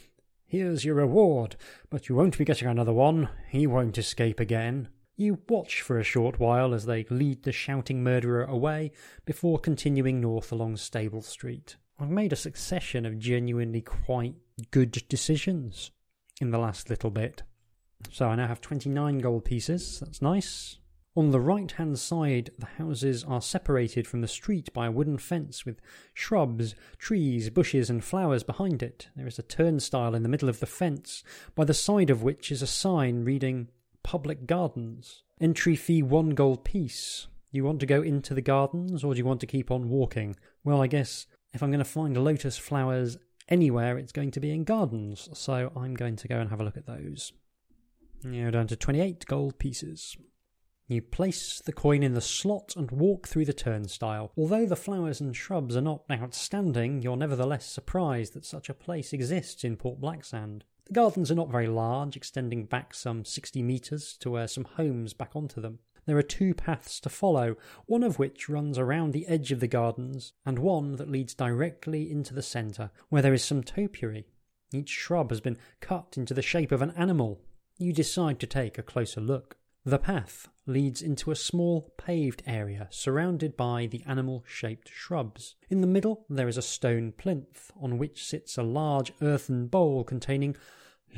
Here's 0.45 0.85
your 0.85 0.95
reward, 0.95 1.55
but 1.89 2.07
you 2.07 2.15
won't 2.15 2.37
be 2.37 2.45
getting 2.45 2.67
another 2.67 2.93
one. 2.93 3.29
He 3.49 3.67
won't 3.67 3.97
escape 3.97 4.39
again. 4.39 4.87
You 5.19 5.37
watch 5.49 5.81
for 5.81 5.99
a 5.99 6.03
short 6.03 6.39
while 6.39 6.73
as 6.73 6.85
they 6.85 7.03
lead 7.09 7.43
the 7.43 7.51
shouting 7.51 8.01
murderer 8.01 8.45
away 8.45 8.93
before 9.25 9.59
continuing 9.59 10.21
north 10.21 10.49
along 10.49 10.77
Stable 10.77 11.21
Street. 11.21 11.75
I've 11.99 12.09
made 12.09 12.31
a 12.31 12.37
succession 12.37 13.05
of 13.05 13.19
genuinely 13.19 13.81
quite 13.81 14.35
good 14.71 14.93
decisions 15.09 15.91
in 16.39 16.51
the 16.51 16.57
last 16.57 16.89
little 16.89 17.09
bit. 17.09 17.43
So 18.09 18.27
I 18.27 18.35
now 18.35 18.47
have 18.47 18.61
29 18.61 19.19
gold 19.19 19.43
pieces, 19.43 19.99
that's 19.99 20.21
nice. 20.21 20.77
On 21.17 21.31
the 21.31 21.41
right 21.41 21.69
hand 21.69 21.99
side, 21.99 22.51
the 22.57 22.67
houses 22.77 23.25
are 23.25 23.41
separated 23.41 24.07
from 24.07 24.21
the 24.21 24.27
street 24.29 24.73
by 24.73 24.85
a 24.85 24.91
wooden 24.91 25.17
fence 25.17 25.65
with 25.65 25.81
shrubs, 26.13 26.75
trees, 26.97 27.49
bushes, 27.49 27.89
and 27.89 28.05
flowers 28.05 28.43
behind 28.43 28.81
it. 28.81 29.09
There 29.17 29.27
is 29.27 29.37
a 29.37 29.43
turnstile 29.43 30.15
in 30.15 30.23
the 30.23 30.29
middle 30.29 30.47
of 30.47 30.61
the 30.61 30.65
fence, 30.65 31.25
by 31.55 31.65
the 31.65 31.73
side 31.73 32.09
of 32.09 32.23
which 32.23 32.53
is 32.53 32.61
a 32.61 32.67
sign 32.67 33.25
reading 33.25 33.67
public 34.03 34.45
gardens. 34.45 35.23
Entry 35.39 35.75
fee 35.75 36.01
one 36.01 36.31
gold 36.31 36.63
piece. 36.63 37.27
You 37.51 37.63
want 37.63 37.79
to 37.79 37.85
go 37.85 38.01
into 38.01 38.33
the 38.33 38.41
gardens 38.41 39.03
or 39.03 39.13
do 39.13 39.17
you 39.17 39.25
want 39.25 39.39
to 39.41 39.47
keep 39.47 39.71
on 39.71 39.89
walking? 39.89 40.35
Well, 40.63 40.81
I 40.81 40.87
guess 40.87 41.25
if 41.53 41.63
I'm 41.63 41.71
going 41.71 41.79
to 41.79 41.85
find 41.85 42.15
lotus 42.15 42.57
flowers 42.57 43.17
anywhere, 43.47 43.97
it's 43.97 44.11
going 44.11 44.31
to 44.31 44.39
be 44.39 44.51
in 44.51 44.63
gardens, 44.63 45.29
so 45.33 45.71
I'm 45.75 45.95
going 45.95 46.15
to 46.17 46.27
go 46.27 46.37
and 46.39 46.49
have 46.49 46.61
a 46.61 46.63
look 46.63 46.77
at 46.77 46.85
those. 46.85 47.33
Now 48.23 48.51
down 48.51 48.67
to 48.67 48.75
28 48.75 49.25
gold 49.25 49.57
pieces. 49.57 50.15
You 50.87 51.03
place 51.03 51.61
the 51.63 51.71
coin 51.71 52.01
in 52.01 52.15
the 52.15 52.21
slot 52.21 52.73
and 52.75 52.89
walk 52.89 53.27
through 53.27 53.45
the 53.45 53.53
turnstile. 53.53 54.31
Although 54.35 54.65
the 54.65 54.75
flowers 54.75 55.21
and 55.21 55.35
shrubs 55.35 55.75
are 55.77 55.81
not 55.81 56.01
outstanding, 56.11 57.03
you're 57.03 57.15
nevertheless 57.15 57.67
surprised 57.67 58.33
that 58.33 58.43
such 58.43 58.69
a 58.69 58.73
place 58.73 59.13
exists 59.13 59.63
in 59.63 59.77
Port 59.77 60.01
Blacksand. 60.01 60.63
The 60.89 60.95
gardens 60.95 61.29
are 61.29 61.35
not 61.35 61.51
very 61.51 61.67
large, 61.67 62.17
extending 62.17 62.65
back 62.65 62.95
some 62.95 63.23
60 63.23 63.61
metres 63.61 64.17
to 64.21 64.31
where 64.31 64.47
some 64.47 64.63
homes 64.63 65.13
back 65.13 65.35
onto 65.35 65.61
them. 65.61 65.77
There 66.07 66.17
are 66.17 66.23
two 66.23 66.55
paths 66.55 66.99
to 67.01 67.09
follow, 67.09 67.57
one 67.85 68.01
of 68.01 68.17
which 68.17 68.49
runs 68.49 68.79
around 68.79 69.11
the 69.11 69.27
edge 69.27 69.51
of 69.51 69.59
the 69.59 69.67
gardens, 69.67 70.33
and 70.47 70.57
one 70.57 70.95
that 70.95 71.07
leads 71.07 71.35
directly 71.35 72.09
into 72.09 72.33
the 72.33 72.41
centre, 72.41 72.89
where 73.09 73.21
there 73.21 73.35
is 73.35 73.43
some 73.43 73.61
topiary. 73.61 74.25
Each 74.73 74.89
shrub 74.89 75.29
has 75.29 75.41
been 75.41 75.59
cut 75.79 76.15
into 76.17 76.33
the 76.33 76.41
shape 76.41 76.71
of 76.71 76.81
an 76.81 76.91
animal. 76.97 77.39
You 77.77 77.93
decide 77.93 78.39
to 78.39 78.47
take 78.47 78.79
a 78.79 78.83
closer 78.83 79.21
look. 79.21 79.57
The 79.89 79.97
path 79.97 80.47
leads 80.67 81.01
into 81.01 81.31
a 81.31 81.35
small 81.35 81.91
paved 81.97 82.43
area 82.45 82.87
surrounded 82.91 83.57
by 83.57 83.87
the 83.87 84.03
animal 84.05 84.43
shaped 84.45 84.87
shrubs. 84.93 85.55
In 85.67 85.81
the 85.81 85.87
middle, 85.87 86.27
there 86.29 86.47
is 86.47 86.57
a 86.57 86.61
stone 86.61 87.11
plinth 87.11 87.71
on 87.81 87.97
which 87.97 88.23
sits 88.23 88.55
a 88.55 88.61
large 88.61 89.11
earthen 89.19 89.65
bowl 89.65 90.03
containing 90.03 90.55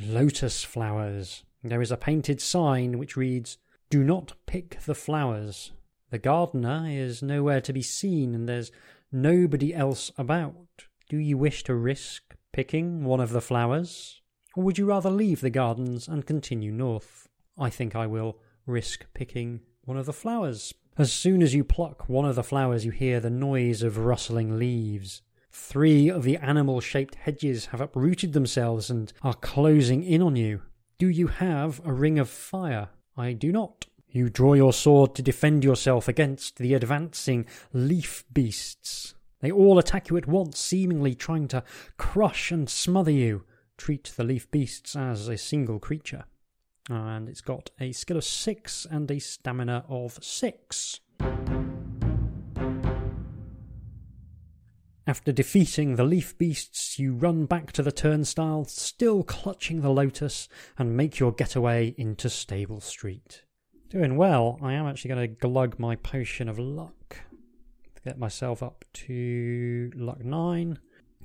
lotus 0.02 0.64
flowers. 0.64 1.44
There 1.62 1.82
is 1.82 1.92
a 1.92 1.98
painted 1.98 2.40
sign 2.40 2.98
which 2.98 3.18
reads, 3.18 3.58
Do 3.90 4.06
not 4.06 4.38
pick 4.46 4.80
the 4.86 4.96
flowers. 4.96 5.74
The 6.10 6.18
gardener 6.18 6.86
is 6.88 7.22
nowhere 7.22 7.60
to 7.60 7.74
be 7.74 7.82
seen, 7.82 8.34
and 8.34 8.48
there's 8.48 8.72
nobody 9.12 9.76
else 9.76 10.14
about. 10.18 10.86
Do 11.10 11.18
you 11.18 11.38
wish 11.38 11.66
to 11.66 11.76
risk 11.76 12.38
picking 12.54 13.04
one 13.04 13.20
of 13.20 13.32
the 13.32 13.42
flowers? 13.42 14.22
Or 14.56 14.64
would 14.64 14.78
you 14.78 14.86
rather 14.86 15.10
leave 15.10 15.42
the 15.42 15.50
gardens 15.50 16.08
and 16.08 16.26
continue 16.26 16.72
north? 16.72 17.28
I 17.58 17.70
think 17.70 17.98
I 17.98 18.08
will 18.08 18.40
risk 18.66 19.06
picking 19.14 19.62
one 19.84 19.98
of 19.98 20.06
the 20.06 20.14
flowers. 20.14 20.74
As 20.98 21.12
soon 21.12 21.42
as 21.42 21.54
you 21.54 21.64
pluck 21.64 22.08
one 22.08 22.26
of 22.26 22.36
the 22.36 22.44
flowers, 22.44 22.86
you 22.86 22.92
hear 22.92 23.20
the 23.20 23.30
noise 23.30 23.82
of 23.82 23.98
rustling 23.98 24.60
leaves. 24.60 25.22
Three 25.52 26.10
of 26.10 26.24
the 26.24 26.38
animal 26.38 26.80
shaped 26.80 27.16
hedges 27.16 27.68
have 27.68 27.82
uprooted 27.82 28.34
themselves 28.34 28.90
and 28.90 29.12
are 29.22 29.34
closing 29.34 30.04
in 30.04 30.22
on 30.22 30.36
you. 30.36 30.62
Do 30.98 31.08
you 31.08 31.28
have 31.28 31.82
a 31.86 31.92
ring 31.94 32.20
of 32.20 32.30
fire? 32.30 32.90
I 33.18 33.34
do 33.34 33.52
not. 33.52 33.86
You 34.10 34.30
draw 34.30 34.54
your 34.54 34.74
sword 34.74 35.16
to 35.16 35.22
defend 35.22 35.64
yourself 35.64 36.08
against 36.08 36.58
the 36.58 36.74
advancing 36.74 37.46
leaf 37.74 38.26
beasts. 38.34 39.16
They 39.40 39.52
all 39.52 39.80
attack 39.80 40.10
you 40.10 40.18
at 40.18 40.28
once, 40.28 40.60
seemingly 40.60 41.16
trying 41.16 41.48
to 41.50 41.64
crush 41.98 42.52
and 42.52 42.70
smother 42.70 43.12
you. 43.12 43.44
Treat 43.78 44.14
the 44.16 44.24
leaf 44.24 44.52
beasts 44.52 44.96
as 44.96 45.28
a 45.28 45.38
single 45.38 45.80
creature. 45.80 46.26
And 46.90 47.30
it's 47.30 47.42
got 47.42 47.70
a 47.80 47.92
skill 47.92 48.18
of 48.18 48.24
six 48.24 48.86
and 48.90 49.10
a 49.12 49.20
stamina 49.20 49.86
of 49.88 50.20
six. 50.22 51.00
After 55.08 55.32
defeating 55.32 55.96
the 55.96 56.04
leaf 56.04 56.38
beasts, 56.38 56.98
you 57.00 57.14
run 57.14 57.46
back 57.46 57.72
to 57.74 57.84
the 57.84 57.92
turnstile, 57.92 58.66
still 58.66 59.24
clutching 59.24 59.82
the 59.82 59.90
lotus, 59.90 60.48
and 60.78 60.96
make 60.96 61.20
your 61.20 61.32
getaway 61.32 61.94
into 61.98 62.30
Stable 62.30 62.80
Street. 62.80 63.44
Doing 63.90 64.16
well, 64.16 64.58
I 64.62 64.74
am 64.74 64.86
actually 64.86 65.10
going 65.10 65.22
to 65.22 65.36
glug 65.36 65.80
my 65.80 65.96
potion 65.98 66.48
of 66.48 66.58
luck 66.58 67.18
to 67.96 68.02
get 68.04 68.20
myself 68.20 68.64
up 68.64 68.86
to 68.94 69.92
luck 69.96 70.24
9. 70.24 70.80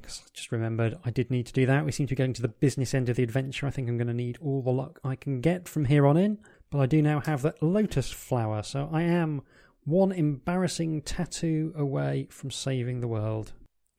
Because 0.07 0.23
I 0.25 0.31
just 0.35 0.53
remembered 0.53 0.97
I 1.05 1.11
did 1.11 1.33
need 1.33 1.47
to 1.47 1.53
do 1.53 1.67
that. 1.67 1.85
We 1.85 1.91
seem 1.91 2.07
to 2.07 2.13
be 2.13 2.17
getting 2.17 2.33
to 2.35 2.43
the 2.43 2.47
business 2.47 2.95
end 2.95 3.09
of 3.09 3.17
the 3.17 3.25
adventure. 3.25 3.67
I 3.67 3.71
think 3.71 3.89
I'm 3.89 3.97
going 3.97 4.07
to 4.07 4.15
need 4.15 4.39
all 4.41 4.63
the 4.63 4.71
luck 4.71 5.01
I 5.03 5.17
can 5.17 5.41
get 5.41 5.69
from 5.69 5.87
here 5.87 6.07
on 6.07 6.17
in. 6.17 6.39
But 6.71 6.79
I 6.79 6.87
do 6.87 7.03
now 7.03 7.19
have 7.27 7.43
that 7.43 7.61
lotus 7.61 8.13
flower, 8.13 8.63
so 8.63 8.89
I 8.93 9.03
am 9.03 9.43
one 9.83 10.13
embarrassing 10.13 11.03
tattoo 11.03 11.73
away 11.77 12.29
from 12.31 12.53
saving 12.53 13.01
the 13.01 13.09
world. 13.09 13.53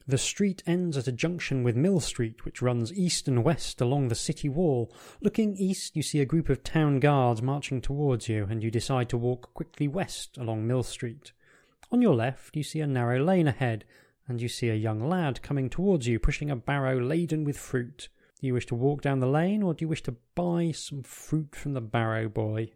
The 0.07 0.17
street 0.17 0.63
ends 0.65 0.95
at 0.95 1.09
a 1.09 1.11
junction 1.11 1.61
with 1.61 1.75
Mill 1.75 1.99
Street, 1.99 2.45
which 2.45 2.61
runs 2.61 2.93
east 2.93 3.27
and 3.27 3.43
west 3.43 3.81
along 3.81 4.07
the 4.07 4.15
city 4.15 4.47
wall. 4.47 4.89
Looking 5.21 5.57
east, 5.57 5.97
you 5.97 6.03
see 6.03 6.21
a 6.21 6.25
group 6.25 6.47
of 6.47 6.63
town 6.63 7.01
guards 7.01 7.41
marching 7.41 7.81
towards 7.81 8.29
you, 8.29 8.47
and 8.49 8.63
you 8.63 8.71
decide 8.71 9.09
to 9.09 9.17
walk 9.17 9.53
quickly 9.53 9.89
west 9.89 10.37
along 10.37 10.65
Mill 10.65 10.83
Street. 10.83 11.33
On 11.91 12.01
your 12.01 12.15
left, 12.15 12.55
you 12.55 12.63
see 12.63 12.79
a 12.79 12.87
narrow 12.87 13.21
lane 13.21 13.49
ahead, 13.49 13.83
and 14.27 14.41
you 14.41 14.47
see 14.47 14.69
a 14.69 14.75
young 14.75 15.07
lad 15.07 15.41
coming 15.41 15.69
towards 15.69 16.07
you, 16.07 16.19
pushing 16.19 16.51
a 16.51 16.55
barrow 16.55 16.99
laden 16.99 17.43
with 17.43 17.57
fruit. 17.57 18.09
Do 18.39 18.47
you 18.47 18.53
wish 18.53 18.65
to 18.67 18.75
walk 18.75 19.01
down 19.01 19.19
the 19.19 19.27
lane, 19.27 19.63
or 19.63 19.73
do 19.73 19.83
you 19.83 19.89
wish 19.89 20.03
to 20.03 20.15
buy 20.35 20.71
some 20.71 21.03
fruit 21.03 21.55
from 21.55 21.73
the 21.73 21.81
barrow 21.81 22.29
boy? 22.29 22.71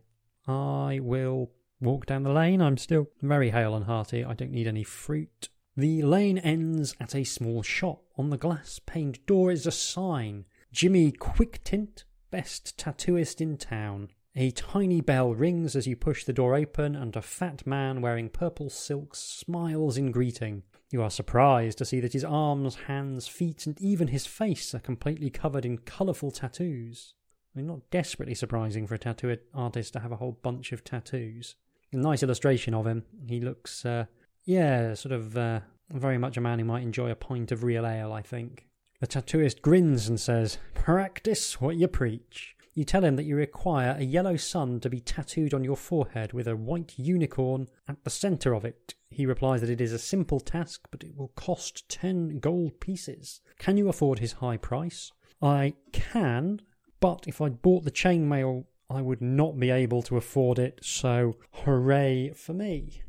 I 0.47 0.99
will 1.01 1.51
walk 1.79 2.05
down 2.05 2.23
the 2.23 2.31
lane. 2.31 2.61
I'm 2.61 2.77
still 2.77 3.07
very 3.21 3.49
hale 3.49 3.75
and 3.75 3.85
hearty. 3.85 4.23
I 4.23 4.33
don't 4.33 4.51
need 4.51 4.67
any 4.67 4.83
fruit. 4.83 5.49
The 5.77 6.01
lane 6.01 6.37
ends 6.37 6.95
at 6.99 7.15
a 7.15 7.23
small 7.23 7.63
shop. 7.63 8.03
On 8.17 8.29
the 8.29 8.37
glass 8.37 8.79
paned 8.79 9.25
door 9.25 9.51
is 9.51 9.65
a 9.65 9.71
sign 9.71 10.45
Jimmy 10.71 11.11
Quick 11.11 11.63
Tint, 11.63 12.05
best 12.29 12.77
tattooist 12.77 13.41
in 13.41 13.57
town. 13.57 14.09
A 14.35 14.51
tiny 14.51 15.01
bell 15.01 15.35
rings 15.35 15.75
as 15.75 15.85
you 15.85 15.97
push 15.97 16.23
the 16.23 16.33
door 16.33 16.55
open, 16.55 16.95
and 16.95 17.15
a 17.15 17.21
fat 17.21 17.67
man 17.67 18.01
wearing 18.01 18.29
purple 18.29 18.69
silks 18.69 19.19
smiles 19.19 19.97
in 19.97 20.11
greeting. 20.11 20.63
You 20.91 21.01
are 21.03 21.09
surprised 21.09 21.77
to 21.77 21.85
see 21.85 22.01
that 22.01 22.11
his 22.11 22.25
arms, 22.25 22.75
hands, 22.87 23.25
feet, 23.25 23.65
and 23.65 23.79
even 23.79 24.09
his 24.09 24.25
face 24.25 24.75
are 24.75 24.79
completely 24.79 25.29
covered 25.29 25.65
in 25.65 25.77
colourful 25.77 26.31
tattoos. 26.31 27.13
I 27.55 27.59
mean, 27.59 27.67
not 27.67 27.89
desperately 27.89 28.35
surprising 28.35 28.85
for 28.85 28.95
a 28.95 28.99
tattoo 28.99 29.37
artist 29.53 29.93
to 29.93 30.01
have 30.01 30.11
a 30.11 30.17
whole 30.17 30.37
bunch 30.43 30.73
of 30.73 30.83
tattoos. 30.83 31.55
A 31.93 31.97
nice 31.97 32.23
illustration 32.23 32.73
of 32.73 32.85
him. 32.85 33.03
He 33.25 33.39
looks 33.39 33.85
uh, 33.85 34.05
yeah, 34.43 34.93
sort 34.93 35.13
of 35.13 35.37
uh, 35.37 35.61
very 35.89 36.17
much 36.17 36.35
a 36.35 36.41
man 36.41 36.59
who 36.59 36.65
might 36.65 36.83
enjoy 36.83 37.09
a 37.09 37.15
pint 37.15 37.53
of 37.53 37.63
real 37.63 37.85
ale, 37.85 38.11
I 38.11 38.21
think. 38.21 38.67
The 38.99 39.07
tattooist 39.07 39.61
grins 39.61 40.09
and 40.09 40.19
says, 40.19 40.57
Practice 40.73 41.61
what 41.61 41.77
you 41.77 41.87
preach. 41.87 42.55
You 42.73 42.83
tell 42.83 43.03
him 43.03 43.15
that 43.15 43.23
you 43.23 43.35
require 43.37 43.95
a 43.97 44.03
yellow 44.03 44.35
sun 44.35 44.81
to 44.81 44.89
be 44.89 44.99
tattooed 44.99 45.53
on 45.53 45.63
your 45.63 45.77
forehead 45.77 46.33
with 46.33 46.47
a 46.47 46.55
white 46.55 46.93
unicorn 46.97 47.67
at 47.87 48.03
the 48.03 48.09
centre 48.09 48.53
of 48.53 48.65
it. 48.65 48.95
He 49.11 49.25
replies 49.25 49.61
that 49.61 49.69
it 49.69 49.81
is 49.81 49.93
a 49.93 49.99
simple 49.99 50.39
task, 50.39 50.87
but 50.89 51.03
it 51.03 51.15
will 51.15 51.33
cost 51.35 51.87
ten 51.87 52.39
gold 52.39 52.79
pieces. 52.79 53.41
Can 53.59 53.77
you 53.77 53.89
afford 53.89 54.19
his 54.19 54.33
high 54.33 54.57
price? 54.57 55.11
I 55.41 55.75
can, 55.91 56.61
but 56.99 57.25
if 57.27 57.41
I'd 57.41 57.61
bought 57.61 57.83
the 57.83 57.91
chainmail, 57.91 58.65
I 58.89 59.01
would 59.01 59.21
not 59.21 59.59
be 59.59 59.69
able 59.69 60.01
to 60.03 60.17
afford 60.17 60.57
it, 60.59 60.79
so 60.81 61.35
hooray 61.51 62.31
for 62.33 62.53
me 62.53 63.03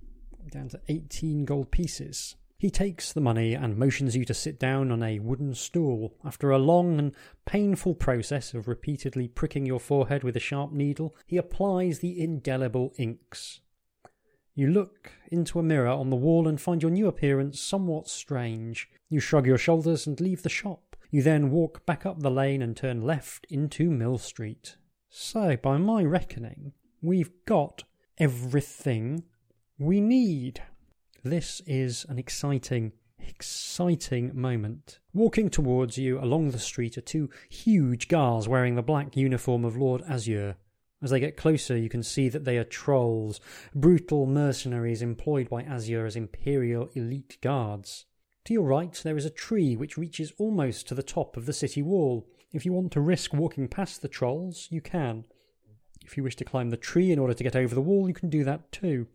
down 0.50 0.68
to 0.68 0.80
18 0.88 1.44
gold 1.44 1.70
pieces. 1.70 2.36
He 2.58 2.70
takes 2.70 3.12
the 3.12 3.20
money 3.20 3.54
and 3.54 3.76
motions 3.76 4.14
you 4.14 4.24
to 4.24 4.34
sit 4.34 4.58
down 4.58 4.92
on 4.92 5.02
a 5.02 5.18
wooden 5.18 5.54
stool. 5.54 6.14
After 6.24 6.50
a 6.50 6.58
long 6.58 6.98
and 6.98 7.12
painful 7.44 7.96
process 7.96 8.54
of 8.54 8.68
repeatedly 8.68 9.26
pricking 9.26 9.66
your 9.66 9.80
forehead 9.80 10.22
with 10.22 10.36
a 10.36 10.40
sharp 10.40 10.70
needle, 10.72 11.14
he 11.26 11.36
applies 11.36 11.98
the 11.98 12.20
indelible 12.20 12.92
inks. 12.98 13.60
You 14.54 14.68
look 14.68 15.12
into 15.30 15.58
a 15.58 15.62
mirror 15.62 15.88
on 15.88 16.10
the 16.10 16.16
wall 16.16 16.46
and 16.46 16.60
find 16.60 16.82
your 16.82 16.90
new 16.90 17.06
appearance 17.06 17.58
somewhat 17.58 18.08
strange. 18.08 18.90
You 19.08 19.18
shrug 19.18 19.46
your 19.46 19.56
shoulders 19.56 20.06
and 20.06 20.20
leave 20.20 20.42
the 20.42 20.50
shop. 20.50 20.96
You 21.10 21.22
then 21.22 21.50
walk 21.50 21.86
back 21.86 22.04
up 22.04 22.20
the 22.20 22.30
lane 22.30 22.60
and 22.60 22.76
turn 22.76 23.00
left 23.00 23.46
into 23.48 23.90
Mill 23.90 24.18
Street. 24.18 24.76
So, 25.08 25.56
by 25.56 25.78
my 25.78 26.02
reckoning, 26.02 26.72
we've 27.00 27.30
got 27.46 27.84
everything 28.18 29.24
we 29.78 30.00
need. 30.00 30.62
This 31.22 31.62
is 31.66 32.04
an 32.08 32.18
exciting, 32.18 32.92
exciting 33.18 34.32
moment. 34.34 34.98
Walking 35.14 35.48
towards 35.48 35.96
you 35.96 36.18
along 36.18 36.50
the 36.50 36.58
street 36.58 36.98
are 36.98 37.02
two 37.02 37.30
huge 37.48 38.08
guards 38.08 38.48
wearing 38.48 38.74
the 38.74 38.82
black 38.82 39.16
uniform 39.16 39.64
of 39.64 39.76
Lord 39.76 40.02
Azzur. 40.02 40.56
As 41.02 41.10
they 41.10 41.18
get 41.18 41.36
closer, 41.36 41.76
you 41.76 41.88
can 41.88 42.02
see 42.02 42.28
that 42.28 42.44
they 42.44 42.56
are 42.58 42.64
trolls, 42.64 43.40
brutal 43.74 44.24
mercenaries 44.24 45.02
employed 45.02 45.50
by 45.50 45.64
Azzur 45.64 46.06
as 46.06 46.14
Imperial 46.14 46.90
elite 46.94 47.38
guards. 47.42 48.04
To 48.44 48.54
your 48.54 48.66
right, 48.66 48.98
there 49.02 49.16
is 49.16 49.24
a 49.24 49.30
tree 49.30 49.76
which 49.76 49.98
reaches 49.98 50.32
almost 50.38 50.86
to 50.88 50.94
the 50.94 51.02
top 51.02 51.36
of 51.36 51.46
the 51.46 51.52
city 51.52 51.82
wall. 51.82 52.28
If 52.52 52.64
you 52.64 52.72
want 52.72 52.92
to 52.92 53.00
risk 53.00 53.32
walking 53.32 53.66
past 53.68 54.00
the 54.00 54.08
trolls, 54.08 54.68
you 54.70 54.80
can. 54.80 55.24
If 56.04 56.16
you 56.16 56.22
wish 56.22 56.36
to 56.36 56.44
climb 56.44 56.70
the 56.70 56.76
tree 56.76 57.10
in 57.10 57.18
order 57.18 57.34
to 57.34 57.44
get 57.44 57.56
over 57.56 57.74
the 57.74 57.80
wall, 57.80 58.08
you 58.08 58.14
can 58.14 58.30
do 58.30 58.44
that 58.44 58.70
too. 58.70 59.06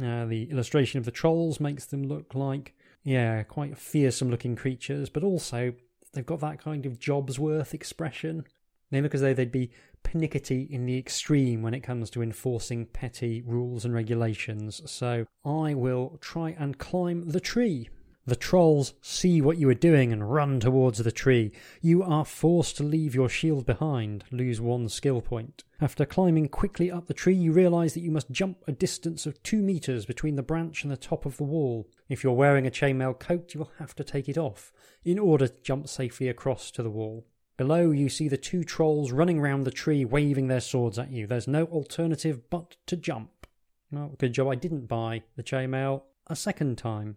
Uh, 0.00 0.26
the 0.26 0.48
illustration 0.50 0.98
of 0.98 1.04
the 1.04 1.10
trolls 1.10 1.60
makes 1.60 1.84
them 1.86 2.04
look 2.04 2.34
like, 2.34 2.74
yeah, 3.02 3.42
quite 3.42 3.76
fearsome 3.76 4.30
looking 4.30 4.54
creatures, 4.54 5.08
but 5.08 5.24
also 5.24 5.72
they've 6.12 6.26
got 6.26 6.40
that 6.40 6.62
kind 6.62 6.86
of 6.86 6.98
job's 6.98 7.38
worth 7.38 7.74
expression. 7.74 8.44
They 8.90 9.00
look 9.00 9.14
as 9.14 9.20
though 9.20 9.34
they'd 9.34 9.52
be 9.52 9.72
pernickety 10.10 10.66
in 10.70 10.86
the 10.86 10.96
extreme 10.96 11.60
when 11.60 11.74
it 11.74 11.80
comes 11.80 12.08
to 12.10 12.22
enforcing 12.22 12.86
petty 12.86 13.42
rules 13.44 13.84
and 13.84 13.92
regulations. 13.92 14.80
So 14.90 15.26
I 15.44 15.74
will 15.74 16.16
try 16.22 16.56
and 16.58 16.78
climb 16.78 17.28
the 17.28 17.40
tree. 17.40 17.90
The 18.24 18.36
trolls 18.36 18.94
see 19.02 19.40
what 19.40 19.58
you 19.58 19.68
are 19.68 19.74
doing 19.74 20.12
and 20.12 20.30
run 20.30 20.60
towards 20.60 20.98
the 20.98 21.12
tree. 21.12 21.52
You 21.80 22.02
are 22.02 22.24
forced 22.24 22.76
to 22.78 22.82
leave 22.82 23.14
your 23.14 23.28
shield 23.28 23.66
behind, 23.66 24.24
lose 24.30 24.60
one 24.60 24.88
skill 24.88 25.20
point. 25.20 25.64
After 25.80 26.06
climbing 26.06 26.48
quickly 26.48 26.90
up 26.90 27.06
the 27.06 27.14
tree, 27.14 27.34
you 27.34 27.52
realise 27.52 27.94
that 27.94 28.02
you 28.02 28.10
must 28.10 28.30
jump 28.30 28.64
a 28.66 28.72
distance 28.72 29.26
of 29.26 29.42
two 29.42 29.62
metres 29.62 30.06
between 30.06 30.36
the 30.36 30.42
branch 30.42 30.84
and 30.84 30.92
the 30.92 30.96
top 30.96 31.26
of 31.26 31.36
the 31.36 31.44
wall. 31.44 31.86
If 32.08 32.24
you're 32.24 32.32
wearing 32.32 32.66
a 32.66 32.70
chainmail 32.70 33.18
coat, 33.18 33.54
you 33.54 33.60
will 33.60 33.72
have 33.78 33.94
to 33.96 34.04
take 34.04 34.28
it 34.28 34.38
off 34.38 34.72
in 35.04 35.18
order 35.18 35.48
to 35.48 35.62
jump 35.62 35.88
safely 35.88 36.28
across 36.28 36.70
to 36.72 36.82
the 36.82 36.90
wall. 36.90 37.26
Below, 37.58 37.90
you 37.90 38.08
see 38.08 38.28
the 38.28 38.36
two 38.36 38.62
trolls 38.62 39.10
running 39.10 39.40
round 39.40 39.66
the 39.66 39.72
tree, 39.72 40.04
waving 40.04 40.46
their 40.46 40.60
swords 40.60 40.96
at 40.96 41.10
you. 41.10 41.26
There's 41.26 41.48
no 41.48 41.64
alternative 41.64 42.48
but 42.48 42.76
to 42.86 42.96
jump. 42.96 43.48
Well, 43.90 44.14
good 44.16 44.32
job 44.32 44.46
I 44.46 44.54
didn't 44.54 44.86
buy 44.86 45.24
the 45.36 45.42
chainmail 45.42 46.02
a 46.28 46.36
second 46.36 46.78
time. 46.78 47.16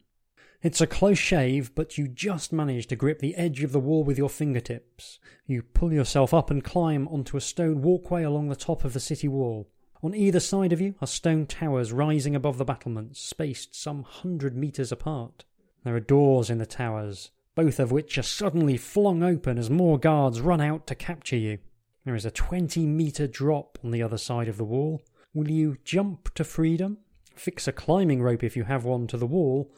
It's 0.63 0.81
a 0.81 0.87
close 0.87 1.19
shave, 1.19 1.75
but 1.75 1.97
you 1.99 2.07
just 2.07 2.51
manage 2.51 2.87
to 2.87 2.95
grip 2.95 3.19
the 3.19 3.35
edge 3.35 3.61
of 3.61 3.71
the 3.71 3.79
wall 3.79 4.03
with 4.03 4.17
your 4.17 4.29
fingertips. 4.29 5.19
You 5.45 5.61
pull 5.61 5.93
yourself 5.93 6.33
up 6.33 6.49
and 6.49 6.63
climb 6.63 7.07
onto 7.09 7.37
a 7.37 7.41
stone 7.41 7.83
walkway 7.83 8.23
along 8.23 8.49
the 8.49 8.55
top 8.55 8.83
of 8.83 8.93
the 8.93 8.99
city 8.99 9.27
wall. 9.27 9.69
On 10.01 10.15
either 10.15 10.39
side 10.39 10.73
of 10.73 10.81
you 10.81 10.95
are 11.01 11.07
stone 11.07 11.45
towers 11.45 11.91
rising 11.93 12.35
above 12.35 12.57
the 12.57 12.65
battlements, 12.65 13.21
spaced 13.21 13.75
some 13.75 14.01
hundred 14.01 14.57
metres 14.57 14.91
apart. 14.91 15.45
There 15.83 15.95
are 15.95 15.99
doors 15.99 16.49
in 16.49 16.57
the 16.57 16.65
towers, 16.65 17.29
both 17.55 17.79
of 17.79 17.91
which 17.91 18.17
are 18.17 18.23
suddenly 18.23 18.77
flung 18.77 19.23
open 19.23 19.57
as 19.57 19.69
more 19.69 19.97
guards 19.99 20.41
run 20.41 20.61
out 20.61 20.87
to 20.87 20.95
capture 20.95 21.37
you. 21.37 21.59
There 22.05 22.15
is 22.15 22.25
a 22.25 22.31
20 22.31 22.85
metre 22.85 23.27
drop 23.27 23.77
on 23.83 23.91
the 23.91 24.01
other 24.01 24.17
side 24.17 24.47
of 24.47 24.57
the 24.57 24.63
wall. 24.63 25.01
Will 25.33 25.49
you 25.49 25.77
jump 25.83 26.33
to 26.33 26.43
freedom? 26.43 26.97
Fix 27.35 27.67
a 27.67 27.71
climbing 27.71 28.21
rope 28.21 28.43
if 28.43 28.55
you 28.55 28.63
have 28.63 28.85
one 28.85 29.07
to 29.07 29.17
the 29.17 29.27
wall, 29.27 29.71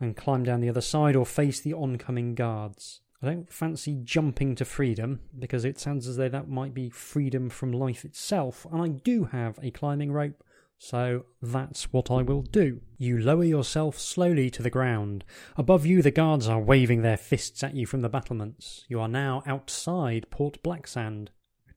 and 0.00 0.16
climb 0.16 0.44
down 0.44 0.60
the 0.60 0.68
other 0.68 0.80
side 0.80 1.16
or 1.16 1.26
face 1.26 1.60
the 1.60 1.74
oncoming 1.74 2.34
guards. 2.34 3.00
I 3.22 3.26
don't 3.26 3.52
fancy 3.52 3.98
jumping 4.02 4.54
to 4.56 4.64
freedom 4.64 5.20
because 5.36 5.64
it 5.64 5.80
sounds 5.80 6.06
as 6.06 6.16
though 6.16 6.28
that 6.28 6.48
might 6.48 6.72
be 6.72 6.88
freedom 6.90 7.48
from 7.48 7.72
life 7.72 8.04
itself, 8.04 8.66
and 8.70 8.80
I 8.80 8.88
do 8.88 9.24
have 9.24 9.58
a 9.62 9.70
climbing 9.70 10.12
rope, 10.12 10.44
so 10.78 11.26
that's 11.42 11.92
what 11.92 12.10
I 12.10 12.22
will 12.22 12.42
do. 12.42 12.80
You 12.96 13.18
lower 13.18 13.44
yourself 13.44 13.98
slowly 13.98 14.48
to 14.50 14.62
the 14.62 14.70
ground. 14.70 15.24
Above 15.56 15.84
you, 15.84 16.02
the 16.02 16.10
guards 16.10 16.48
are 16.48 16.60
waving 16.60 17.02
their 17.02 17.16
fists 17.16 17.62
at 17.62 17.74
you 17.74 17.84
from 17.84 18.00
the 18.00 18.08
battlements. 18.08 18.84
You 18.88 19.00
are 19.00 19.08
now 19.08 19.42
outside 19.44 20.30
Port 20.30 20.62
Blacksand. 20.62 21.30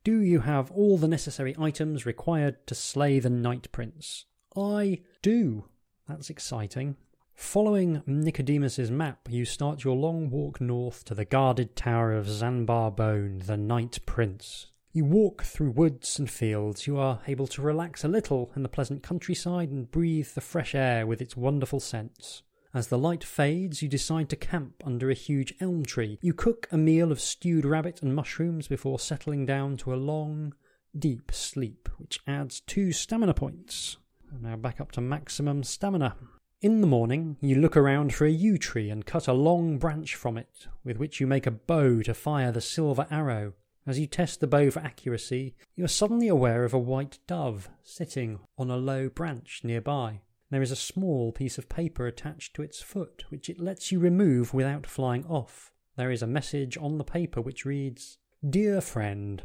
Do 0.04 0.20
you 0.22 0.42
have 0.42 0.72
all 0.72 0.98
the 0.98 1.08
necessary 1.08 1.56
items 1.60 2.06
required 2.06 2.66
to 2.68 2.76
slay 2.76 3.20
the 3.20 3.30
Night 3.30 3.72
Prince? 3.72 4.26
I 4.56 5.02
do. 5.22 5.66
That's 6.08 6.30
exciting. 6.30 6.96
Following 7.34 8.04
Nicodemus's 8.06 8.92
map, 8.92 9.28
you 9.30 9.46
start 9.46 9.84
your 9.84 9.96
long 9.96 10.30
walk 10.30 10.62
north 10.62 11.04
to 11.06 11.16
the 11.16 11.26
guarded 11.26 11.76
tower 11.76 12.14
of 12.14 12.30
Zanbar 12.30 12.92
Bone, 12.92 13.42
the 13.46 13.58
Night 13.58 14.00
Prince. 14.06 14.68
You 14.94 15.06
walk 15.06 15.44
through 15.44 15.72
woods 15.72 16.20
and 16.20 16.30
fields. 16.30 16.86
You 16.86 16.98
are 16.98 17.22
able 17.26 17.48
to 17.48 17.62
relax 17.62 18.04
a 18.04 18.10
little 18.10 18.52
in 18.58 18.64
the 18.64 18.68
pleasant 18.68 19.02
countryside 19.02 19.70
and 19.70 19.90
breathe 19.90 20.28
the 20.34 20.42
fresh 20.42 20.76
air 20.76 21.08
with 21.08 21.22
its 21.22 21.38
wonderful 21.38 21.80
scents. 21.80 22.44
As 22.74 22.88
the 22.88 22.98
light 22.98 23.24
fades, 23.24 23.82
you 23.82 23.88
decide 23.88 24.28
to 24.30 24.36
camp 24.36 24.84
under 24.86 25.10
a 25.10 25.14
huge 25.14 25.54
elm 25.62 25.86
tree. 25.86 26.20
You 26.22 26.34
cook 26.34 26.68
a 26.72 26.78
meal 26.78 27.10
of 27.10 27.22
stewed 27.22 27.64
rabbit 27.64 28.02
and 28.02 28.14
mushrooms 28.14 28.68
before 28.68 29.00
settling 29.00 29.46
down 29.46 29.78
to 29.78 29.94
a 29.94 29.96
long, 29.96 30.54
deep 30.98 31.32
sleep, 31.34 31.88
which 31.98 32.20
adds 32.28 32.60
two 32.60 32.92
stamina 32.92 33.34
points. 33.34 33.96
Now 34.42 34.58
back 34.58 34.82
up 34.82 34.92
to 34.94 35.02
maximum 35.02 35.64
stamina. 35.64 36.18
In 36.62 36.82
the 36.82 36.88
morning, 36.88 37.38
you 37.40 37.56
look 37.56 37.78
around 37.78 38.14
for 38.14 38.26
a 38.26 38.32
yew 38.32 38.58
tree 38.58 38.90
and 38.90 39.06
cut 39.06 39.30
a 39.30 39.34
long 39.34 39.78
branch 39.78 40.16
from 40.16 40.38
it, 40.38 40.68
with 40.84 40.98
which 40.98 41.22
you 41.22 41.28
make 41.28 41.48
a 41.48 41.52
bow 41.52 42.02
to 42.02 42.14
fire 42.14 42.52
the 42.52 42.62
silver 42.62 43.08
arrow. 43.10 43.54
As 43.88 43.98
you 43.98 44.06
test 44.06 44.40
the 44.40 44.48
bow 44.48 44.70
for 44.70 44.80
accuracy, 44.80 45.56
you 45.76 45.84
are 45.84 45.90
suddenly 45.90 46.28
aware 46.28 46.64
of 46.64 46.74
a 46.74 46.80
white 46.80 47.18
dove 47.26 47.70
sitting 47.84 48.40
on 48.58 48.70
a 48.70 48.78
low 48.78 49.10
branch 49.10 49.62
nearby. 49.64 50.22
There 50.52 50.62
is 50.62 50.72
a 50.72 50.76
small 50.76 51.32
piece 51.32 51.58
of 51.58 51.70
paper 51.70 52.06
attached 52.06 52.54
to 52.56 52.62
its 52.62 52.82
foot, 52.82 53.26
which 53.30 53.50
it 53.50 53.60
lets 53.60 53.92
you 53.92 54.00
remove 54.00 54.54
without 54.54 54.86
flying 54.86 55.26
off. 55.26 55.72
There 55.96 56.12
is 56.12 56.22
a 56.22 56.28
message 56.28 56.78
on 56.78 56.98
the 56.98 57.04
paper 57.04 57.42
which 57.42 57.66
reads 57.66 58.18
Dear 58.48 58.82
friend, 58.82 59.42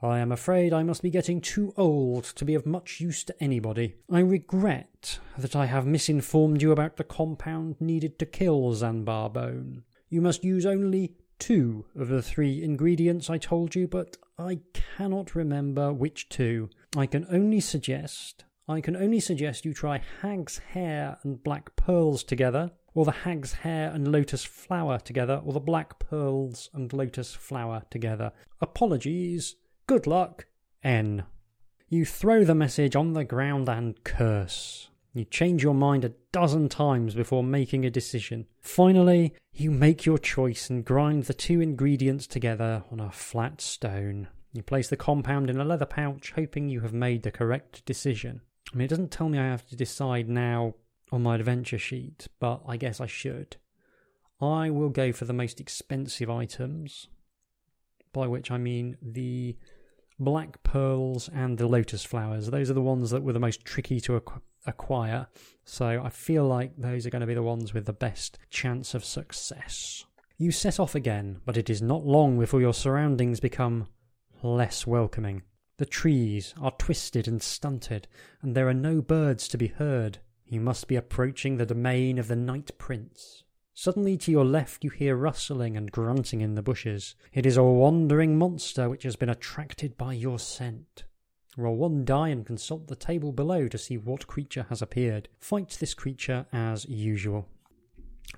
I 0.00 0.18
am 0.18 0.32
afraid 0.32 0.72
I 0.72 0.82
must 0.82 1.02
be 1.02 1.10
getting 1.10 1.40
too 1.40 1.72
old 1.76 2.24
to 2.24 2.44
be 2.44 2.54
of 2.54 2.66
much 2.66 3.00
use 3.00 3.24
to 3.24 3.42
anybody. 3.42 3.96
I 4.10 4.20
regret 4.20 5.18
that 5.36 5.56
I 5.56 5.66
have 5.66 5.86
misinformed 5.86 6.62
you 6.62 6.72
about 6.72 6.96
the 6.96 7.04
compound 7.04 7.76
needed 7.80 8.18
to 8.18 8.26
kill 8.26 8.72
Zanbar 8.74 9.30
Bone. 9.30 9.82
You 10.08 10.20
must 10.20 10.44
use 10.44 10.66
only 10.66 11.16
two 11.38 11.86
of 11.96 12.08
the 12.08 12.22
three 12.22 12.62
ingredients 12.62 13.30
I 13.30 13.38
told 13.38 13.74
you, 13.74 13.86
but 13.86 14.16
I 14.38 14.60
cannot 14.72 15.34
remember 15.34 15.92
which 15.92 16.28
two. 16.28 16.70
I 16.96 17.06
can 17.06 17.26
only 17.30 17.60
suggest 17.60 18.44
I 18.66 18.80
can 18.80 18.96
only 18.96 19.20
suggest 19.20 19.66
you 19.66 19.74
try 19.74 20.00
hag's 20.22 20.56
hair 20.56 21.18
and 21.22 21.42
black 21.42 21.76
pearls 21.76 22.24
together, 22.24 22.70
or 22.94 23.04
the 23.04 23.10
hag's 23.10 23.52
hair 23.52 23.90
and 23.90 24.10
lotus 24.10 24.42
flower 24.42 24.98
together, 24.98 25.42
or 25.44 25.52
the 25.52 25.60
black 25.60 25.98
pearls 25.98 26.70
and 26.72 26.90
lotus 26.92 27.34
flower 27.34 27.82
together. 27.90 28.32
Apologies. 28.62 29.56
Good 29.86 30.06
luck. 30.06 30.46
N. 30.82 31.24
You 31.90 32.06
throw 32.06 32.44
the 32.44 32.54
message 32.54 32.96
on 32.96 33.12
the 33.12 33.24
ground 33.24 33.68
and 33.68 34.02
curse. 34.02 34.88
You 35.16 35.24
change 35.24 35.62
your 35.62 35.74
mind 35.74 36.04
a 36.04 36.12
dozen 36.32 36.68
times 36.68 37.14
before 37.14 37.44
making 37.44 37.84
a 37.86 37.90
decision. 37.90 38.46
Finally, 38.60 39.32
you 39.52 39.70
make 39.70 40.04
your 40.04 40.18
choice 40.18 40.68
and 40.68 40.84
grind 40.84 41.24
the 41.24 41.34
two 41.34 41.60
ingredients 41.60 42.26
together 42.26 42.82
on 42.90 42.98
a 42.98 43.12
flat 43.12 43.60
stone. 43.60 44.26
You 44.52 44.64
place 44.64 44.88
the 44.88 44.96
compound 44.96 45.50
in 45.50 45.60
a 45.60 45.64
leather 45.64 45.86
pouch, 45.86 46.32
hoping 46.34 46.68
you 46.68 46.80
have 46.80 46.92
made 46.92 47.22
the 47.22 47.30
correct 47.30 47.84
decision. 47.84 48.40
I 48.72 48.76
mean, 48.76 48.86
it 48.86 48.88
doesn't 48.88 49.12
tell 49.12 49.28
me 49.28 49.38
I 49.38 49.46
have 49.46 49.64
to 49.68 49.76
decide 49.76 50.28
now 50.28 50.74
on 51.12 51.22
my 51.22 51.36
adventure 51.36 51.78
sheet, 51.78 52.26
but 52.40 52.62
I 52.66 52.76
guess 52.76 53.00
I 53.00 53.06
should. 53.06 53.56
I 54.40 54.70
will 54.70 54.88
go 54.88 55.12
for 55.12 55.26
the 55.26 55.32
most 55.32 55.60
expensive 55.60 56.28
items, 56.28 57.06
by 58.12 58.26
which 58.26 58.50
I 58.50 58.58
mean 58.58 58.96
the 59.00 59.56
black 60.18 60.64
pearls 60.64 61.30
and 61.32 61.56
the 61.56 61.68
lotus 61.68 62.02
flowers. 62.02 62.50
Those 62.50 62.68
are 62.68 62.74
the 62.74 62.82
ones 62.82 63.10
that 63.10 63.22
were 63.22 63.32
the 63.32 63.38
most 63.38 63.64
tricky 63.64 64.00
to 64.00 64.16
acquire 64.16 64.40
acquire. 64.66 65.26
So 65.64 66.02
I 66.04 66.10
feel 66.10 66.46
like 66.46 66.72
those 66.76 67.06
are 67.06 67.10
going 67.10 67.20
to 67.20 67.26
be 67.26 67.34
the 67.34 67.42
ones 67.42 67.74
with 67.74 67.86
the 67.86 67.92
best 67.92 68.38
chance 68.50 68.94
of 68.94 69.04
success. 69.04 70.04
You 70.36 70.50
set 70.50 70.80
off 70.80 70.94
again, 70.94 71.40
but 71.44 71.56
it 71.56 71.70
is 71.70 71.80
not 71.80 72.04
long 72.04 72.38
before 72.38 72.60
your 72.60 72.74
surroundings 72.74 73.40
become 73.40 73.86
less 74.42 74.86
welcoming. 74.86 75.42
The 75.76 75.86
trees 75.86 76.54
are 76.60 76.72
twisted 76.72 77.26
and 77.26 77.42
stunted, 77.42 78.06
and 78.42 78.54
there 78.54 78.68
are 78.68 78.74
no 78.74 79.00
birds 79.00 79.48
to 79.48 79.58
be 79.58 79.68
heard. 79.68 80.18
You 80.46 80.60
must 80.60 80.88
be 80.88 80.96
approaching 80.96 81.56
the 81.56 81.66
domain 81.66 82.18
of 82.18 82.28
the 82.28 82.36
Night 82.36 82.70
Prince. 82.78 83.42
Suddenly 83.72 84.16
to 84.18 84.30
your 84.30 84.44
left 84.44 84.84
you 84.84 84.90
hear 84.90 85.16
rustling 85.16 85.76
and 85.76 85.90
grunting 85.90 86.40
in 86.40 86.54
the 86.54 86.62
bushes. 86.62 87.16
It 87.32 87.44
is 87.44 87.56
a 87.56 87.64
wandering 87.64 88.38
monster 88.38 88.88
which 88.88 89.02
has 89.02 89.16
been 89.16 89.28
attracted 89.28 89.96
by 89.96 90.12
your 90.12 90.38
scent. 90.38 91.04
Roll 91.56 91.76
one 91.76 92.04
die 92.04 92.28
and 92.28 92.44
consult 92.44 92.88
the 92.88 92.96
table 92.96 93.32
below 93.32 93.68
to 93.68 93.78
see 93.78 93.96
what 93.96 94.26
creature 94.26 94.66
has 94.68 94.82
appeared. 94.82 95.28
Fight 95.38 95.76
this 95.78 95.94
creature 95.94 96.46
as 96.52 96.84
usual. 96.86 97.48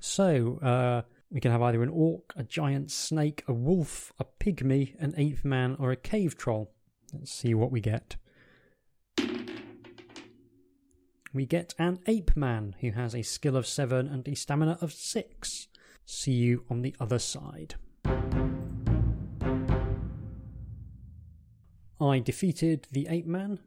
So, 0.00 0.58
uh, 0.58 1.02
we 1.30 1.40
can 1.40 1.50
have 1.50 1.62
either 1.62 1.82
an 1.82 1.88
orc, 1.88 2.32
a 2.36 2.44
giant 2.44 2.90
snake, 2.90 3.42
a 3.48 3.52
wolf, 3.52 4.12
a 4.18 4.24
pygmy, 4.24 4.94
an 5.00 5.14
ape 5.16 5.44
man, 5.44 5.76
or 5.78 5.90
a 5.90 5.96
cave 5.96 6.36
troll. 6.36 6.70
Let's 7.12 7.32
see 7.32 7.54
what 7.54 7.72
we 7.72 7.80
get. 7.80 8.16
We 11.32 11.46
get 11.46 11.74
an 11.78 11.98
ape 12.06 12.36
man 12.36 12.76
who 12.80 12.92
has 12.92 13.14
a 13.14 13.22
skill 13.22 13.56
of 13.56 13.66
7 13.66 14.06
and 14.06 14.26
a 14.26 14.34
stamina 14.34 14.78
of 14.80 14.92
6. 14.92 15.68
See 16.04 16.32
you 16.32 16.64
on 16.70 16.82
the 16.82 16.94
other 17.00 17.18
side. 17.18 17.74
I 22.00 22.18
defeated 22.18 22.86
the 22.90 23.06
ape 23.08 23.26
man. 23.26 23.58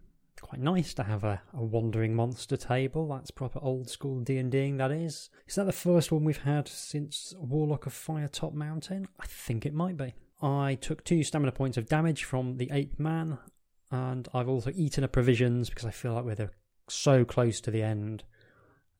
Quite 0.42 0.62
nice 0.62 0.94
to 0.94 1.04
have 1.04 1.24
a, 1.24 1.42
a 1.54 1.62
wandering 1.62 2.16
monster 2.16 2.56
table. 2.56 3.10
That's 3.10 3.32
proper 3.32 3.60
old 3.62 3.90
school 3.90 4.22
D 4.22 4.38
and 4.38 4.52
Ding. 4.52 4.78
That 4.78 4.92
is. 4.92 5.30
Is 5.48 5.56
that 5.56 5.66
the 5.66 5.72
first 5.74 6.12
one 6.12 6.24
we've 6.24 6.38
had 6.38 6.68
since 6.68 7.34
Warlock 7.38 7.86
of 7.86 7.94
Firetop 7.94 8.54
Mountain? 8.54 9.08
I 9.20 9.26
think 9.26 9.66
it 9.66 9.74
might 9.74 9.98
be. 9.98 10.14
I 10.42 10.76
took 10.80 11.04
two 11.04 11.24
stamina 11.24 11.52
points 11.52 11.78
of 11.78 11.90
damage 11.90 12.24
from 12.24 12.58
the 12.58 12.70
ape 12.72 12.98
man, 12.98 13.38
and 13.92 14.30
I've 14.34 14.48
also 14.48 14.72
eaten 14.74 15.04
a 15.04 15.10
provisions 15.10 15.70
because 15.70 15.86
I 15.86 15.92
feel 15.92 16.14
like 16.14 16.24
we're 16.24 16.52
so 16.88 17.26
close 17.26 17.60
to 17.62 17.72
the 17.72 17.84
end 17.84 18.24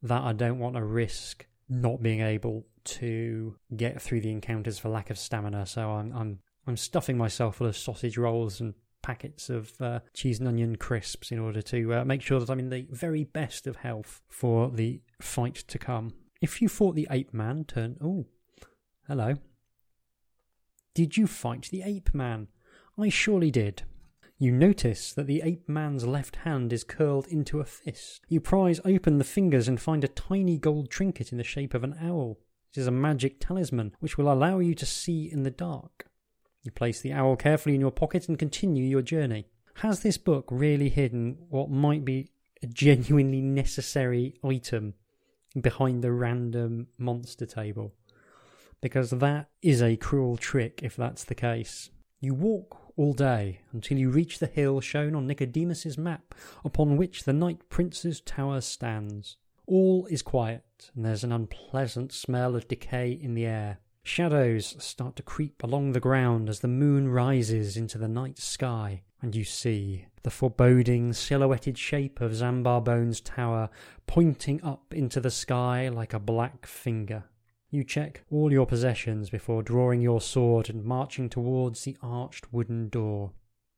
that 0.04 0.22
I 0.22 0.34
don't 0.34 0.60
want 0.60 0.76
to 0.76 0.84
risk 0.84 1.46
not 1.70 2.02
being 2.02 2.22
able 2.22 2.66
to 2.84 3.56
get 3.76 4.02
through 4.02 4.22
the 4.22 4.32
encounters 4.32 4.80
for 4.80 4.90
lack 4.90 5.10
of 5.10 5.18
stamina. 5.18 5.66
So 5.66 5.90
I'm 5.90 6.12
I'm 6.12 6.40
I'm 6.68 6.78
stuffing 6.78 7.18
myself 7.18 7.58
full 7.58 7.68
of 7.68 7.78
sausage 7.78 8.18
rolls 8.18 8.60
and 8.60 8.74
packets 9.02 9.50
of 9.50 9.74
uh, 9.82 10.00
cheese 10.14 10.40
and 10.40 10.48
onion 10.48 10.76
crisps 10.76 11.32
in 11.32 11.40
order 11.40 11.62
to 11.62 11.94
uh, 11.94 12.06
make 12.06 12.22
sure 12.22 12.40
that 12.40 12.50
I'm 12.50 12.60
in 12.60 12.70
the 12.70 12.88
very 12.92 13.24
best 13.24 13.68
of 13.68 13.78
health 13.78 14.22
for 14.30 14.70
the 14.70 15.02
fight 15.22 15.56
to 15.56 15.78
come. 15.78 16.14
If 16.42 16.62
you 16.62 16.70
fought 16.70 16.96
the 16.96 17.08
ape 17.12 17.34
man, 17.34 17.66
turn. 17.66 17.98
Oh, 18.02 18.28
hello. 19.08 19.36
Did 20.94 21.18
you 21.18 21.28
fight 21.28 21.70
the 21.72 21.84
ape 21.84 22.14
man? 22.14 22.48
I 22.98 23.10
surely 23.10 23.52
did. 23.52 23.84
You 24.38 24.52
notice 24.54 25.12
that 25.14 25.28
the 25.28 25.42
ape 25.44 25.68
man's 25.68 26.06
left 26.06 26.38
hand 26.38 26.72
is 26.72 26.86
curled 26.86 27.28
into 27.28 27.60
a 27.60 27.66
fist. 27.66 28.22
You 28.30 28.40
prise 28.40 28.80
open 28.86 29.18
the 29.18 29.26
fingers 29.26 29.68
and 29.68 29.82
find 29.82 30.04
a 30.04 30.08
tiny 30.08 30.58
gold 30.58 30.90
trinket 30.90 31.34
in 31.34 31.38
the 31.38 31.44
shape 31.44 31.74
of 31.74 31.84
an 31.84 31.98
owl. 32.02 32.40
It 32.74 32.80
is 32.80 32.88
a 32.88 32.92
magic 32.92 33.40
talisman 33.40 33.96
which 34.00 34.18
will 34.18 34.32
allow 34.32 34.60
you 34.60 34.76
to 34.76 34.86
see 34.86 35.30
in 35.30 35.44
the 35.44 35.52
dark. 35.52 36.09
You 36.64 36.72
place 36.72 37.02
the 37.02 37.14
owl 37.14 37.36
carefully 37.36 37.76
in 37.76 37.82
your 37.82 37.92
pocket 37.92 38.28
and 38.28 38.38
continue 38.38 38.84
your 38.84 39.02
journey. 39.02 39.48
Has 39.76 40.02
this 40.02 40.18
book 40.18 40.46
really 40.52 40.90
hidden 40.90 41.38
what 41.50 41.70
might 41.70 42.04
be 42.04 42.32
a 42.62 42.68
genuinely 42.68 43.42
necessary 43.42 44.36
item 44.44 44.96
behind 45.60 46.04
the 46.04 46.12
random 46.12 46.88
monster 46.98 47.46
table? 47.46 47.94
Because 48.82 49.12
that 49.12 49.50
is 49.62 49.82
a 49.82 49.96
cruel 49.96 50.36
trick 50.36 50.82
if 50.84 50.96
that's 50.96 51.24
the 51.24 51.36
case. 51.36 51.90
You 52.20 52.34
walk 52.34 52.92
all 52.98 53.14
day 53.14 53.62
until 53.72 53.98
you 53.98 54.10
reach 54.10 54.40
the 54.40 54.48
hill 54.48 54.82
shown 54.82 55.16
on 55.16 55.26
Nicodemus's 55.26 55.98
map 55.98 56.36
upon 56.66 56.98
which 56.98 57.24
the 57.24 57.32
Night 57.32 57.70
Prince's 57.70 58.20
tower 58.20 58.60
stands. 58.60 59.38
All 59.66 60.06
is 60.08 60.22
quiet, 60.22 60.92
and 60.94 61.06
there's 61.06 61.24
an 61.24 61.32
unpleasant 61.32 62.12
smell 62.12 62.58
of 62.58 62.68
decay 62.68 63.12
in 63.12 63.36
the 63.36 63.46
air. 63.46 63.80
Shadows 64.10 64.76
start 64.80 65.16
to 65.18 65.24
creep 65.24 65.62
along 65.62 65.92
the 65.92 66.00
ground 66.00 66.50
as 66.50 66.62
the 66.62 66.68
moon 66.68 67.10
rises 67.10 67.78
into 67.78 68.00
the 68.00 68.08
night 68.08 68.40
sky, 68.40 69.04
and 69.22 69.36
you 69.36 69.44
see 69.44 70.08
the 70.24 70.32
foreboding 70.32 71.14
silhouetted 71.14 71.78
shape 71.78 72.20
of 72.20 72.34
Zanbar 72.34 72.82
Bone's 72.82 73.22
tower 73.22 73.70
pointing 74.08 74.64
up 74.64 74.96
into 74.96 75.22
the 75.22 75.30
sky 75.30 75.90
like 75.90 76.16
a 76.16 76.20
black 76.20 76.66
finger. 76.66 77.26
You 77.70 77.84
check 77.84 78.24
all 78.32 78.52
your 78.52 78.66
possessions 78.66 79.30
before 79.30 79.62
drawing 79.62 80.02
your 80.02 80.22
sword 80.22 80.72
and 80.72 80.84
marching 80.84 81.30
towards 81.30 81.84
the 81.84 81.96
arched 82.02 82.52
wooden 82.52 82.90
door. 82.90 83.34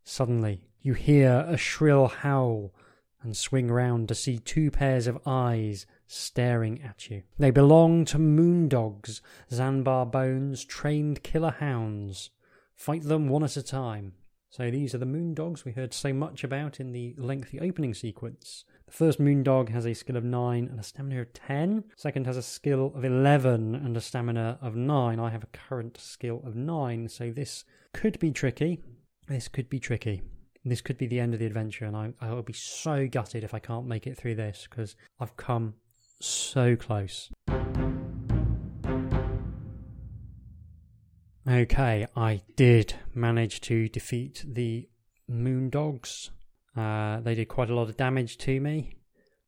Suddenly, 0.06 0.70
you 0.82 0.94
hear 0.94 1.45
a 1.45 1.58
shrill 1.58 2.08
howl 2.08 2.74
and 3.22 3.36
swing 3.36 3.70
round 3.70 4.08
to 4.08 4.16
see 4.16 4.40
two 4.40 4.72
pairs 4.72 5.08
of 5.08 5.20
eyes 5.26 5.86
staring 6.12 6.82
at 6.82 7.10
you. 7.10 7.24
They 7.40 7.52
belong 7.52 8.06
to 8.06 8.18
Moondogs, 8.18 9.22
Zanbar 9.52 10.06
Bones, 10.06 10.66
trained 10.66 11.24
killer 11.24 11.56
hounds. 11.60 12.32
Fight 12.76 13.04
them 13.04 13.30
one 13.30 13.44
at 13.44 13.58
a 13.58 13.64
time. 13.64 14.14
So 14.50 14.70
these 14.70 14.94
are 14.94 14.98
the 14.98 15.06
Moondogs 15.06 15.64
we 15.64 15.72
heard 15.72 15.94
so 15.94 16.12
much 16.12 16.44
about 16.44 16.82
in 16.82 16.92
the 16.92 17.16
lengthy 17.18 17.60
opening 17.62 17.94
sequence. 17.94 18.66
The 18.86 18.92
first 18.92 19.20
Moondog 19.20 19.70
has 19.70 19.86
a 19.86 19.94
skill 19.94 20.18
of 20.18 20.26
9 20.26 20.68
and 20.68 20.78
a 20.78 20.84
stamina 20.84 21.22
of 21.22 21.32
10. 21.32 21.86
Second 21.96 22.26
has 22.26 22.36
a 22.36 22.42
skill 22.42 22.92
of 22.94 23.06
11 23.06 23.76
and 23.76 23.96
a 23.96 24.02
stamina 24.02 24.60
of 24.62 24.76
9. 24.76 25.20
I 25.20 25.30
have 25.30 25.44
a 25.44 25.58
current 25.58 25.98
skill 25.98 26.42
of 26.46 26.58
9, 26.58 27.08
so 27.08 27.32
this 27.32 27.64
could 27.94 28.20
be 28.20 28.32
tricky. 28.32 28.82
This 29.30 29.48
could 29.48 29.70
be 29.70 29.80
tricky 29.80 30.22
this 30.64 30.82
could 30.82 30.98
be 30.98 31.08
the 31.08 31.20
end 31.20 31.34
of 31.34 31.40
the 31.40 31.46
adventure, 31.46 31.86
and 31.86 31.98
I, 31.98 32.14
I 32.22 32.32
will 32.32 32.44
be 32.44 32.54
so 32.54 33.08
gutted 33.08 33.44
if 33.44 33.54
I 33.54 33.60
can't 33.60 33.88
make 33.88 34.06
it 34.06 34.18
through 34.18 34.36
this 34.36 34.68
because 34.70 34.96
I've 35.20 35.36
come 35.36 35.74
so 36.26 36.76
close. 36.76 37.30
Okay, 41.48 42.07
I 42.15 42.41
did 42.56 42.93
manage 43.14 43.61
to 43.61 43.89
defeat 43.89 44.45
the 44.48 44.88
Moondogs. 45.30 46.30
Uh, 46.77 47.19
they 47.22 47.35
did 47.35 47.48
quite 47.48 47.69
a 47.69 47.76
lot 47.76 47.89
of 47.89 47.98
damage 47.98 48.38
to 48.39 48.60
me, 48.60 48.95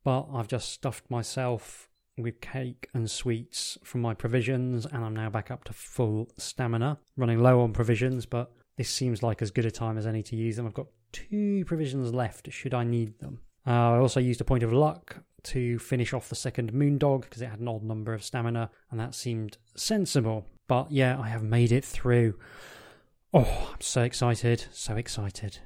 but 0.04 0.26
I've 0.34 0.48
just 0.48 0.70
stuffed 0.70 1.10
myself 1.10 1.88
with 2.18 2.40
cake 2.40 2.88
and 2.94 3.10
sweets 3.10 3.78
from 3.82 4.00
my 4.00 4.14
provisions, 4.14 4.86
and 4.86 5.04
I'm 5.04 5.14
now 5.14 5.30
back 5.30 5.50
up 5.50 5.64
to 5.64 5.72
full 5.72 6.28
stamina. 6.36 6.98
Running 7.16 7.40
low 7.40 7.60
on 7.60 7.72
provisions, 7.72 8.26
but 8.26 8.52
this 8.76 8.90
seems 8.90 9.22
like 9.22 9.40
as 9.40 9.50
good 9.50 9.66
a 9.66 9.70
time 9.70 9.96
as 9.96 10.06
any 10.06 10.22
to 10.24 10.36
use 10.36 10.56
them. 10.56 10.66
I've 10.66 10.74
got 10.74 10.88
two 11.12 11.64
provisions 11.64 12.12
left 12.12 12.52
should 12.52 12.74
I 12.74 12.84
need 12.84 13.18
them. 13.20 13.40
Uh, 13.66 13.70
I 13.70 13.98
also 13.98 14.20
used 14.20 14.40
a 14.40 14.44
point 14.44 14.62
of 14.62 14.72
luck 14.72 15.22
to 15.44 15.78
finish 15.78 16.12
off 16.12 16.28
the 16.28 16.34
second 16.34 16.72
Moondog 16.72 17.22
because 17.22 17.42
it 17.42 17.48
had 17.48 17.60
an 17.60 17.68
odd 17.68 17.82
number 17.82 18.12
of 18.12 18.24
stamina, 18.24 18.70
and 18.90 18.98
that 18.98 19.14
seemed 19.14 19.58
sensible. 19.76 20.46
But 20.66 20.90
yeah, 20.90 21.18
I 21.18 21.28
have 21.28 21.42
made 21.42 21.72
it 21.72 21.84
through. 21.84 22.38
Oh, 23.32 23.70
I'm 23.72 23.80
so 23.80 24.02
excited, 24.02 24.66
so 24.72 24.96
excited. 24.96 25.58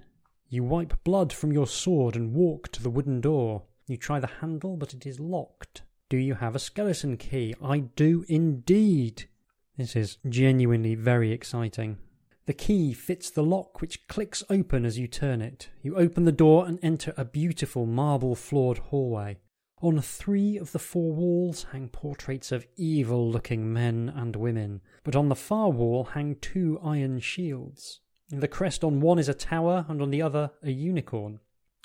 You 0.49 0.65
wipe 0.65 1.05
blood 1.05 1.33
from 1.33 1.53
your 1.53 1.67
sword 1.67 2.17
and 2.17 2.33
walk 2.33 2.73
to 2.73 2.83
the 2.83 2.91
wooden 2.91 3.21
door. 3.21 3.65
You 3.87 3.97
try 3.97 4.21
the 4.21 4.27
handle, 4.27 4.77
but 4.77 4.95
it 4.95 5.07
is 5.07 5.21
locked. 5.21 5.83
Do 6.09 6.17
you 6.17 6.35
have 6.35 6.57
a 6.57 6.59
skeleton 6.59 7.19
key? 7.19 7.55
I 7.63 7.81
do 7.81 8.25
indeed. 8.29 9.29
This 9.77 9.95
is 9.95 10.19
genuinely 10.29 10.95
very 10.95 11.33
exciting. 11.33 11.99
The 12.47 12.55
key 12.55 12.95
fits 12.95 13.29
the 13.29 13.43
lock, 13.43 13.83
which 13.83 14.09
clicks 14.09 14.43
open 14.49 14.87
as 14.87 14.99
you 14.99 15.07
turn 15.07 15.43
it. 15.43 15.69
You 15.83 15.97
open 15.97 16.25
the 16.25 16.33
door 16.33 16.67
and 16.67 16.79
enter 16.83 17.13
a 17.19 17.27
beautiful 17.27 17.85
marble 17.85 18.35
floored 18.35 18.79
hallway. 18.79 19.37
On 19.81 20.01
three 20.01 20.57
of 20.59 20.73
the 20.73 20.79
four 20.81 21.13
walls 21.13 21.67
hang 21.71 21.89
portraits 21.89 22.51
of 22.51 22.67
evil 22.77 23.31
looking 23.31 23.73
men 23.73 24.13
and 24.15 24.35
women, 24.35 24.81
but 25.05 25.15
on 25.15 25.29
the 25.29 25.37
far 25.37 25.71
wall 25.71 26.05
hang 26.05 26.35
two 26.41 26.81
iron 26.83 27.21
shields. 27.21 28.01
The 28.29 28.49
crest 28.49 28.83
on 28.83 29.01
one 29.01 29.19
is 29.19 29.29
a 29.29 29.35
tower, 29.35 29.87
and 29.89 30.03
on 30.03 30.11
the 30.11 30.21
other, 30.21 30.51
a 30.63 30.71
unicorn. 30.71 31.41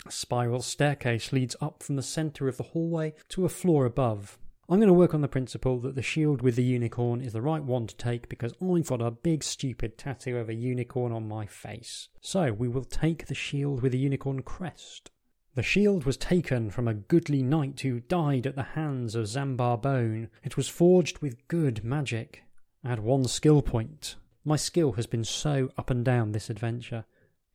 A 0.06 0.12
spiral 0.12 0.62
staircase 0.62 1.32
leads 1.32 1.56
up 1.62 1.84
from 1.84 1.96
the 1.96 2.02
centre 2.02 2.48
of 2.48 2.58
the 2.58 2.64
hallway 2.64 3.14
to 3.30 3.46
a 3.46 3.50
floor 3.50 3.86
above. 3.86 4.38
I'm 4.68 4.80
going 4.80 4.88
to 4.88 4.94
work 4.94 5.14
on 5.14 5.22
the 5.22 5.28
principle 5.28 5.80
that 5.82 5.96
the 5.96 6.02
shield 6.02 6.42
with 6.42 6.56
the 6.56 6.64
unicorn 6.64 7.22
is 7.22 7.34
the 7.34 7.42
right 7.42 7.64
one 7.64 7.86
to 7.88 7.96
take 7.96 8.28
because 8.28 8.54
I've 8.62 8.88
got 8.88 9.02
a 9.02 9.12
big 9.12 9.44
stupid 9.44 9.98
tattoo 9.98 10.38
of 10.38 10.50
a 10.50 10.54
unicorn 10.54 11.12
on 11.12 11.28
my 11.28 11.46
face. 11.46 12.10
So 12.22 12.52
we 12.52 12.68
will 12.68 12.86
take 12.86 13.28
the 13.28 13.36
shield 13.36 13.82
with 13.82 13.92
the 13.92 14.00
unicorn 14.00 14.42
crest. 14.42 15.12
The 15.56 15.62
shield 15.62 16.04
was 16.04 16.18
taken 16.18 16.72
from 16.72 16.88
a 16.88 16.96
goodly 16.96 17.44
knight 17.44 17.82
who 17.82 18.00
died 18.00 18.48
at 18.48 18.56
the 18.56 18.64
hands 18.64 19.14
of 19.14 19.28
Zanbar 19.28 19.78
Bone. 19.78 20.30
It 20.44 20.58
was 20.58 20.68
forged 20.68 21.20
with 21.20 21.48
good 21.48 21.84
magic. 21.84 22.44
Add 22.84 23.00
one 23.00 23.26
skill 23.26 23.62
point. 23.62 24.16
My 24.44 24.56
skill 24.56 24.94
has 24.94 25.06
been 25.06 25.24
so 25.24 25.70
up 25.78 25.92
and 25.92 26.04
down 26.04 26.32
this 26.32 26.50
adventure. 26.50 27.06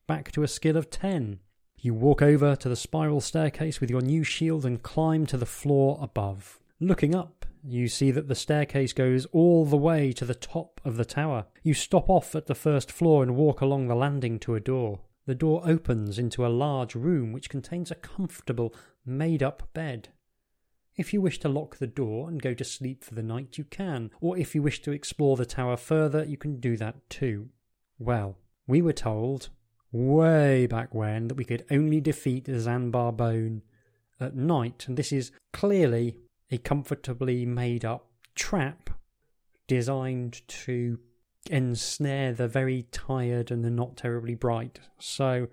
Back 0.06 0.30
to 0.32 0.44
a 0.44 0.48
skill 0.48 0.76
of 0.76 0.90
10. 0.90 1.40
You 1.76 1.92
walk 1.92 2.22
over 2.22 2.54
to 2.54 2.68
the 2.68 2.76
spiral 2.76 3.20
staircase 3.20 3.80
with 3.80 3.90
your 3.90 4.00
new 4.00 4.22
shield 4.22 4.64
and 4.64 4.80
climb 4.80 5.26
to 5.26 5.36
the 5.36 5.44
floor 5.44 5.98
above. 6.00 6.60
Looking 6.78 7.16
up, 7.16 7.46
you 7.64 7.88
see 7.88 8.12
that 8.12 8.28
the 8.28 8.36
staircase 8.36 8.92
goes 8.92 9.26
all 9.32 9.64
the 9.64 9.76
way 9.76 10.12
to 10.12 10.24
the 10.24 10.36
top 10.36 10.80
of 10.84 10.96
the 10.96 11.04
tower. 11.04 11.46
You 11.64 11.74
stop 11.74 12.08
off 12.08 12.36
at 12.36 12.46
the 12.46 12.54
first 12.54 12.92
floor 12.92 13.24
and 13.24 13.34
walk 13.34 13.60
along 13.60 13.88
the 13.88 13.96
landing 13.96 14.38
to 14.40 14.54
a 14.54 14.60
door. 14.60 15.00
The 15.28 15.34
door 15.34 15.60
opens 15.66 16.18
into 16.18 16.46
a 16.46 16.48
large 16.48 16.94
room 16.94 17.32
which 17.32 17.50
contains 17.50 17.90
a 17.90 17.96
comfortable, 17.96 18.74
made 19.04 19.42
up 19.42 19.68
bed. 19.74 20.08
If 20.96 21.12
you 21.12 21.20
wish 21.20 21.38
to 21.40 21.50
lock 21.50 21.76
the 21.76 21.86
door 21.86 22.30
and 22.30 22.40
go 22.40 22.54
to 22.54 22.64
sleep 22.64 23.04
for 23.04 23.14
the 23.14 23.22
night, 23.22 23.58
you 23.58 23.64
can, 23.64 24.10
or 24.22 24.38
if 24.38 24.54
you 24.54 24.62
wish 24.62 24.80
to 24.80 24.90
explore 24.90 25.36
the 25.36 25.44
tower 25.44 25.76
further, 25.76 26.24
you 26.24 26.38
can 26.38 26.60
do 26.60 26.78
that 26.78 27.10
too. 27.10 27.50
Well, 27.98 28.38
we 28.66 28.80
were 28.80 28.94
told, 28.94 29.50
way 29.92 30.66
back 30.66 30.94
when, 30.94 31.28
that 31.28 31.36
we 31.36 31.44
could 31.44 31.66
only 31.70 32.00
defeat 32.00 32.48
Zanbar 32.50 33.12
Bone 33.12 33.60
at 34.18 34.34
night, 34.34 34.86
and 34.88 34.96
this 34.96 35.12
is 35.12 35.30
clearly 35.52 36.16
a 36.50 36.56
comfortably 36.56 37.44
made 37.44 37.84
up 37.84 38.08
trap 38.34 38.88
designed 39.66 40.40
to 40.48 40.98
ensnare 41.50 42.32
the 42.32 42.48
very 42.48 42.84
tired 42.92 43.50
and 43.50 43.64
the 43.64 43.70
not 43.70 43.96
terribly 43.96 44.34
bright. 44.34 44.80
So 44.98 45.48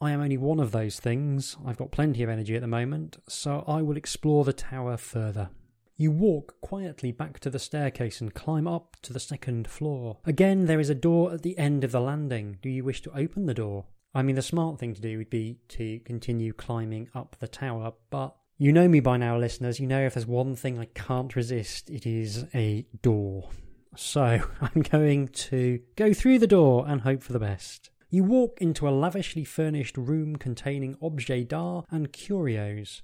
I 0.00 0.12
am 0.12 0.20
only 0.20 0.38
one 0.38 0.60
of 0.60 0.72
those 0.72 0.98
things. 0.98 1.56
I've 1.66 1.76
got 1.76 1.90
plenty 1.90 2.22
of 2.22 2.30
energy 2.30 2.54
at 2.54 2.62
the 2.62 2.66
moment, 2.66 3.18
so 3.28 3.64
I 3.68 3.82
will 3.82 3.96
explore 3.96 4.44
the 4.44 4.52
tower 4.52 4.96
further. 4.96 5.50
You 5.96 6.10
walk 6.10 6.58
quietly 6.62 7.12
back 7.12 7.40
to 7.40 7.50
the 7.50 7.58
staircase 7.58 8.22
and 8.22 8.32
climb 8.32 8.66
up 8.66 8.96
to 9.02 9.12
the 9.12 9.20
second 9.20 9.68
floor. 9.68 10.16
Again, 10.24 10.64
there 10.64 10.80
is 10.80 10.88
a 10.88 10.94
door 10.94 11.34
at 11.34 11.42
the 11.42 11.58
end 11.58 11.84
of 11.84 11.92
the 11.92 12.00
landing. 12.00 12.56
Do 12.62 12.70
you 12.70 12.82
wish 12.82 13.02
to 13.02 13.14
open 13.14 13.44
the 13.44 13.52
door? 13.52 13.84
I 14.14 14.22
mean, 14.22 14.36
the 14.36 14.42
smart 14.42 14.78
thing 14.78 14.94
to 14.94 15.00
do 15.02 15.18
would 15.18 15.28
be 15.28 15.58
to 15.68 16.00
continue 16.00 16.54
climbing 16.54 17.10
up 17.14 17.36
the 17.38 17.46
tower, 17.46 17.92
but 18.08 18.34
you 18.56 18.72
know 18.72 18.88
me 18.88 19.00
by 19.00 19.18
now, 19.18 19.38
listeners. 19.38 19.78
You 19.78 19.86
know 19.86 20.00
if 20.00 20.14
there's 20.14 20.26
one 20.26 20.56
thing 20.56 20.78
I 20.78 20.86
can't 20.86 21.36
resist, 21.36 21.90
it 21.90 22.06
is 22.06 22.46
a 22.54 22.86
door. 23.02 23.50
So 23.96 24.42
I'm 24.60 24.82
going 24.82 25.28
to 25.28 25.80
go 25.96 26.12
through 26.12 26.38
the 26.38 26.46
door 26.46 26.84
and 26.86 27.00
hope 27.00 27.22
for 27.22 27.32
the 27.32 27.38
best. 27.38 27.90
You 28.08 28.24
walk 28.24 28.58
into 28.60 28.88
a 28.88 28.90
lavishly 28.90 29.44
furnished 29.44 29.96
room 29.96 30.36
containing 30.36 30.96
objets 31.00 31.48
d'art 31.48 31.86
and 31.90 32.12
curios. 32.12 33.02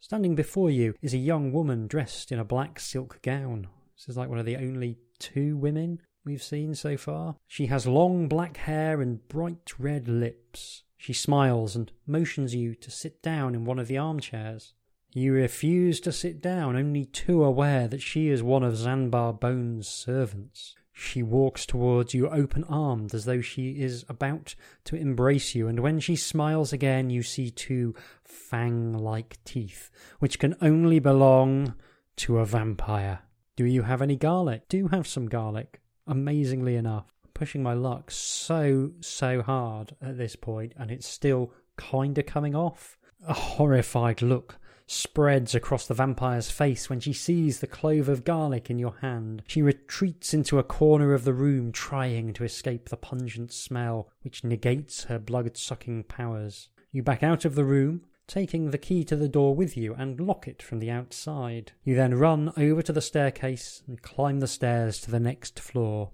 Standing 0.00 0.34
before 0.34 0.70
you 0.70 0.94
is 1.02 1.14
a 1.14 1.18
young 1.18 1.52
woman 1.52 1.86
dressed 1.86 2.32
in 2.32 2.38
a 2.38 2.44
black 2.44 2.80
silk 2.80 3.20
gown. 3.22 3.68
This 3.96 4.08
is 4.08 4.16
like 4.16 4.28
one 4.28 4.38
of 4.38 4.46
the 4.46 4.56
only 4.56 4.98
two 5.18 5.56
women 5.56 6.00
we've 6.24 6.42
seen 6.42 6.74
so 6.74 6.96
far. 6.96 7.36
She 7.46 7.66
has 7.66 7.86
long 7.86 8.28
black 8.28 8.56
hair 8.56 9.00
and 9.00 9.26
bright 9.28 9.78
red 9.78 10.08
lips. 10.08 10.84
She 10.96 11.12
smiles 11.12 11.76
and 11.76 11.92
motions 12.06 12.54
you 12.54 12.74
to 12.74 12.90
sit 12.90 13.22
down 13.22 13.54
in 13.54 13.64
one 13.64 13.78
of 13.78 13.88
the 13.88 13.98
armchairs. 13.98 14.74
You 15.12 15.32
refuse 15.32 15.98
to 16.00 16.12
sit 16.12 16.40
down, 16.40 16.76
only 16.76 17.04
too 17.04 17.42
aware 17.42 17.88
that 17.88 18.00
she 18.00 18.28
is 18.28 18.44
one 18.44 18.62
of 18.62 18.76
Zanbar 18.76 19.32
Bone's 19.32 19.88
servants. 19.88 20.76
She 20.92 21.20
walks 21.20 21.66
towards 21.66 22.14
you 22.14 22.28
open 22.28 22.62
armed 22.64 23.12
as 23.12 23.24
though 23.24 23.40
she 23.40 23.80
is 23.80 24.04
about 24.08 24.54
to 24.84 24.94
embrace 24.94 25.54
you, 25.54 25.66
and 25.66 25.80
when 25.80 25.98
she 25.98 26.14
smiles 26.14 26.72
again, 26.72 27.10
you 27.10 27.24
see 27.24 27.50
two 27.50 27.94
fang 28.22 28.92
like 28.92 29.42
teeth, 29.44 29.90
which 30.20 30.38
can 30.38 30.54
only 30.60 31.00
belong 31.00 31.74
to 32.16 32.38
a 32.38 32.46
vampire. 32.46 33.20
Do 33.56 33.64
you 33.64 33.82
have 33.82 34.02
any 34.02 34.14
garlic? 34.14 34.68
Do 34.68 34.86
have 34.88 35.08
some 35.08 35.26
garlic. 35.26 35.80
Amazingly 36.06 36.76
enough. 36.76 37.12
I'm 37.24 37.30
pushing 37.34 37.64
my 37.64 37.74
luck 37.74 38.12
so, 38.12 38.92
so 39.00 39.42
hard 39.42 39.96
at 40.00 40.18
this 40.18 40.36
point, 40.36 40.72
and 40.76 40.88
it's 40.88 41.08
still 41.08 41.52
kinda 41.76 42.22
coming 42.22 42.54
off. 42.54 42.96
A 43.26 43.34
horrified 43.34 44.22
look 44.22 44.59
spreads 44.90 45.54
across 45.54 45.86
the 45.86 45.94
vampire's 45.94 46.50
face 46.50 46.90
when 46.90 46.98
she 46.98 47.12
sees 47.12 47.60
the 47.60 47.66
clove 47.66 48.08
of 48.08 48.24
garlic 48.24 48.70
in 48.70 48.78
your 48.78 48.96
hand. 49.00 49.40
She 49.46 49.62
retreats 49.62 50.34
into 50.34 50.58
a 50.58 50.64
corner 50.64 51.14
of 51.14 51.22
the 51.22 51.32
room, 51.32 51.70
trying 51.70 52.32
to 52.32 52.42
escape 52.42 52.88
the 52.88 52.96
pungent 52.96 53.52
smell, 53.52 54.10
which 54.22 54.42
negates 54.42 55.04
her 55.04 55.20
blood 55.20 55.56
sucking 55.56 56.04
powers. 56.04 56.70
You 56.90 57.04
back 57.04 57.22
out 57.22 57.44
of 57.44 57.54
the 57.54 57.64
room, 57.64 58.02
taking 58.26 58.70
the 58.70 58.78
key 58.78 59.04
to 59.04 59.14
the 59.14 59.28
door 59.28 59.54
with 59.54 59.76
you 59.76 59.94
and 59.94 60.20
lock 60.20 60.48
it 60.48 60.60
from 60.60 60.80
the 60.80 60.90
outside. 60.90 61.70
You 61.84 61.94
then 61.94 62.14
run 62.14 62.52
over 62.56 62.82
to 62.82 62.92
the 62.92 63.00
staircase 63.00 63.84
and 63.86 64.02
climb 64.02 64.40
the 64.40 64.48
stairs 64.48 65.00
to 65.02 65.10
the 65.12 65.20
next 65.20 65.60
floor. 65.60 66.10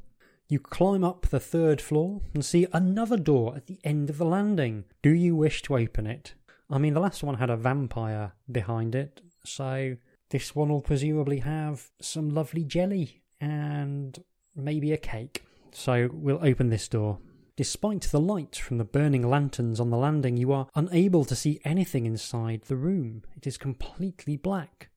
You 0.48 0.60
climb 0.60 1.02
up 1.02 1.28
the 1.28 1.40
third 1.40 1.80
floor 1.80 2.20
and 2.34 2.44
see 2.44 2.66
another 2.74 3.16
door 3.16 3.56
at 3.56 3.68
the 3.68 3.80
end 3.84 4.10
of 4.10 4.18
the 4.18 4.26
landing. 4.26 4.84
Do 5.00 5.14
you 5.14 5.34
wish 5.34 5.62
to 5.62 5.78
open 5.78 6.06
it? 6.06 6.34
I 6.68 6.78
mean, 6.78 6.94
the 6.94 7.00
last 7.00 7.22
one 7.22 7.36
had 7.36 7.50
a 7.50 7.56
vampire 7.56 8.32
behind 8.50 8.94
it, 8.94 9.20
so 9.44 9.96
this 10.30 10.54
one 10.54 10.68
will 10.68 10.80
presumably 10.80 11.38
have 11.38 11.90
some 12.00 12.30
lovely 12.30 12.64
jelly 12.64 13.22
and 13.40 14.18
maybe 14.54 14.92
a 14.92 14.96
cake. 14.96 15.44
So 15.72 16.08
we'll 16.12 16.44
open 16.44 16.70
this 16.70 16.88
door. 16.88 17.18
Despite 17.56 18.02
the 18.02 18.20
light 18.20 18.56
from 18.56 18.78
the 18.78 18.84
burning 18.84 19.26
lanterns 19.28 19.80
on 19.80 19.90
the 19.90 19.96
landing, 19.96 20.36
you 20.36 20.52
are 20.52 20.68
unable 20.74 21.24
to 21.24 21.36
see 21.36 21.60
anything 21.64 22.04
inside 22.04 22.62
the 22.62 22.76
room. 22.76 23.22
It 23.34 23.46
is 23.46 23.56
completely 23.56 24.36
black. 24.36 24.90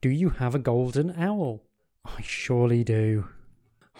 Do 0.00 0.08
you 0.08 0.30
have 0.30 0.54
a 0.54 0.58
golden 0.58 1.14
owl? 1.16 1.62
I 2.04 2.22
surely 2.22 2.82
do. 2.82 3.28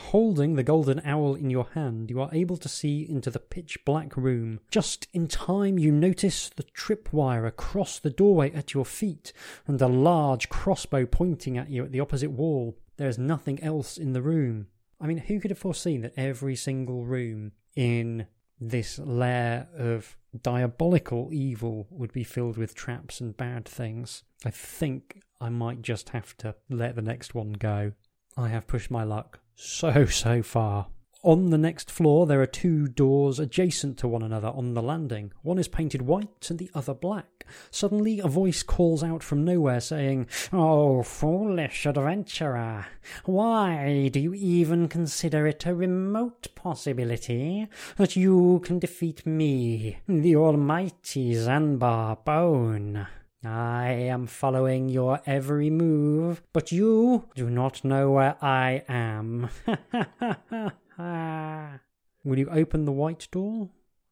Holding 0.08 0.56
the 0.56 0.64
golden 0.64 1.00
owl 1.04 1.36
in 1.36 1.50
your 1.50 1.68
hand, 1.74 2.10
you 2.10 2.20
are 2.20 2.30
able 2.32 2.56
to 2.56 2.68
see 2.68 3.06
into 3.08 3.30
the 3.30 3.38
pitch 3.38 3.78
black 3.84 4.16
room. 4.16 4.58
Just 4.70 5.06
in 5.12 5.28
time, 5.28 5.78
you 5.78 5.92
notice 5.92 6.48
the 6.48 6.64
tripwire 6.64 7.46
across 7.46 7.98
the 7.98 8.10
doorway 8.10 8.50
at 8.52 8.74
your 8.74 8.84
feet 8.84 9.32
and 9.68 9.80
a 9.80 9.86
large 9.86 10.48
crossbow 10.48 11.06
pointing 11.06 11.56
at 11.56 11.70
you 11.70 11.84
at 11.84 11.92
the 11.92 12.00
opposite 12.00 12.30
wall. 12.30 12.76
There 12.96 13.08
is 13.08 13.18
nothing 13.18 13.62
else 13.62 13.98
in 13.98 14.12
the 14.12 14.22
room. 14.22 14.66
I 15.00 15.06
mean, 15.06 15.18
who 15.18 15.38
could 15.38 15.50
have 15.50 15.58
foreseen 15.58 16.00
that 16.00 16.14
every 16.16 16.56
single 16.56 17.04
room 17.04 17.52
in 17.76 18.26
this 18.60 18.98
lair 18.98 19.68
of 19.76 20.16
diabolical 20.42 21.28
evil 21.32 21.86
would 21.90 22.12
be 22.12 22.24
filled 22.24 22.56
with 22.56 22.74
traps 22.74 23.20
and 23.20 23.36
bad 23.36 23.64
things? 23.64 24.24
I 24.44 24.50
think 24.50 25.22
I 25.40 25.50
might 25.50 25.82
just 25.82 26.08
have 26.08 26.36
to 26.38 26.56
let 26.68 26.96
the 26.96 27.02
next 27.02 27.34
one 27.34 27.52
go. 27.52 27.92
I 28.36 28.48
have 28.48 28.66
pushed 28.66 28.90
my 28.90 29.04
luck 29.04 29.40
so, 29.60 30.06
so 30.06 30.42
far. 30.42 30.86
On 31.22 31.50
the 31.50 31.58
next 31.58 31.90
floor, 31.90 32.26
there 32.26 32.40
are 32.40 32.46
two 32.46 32.88
doors 32.88 33.38
adjacent 33.38 33.98
to 33.98 34.08
one 34.08 34.22
another 34.22 34.48
on 34.48 34.72
the 34.72 34.80
landing. 34.80 35.34
One 35.42 35.58
is 35.58 35.68
painted 35.68 36.00
white 36.00 36.48
and 36.48 36.58
the 36.58 36.70
other 36.74 36.94
black. 36.94 37.44
Suddenly, 37.70 38.20
a 38.20 38.26
voice 38.26 38.62
calls 38.62 39.04
out 39.04 39.22
from 39.22 39.44
nowhere 39.44 39.80
saying, 39.80 40.28
Oh, 40.50 41.02
foolish 41.02 41.84
adventurer, 41.84 42.86
why 43.26 44.08
do 44.08 44.18
you 44.18 44.32
even 44.32 44.88
consider 44.88 45.46
it 45.46 45.66
a 45.66 45.74
remote 45.74 46.48
possibility 46.54 47.68
that 47.98 48.16
you 48.16 48.62
can 48.64 48.78
defeat 48.78 49.26
me, 49.26 49.98
the 50.08 50.36
almighty 50.36 51.34
Zanbar 51.34 52.16
Bone? 52.24 53.06
I 53.44 53.92
am 53.92 54.26
following 54.26 54.90
your 54.90 55.20
every 55.24 55.70
move, 55.70 56.42
but 56.52 56.72
you 56.72 57.30
do 57.34 57.48
not 57.48 57.82
know 57.82 58.10
where 58.10 58.36
I 58.42 58.82
am. 58.86 59.48
Will 62.22 62.38
you 62.38 62.50
open 62.50 62.84
the 62.84 62.92
white 62.92 63.28
door, 63.32 63.70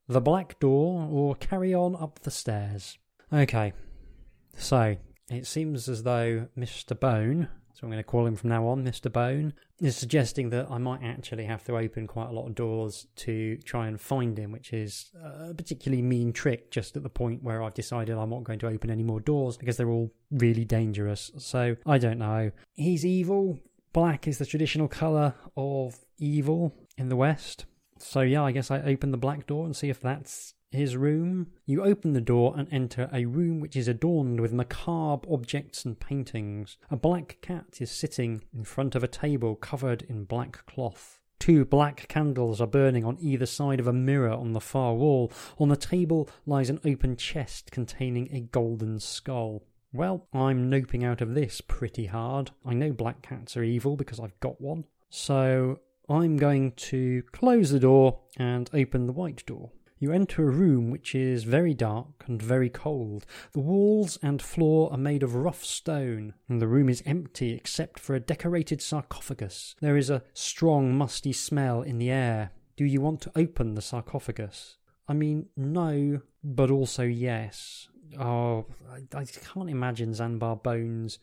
the 0.08 0.22
black 0.22 0.58
door, 0.58 1.06
or 1.10 1.34
carry 1.34 1.74
on 1.74 1.94
up 1.94 2.20
the 2.20 2.30
stairs? 2.30 2.96
Okay, 3.30 3.74
so 4.56 4.96
it 5.30 5.46
seems 5.46 5.90
as 5.90 6.04
though 6.04 6.48
Mr. 6.56 6.98
Bone 6.98 7.48
so 7.78 7.86
I'm 7.86 7.92
going 7.92 8.02
to 8.02 8.04
call 8.04 8.26
him 8.26 8.34
from 8.34 8.50
now 8.50 8.66
on 8.66 8.84
Mr. 8.84 9.12
Bone, 9.12 9.54
is 9.80 9.96
suggesting 9.96 10.50
that 10.50 10.68
I 10.68 10.78
might 10.78 11.00
actually 11.04 11.44
have 11.44 11.62
to 11.64 11.76
open 11.76 12.08
quite 12.08 12.28
a 12.28 12.32
lot 12.32 12.48
of 12.48 12.56
doors 12.56 13.06
to 13.16 13.56
try 13.58 13.86
and 13.86 14.00
find 14.00 14.36
him, 14.36 14.50
which 14.50 14.72
is 14.72 15.12
a 15.22 15.54
particularly 15.54 16.02
mean 16.02 16.32
trick 16.32 16.72
just 16.72 16.96
at 16.96 17.04
the 17.04 17.08
point 17.08 17.44
where 17.44 17.62
I've 17.62 17.74
decided 17.74 18.16
I'm 18.16 18.30
not 18.30 18.42
going 18.42 18.58
to 18.58 18.66
open 18.66 18.90
any 18.90 19.04
more 19.04 19.20
doors 19.20 19.56
because 19.56 19.76
they're 19.76 19.90
all 19.90 20.10
really 20.32 20.64
dangerous. 20.64 21.30
So 21.38 21.76
I 21.86 21.98
don't 21.98 22.18
know. 22.18 22.50
He's 22.74 23.06
evil. 23.06 23.60
Black 23.92 24.26
is 24.26 24.38
the 24.38 24.46
traditional 24.46 24.88
colour 24.88 25.34
of 25.56 26.00
evil 26.18 26.74
in 26.96 27.10
the 27.10 27.16
West. 27.16 27.66
So 28.00 28.22
yeah, 28.22 28.42
I 28.42 28.50
guess 28.50 28.72
I 28.72 28.80
open 28.80 29.12
the 29.12 29.18
black 29.18 29.46
door 29.46 29.66
and 29.66 29.76
see 29.76 29.88
if 29.88 30.00
that's 30.00 30.54
his 30.70 30.96
room. 30.96 31.48
You 31.66 31.82
open 31.82 32.12
the 32.12 32.20
door 32.20 32.54
and 32.56 32.68
enter 32.70 33.08
a 33.12 33.24
room 33.24 33.60
which 33.60 33.76
is 33.76 33.88
adorned 33.88 34.40
with 34.40 34.52
macabre 34.52 35.26
objects 35.30 35.84
and 35.84 35.98
paintings. 35.98 36.76
A 36.90 36.96
black 36.96 37.38
cat 37.40 37.78
is 37.80 37.90
sitting 37.90 38.44
in 38.54 38.64
front 38.64 38.94
of 38.94 39.02
a 39.02 39.08
table 39.08 39.56
covered 39.56 40.02
in 40.02 40.24
black 40.24 40.64
cloth. 40.66 41.18
Two 41.38 41.64
black 41.64 42.08
candles 42.08 42.60
are 42.60 42.66
burning 42.66 43.04
on 43.04 43.16
either 43.20 43.46
side 43.46 43.80
of 43.80 43.86
a 43.86 43.92
mirror 43.92 44.32
on 44.32 44.52
the 44.52 44.60
far 44.60 44.94
wall. 44.94 45.32
On 45.58 45.68
the 45.68 45.76
table 45.76 46.28
lies 46.46 46.68
an 46.68 46.80
open 46.84 47.16
chest 47.16 47.70
containing 47.70 48.28
a 48.32 48.40
golden 48.40 48.98
skull. 48.98 49.62
Well, 49.92 50.26
I'm 50.34 50.70
noping 50.70 51.04
out 51.04 51.20
of 51.20 51.34
this 51.34 51.60
pretty 51.60 52.06
hard. 52.06 52.50
I 52.66 52.74
know 52.74 52.92
black 52.92 53.22
cats 53.22 53.56
are 53.56 53.62
evil 53.62 53.96
because 53.96 54.20
I've 54.20 54.38
got 54.40 54.60
one. 54.60 54.84
So 55.08 55.78
I'm 56.08 56.36
going 56.36 56.72
to 56.72 57.22
close 57.32 57.70
the 57.70 57.80
door 57.80 58.20
and 58.36 58.68
open 58.74 59.06
the 59.06 59.12
white 59.12 59.46
door. 59.46 59.70
You 60.00 60.12
enter 60.12 60.48
a 60.48 60.52
room 60.52 60.90
which 60.90 61.14
is 61.14 61.44
very 61.44 61.74
dark 61.74 62.24
and 62.26 62.40
very 62.40 62.70
cold. 62.70 63.26
The 63.52 63.60
walls 63.60 64.18
and 64.22 64.40
floor 64.40 64.92
are 64.92 64.98
made 64.98 65.22
of 65.22 65.34
rough 65.34 65.64
stone, 65.64 66.34
and 66.48 66.62
the 66.62 66.68
room 66.68 66.88
is 66.88 67.02
empty 67.04 67.52
except 67.52 67.98
for 67.98 68.14
a 68.14 68.20
decorated 68.20 68.80
sarcophagus. 68.80 69.74
There 69.80 69.96
is 69.96 70.08
a 70.08 70.22
strong, 70.34 70.96
musty 70.96 71.32
smell 71.32 71.82
in 71.82 71.98
the 71.98 72.10
air. 72.10 72.52
Do 72.76 72.84
you 72.84 73.00
want 73.00 73.20
to 73.22 73.32
open 73.34 73.74
the 73.74 73.82
sarcophagus? 73.82 74.76
I 75.08 75.14
mean, 75.14 75.46
no, 75.56 76.20
but 76.44 76.70
also 76.70 77.02
yes. 77.02 77.88
Oh, 78.18 78.66
I, 78.90 79.18
I 79.18 79.24
can't 79.24 79.70
imagine 79.70 80.14
Zanbar 80.14 80.56
Bones 80.56 81.18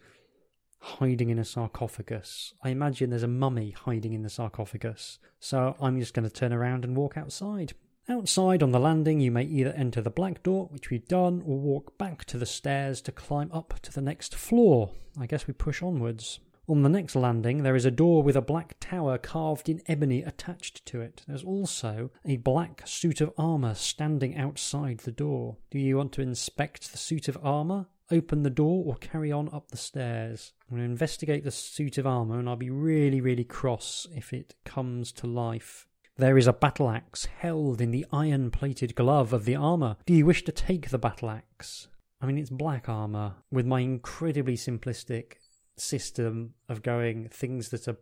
hiding 0.80 1.30
in 1.30 1.40
a 1.40 1.46
sarcophagus. 1.46 2.54
I 2.64 2.70
imagine 2.70 3.10
there's 3.10 3.24
a 3.24 3.28
mummy 3.28 3.72
hiding 3.72 4.14
in 4.14 4.22
the 4.22 4.30
sarcophagus. 4.30 5.18
So 5.40 5.76
I'm 5.80 6.00
just 6.00 6.14
going 6.14 6.28
to 6.28 6.34
turn 6.34 6.54
around 6.54 6.84
and 6.84 6.96
walk 6.96 7.18
outside. 7.18 7.74
Outside 8.08 8.62
on 8.62 8.72
the 8.72 8.80
landing, 8.80 9.20
you 9.20 9.32
may 9.32 9.44
either 9.44 9.72
enter 9.72 10.00
the 10.00 10.12
black 10.12 10.44
door, 10.44 10.68
which 10.72 10.92
we've 10.92 11.08
done, 11.08 11.42
or 11.46 11.58
walk 11.58 11.98
back 11.98 12.24
to 12.26 12.38
the 12.38 12.46
stairs 12.46 13.02
to 13.02 13.12
climb 13.12 13.50
up 13.52 13.80
to 13.82 13.92
the 13.92 14.02
next 14.02 14.36
floor. 14.36 14.92
I 15.20 15.26
guess 15.26 15.48
we 15.48 15.54
push 15.54 15.82
onwards. 15.82 16.40
On 16.68 16.84
the 16.84 16.90
next 16.90 17.16
landing, 17.16 17.64
there 17.64 17.76
is 17.76 17.86
a 17.86 17.92
door 17.92 18.22
with 18.22 18.36
a 18.36 18.42
black 18.42 18.76
tower 18.80 19.18
carved 19.18 19.70
in 19.70 19.82
ebony 19.88 20.22
attached 20.22 20.86
to 20.88 21.02
it. 21.02 21.24
There's 21.28 21.44
also 21.44 22.12
a 22.24 22.38
black 22.38 22.84
suit 22.86 23.22
of 23.22 23.34
armour 23.38 23.74
standing 23.74 24.36
outside 24.36 25.00
the 25.00 25.12
door. 25.12 25.58
Do 25.72 25.80
you 25.80 25.98
want 25.98 26.12
to 26.14 26.22
inspect 26.22 26.92
the 26.92 26.98
suit 27.00 27.28
of 27.28 27.38
armour? 27.44 27.88
Open 28.12 28.44
the 28.44 28.52
door 28.52 28.84
or 28.86 28.96
carry 28.96 29.32
on 29.32 29.50
up 29.52 29.70
the 29.70 29.78
stairs? 29.78 30.54
I'm 30.70 30.78
going 30.78 30.88
to 30.88 30.92
investigate 30.92 31.44
the 31.44 31.52
suit 31.52 31.98
of 31.98 32.06
armour 32.06 32.38
and 32.38 32.48
I'll 32.48 32.56
be 32.56 32.70
really, 32.70 33.22
really 33.22 33.44
cross 33.44 34.06
if 34.16 34.32
it 34.32 34.54
comes 34.64 35.12
to 35.14 35.28
life. 35.28 35.88
There 36.18 36.38
is 36.38 36.48
a 36.48 36.54
battle 36.54 36.90
axe 36.90 37.26
held 37.26 37.82
in 37.82 37.92
the 37.92 38.06
iron 38.10 38.50
plated 38.50 38.96
glove 38.96 39.34
of 39.34 39.44
the 39.44 39.58
armour. 39.58 39.98
Do 40.06 40.14
you 40.14 40.26
wish 40.26 40.46
to 40.46 40.52
take 40.54 40.90
the 40.90 40.98
battle 40.98 41.30
axe? 41.30 41.90
I 42.22 42.26
mean, 42.26 42.38
it's 42.38 42.50
black 42.50 42.88
armour 42.88 43.34
with 43.52 43.66
my 43.66 43.82
incredibly 43.82 44.56
simplistic 44.56 45.34
system 45.76 46.54
of 46.70 46.84
going 46.84 47.28
things 47.28 47.68
that 47.70 47.90
are 47.90 47.98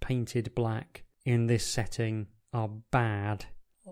painted 0.00 0.54
black 0.54 1.04
in 1.26 1.46
this 1.46 1.66
setting 1.66 2.28
are 2.54 2.70
bad. 2.90 3.44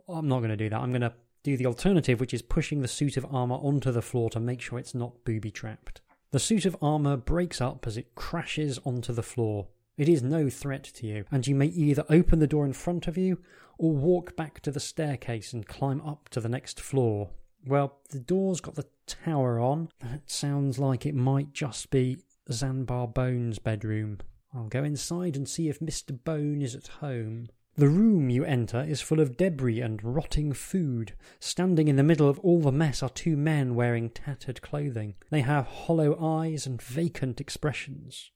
I'm 0.09 0.27
not 0.27 0.39
going 0.39 0.51
to 0.51 0.57
do 0.57 0.70
that. 0.70 0.81
I'm 0.81 0.91
going 0.91 1.03
to 1.03 1.12
do 1.43 1.59
the 1.59 1.66
alternative, 1.66 2.19
which 2.19 2.32
is 2.32 2.41
pushing 2.41 2.81
the 2.81 2.89
suit 2.89 3.19
of 3.19 3.27
armour 3.31 3.57
onto 3.57 3.93
the 3.93 4.01
floor 4.01 4.31
to 4.31 4.41
make 4.41 4.62
sure 4.62 4.78
it's 4.78 4.95
not 4.95 5.24
booby 5.24 5.51
trapped. 5.51 6.01
The 6.31 6.39
suit 6.39 6.65
of 6.65 6.77
armour 6.81 7.19
breaks 7.19 7.61
up 7.61 7.87
as 7.87 7.99
it 7.99 8.15
crashes 8.15 8.78
onto 8.87 9.12
the 9.12 9.23
floor. 9.23 9.69
It 10.01 10.09
is 10.09 10.22
no 10.22 10.48
threat 10.48 10.85
to 10.94 11.06
you, 11.06 11.27
and 11.31 11.47
you 11.47 11.55
may 11.55 11.66
either 11.66 12.06
open 12.09 12.39
the 12.39 12.47
door 12.47 12.64
in 12.64 12.72
front 12.72 13.06
of 13.06 13.18
you 13.18 13.39
or 13.77 13.93
walk 13.93 14.35
back 14.35 14.60
to 14.60 14.70
the 14.70 14.81
staircase 14.81 15.52
and 15.52 15.66
climb 15.66 16.01
up 16.01 16.31
to 16.31 16.40
the 16.40 16.48
next 16.48 16.81
floor. 16.81 17.32
Well, 17.66 17.98
the 18.09 18.18
door's 18.18 18.62
got 18.62 18.77
the 18.77 18.86
tower 19.06 19.60
on, 19.60 19.90
That 20.01 20.31
sounds 20.31 20.78
like 20.78 21.05
it 21.05 21.14
might 21.14 21.52
just 21.52 21.90
be 21.90 22.16
Zanbar 22.51 23.09
Bone's 23.09 23.59
bedroom. 23.59 24.20
I'll 24.55 24.68
go 24.68 24.85
inside 24.85 25.36
and 25.36 25.47
see 25.47 25.68
if 25.68 25.81
Mr. 25.81 26.18
Bone 26.24 26.62
is 26.62 26.74
at 26.74 26.86
home. 26.86 27.48
The 27.77 27.90
room 27.90 28.31
you 28.31 28.43
enter 28.43 28.81
is 28.81 29.02
full 29.02 29.20
of 29.20 29.36
debris 29.36 29.82
and 29.82 30.02
rotting 30.02 30.55
food. 30.55 31.12
Standing 31.40 31.89
in 31.89 31.97
the 31.97 32.02
middle 32.02 32.31
of 32.31 32.39
all 32.39 32.62
the 32.62 32.72
mess 32.72 33.02
are 33.02 33.10
two 33.10 33.36
men 33.36 33.74
wearing 33.74 34.09
tattered 34.09 34.62
clothing. 34.62 35.16
They 35.28 35.43
have 35.43 35.66
hollow 35.66 36.18
eyes 36.18 36.66
and 36.66 36.81
vacant 36.81 37.39
expressions. 37.39 38.31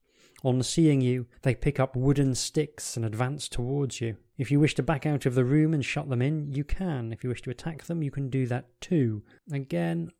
On 0.44 0.62
seeing 0.62 1.00
you, 1.00 1.26
they 1.40 1.54
pick 1.54 1.80
up 1.80 1.96
wooden 1.96 2.34
sticks 2.34 2.98
and 2.98 3.04
advance 3.04 3.48
towards 3.48 4.02
you. 4.02 4.18
If 4.36 4.50
you 4.50 4.60
wish 4.60 4.74
to 4.74 4.82
back 4.82 5.06
out 5.06 5.24
of 5.24 5.34
the 5.34 5.44
room 5.44 5.72
and 5.72 5.82
shut 5.82 6.10
them 6.10 6.20
in, 6.20 6.52
you 6.52 6.64
can. 6.64 7.14
If 7.14 7.24
you 7.24 7.30
wish 7.30 7.40
to 7.42 7.50
attack 7.50 7.84
them, 7.84 8.02
you 8.02 8.10
can 8.10 8.28
do 8.28 8.46
that 8.48 8.66
too. 8.82 9.22
Again, 9.50 10.10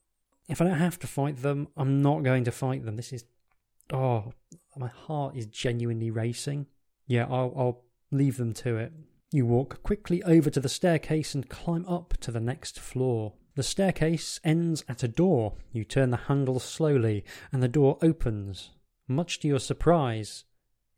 if 0.48 0.62
I 0.62 0.64
don't 0.64 0.78
have 0.78 0.98
to 1.00 1.06
fight 1.06 1.42
them, 1.42 1.68
I'm 1.76 2.00
not 2.00 2.22
going 2.22 2.44
to 2.44 2.52
fight 2.52 2.86
them. 2.86 2.96
This 2.96 3.12
is. 3.12 3.26
Oh, 3.92 4.32
my 4.76 4.88
heart 4.88 5.36
is 5.36 5.44
genuinely 5.44 6.10
racing. 6.10 6.68
Yeah, 7.06 7.26
I'll, 7.26 7.52
I'll 7.54 7.82
leave 8.10 8.38
them 8.38 8.54
to 8.54 8.78
it. 8.78 8.94
You 9.30 9.44
walk 9.44 9.82
quickly 9.82 10.22
over 10.22 10.48
to 10.48 10.60
the 10.60 10.70
staircase 10.70 11.34
and 11.34 11.50
climb 11.50 11.84
up 11.86 12.14
to 12.20 12.30
the 12.30 12.40
next 12.40 12.80
floor. 12.80 13.34
The 13.56 13.62
staircase 13.62 14.40
ends 14.42 14.84
at 14.88 15.02
a 15.02 15.08
door. 15.08 15.54
You 15.70 15.84
turn 15.84 16.10
the 16.10 16.16
handle 16.16 16.60
slowly, 16.60 17.24
and 17.52 17.62
the 17.62 17.68
door 17.68 17.98
opens. 18.00 18.70
Much 19.06 19.38
to 19.40 19.48
your 19.48 19.58
surprise, 19.58 20.44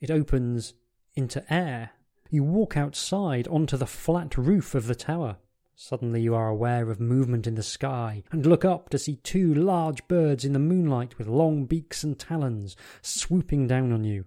it 0.00 0.10
opens 0.10 0.74
into 1.14 1.42
air. 1.52 1.90
You 2.30 2.44
walk 2.44 2.76
outside 2.76 3.48
onto 3.48 3.76
the 3.76 3.86
flat 3.86 4.36
roof 4.36 4.74
of 4.74 4.86
the 4.86 4.94
tower. 4.94 5.38
Suddenly 5.74 6.22
you 6.22 6.34
are 6.34 6.48
aware 6.48 6.90
of 6.90 7.00
movement 7.00 7.46
in 7.46 7.54
the 7.54 7.62
sky 7.62 8.22
and 8.32 8.46
look 8.46 8.64
up 8.64 8.88
to 8.90 8.98
see 8.98 9.16
two 9.16 9.52
large 9.52 10.06
birds 10.08 10.44
in 10.44 10.52
the 10.52 10.58
moonlight 10.58 11.18
with 11.18 11.26
long 11.26 11.66
beaks 11.66 12.02
and 12.02 12.18
talons 12.18 12.76
swooping 13.02 13.66
down 13.66 13.92
on 13.92 14.04
you. 14.04 14.24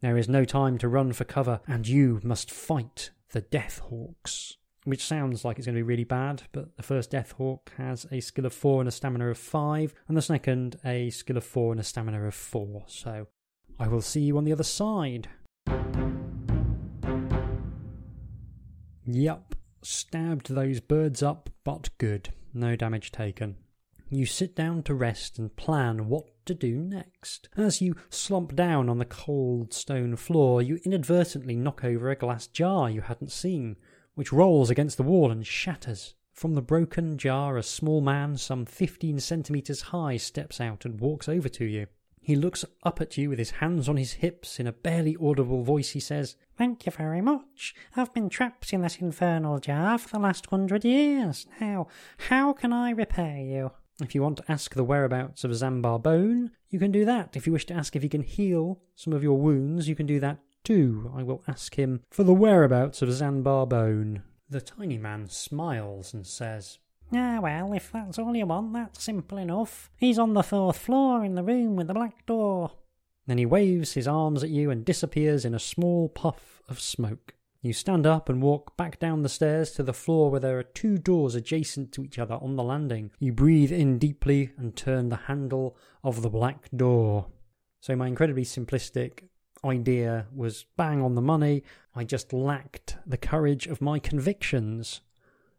There 0.00 0.18
is 0.18 0.28
no 0.28 0.44
time 0.44 0.76
to 0.78 0.88
run 0.88 1.14
for 1.14 1.24
cover, 1.24 1.60
and 1.66 1.88
you 1.88 2.20
must 2.22 2.50
fight 2.50 3.10
the 3.32 3.40
Death 3.40 3.78
Hawks. 3.78 4.58
Which 4.84 5.04
sounds 5.04 5.46
like 5.46 5.58
it's 5.58 5.66
going 5.66 5.76
to 5.76 5.78
be 5.78 5.82
really 5.82 6.04
bad, 6.04 6.42
but 6.52 6.76
the 6.76 6.82
first 6.82 7.10
Death 7.10 7.32
Hawk 7.32 7.72
has 7.78 8.06
a 8.12 8.20
skill 8.20 8.44
of 8.44 8.52
4 8.52 8.82
and 8.82 8.88
a 8.88 8.92
stamina 8.92 9.30
of 9.30 9.38
5, 9.38 9.94
and 10.08 10.16
the 10.16 10.22
second 10.22 10.76
a 10.84 11.08
skill 11.08 11.38
of 11.38 11.44
4 11.44 11.72
and 11.72 11.80
a 11.80 11.84
stamina 11.84 12.22
of 12.24 12.34
4. 12.34 12.84
So 12.86 13.26
I 13.78 13.88
will 13.88 14.02
see 14.02 14.20
you 14.20 14.36
on 14.36 14.44
the 14.44 14.52
other 14.52 14.62
side. 14.62 15.28
Yup, 19.06 19.54
stabbed 19.82 20.54
those 20.54 20.80
birds 20.80 21.22
up, 21.22 21.48
but 21.64 21.88
good. 21.96 22.28
No 22.52 22.76
damage 22.76 23.10
taken. 23.10 23.56
You 24.10 24.26
sit 24.26 24.54
down 24.54 24.82
to 24.84 24.94
rest 24.94 25.38
and 25.38 25.56
plan 25.56 26.08
what 26.08 26.26
to 26.44 26.54
do 26.54 26.76
next. 26.76 27.48
As 27.56 27.80
you 27.80 27.96
slump 28.10 28.54
down 28.54 28.88
on 28.88 28.98
the 28.98 29.04
cold 29.06 29.72
stone 29.72 30.16
floor, 30.16 30.60
you 30.60 30.78
inadvertently 30.84 31.56
knock 31.56 31.84
over 31.84 32.10
a 32.10 32.16
glass 32.16 32.46
jar 32.46 32.90
you 32.90 33.00
hadn't 33.00 33.32
seen 33.32 33.76
which 34.14 34.32
rolls 34.32 34.70
against 34.70 34.96
the 34.96 35.02
wall 35.02 35.30
and 35.30 35.46
shatters. 35.46 36.14
From 36.32 36.54
the 36.54 36.62
broken 36.62 37.16
jar, 37.16 37.56
a 37.56 37.62
small 37.62 38.00
man, 38.00 38.36
some 38.36 38.66
fifteen 38.66 39.20
centimetres 39.20 39.82
high, 39.82 40.16
steps 40.16 40.60
out 40.60 40.84
and 40.84 41.00
walks 41.00 41.28
over 41.28 41.48
to 41.48 41.64
you. 41.64 41.86
He 42.20 42.36
looks 42.36 42.64
up 42.82 43.00
at 43.02 43.18
you 43.18 43.28
with 43.28 43.38
his 43.38 43.50
hands 43.50 43.88
on 43.88 43.98
his 43.98 44.14
hips. 44.14 44.58
In 44.58 44.66
a 44.66 44.72
barely 44.72 45.14
audible 45.20 45.62
voice, 45.62 45.90
he 45.90 46.00
says, 46.00 46.36
Thank 46.56 46.86
you 46.86 46.92
very 46.92 47.20
much. 47.20 47.74
I've 47.94 48.14
been 48.14 48.30
trapped 48.30 48.72
in 48.72 48.80
that 48.80 49.00
infernal 49.00 49.58
jar 49.58 49.98
for 49.98 50.08
the 50.08 50.18
last 50.18 50.46
hundred 50.46 50.84
years. 50.84 51.46
Now, 51.60 51.86
how 52.30 52.54
can 52.54 52.72
I 52.72 52.90
repay 52.90 53.44
you? 53.44 53.72
If 54.00 54.14
you 54.14 54.22
want 54.22 54.38
to 54.38 54.50
ask 54.50 54.74
the 54.74 54.82
whereabouts 54.82 55.44
of 55.44 55.54
Zanbar 55.54 55.98
Bone, 55.98 56.50
you 56.70 56.78
can 56.78 56.90
do 56.90 57.04
that. 57.04 57.36
If 57.36 57.46
you 57.46 57.52
wish 57.52 57.66
to 57.66 57.74
ask 57.74 57.94
if 57.94 58.02
he 58.02 58.08
can 58.08 58.22
heal 58.22 58.80
some 58.96 59.12
of 59.12 59.22
your 59.22 59.38
wounds, 59.38 59.86
you 59.86 59.94
can 59.94 60.06
do 60.06 60.18
that 60.20 60.38
do, 60.64 61.12
I 61.14 61.22
will 61.22 61.42
ask 61.46 61.76
him 61.76 62.02
for 62.10 62.24
the 62.24 62.34
whereabouts 62.34 63.02
of 63.02 63.12
Zanbar 63.12 63.66
Bone. 63.66 64.22
The 64.48 64.60
tiny 64.60 64.98
man 64.98 65.28
smiles 65.28 66.12
and 66.12 66.26
says, 66.26 66.78
Ah, 67.14 67.38
well, 67.40 67.72
if 67.72 67.92
that's 67.92 68.18
all 68.18 68.34
you 68.34 68.46
want, 68.46 68.72
that's 68.72 69.04
simple 69.04 69.38
enough. 69.38 69.90
He's 69.96 70.18
on 70.18 70.34
the 70.34 70.42
fourth 70.42 70.78
floor 70.78 71.24
in 71.24 71.34
the 71.34 71.42
room 71.42 71.76
with 71.76 71.86
the 71.86 71.94
black 71.94 72.26
door. 72.26 72.72
Then 73.26 73.38
he 73.38 73.46
waves 73.46 73.92
his 73.92 74.08
arms 74.08 74.42
at 74.42 74.50
you 74.50 74.70
and 74.70 74.84
disappears 74.84 75.44
in 75.44 75.54
a 75.54 75.58
small 75.58 76.08
puff 76.08 76.62
of 76.68 76.80
smoke. 76.80 77.34
You 77.62 77.72
stand 77.72 78.06
up 78.06 78.28
and 78.28 78.42
walk 78.42 78.76
back 78.76 78.98
down 78.98 79.22
the 79.22 79.28
stairs 79.30 79.70
to 79.72 79.82
the 79.82 79.94
floor 79.94 80.30
where 80.30 80.40
there 80.40 80.58
are 80.58 80.62
two 80.62 80.98
doors 80.98 81.34
adjacent 81.34 81.92
to 81.92 82.04
each 82.04 82.18
other 82.18 82.34
on 82.34 82.56
the 82.56 82.62
landing. 82.62 83.10
You 83.18 83.32
breathe 83.32 83.72
in 83.72 83.98
deeply 83.98 84.52
and 84.58 84.76
turn 84.76 85.08
the 85.08 85.16
handle 85.16 85.76
of 86.02 86.20
the 86.20 86.28
black 86.28 86.68
door. 86.76 87.28
So, 87.80 87.96
my 87.96 88.06
incredibly 88.06 88.44
simplistic 88.44 89.28
idea 89.64 90.26
was 90.34 90.66
bang 90.76 91.02
on 91.02 91.14
the 91.14 91.22
money. 91.22 91.62
I 91.94 92.04
just 92.04 92.32
lacked 92.32 92.96
the 93.06 93.16
courage 93.16 93.66
of 93.66 93.80
my 93.80 93.98
convictions. 93.98 95.00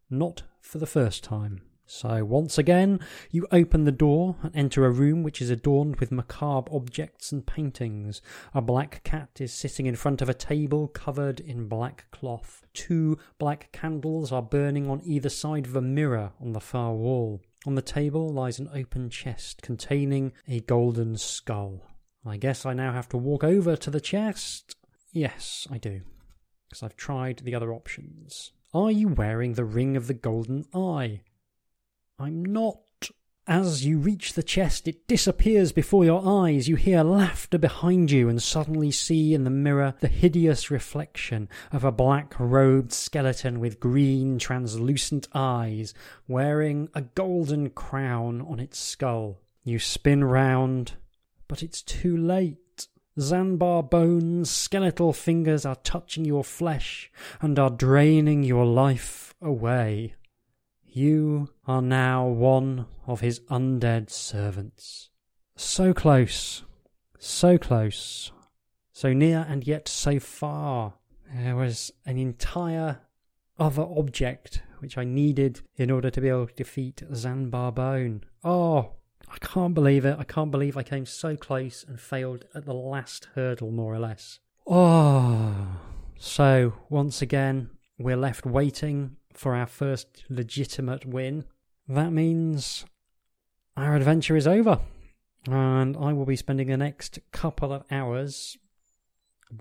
Not 0.10 0.44
for 0.62 0.78
the 0.78 0.88
first 0.88 1.24
time. 1.24 1.62
So, 1.88 2.26
once 2.26 2.58
again, 2.58 3.00
you 3.30 3.46
open 3.52 3.84
the 3.84 3.92
door 3.92 4.38
and 4.42 4.56
enter 4.56 4.86
a 4.86 4.90
room 4.90 5.22
which 5.22 5.40
is 5.40 5.52
adorned 5.52 5.98
with 5.98 6.12
macabre 6.12 6.72
objects 6.74 7.32
and 7.32 7.46
paintings. 7.46 8.24
A 8.56 8.62
black 8.62 9.04
cat 9.04 9.30
is 9.40 9.54
sitting 9.54 9.86
in 9.86 9.96
front 9.96 10.22
of 10.22 10.28
a 10.28 10.34
table 10.34 10.88
covered 10.88 11.40
in 11.40 11.68
black 11.68 12.06
cloth. 12.12 12.66
Two 12.74 13.20
black 13.38 13.72
candles 13.72 14.32
are 14.32 14.42
burning 14.42 14.90
on 14.90 15.02
either 15.06 15.30
side 15.30 15.68
of 15.68 15.76
a 15.76 15.82
mirror 15.82 16.32
on 16.42 16.54
the 16.54 16.60
far 16.60 16.94
wall. 16.94 17.42
On 17.68 17.76
the 17.76 17.84
table 17.84 18.30
lies 18.30 18.58
an 18.58 18.70
open 18.74 19.12
chest 19.12 19.62
containing 19.62 20.34
a 20.48 20.62
golden 20.62 21.18
skull. 21.18 21.84
I 22.26 22.38
guess 22.38 22.66
I 22.66 22.74
now 22.74 22.92
have 22.92 23.10
to 23.10 23.18
walk 23.18 23.44
over 23.44 23.76
to 23.76 23.92
the 23.92 24.02
chest. 24.02 24.76
Yes, 25.12 25.68
I 25.70 25.78
do. 25.78 26.02
Because 26.68 26.82
I've 26.82 26.96
tried 26.96 27.40
the 27.40 27.54
other 27.54 27.72
options. 27.72 28.52
Are 28.74 28.92
you 28.92 29.10
wearing 29.10 29.54
the 29.54 29.64
ring 29.64 29.96
of 29.96 30.08
the 30.08 30.14
golden 30.14 30.66
eye? 30.74 31.22
I'm 32.18 32.44
not. 32.44 32.80
As 33.48 33.86
you 33.86 34.00
reach 34.00 34.34
the 34.34 34.42
chest, 34.42 34.88
it 34.88 35.08
disappears 35.08 35.72
before 35.72 36.04
your 36.04 36.24
eyes. 36.26 36.68
You 36.68 36.78
hear 36.78 37.04
laughter 37.04 37.60
behind 37.60 38.10
you 38.10 38.28
and 38.28 38.42
suddenly 38.42 38.90
see 38.90 39.36
in 39.36 39.44
the 39.44 39.52
mirror 39.52 39.94
the 40.00 40.08
hideous 40.08 40.72
reflection 40.72 41.48
of 41.72 41.84
a 41.84 41.92
black 41.92 42.34
robed 42.40 42.92
skeleton 42.92 43.60
with 43.60 43.80
green, 43.80 44.40
translucent 44.40 45.28
eyes, 45.36 45.94
wearing 46.28 46.90
a 46.96 47.02
golden 47.02 47.70
crown 47.70 48.42
on 48.42 48.60
its 48.60 48.80
skull. 48.80 49.38
You 49.64 49.78
spin 49.78 50.24
round, 50.24 50.94
but 51.48 51.64
it's 51.64 51.82
too 51.82 52.16
late. 52.16 52.88
Zanbar 53.20 53.84
Bone's, 53.84 54.52
skeletal 54.52 55.14
fingers 55.14 55.66
are 55.66 55.78
touching 55.78 56.26
your 56.26 56.44
flesh 56.44 57.10
and 57.42 57.58
are 57.58 57.70
draining 57.70 58.44
your 58.44 58.66
life 58.66 59.34
away. 59.42 60.16
You 60.84 61.50
are 61.66 61.82
now 61.82 62.28
one 62.28 62.88
of 63.08 63.22
his 63.22 63.40
undead 63.42 64.10
servants. 64.10 65.10
So 65.56 65.94
close, 65.94 66.64
so 67.18 67.58
close, 67.58 68.32
so 68.92 69.14
near 69.14 69.46
and 69.48 69.66
yet 69.66 69.88
so 69.88 70.20
far. 70.20 70.96
There 71.34 71.56
was 71.56 71.92
an 72.06 72.18
entire 72.18 73.02
other 73.58 73.84
object 73.84 74.62
which 74.80 74.98
I 74.98 75.04
needed 75.04 75.62
in 75.78 75.90
order 75.90 76.10
to 76.10 76.22
be 76.22 76.30
able 76.30 76.48
to 76.48 76.54
defeat 76.54 77.04
Zanbar 77.14 77.72
Bone. 77.72 78.24
Oh, 78.44 78.94
I 79.30 79.38
can't 79.40 79.74
believe 79.74 80.06
it. 80.06 80.18
I 80.20 80.24
can't 80.24 80.52
believe 80.52 80.78
I 80.78 80.84
came 80.84 81.06
so 81.06 81.36
close 81.36 81.84
and 81.88 82.00
failed 82.00 82.46
at 82.54 82.66
the 82.66 82.74
last 82.74 83.28
hurdle, 83.36 83.72
more 83.72 83.94
or 83.94 84.00
less. 84.00 84.40
Oh, 84.68 85.80
so 86.18 86.74
once 86.90 87.22
again, 87.22 87.70
we're 87.98 88.18
left 88.18 88.46
waiting 88.46 89.18
for 89.34 89.56
our 89.56 89.68
first 89.68 90.24
legitimate 90.30 91.06
win. 91.06 91.46
That 91.88 92.12
means 92.12 92.86
our 93.78 93.96
adventure 93.96 94.36
is 94.36 94.48
over. 94.48 94.80
And 95.48 95.96
I 95.98 96.14
will 96.14 96.26
be 96.26 96.36
spending 96.36 96.68
the 96.68 96.78
next 96.78 97.20
couple 97.32 97.72
of 97.72 97.84
hours 97.92 98.58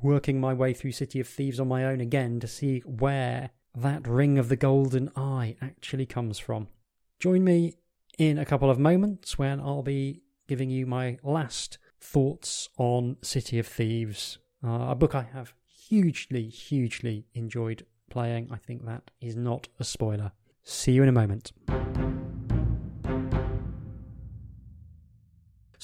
working 0.02 0.40
my 0.40 0.54
way 0.54 0.72
through 0.72 0.92
City 0.92 1.20
of 1.20 1.28
Thieves 1.28 1.60
on 1.60 1.68
my 1.68 1.84
own 1.84 2.00
again 2.00 2.40
to 2.40 2.48
see 2.48 2.80
where 2.80 3.50
that 3.74 4.06
Ring 4.06 4.38
of 4.38 4.48
the 4.48 4.56
Golden 4.56 5.10
Eye 5.14 5.56
actually 5.60 6.06
comes 6.06 6.38
from. 6.38 6.68
Join 7.20 7.44
me 7.44 7.74
in 8.18 8.38
a 8.38 8.44
couple 8.44 8.70
of 8.70 8.78
moments 8.78 9.38
when 9.38 9.60
I'll 9.60 9.82
be 9.82 10.22
giving 10.46 10.70
you 10.70 10.86
my 10.86 11.18
last 11.22 11.78
thoughts 12.00 12.68
on 12.76 13.16
City 13.22 13.58
of 13.58 13.66
Thieves, 13.66 14.38
uh, 14.64 14.88
a 14.90 14.94
book 14.94 15.14
I 15.14 15.22
have 15.32 15.54
hugely, 15.66 16.48
hugely 16.48 17.26
enjoyed 17.34 17.86
playing. 18.10 18.48
I 18.50 18.56
think 18.56 18.84
that 18.86 19.10
is 19.20 19.36
not 19.36 19.68
a 19.80 19.84
spoiler. 19.84 20.32
See 20.62 20.92
you 20.92 21.02
in 21.02 21.08
a 21.08 21.12
moment. 21.12 21.52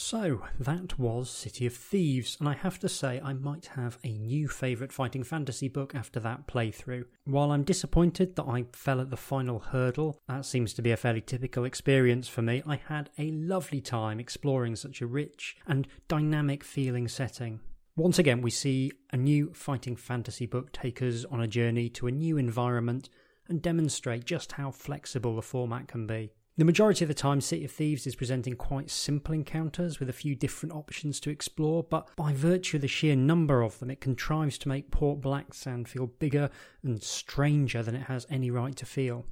So, 0.02 0.44
that 0.58 0.98
was 0.98 1.28
City 1.28 1.66
of 1.66 1.74
Thieves, 1.74 2.38
and 2.40 2.48
I 2.48 2.54
have 2.54 2.78
to 2.78 2.88
say 2.88 3.20
I 3.22 3.34
might 3.34 3.66
have 3.76 3.98
a 4.02 4.16
new 4.16 4.48
favourite 4.48 4.94
fighting 4.94 5.22
fantasy 5.22 5.68
book 5.68 5.94
after 5.94 6.18
that 6.20 6.46
playthrough. 6.46 7.04
While 7.26 7.52
I'm 7.52 7.64
disappointed 7.64 8.34
that 8.34 8.46
I 8.46 8.64
fell 8.72 9.02
at 9.02 9.10
the 9.10 9.18
final 9.18 9.58
hurdle, 9.58 10.18
that 10.26 10.46
seems 10.46 10.72
to 10.72 10.82
be 10.82 10.90
a 10.90 10.96
fairly 10.96 11.20
typical 11.20 11.66
experience 11.66 12.28
for 12.28 12.40
me, 12.40 12.62
I 12.66 12.76
had 12.76 13.10
a 13.18 13.30
lovely 13.30 13.82
time 13.82 14.18
exploring 14.18 14.74
such 14.74 15.02
a 15.02 15.06
rich 15.06 15.58
and 15.66 15.86
dynamic 16.08 16.64
feeling 16.64 17.06
setting. 17.06 17.60
Once 17.94 18.18
again, 18.18 18.40
we 18.40 18.50
see 18.50 18.90
a 19.12 19.18
new 19.18 19.52
fighting 19.52 19.96
fantasy 19.96 20.46
book 20.46 20.72
take 20.72 21.02
us 21.02 21.26
on 21.30 21.42
a 21.42 21.46
journey 21.46 21.90
to 21.90 22.06
a 22.06 22.10
new 22.10 22.38
environment 22.38 23.10
and 23.48 23.60
demonstrate 23.60 24.24
just 24.24 24.52
how 24.52 24.70
flexible 24.70 25.36
the 25.36 25.42
format 25.42 25.88
can 25.88 26.06
be. 26.06 26.32
The 26.56 26.64
majority 26.64 27.04
of 27.04 27.08
the 27.08 27.14
time, 27.14 27.40
City 27.40 27.64
of 27.64 27.70
Thieves 27.70 28.06
is 28.06 28.16
presenting 28.16 28.54
quite 28.54 28.90
simple 28.90 29.34
encounters 29.34 29.98
with 29.98 30.10
a 30.10 30.14
few 30.14 30.34
different 30.34 30.74
options 30.74 31.18
to 31.20 31.30
explore, 31.30 31.82
but 31.82 32.14
by 32.16 32.34
virtue 32.34 32.76
of 32.76 32.82
the 32.82 32.88
sheer 32.88 33.16
number 33.16 33.62
of 33.62 33.78
them, 33.78 33.90
it 33.90 34.00
contrives 34.00 34.58
to 34.58 34.68
make 34.68 34.90
Port 34.90 35.20
Blacksand 35.20 35.88
feel 35.88 36.06
bigger 36.06 36.50
and 36.82 37.02
stranger 37.02 37.82
than 37.82 37.94
it 37.94 38.02
has 38.02 38.26
any 38.28 38.50
right 38.50 38.76
to 38.76 38.84
feel. 38.84 39.24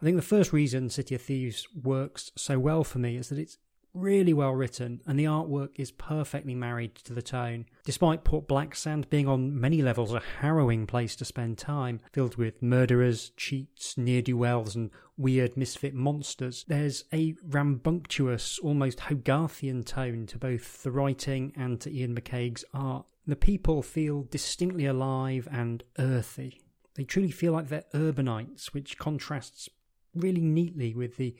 I 0.00 0.04
think 0.04 0.16
the 0.16 0.22
first 0.22 0.52
reason 0.52 0.90
City 0.90 1.14
of 1.14 1.22
Thieves 1.22 1.66
works 1.74 2.30
so 2.36 2.58
well 2.58 2.84
for 2.84 2.98
me 2.98 3.16
is 3.16 3.30
that 3.30 3.38
it's 3.38 3.58
really 3.96 4.32
well 4.32 4.52
written, 4.52 5.00
and 5.06 5.18
the 5.18 5.24
artwork 5.24 5.70
is 5.76 5.90
perfectly 5.90 6.54
married 6.54 6.94
to 6.96 7.12
the 7.12 7.22
tone. 7.22 7.66
Despite 7.84 8.24
Port 8.24 8.46
Blacksand 8.46 9.08
being 9.10 9.26
on 9.26 9.58
many 9.58 9.82
levels 9.82 10.12
a 10.12 10.22
harrowing 10.40 10.86
place 10.86 11.16
to 11.16 11.24
spend 11.24 11.58
time, 11.58 12.00
filled 12.12 12.36
with 12.36 12.62
murderers, 12.62 13.30
cheats, 13.36 13.96
near 13.96 14.22
do 14.22 14.36
wells, 14.36 14.76
and 14.76 14.90
weird 15.16 15.56
misfit 15.56 15.94
monsters, 15.94 16.64
there's 16.68 17.04
a 17.12 17.34
rambunctious, 17.42 18.58
almost 18.58 19.00
Hogarthian 19.00 19.84
tone 19.84 20.26
to 20.26 20.38
both 20.38 20.82
the 20.82 20.90
writing 20.90 21.52
and 21.56 21.80
to 21.80 21.90
Iain 21.90 22.14
McCaig's 22.14 22.64
art. 22.74 23.06
The 23.26 23.36
people 23.36 23.82
feel 23.82 24.22
distinctly 24.30 24.86
alive 24.86 25.48
and 25.50 25.82
earthy. 25.98 26.60
They 26.94 27.04
truly 27.04 27.30
feel 27.30 27.52
like 27.52 27.68
they're 27.68 27.84
urbanites, 27.92 28.66
which 28.66 28.98
contrasts 28.98 29.68
really 30.14 30.40
neatly 30.40 30.94
with 30.94 31.16
the 31.16 31.34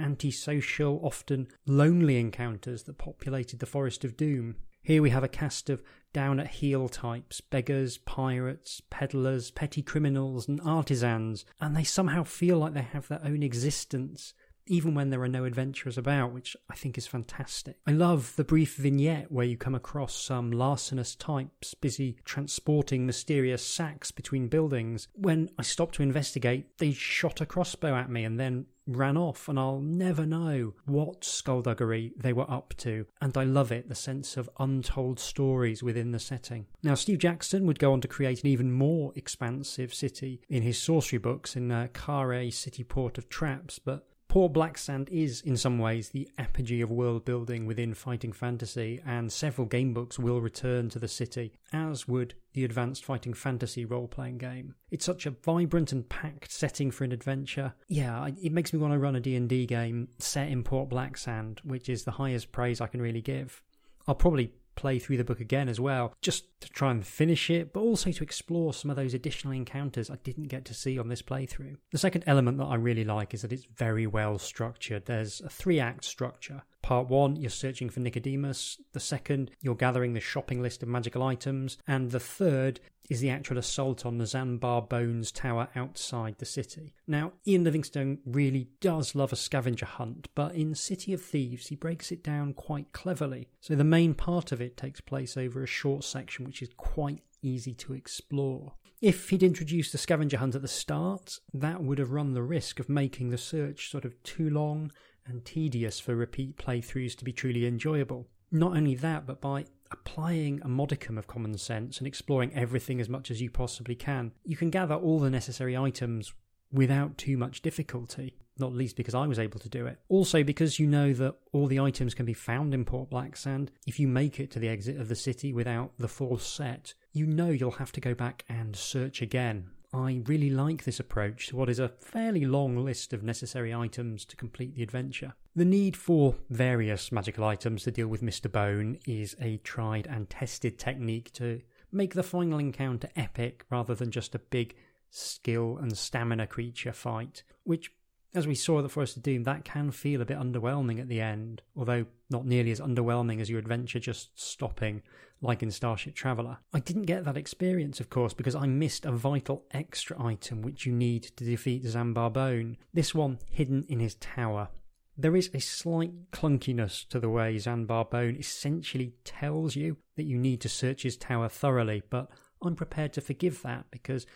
antisocial, 0.00 1.00
often 1.02 1.48
lonely 1.66 2.18
encounters 2.18 2.84
that 2.84 2.98
populated 2.98 3.58
the 3.58 3.66
Forest 3.66 4.04
of 4.04 4.16
Doom. 4.16 4.56
Here 4.82 5.02
we 5.02 5.10
have 5.10 5.24
a 5.24 5.28
cast 5.28 5.68
of 5.68 5.82
down 6.12 6.40
at 6.40 6.48
heel 6.48 6.88
types 6.88 7.40
beggars, 7.40 7.98
pirates, 7.98 8.80
peddlers, 8.90 9.50
petty 9.50 9.82
criminals, 9.82 10.48
and 10.48 10.60
artisans, 10.64 11.44
and 11.60 11.76
they 11.76 11.84
somehow 11.84 12.24
feel 12.24 12.58
like 12.58 12.74
they 12.74 12.82
have 12.82 13.08
their 13.08 13.24
own 13.24 13.42
existence 13.42 14.34
even 14.70 14.94
when 14.94 15.10
there 15.10 15.22
are 15.22 15.28
no 15.28 15.44
adventurers 15.44 15.98
about, 15.98 16.32
which 16.32 16.56
I 16.70 16.76
think 16.76 16.96
is 16.96 17.06
fantastic. 17.06 17.76
I 17.88 17.90
love 17.90 18.34
the 18.36 18.44
brief 18.44 18.76
vignette 18.76 19.32
where 19.32 19.44
you 19.44 19.56
come 19.56 19.74
across 19.74 20.14
some 20.14 20.52
larcenous 20.52 21.16
types 21.16 21.74
busy 21.74 22.16
transporting 22.24 23.04
mysterious 23.04 23.66
sacks 23.66 24.12
between 24.12 24.46
buildings. 24.46 25.08
When 25.14 25.50
I 25.58 25.62
stopped 25.62 25.96
to 25.96 26.04
investigate, 26.04 26.78
they 26.78 26.92
shot 26.92 27.40
a 27.40 27.46
crossbow 27.46 27.96
at 27.96 28.10
me 28.10 28.24
and 28.24 28.38
then 28.38 28.66
ran 28.96 29.16
off, 29.16 29.48
and 29.48 29.58
I'll 29.58 29.80
never 29.80 30.26
know 30.26 30.74
what 30.84 31.24
skullduggery 31.24 32.12
they 32.16 32.32
were 32.32 32.50
up 32.50 32.74
to. 32.78 33.06
And 33.20 33.36
I 33.36 33.44
love 33.44 33.72
it, 33.72 33.88
the 33.88 33.94
sense 33.94 34.36
of 34.36 34.50
untold 34.58 35.18
stories 35.18 35.82
within 35.82 36.12
the 36.12 36.18
setting. 36.18 36.66
Now, 36.82 36.94
Steve 36.94 37.18
Jackson 37.18 37.66
would 37.66 37.78
go 37.78 37.92
on 37.92 38.00
to 38.00 38.08
create 38.08 38.42
an 38.42 38.48
even 38.48 38.72
more 38.72 39.12
expansive 39.14 39.94
city 39.94 40.40
in 40.48 40.62
his 40.62 40.78
sorcery 40.78 41.18
books 41.18 41.56
in 41.56 41.70
uh, 41.70 41.88
Kharé 41.92 42.52
City 42.52 42.84
Port 42.84 43.18
of 43.18 43.28
Traps, 43.28 43.78
but 43.78 44.06
Port 44.30 44.52
Blacksand 44.52 45.08
is, 45.08 45.40
in 45.40 45.56
some 45.56 45.80
ways, 45.80 46.10
the 46.10 46.28
apogee 46.38 46.82
of 46.82 46.90
world 46.92 47.24
building 47.24 47.66
within 47.66 47.94
fighting 47.94 48.30
fantasy, 48.30 49.02
and 49.04 49.32
several 49.32 49.66
gamebooks 49.66 50.20
will 50.20 50.40
return 50.40 50.88
to 50.90 51.00
the 51.00 51.08
city, 51.08 51.52
as 51.72 52.06
would 52.06 52.34
the 52.52 52.64
advanced 52.64 53.04
fighting 53.04 53.34
fantasy 53.34 53.84
role 53.84 54.06
playing 54.06 54.38
game. 54.38 54.76
It's 54.92 55.04
such 55.04 55.26
a 55.26 55.32
vibrant 55.32 55.90
and 55.90 56.08
packed 56.08 56.52
setting 56.52 56.92
for 56.92 57.02
an 57.02 57.10
adventure. 57.10 57.74
Yeah, 57.88 58.28
it 58.40 58.52
makes 58.52 58.72
me 58.72 58.78
want 58.78 58.92
to 58.92 59.00
run 59.00 59.16
a 59.16 59.20
D&D 59.20 59.66
game 59.66 60.06
set 60.20 60.48
in 60.48 60.62
Port 60.62 60.90
Blacksand, 60.90 61.58
which 61.64 61.88
is 61.88 62.04
the 62.04 62.12
highest 62.12 62.52
praise 62.52 62.80
I 62.80 62.86
can 62.86 63.02
really 63.02 63.22
give. 63.22 63.60
I'll 64.06 64.14
probably 64.14 64.52
play 64.80 64.98
through 64.98 65.18
the 65.18 65.24
book 65.24 65.40
again 65.40 65.68
as 65.68 65.78
well, 65.78 66.14
just 66.22 66.60
to 66.60 66.68
try 66.70 66.90
and 66.90 67.06
finish 67.06 67.50
it, 67.50 67.72
but 67.72 67.80
also 67.80 68.10
to 68.10 68.24
explore 68.24 68.72
some 68.72 68.90
of 68.90 68.96
those 68.96 69.14
additional 69.14 69.52
encounters 69.52 70.10
I 70.10 70.16
didn't 70.24 70.48
get 70.48 70.64
to 70.66 70.74
see 70.74 70.98
on 70.98 71.08
this 71.08 71.22
playthrough. 71.22 71.76
The 71.92 71.98
second 71.98 72.24
element 72.26 72.58
that 72.58 72.64
I 72.64 72.76
really 72.76 73.04
like 73.04 73.34
is 73.34 73.42
that 73.42 73.52
it's 73.52 73.66
very 73.76 74.06
well 74.06 74.38
structured. 74.38 75.06
There's 75.06 75.40
a 75.40 75.48
three 75.48 75.78
act 75.78 76.04
structure. 76.04 76.62
Part 76.90 77.08
one, 77.08 77.36
you're 77.36 77.50
searching 77.50 77.88
for 77.88 78.00
Nicodemus. 78.00 78.80
The 78.94 78.98
second, 78.98 79.52
you're 79.60 79.76
gathering 79.76 80.12
the 80.12 80.18
shopping 80.18 80.60
list 80.60 80.82
of 80.82 80.88
magical 80.88 81.22
items. 81.22 81.78
And 81.86 82.10
the 82.10 82.18
third 82.18 82.80
is 83.08 83.20
the 83.20 83.30
actual 83.30 83.58
assault 83.58 84.04
on 84.04 84.18
the 84.18 84.26
Zanbar 84.26 84.82
Bone's 84.82 85.30
Tower 85.30 85.68
outside 85.76 86.38
the 86.38 86.44
city. 86.44 86.96
Now, 87.06 87.34
Ian 87.46 87.62
Livingstone 87.62 88.18
really 88.26 88.70
does 88.80 89.14
love 89.14 89.32
a 89.32 89.36
scavenger 89.36 89.86
hunt, 89.86 90.30
but 90.34 90.56
in 90.56 90.74
City 90.74 91.12
of 91.12 91.22
Thieves, 91.22 91.68
he 91.68 91.76
breaks 91.76 92.10
it 92.10 92.24
down 92.24 92.54
quite 92.54 92.92
cleverly. 92.92 93.46
So 93.60 93.76
the 93.76 93.84
main 93.84 94.12
part 94.12 94.50
of 94.50 94.60
it 94.60 94.76
takes 94.76 95.00
place 95.00 95.36
over 95.36 95.62
a 95.62 95.68
short 95.68 96.02
section, 96.02 96.44
which 96.44 96.60
is 96.60 96.70
quite 96.76 97.22
easy 97.40 97.72
to 97.74 97.92
explore. 97.92 98.72
If 99.00 99.30
he'd 99.30 99.44
introduced 99.44 99.92
the 99.92 99.98
scavenger 99.98 100.38
hunt 100.38 100.56
at 100.56 100.62
the 100.62 100.68
start, 100.68 101.38
that 101.54 101.84
would 101.84 101.98
have 101.98 102.10
run 102.10 102.34
the 102.34 102.42
risk 102.42 102.80
of 102.80 102.88
making 102.88 103.30
the 103.30 103.38
search 103.38 103.90
sort 103.90 104.04
of 104.04 104.20
too 104.24 104.50
long 104.50 104.90
and 105.26 105.44
tedious 105.44 106.00
for 106.00 106.14
repeat 106.14 106.56
playthroughs 106.56 107.16
to 107.16 107.24
be 107.24 107.32
truly 107.32 107.66
enjoyable. 107.66 108.28
Not 108.50 108.76
only 108.76 108.94
that, 108.96 109.26
but 109.26 109.40
by 109.40 109.66
applying 109.92 110.60
a 110.62 110.68
modicum 110.68 111.18
of 111.18 111.26
common 111.26 111.56
sense 111.58 111.98
and 111.98 112.06
exploring 112.06 112.52
everything 112.54 113.00
as 113.00 113.08
much 113.08 113.30
as 113.30 113.40
you 113.40 113.50
possibly 113.50 113.94
can, 113.94 114.32
you 114.44 114.56
can 114.56 114.70
gather 114.70 114.94
all 114.94 115.18
the 115.18 115.30
necessary 115.30 115.76
items 115.76 116.32
without 116.72 117.18
too 117.18 117.36
much 117.36 117.62
difficulty. 117.62 118.34
Not 118.58 118.74
least 118.74 118.96
because 118.96 119.14
I 119.14 119.26
was 119.26 119.38
able 119.38 119.58
to 119.60 119.68
do 119.68 119.86
it. 119.86 119.98
Also, 120.08 120.44
because 120.44 120.78
you 120.78 120.86
know 120.86 121.14
that 121.14 121.34
all 121.52 121.66
the 121.66 121.80
items 121.80 122.14
can 122.14 122.26
be 122.26 122.34
found 122.34 122.74
in 122.74 122.84
Port 122.84 123.08
Blacksand, 123.10 123.70
if 123.86 123.98
you 123.98 124.06
make 124.06 124.38
it 124.38 124.50
to 124.50 124.58
the 124.58 124.68
exit 124.68 125.00
of 125.00 125.08
the 125.08 125.14
city 125.14 125.52
without 125.52 125.92
the 125.98 126.08
full 126.08 126.38
set, 126.38 126.92
you 127.12 127.26
know 127.26 127.48
you'll 127.48 127.70
have 127.72 127.92
to 127.92 128.00
go 128.00 128.14
back 128.14 128.44
and 128.48 128.76
search 128.76 129.22
again 129.22 129.70
I 129.92 130.22
really 130.26 130.50
like 130.50 130.84
this 130.84 131.00
approach 131.00 131.48
to 131.48 131.56
what 131.56 131.68
is 131.68 131.80
a 131.80 131.88
fairly 131.88 132.44
long 132.44 132.76
list 132.84 133.12
of 133.12 133.22
necessary 133.22 133.74
items 133.74 134.24
to 134.26 134.36
complete 134.36 134.74
the 134.74 134.82
adventure. 134.82 135.34
The 135.56 135.64
need 135.64 135.96
for 135.96 136.36
various 136.48 137.10
magical 137.10 137.44
items 137.44 137.82
to 137.84 137.90
deal 137.90 138.06
with 138.06 138.22
Mr. 138.22 138.50
Bone 138.50 138.98
is 139.06 139.34
a 139.40 139.56
tried 139.58 140.06
and 140.06 140.30
tested 140.30 140.78
technique 140.78 141.32
to 141.34 141.60
make 141.90 142.14
the 142.14 142.22
final 142.22 142.60
encounter 142.60 143.08
epic 143.16 143.64
rather 143.68 143.94
than 143.94 144.12
just 144.12 144.34
a 144.34 144.38
big 144.38 144.76
skill 145.10 145.76
and 145.78 145.98
stamina 145.98 146.46
creature 146.46 146.92
fight, 146.92 147.42
which 147.64 147.92
as 148.34 148.46
we 148.46 148.54
saw 148.54 148.80
the 148.80 148.88
Forest 148.88 149.16
of 149.16 149.22
Doom, 149.22 149.42
that 149.44 149.64
can 149.64 149.90
feel 149.90 150.20
a 150.20 150.24
bit 150.24 150.38
underwhelming 150.38 151.00
at 151.00 151.08
the 151.08 151.20
end, 151.20 151.62
although 151.76 152.06
not 152.28 152.46
nearly 152.46 152.70
as 152.70 152.80
underwhelming 152.80 153.40
as 153.40 153.50
your 153.50 153.58
adventure 153.58 153.98
just 153.98 154.38
stopping, 154.40 155.02
like 155.42 155.62
in 155.62 155.70
Starship 155.70 156.14
Traveller. 156.14 156.58
I 156.72 156.80
didn't 156.80 157.02
get 157.02 157.24
that 157.24 157.36
experience, 157.36 157.98
of 157.98 158.10
course, 158.10 158.32
because 158.32 158.54
I 158.54 158.66
missed 158.66 159.04
a 159.04 159.12
vital 159.12 159.64
extra 159.72 160.22
item 160.22 160.62
which 160.62 160.86
you 160.86 160.92
need 160.92 161.24
to 161.24 161.44
defeat 161.44 161.84
Zanbar 161.84 162.30
Bone. 162.30 162.76
This 162.94 163.14
one 163.14 163.38
hidden 163.50 163.84
in 163.88 164.00
his 164.00 164.14
tower. 164.16 164.68
There 165.16 165.36
is 165.36 165.50
a 165.52 165.60
slight 165.60 166.30
clunkiness 166.30 167.06
to 167.08 167.18
the 167.18 167.28
way 167.28 167.58
Zanbar 167.58 168.04
Bone 168.04 168.36
essentially 168.36 169.14
tells 169.24 169.76
you 169.76 169.96
that 170.16 170.24
you 170.24 170.38
need 170.38 170.60
to 170.62 170.68
search 170.68 171.02
his 171.02 171.16
tower 171.16 171.48
thoroughly, 171.48 172.02
but 172.08 172.30
I'm 172.62 172.76
prepared 172.76 173.12
to 173.14 173.20
forgive 173.20 173.62
that 173.62 173.86
because 173.90 174.26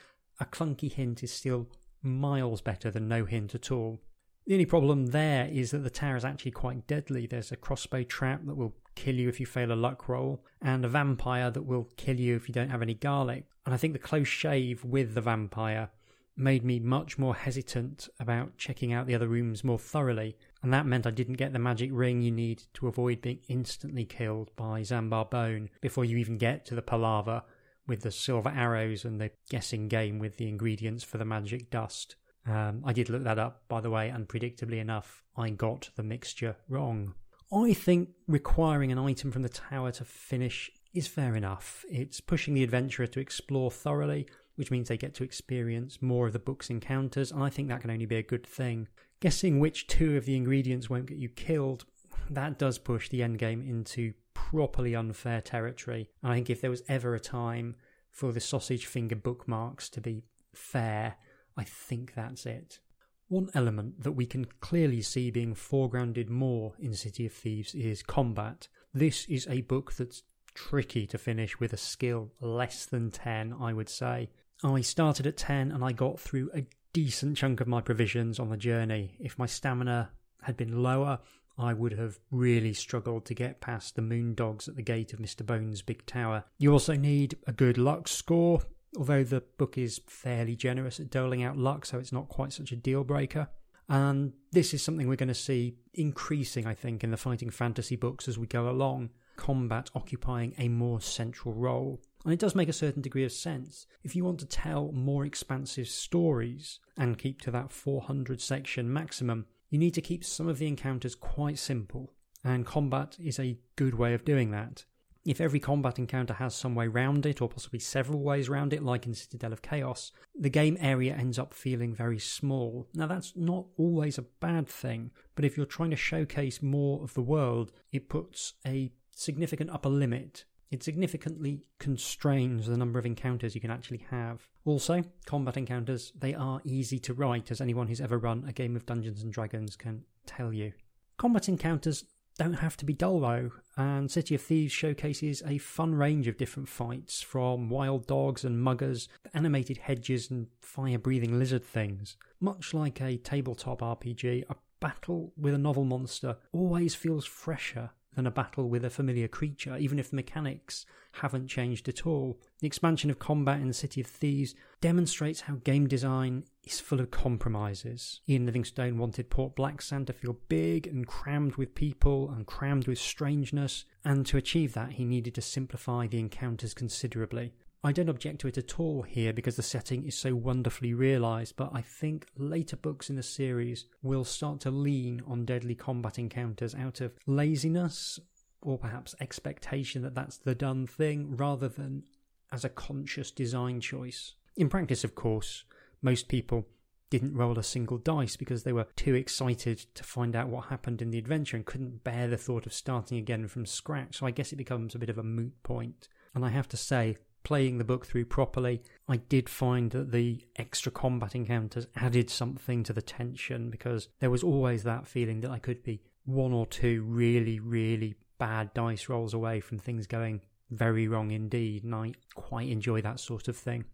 a 0.41 0.45
clunky 0.45 0.93
hint 0.93 1.23
is 1.23 1.33
still 1.33 1.69
miles 2.05 2.61
better 2.61 2.91
than 2.91 3.09
no 3.09 3.25
hint 3.25 3.55
at 3.55 3.71
all. 3.71 4.01
The 4.47 4.55
only 4.55 4.67
problem 4.67 5.07
there 5.07 5.47
is 5.47 5.71
that 5.71 5.79
the 5.79 5.91
tower 5.91 6.17
is 6.17 6.25
actually 6.25 6.51
quite 6.51 6.87
deadly. 6.87 7.27
There's 7.27 7.51
a 7.51 7.57
crossbow 7.57 8.03
trap 8.03 8.43
that 8.45 8.57
will 8.57 8.75
kill 8.95 9.15
you 9.15 9.29
if 9.29 9.41
you 9.41 9.47
fail 9.47 9.73
a 9.73 9.75
luck 9.75 10.09
roll, 10.09 10.45
and 10.61 10.85
a 10.85 10.89
vampire 10.89 11.51
that 11.51 11.63
will 11.63 11.89
kill 11.97 12.21
you 12.21 12.37
if 12.37 12.47
you 12.47 12.55
don't 12.55 12.69
have 12.69 12.83
any 12.83 12.95
garlic. 12.95 13.47
And 13.65 13.75
I 13.75 13.79
think 13.79 13.95
the 13.95 13.99
close 13.99 14.29
shave 14.29 14.85
with 14.85 15.15
the 15.15 15.23
vampire 15.23 15.91
made 16.37 16.65
me 16.65 16.81
much 16.81 17.17
more 17.17 17.35
hesitant 17.35 18.09
about 18.19 18.57
checking 18.59 18.93
out 18.93 19.07
the 19.07 19.15
other 19.15 19.29
rooms 19.29 19.65
more 19.65 19.79
thoroughly, 19.79 20.37
and 20.63 20.73
that 20.73 20.87
meant 20.87 21.07
I 21.07 21.11
didn't 21.11 21.35
get 21.35 21.53
the 21.53 21.59
magic 21.59 21.91
ring 21.93 22.23
you 22.23 22.31
need 22.31 22.65
to 22.75 22.89
avoid 22.89 23.23
being 23.23 23.41
instantly 23.49 24.05
killed 24.05 24.51
by 24.57 24.83
Zanbar 24.83 25.27
Bone 25.27 25.71
before 25.81 26.05
you 26.05 26.17
even 26.17 26.37
get 26.37 26.67
to 26.67 26.75
the 26.75 26.83
palaver 26.83 27.43
with 27.87 28.03
the 28.03 28.11
silver 28.11 28.51
arrows 28.51 29.05
and 29.05 29.21
the 29.21 29.31
guessing 29.51 29.89
game 29.89 30.19
with 30.19 30.37
the 30.37 30.49
ingredients 30.49 31.05
for 31.05 31.19
the 31.19 31.25
magic 31.25 31.71
dust. 31.71 32.17
Um, 32.47 32.83
I 32.85 32.93
did 32.93 33.09
look 33.09 33.25
that 33.25 33.39
up, 33.39 33.63
by 33.69 33.81
the 33.81 33.91
way, 33.91 34.09
and 34.09 34.29
predictably 34.29 34.79
enough, 34.79 35.23
I 35.37 35.51
got 35.51 35.91
the 35.97 36.03
mixture 36.03 36.57
wrong. 36.69 37.15
I 37.53 37.73
think 37.73 38.11
requiring 38.27 38.93
an 38.93 38.99
item 38.99 39.31
from 39.31 39.43
the 39.43 39.49
tower 39.49 39.93
to 39.93 40.05
finish 40.05 40.71
is 40.93 41.07
fair 41.07 41.35
enough. 41.37 41.85
It's 41.91 42.21
pushing 42.21 42.55
the 42.55 42.65
adventurer 42.65 43.07
to 43.07 43.21
explore 43.21 43.71
thoroughly, 43.71 44.27
which 44.57 44.71
means 44.71 44.89
they 44.89 44.97
get 44.97 45.15
to 45.15 45.25
experience 45.25 46.01
more 46.03 46.27
of 46.27 46.33
the 46.33 46.39
book's 46.39 46.71
encounters, 46.71 47.33
and 47.33 47.43
I 47.43 47.51
think 47.51 47.69
that 47.69 47.81
can 47.81 47.91
only 47.91 48.07
be 48.07 48.17
a 48.17 48.23
good 48.23 48.47
thing. 48.47 48.89
Guessing 49.21 49.59
which 49.59 49.87
two 49.87 50.17
of 50.17 50.25
the 50.25 50.37
ingredients 50.37 50.91
won't 50.91 51.07
get 51.07 51.19
you 51.19 51.29
killed, 51.29 51.85
that 52.31 52.59
does 52.59 52.79
push 52.79 53.09
the 53.09 53.21
endgame 53.21 53.67
into 53.69 54.13
properly 54.35 54.95
unfair 54.95 55.41
territory. 55.41 56.11
I 56.23 56.35
think 56.35 56.51
if 56.51 56.61
there 56.61 56.71
was 56.71 56.83
ever 56.89 57.15
a 57.15 57.21
time 57.21 57.77
for 58.11 58.33
the 58.33 58.41
sausage 58.41 58.87
finger 58.87 59.17
bookmarks 59.17 59.89
to 59.91 60.01
be 60.01 60.25
fair, 60.55 61.17
I 61.57 61.65
think 61.65 62.15
that's 62.15 62.47
it. 62.47 62.81
One 63.29 63.51
element 63.55 64.03
that 64.03 64.13
we 64.13 64.27
can 64.27 64.47
clearly 64.61 65.01
see 65.01 65.31
being 65.31 65.55
foregrounded 65.55 66.29
more 66.29 66.75
in 66.79 66.95
City 66.95 67.27
of 67.27 67.33
Thieves 67.33 67.75
is 67.75 68.03
combat. 68.03 68.69
This 68.93 69.25
is 69.27 69.47
a 69.49 69.63
book 69.63 69.95
that's 69.95 70.23
tricky 70.55 71.07
to 71.09 71.19
finish 71.19 71.59
with 71.59 71.73
a 71.73 71.79
skill 71.79 72.33
less 72.41 72.87
than 72.87 73.11
10, 73.11 73.55
I 73.61 73.73
would 73.73 73.89
say. 73.89 74.31
I 74.63 74.81
started 74.83 75.27
at 75.27 75.37
10 75.37 75.73
and 75.73 75.85
I 75.85 75.93
got 75.93 76.21
through 76.21 76.51
a 76.55 76.67
decent 76.93 77.37
chunk 77.37 77.61
of 77.61 77.67
my 77.67 77.81
provisions 77.81 78.39
on 78.39 78.51
the 78.51 78.57
journey. 78.57 79.17
If 79.19 79.39
my 79.39 79.47
stamina 79.47 80.11
had 80.43 80.57
been 80.57 80.83
lower, 80.83 81.19
I 81.59 81.73
would 81.73 81.93
have 81.93 82.19
really 82.31 82.73
struggled 82.73 83.25
to 83.27 83.35
get 83.35 83.61
past 83.61 83.95
the 83.95 84.03
moon 84.03 84.35
dogs 84.35 84.69
at 84.69 84.77
the 84.77 84.83
gate 84.83 85.13
of 85.13 85.21
Mr. 85.21 85.47
Bones' 85.47 85.83
big 85.83 86.05
tower. 86.07 86.45
You 86.59 86.73
also 86.73 86.95
need 86.95 87.37
a 87.47 87.53
good 87.53 87.79
luck 87.79 88.09
score, 88.09 88.63
although 88.97 89.25
the 89.25 89.43
book 89.59 89.79
is 89.79 90.01
fairly 90.07 90.57
generous 90.57 90.99
at 90.99 91.11
doling 91.11 91.43
out 91.43 91.57
luck, 91.57 91.87
so 91.87 91.99
it's 91.99 92.13
not 92.13 92.29
quite 92.29 92.53
such 92.53 92.73
a 92.73 92.77
deal 92.77 93.05
breaker. 93.05 93.49
And 93.89 94.33
this 94.51 94.73
is 94.75 94.83
something 94.83 95.09
we're 95.09 95.17
going 95.17 95.29
to 95.29 95.35
see 95.35 95.77
increasing, 95.93 96.67
I 96.67 96.75
think, 96.75 97.05
in 97.05 97.11
the 97.11 97.17
fighting 97.17 97.51
fantasy 97.51 97.97
books 97.97 98.29
as 98.29 98.39
we 98.39 98.47
go 98.47 98.69
along, 98.69 99.11
combat 99.37 99.91
occupying 99.95 100.55
a 100.59 100.69
more 100.69 101.01
central 101.01 101.55
role. 101.55 102.01
And 102.25 102.33
it 102.33 102.41
does 102.41 102.55
make 102.55 102.71
a 102.71 102.73
certain 102.73 103.03
degree 103.03 103.25
of 103.25 103.33
sense. 103.33 103.87
If 104.03 104.17
you 104.17 104.25
want 104.25 104.41
to 104.41 104.47
tell 104.47 104.91
more 104.93 105.27
expansive 105.27 105.89
stories 105.89 106.81
and 106.97 107.19
keep 107.19 107.43
to 107.43 107.51
that 107.51 107.71
400 107.71 108.41
section 108.41 108.91
maximum, 108.91 109.47
you 109.75 109.81
need 109.81 109.95
to 109.95 110.01
keep 110.01 110.25
some 110.25 110.47
of 110.47 110.59
the 110.59 110.69
encounters 110.69 111.17
quite 111.17 111.59
simple, 111.59 112.13
and 112.45 112.65
combat 112.65 113.17
is 113.19 113.41
a 113.41 113.59
good 113.75 113.97
way 113.97 114.15
of 114.15 114.25
doing 114.25 114.53
that. 114.53 114.85
If 115.25 115.41
every 115.41 115.59
combat 115.59 115.99
encounter 115.99 116.35
has 116.35 116.55
some 116.55 116.77
way 116.77 116.87
round 116.87 117.27
it, 117.27 117.43
or 117.43 117.49
possibly 117.49 117.81
several 117.81 118.21
ways 118.21 118.49
round 118.49 118.73
it, 118.73 118.85
like 118.85 119.05
in 119.05 119.15
Citadel 119.15 119.53
of 119.53 119.63
Chaos, 119.63 120.13
the 120.33 120.49
game 120.49 120.77
area 120.79 121.17
ends 121.17 121.41
up 121.41 121.53
feeling 121.53 121.93
very 121.93 122.21
small. 122.21 122.87
Now, 122.95 123.09
that's 123.09 123.33
not 123.35 123.65
always 123.77 124.17
a 124.17 124.27
bad 124.39 124.69
thing, 124.69 125.11
but 125.35 125.45
if 125.45 125.57
you're 125.57 125.67
trying 125.67 125.91
to 125.91 125.97
showcase 125.97 126.63
more 126.63 127.03
of 127.03 127.15
the 127.15 127.21
world, 127.21 127.73
it 127.91 128.09
puts 128.09 128.53
a 128.65 128.93
significant 129.11 129.71
upper 129.71 129.89
limit 129.89 130.45
it 130.75 130.83
significantly 130.83 131.63
constrains 131.79 132.67
the 132.67 132.77
number 132.77 132.99
of 132.99 133.07
encounters 133.07 133.55
you 133.55 133.61
can 133.61 133.71
actually 133.71 134.05
have. 134.11 134.49
Also, 134.65 135.05
combat 135.25 135.57
encounters, 135.57 136.13
they 136.19 136.35
are 136.35 136.61
easy 136.65 136.99
to 136.99 137.15
write, 137.15 137.53
as 137.53 137.61
anyone 137.61 137.87
who's 137.87 138.01
ever 138.01 138.19
run 138.19 138.45
a 138.49 138.53
game 138.53 138.75
of 138.75 138.85
Dungeons 138.85 139.23
and 139.23 139.33
Dragons 139.33 139.77
can 139.77 140.03
tell 140.27 140.53
you. 140.53 140.73
Combat 141.17 141.49
encounters 141.49 142.05
don't 142.37 142.55
have 142.55 142.77
to 142.79 142.85
be 142.85 142.93
dull 142.93 143.21
though, 143.21 143.53
and 143.77 144.11
City 144.11 144.35
of 144.35 144.43
Thieves 144.43 144.73
showcases 144.73 145.45
a 145.47 145.59
fun 145.59 145.95
range 145.95 146.27
of 146.27 146.37
different 146.37 146.69
fights, 146.69 147.23
from 147.23 147.71
wild 147.71 148.09
dogs 148.09 148.45
and 148.45 148.61
muggers, 148.61 149.09
animated 149.33 149.77
hedges 149.77 150.29
and 150.29 150.49
fire 150.61 150.99
breathing 150.99 151.39
lizard 151.39 151.65
things. 151.65 152.17
Much 152.41 152.75
like 152.75 153.01
a 153.01 153.17
tabletop 153.19 153.81
RPG, 153.81 154.43
a 154.51 154.57
battle 154.81 155.33
with 155.37 155.55
a 155.55 155.59
novel 155.59 155.85
monster 155.85 156.37
always 156.53 156.97
feels 156.97 157.25
fresher 157.25 157.91
than 158.15 158.27
a 158.27 158.31
battle 158.31 158.69
with 158.69 158.85
a 158.85 158.91
familiar 158.91 159.29
creature, 159.29 159.77
even 159.77 159.99
if 159.99 160.11
the 160.11 160.17
mechanics 160.17 160.87
haven't 161.13 161.49
changed 161.49 161.89
at 161.89 162.07
all. 162.07 162.39
The 162.61 162.67
expansion 162.67 163.11
of 163.11 163.19
combat 163.19 163.61
in 163.61 163.69
the 163.69 163.75
City 163.75 164.01
of 164.01 164.07
Thieves 164.07 164.55
demonstrates 164.81 165.43
how 165.43 165.55
game 165.57 165.87
design 165.87 166.45
is 166.65 166.81
full 166.81 167.01
of 167.01 167.11
compromises. 167.11 168.21
Ian 168.29 168.47
Livingstone 168.47 168.99
wanted 168.99 169.31
Port 169.31 169.55
Blacksand 169.55 170.07
to 170.07 170.13
feel 170.13 170.39
big 170.49 170.87
and 170.87 171.07
crammed 171.07 171.57
with 171.57 171.75
people 171.75 172.31
and 172.31 172.47
crammed 172.47 172.87
with 172.87 172.99
strangeness, 172.99 173.85
and 174.05 174.27
to 174.27 174.37
achieve 174.37 174.75
that, 174.75 174.93
he 174.93 175.05
needed 175.05 175.35
to 175.35 175.43
simplify 175.43 176.07
the 176.07 176.19
encounters 176.19 176.75
considerably. 176.75 177.53
I 177.87 177.93
don't 177.93 178.09
object 178.09 178.41
to 178.41 178.49
it 178.49 178.57
at 178.57 178.81
all 178.81 179.03
here 179.03 179.35
because 179.35 179.57
the 179.57 179.63
setting 179.63 180.07
is 180.07 180.17
so 180.17 180.35
wonderfully 180.35 180.95
realised, 180.95 181.57
but 181.57 181.71
I 181.75 181.83
think 181.83 182.27
later 182.35 182.77
books 182.77 183.11
in 183.11 183.17
the 183.17 183.23
series 183.23 183.85
will 184.03 184.25
start 184.25 184.61
to 184.61 184.71
lean 184.71 185.21
on 185.27 185.45
deadly 185.45 185.75
combat 185.75 186.19
encounters 186.19 186.75
out 186.75 187.03
of 187.03 187.13
laziness 187.27 188.19
or 188.63 188.79
perhaps 188.79 189.15
expectation 189.21 190.01
that 190.01 190.15
that's 190.15 190.39
the 190.39 190.55
done 190.55 190.87
thing 190.87 191.37
rather 191.37 191.69
than 191.69 192.05
as 192.51 192.65
a 192.65 192.71
conscious 192.71 193.31
design 193.31 193.83
choice. 193.83 194.35
In 194.57 194.71
practice, 194.71 195.05
of 195.05 195.15
course, 195.15 195.65
most 196.01 196.27
people 196.27 196.67
didn't 197.11 197.35
roll 197.35 197.59
a 197.59 197.63
single 197.63 197.99
dice 197.99 198.35
because 198.35 198.63
they 198.63 198.73
were 198.73 198.87
too 198.97 199.15
excited 199.15 199.79
to 199.95 200.03
find 200.03 200.35
out 200.35 200.49
what 200.49 200.67
happened 200.67 201.03
in 201.03 201.11
the 201.11 201.19
adventure 201.19 201.59
and 201.59 201.67
couldn't 201.67 202.03
bear 202.03 202.29
the 202.29 202.39
thought 202.39 202.65
of 202.65 202.73
starting 202.73 203.19
again 203.19 203.47
from 203.47 203.67
scratch. 203.67 204.21
So 204.21 204.27
I 204.27 204.31
guess 204.31 204.55
it 204.55 204.57
becomes 204.57 204.95
a 204.95 204.99
bit 204.99 205.11
of 205.11 205.19
a 205.19 205.23
moot 205.23 205.63
point. 205.63 206.09
And 206.35 206.47
I 206.47 206.49
have 206.49 206.67
to 206.69 206.79
say, 206.79 207.19
playing 207.45 207.79
the 207.79 207.85
book 207.85 208.07
through 208.07 208.25
properly, 208.25 208.83
I 209.09 209.19
did 209.19 209.49
find 209.49 209.91
that 209.93 210.11
the 210.11 210.45
extra 210.57 210.91
combat 210.91 211.35
encounters 211.35 211.87
added 211.95 212.31
something 212.31 212.83
to 212.85 212.93
the 212.93 213.03
tension 213.03 213.71
because 213.71 214.09
there 214.19 214.31
was 214.31 214.43
always 214.43 214.83
that 214.83 215.07
feeling 215.07 215.41
that 215.43 215.51
I 215.51 215.59
could 215.59 215.83
be 215.83 216.03
one 216.25 216.53
or 216.53 216.67
two 216.67 217.03
really, 217.03 217.61
really 217.61 218.17
bad 218.39 218.75
dice 218.75 219.09
rolls 219.09 219.35
away 219.35 219.61
from 219.61 219.79
things 219.79 220.07
going 220.07 220.41
very 220.71 221.07
wrong 221.07 221.31
indeed, 221.31 221.85
and 221.85 221.95
I 221.95 222.13
quite 222.35 222.69
enjoy 222.69 223.01
that 223.03 223.21
sort 223.21 223.49
of 223.49 223.57
thing. 223.57 223.85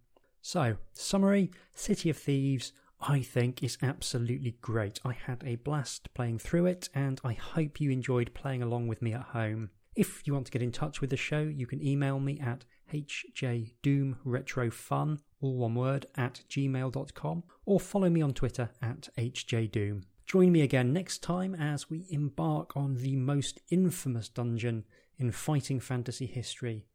So, 0.41 0.77
summary 0.93 1.51
City 1.73 2.09
of 2.09 2.17
Thieves, 2.17 2.73
I 2.99 3.21
think, 3.21 3.61
is 3.61 3.77
absolutely 3.81 4.57
great. 4.61 4.99
I 5.05 5.13
had 5.13 5.43
a 5.45 5.57
blast 5.57 6.13
playing 6.13 6.39
through 6.39 6.67
it, 6.67 6.89
and 6.95 7.21
I 7.23 7.33
hope 7.33 7.79
you 7.79 7.91
enjoyed 7.91 8.33
playing 8.33 8.63
along 8.63 8.87
with 8.87 9.01
me 9.01 9.13
at 9.13 9.21
home. 9.21 9.69
If 9.95 10.25
you 10.25 10.33
want 10.33 10.45
to 10.45 10.51
get 10.51 10.61
in 10.61 10.71
touch 10.71 11.01
with 11.01 11.09
the 11.09 11.17
show, 11.17 11.41
you 11.41 11.67
can 11.67 11.85
email 11.85 12.19
me 12.19 12.39
at 12.39 12.65
hjdoomretrofun, 12.91 15.19
all 15.41 15.57
one 15.57 15.75
word, 15.75 16.05
at 16.15 16.41
gmail.com, 16.49 17.43
or 17.65 17.79
follow 17.79 18.09
me 18.09 18.21
on 18.21 18.33
Twitter 18.33 18.69
at 18.81 19.09
hjdoom. 19.17 20.03
Join 20.25 20.51
me 20.51 20.61
again 20.61 20.91
next 20.93 21.23
time 21.23 21.55
as 21.55 21.89
we 21.89 22.05
embark 22.09 22.77
on 22.77 22.95
the 22.95 23.15
most 23.15 23.59
infamous 23.69 24.29
dungeon 24.29 24.85
in 25.17 25.31
fighting 25.31 25.79
fantasy 25.79 26.25
history, 26.25 26.85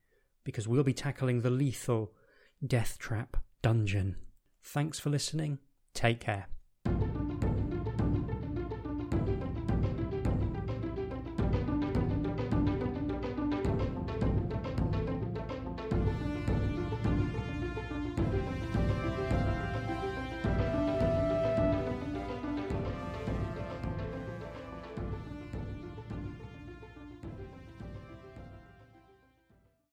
because 0.44 0.66
we'll 0.66 0.82
be 0.82 0.94
tackling 0.94 1.42
the 1.42 1.50
lethal 1.50 2.12
Death 2.66 2.96
Trap 2.98 3.36
Dungeon. 3.62 4.16
Thanks 4.62 4.98
for 4.98 5.10
listening. 5.10 5.58
Take 5.94 6.20
care. 6.20 6.46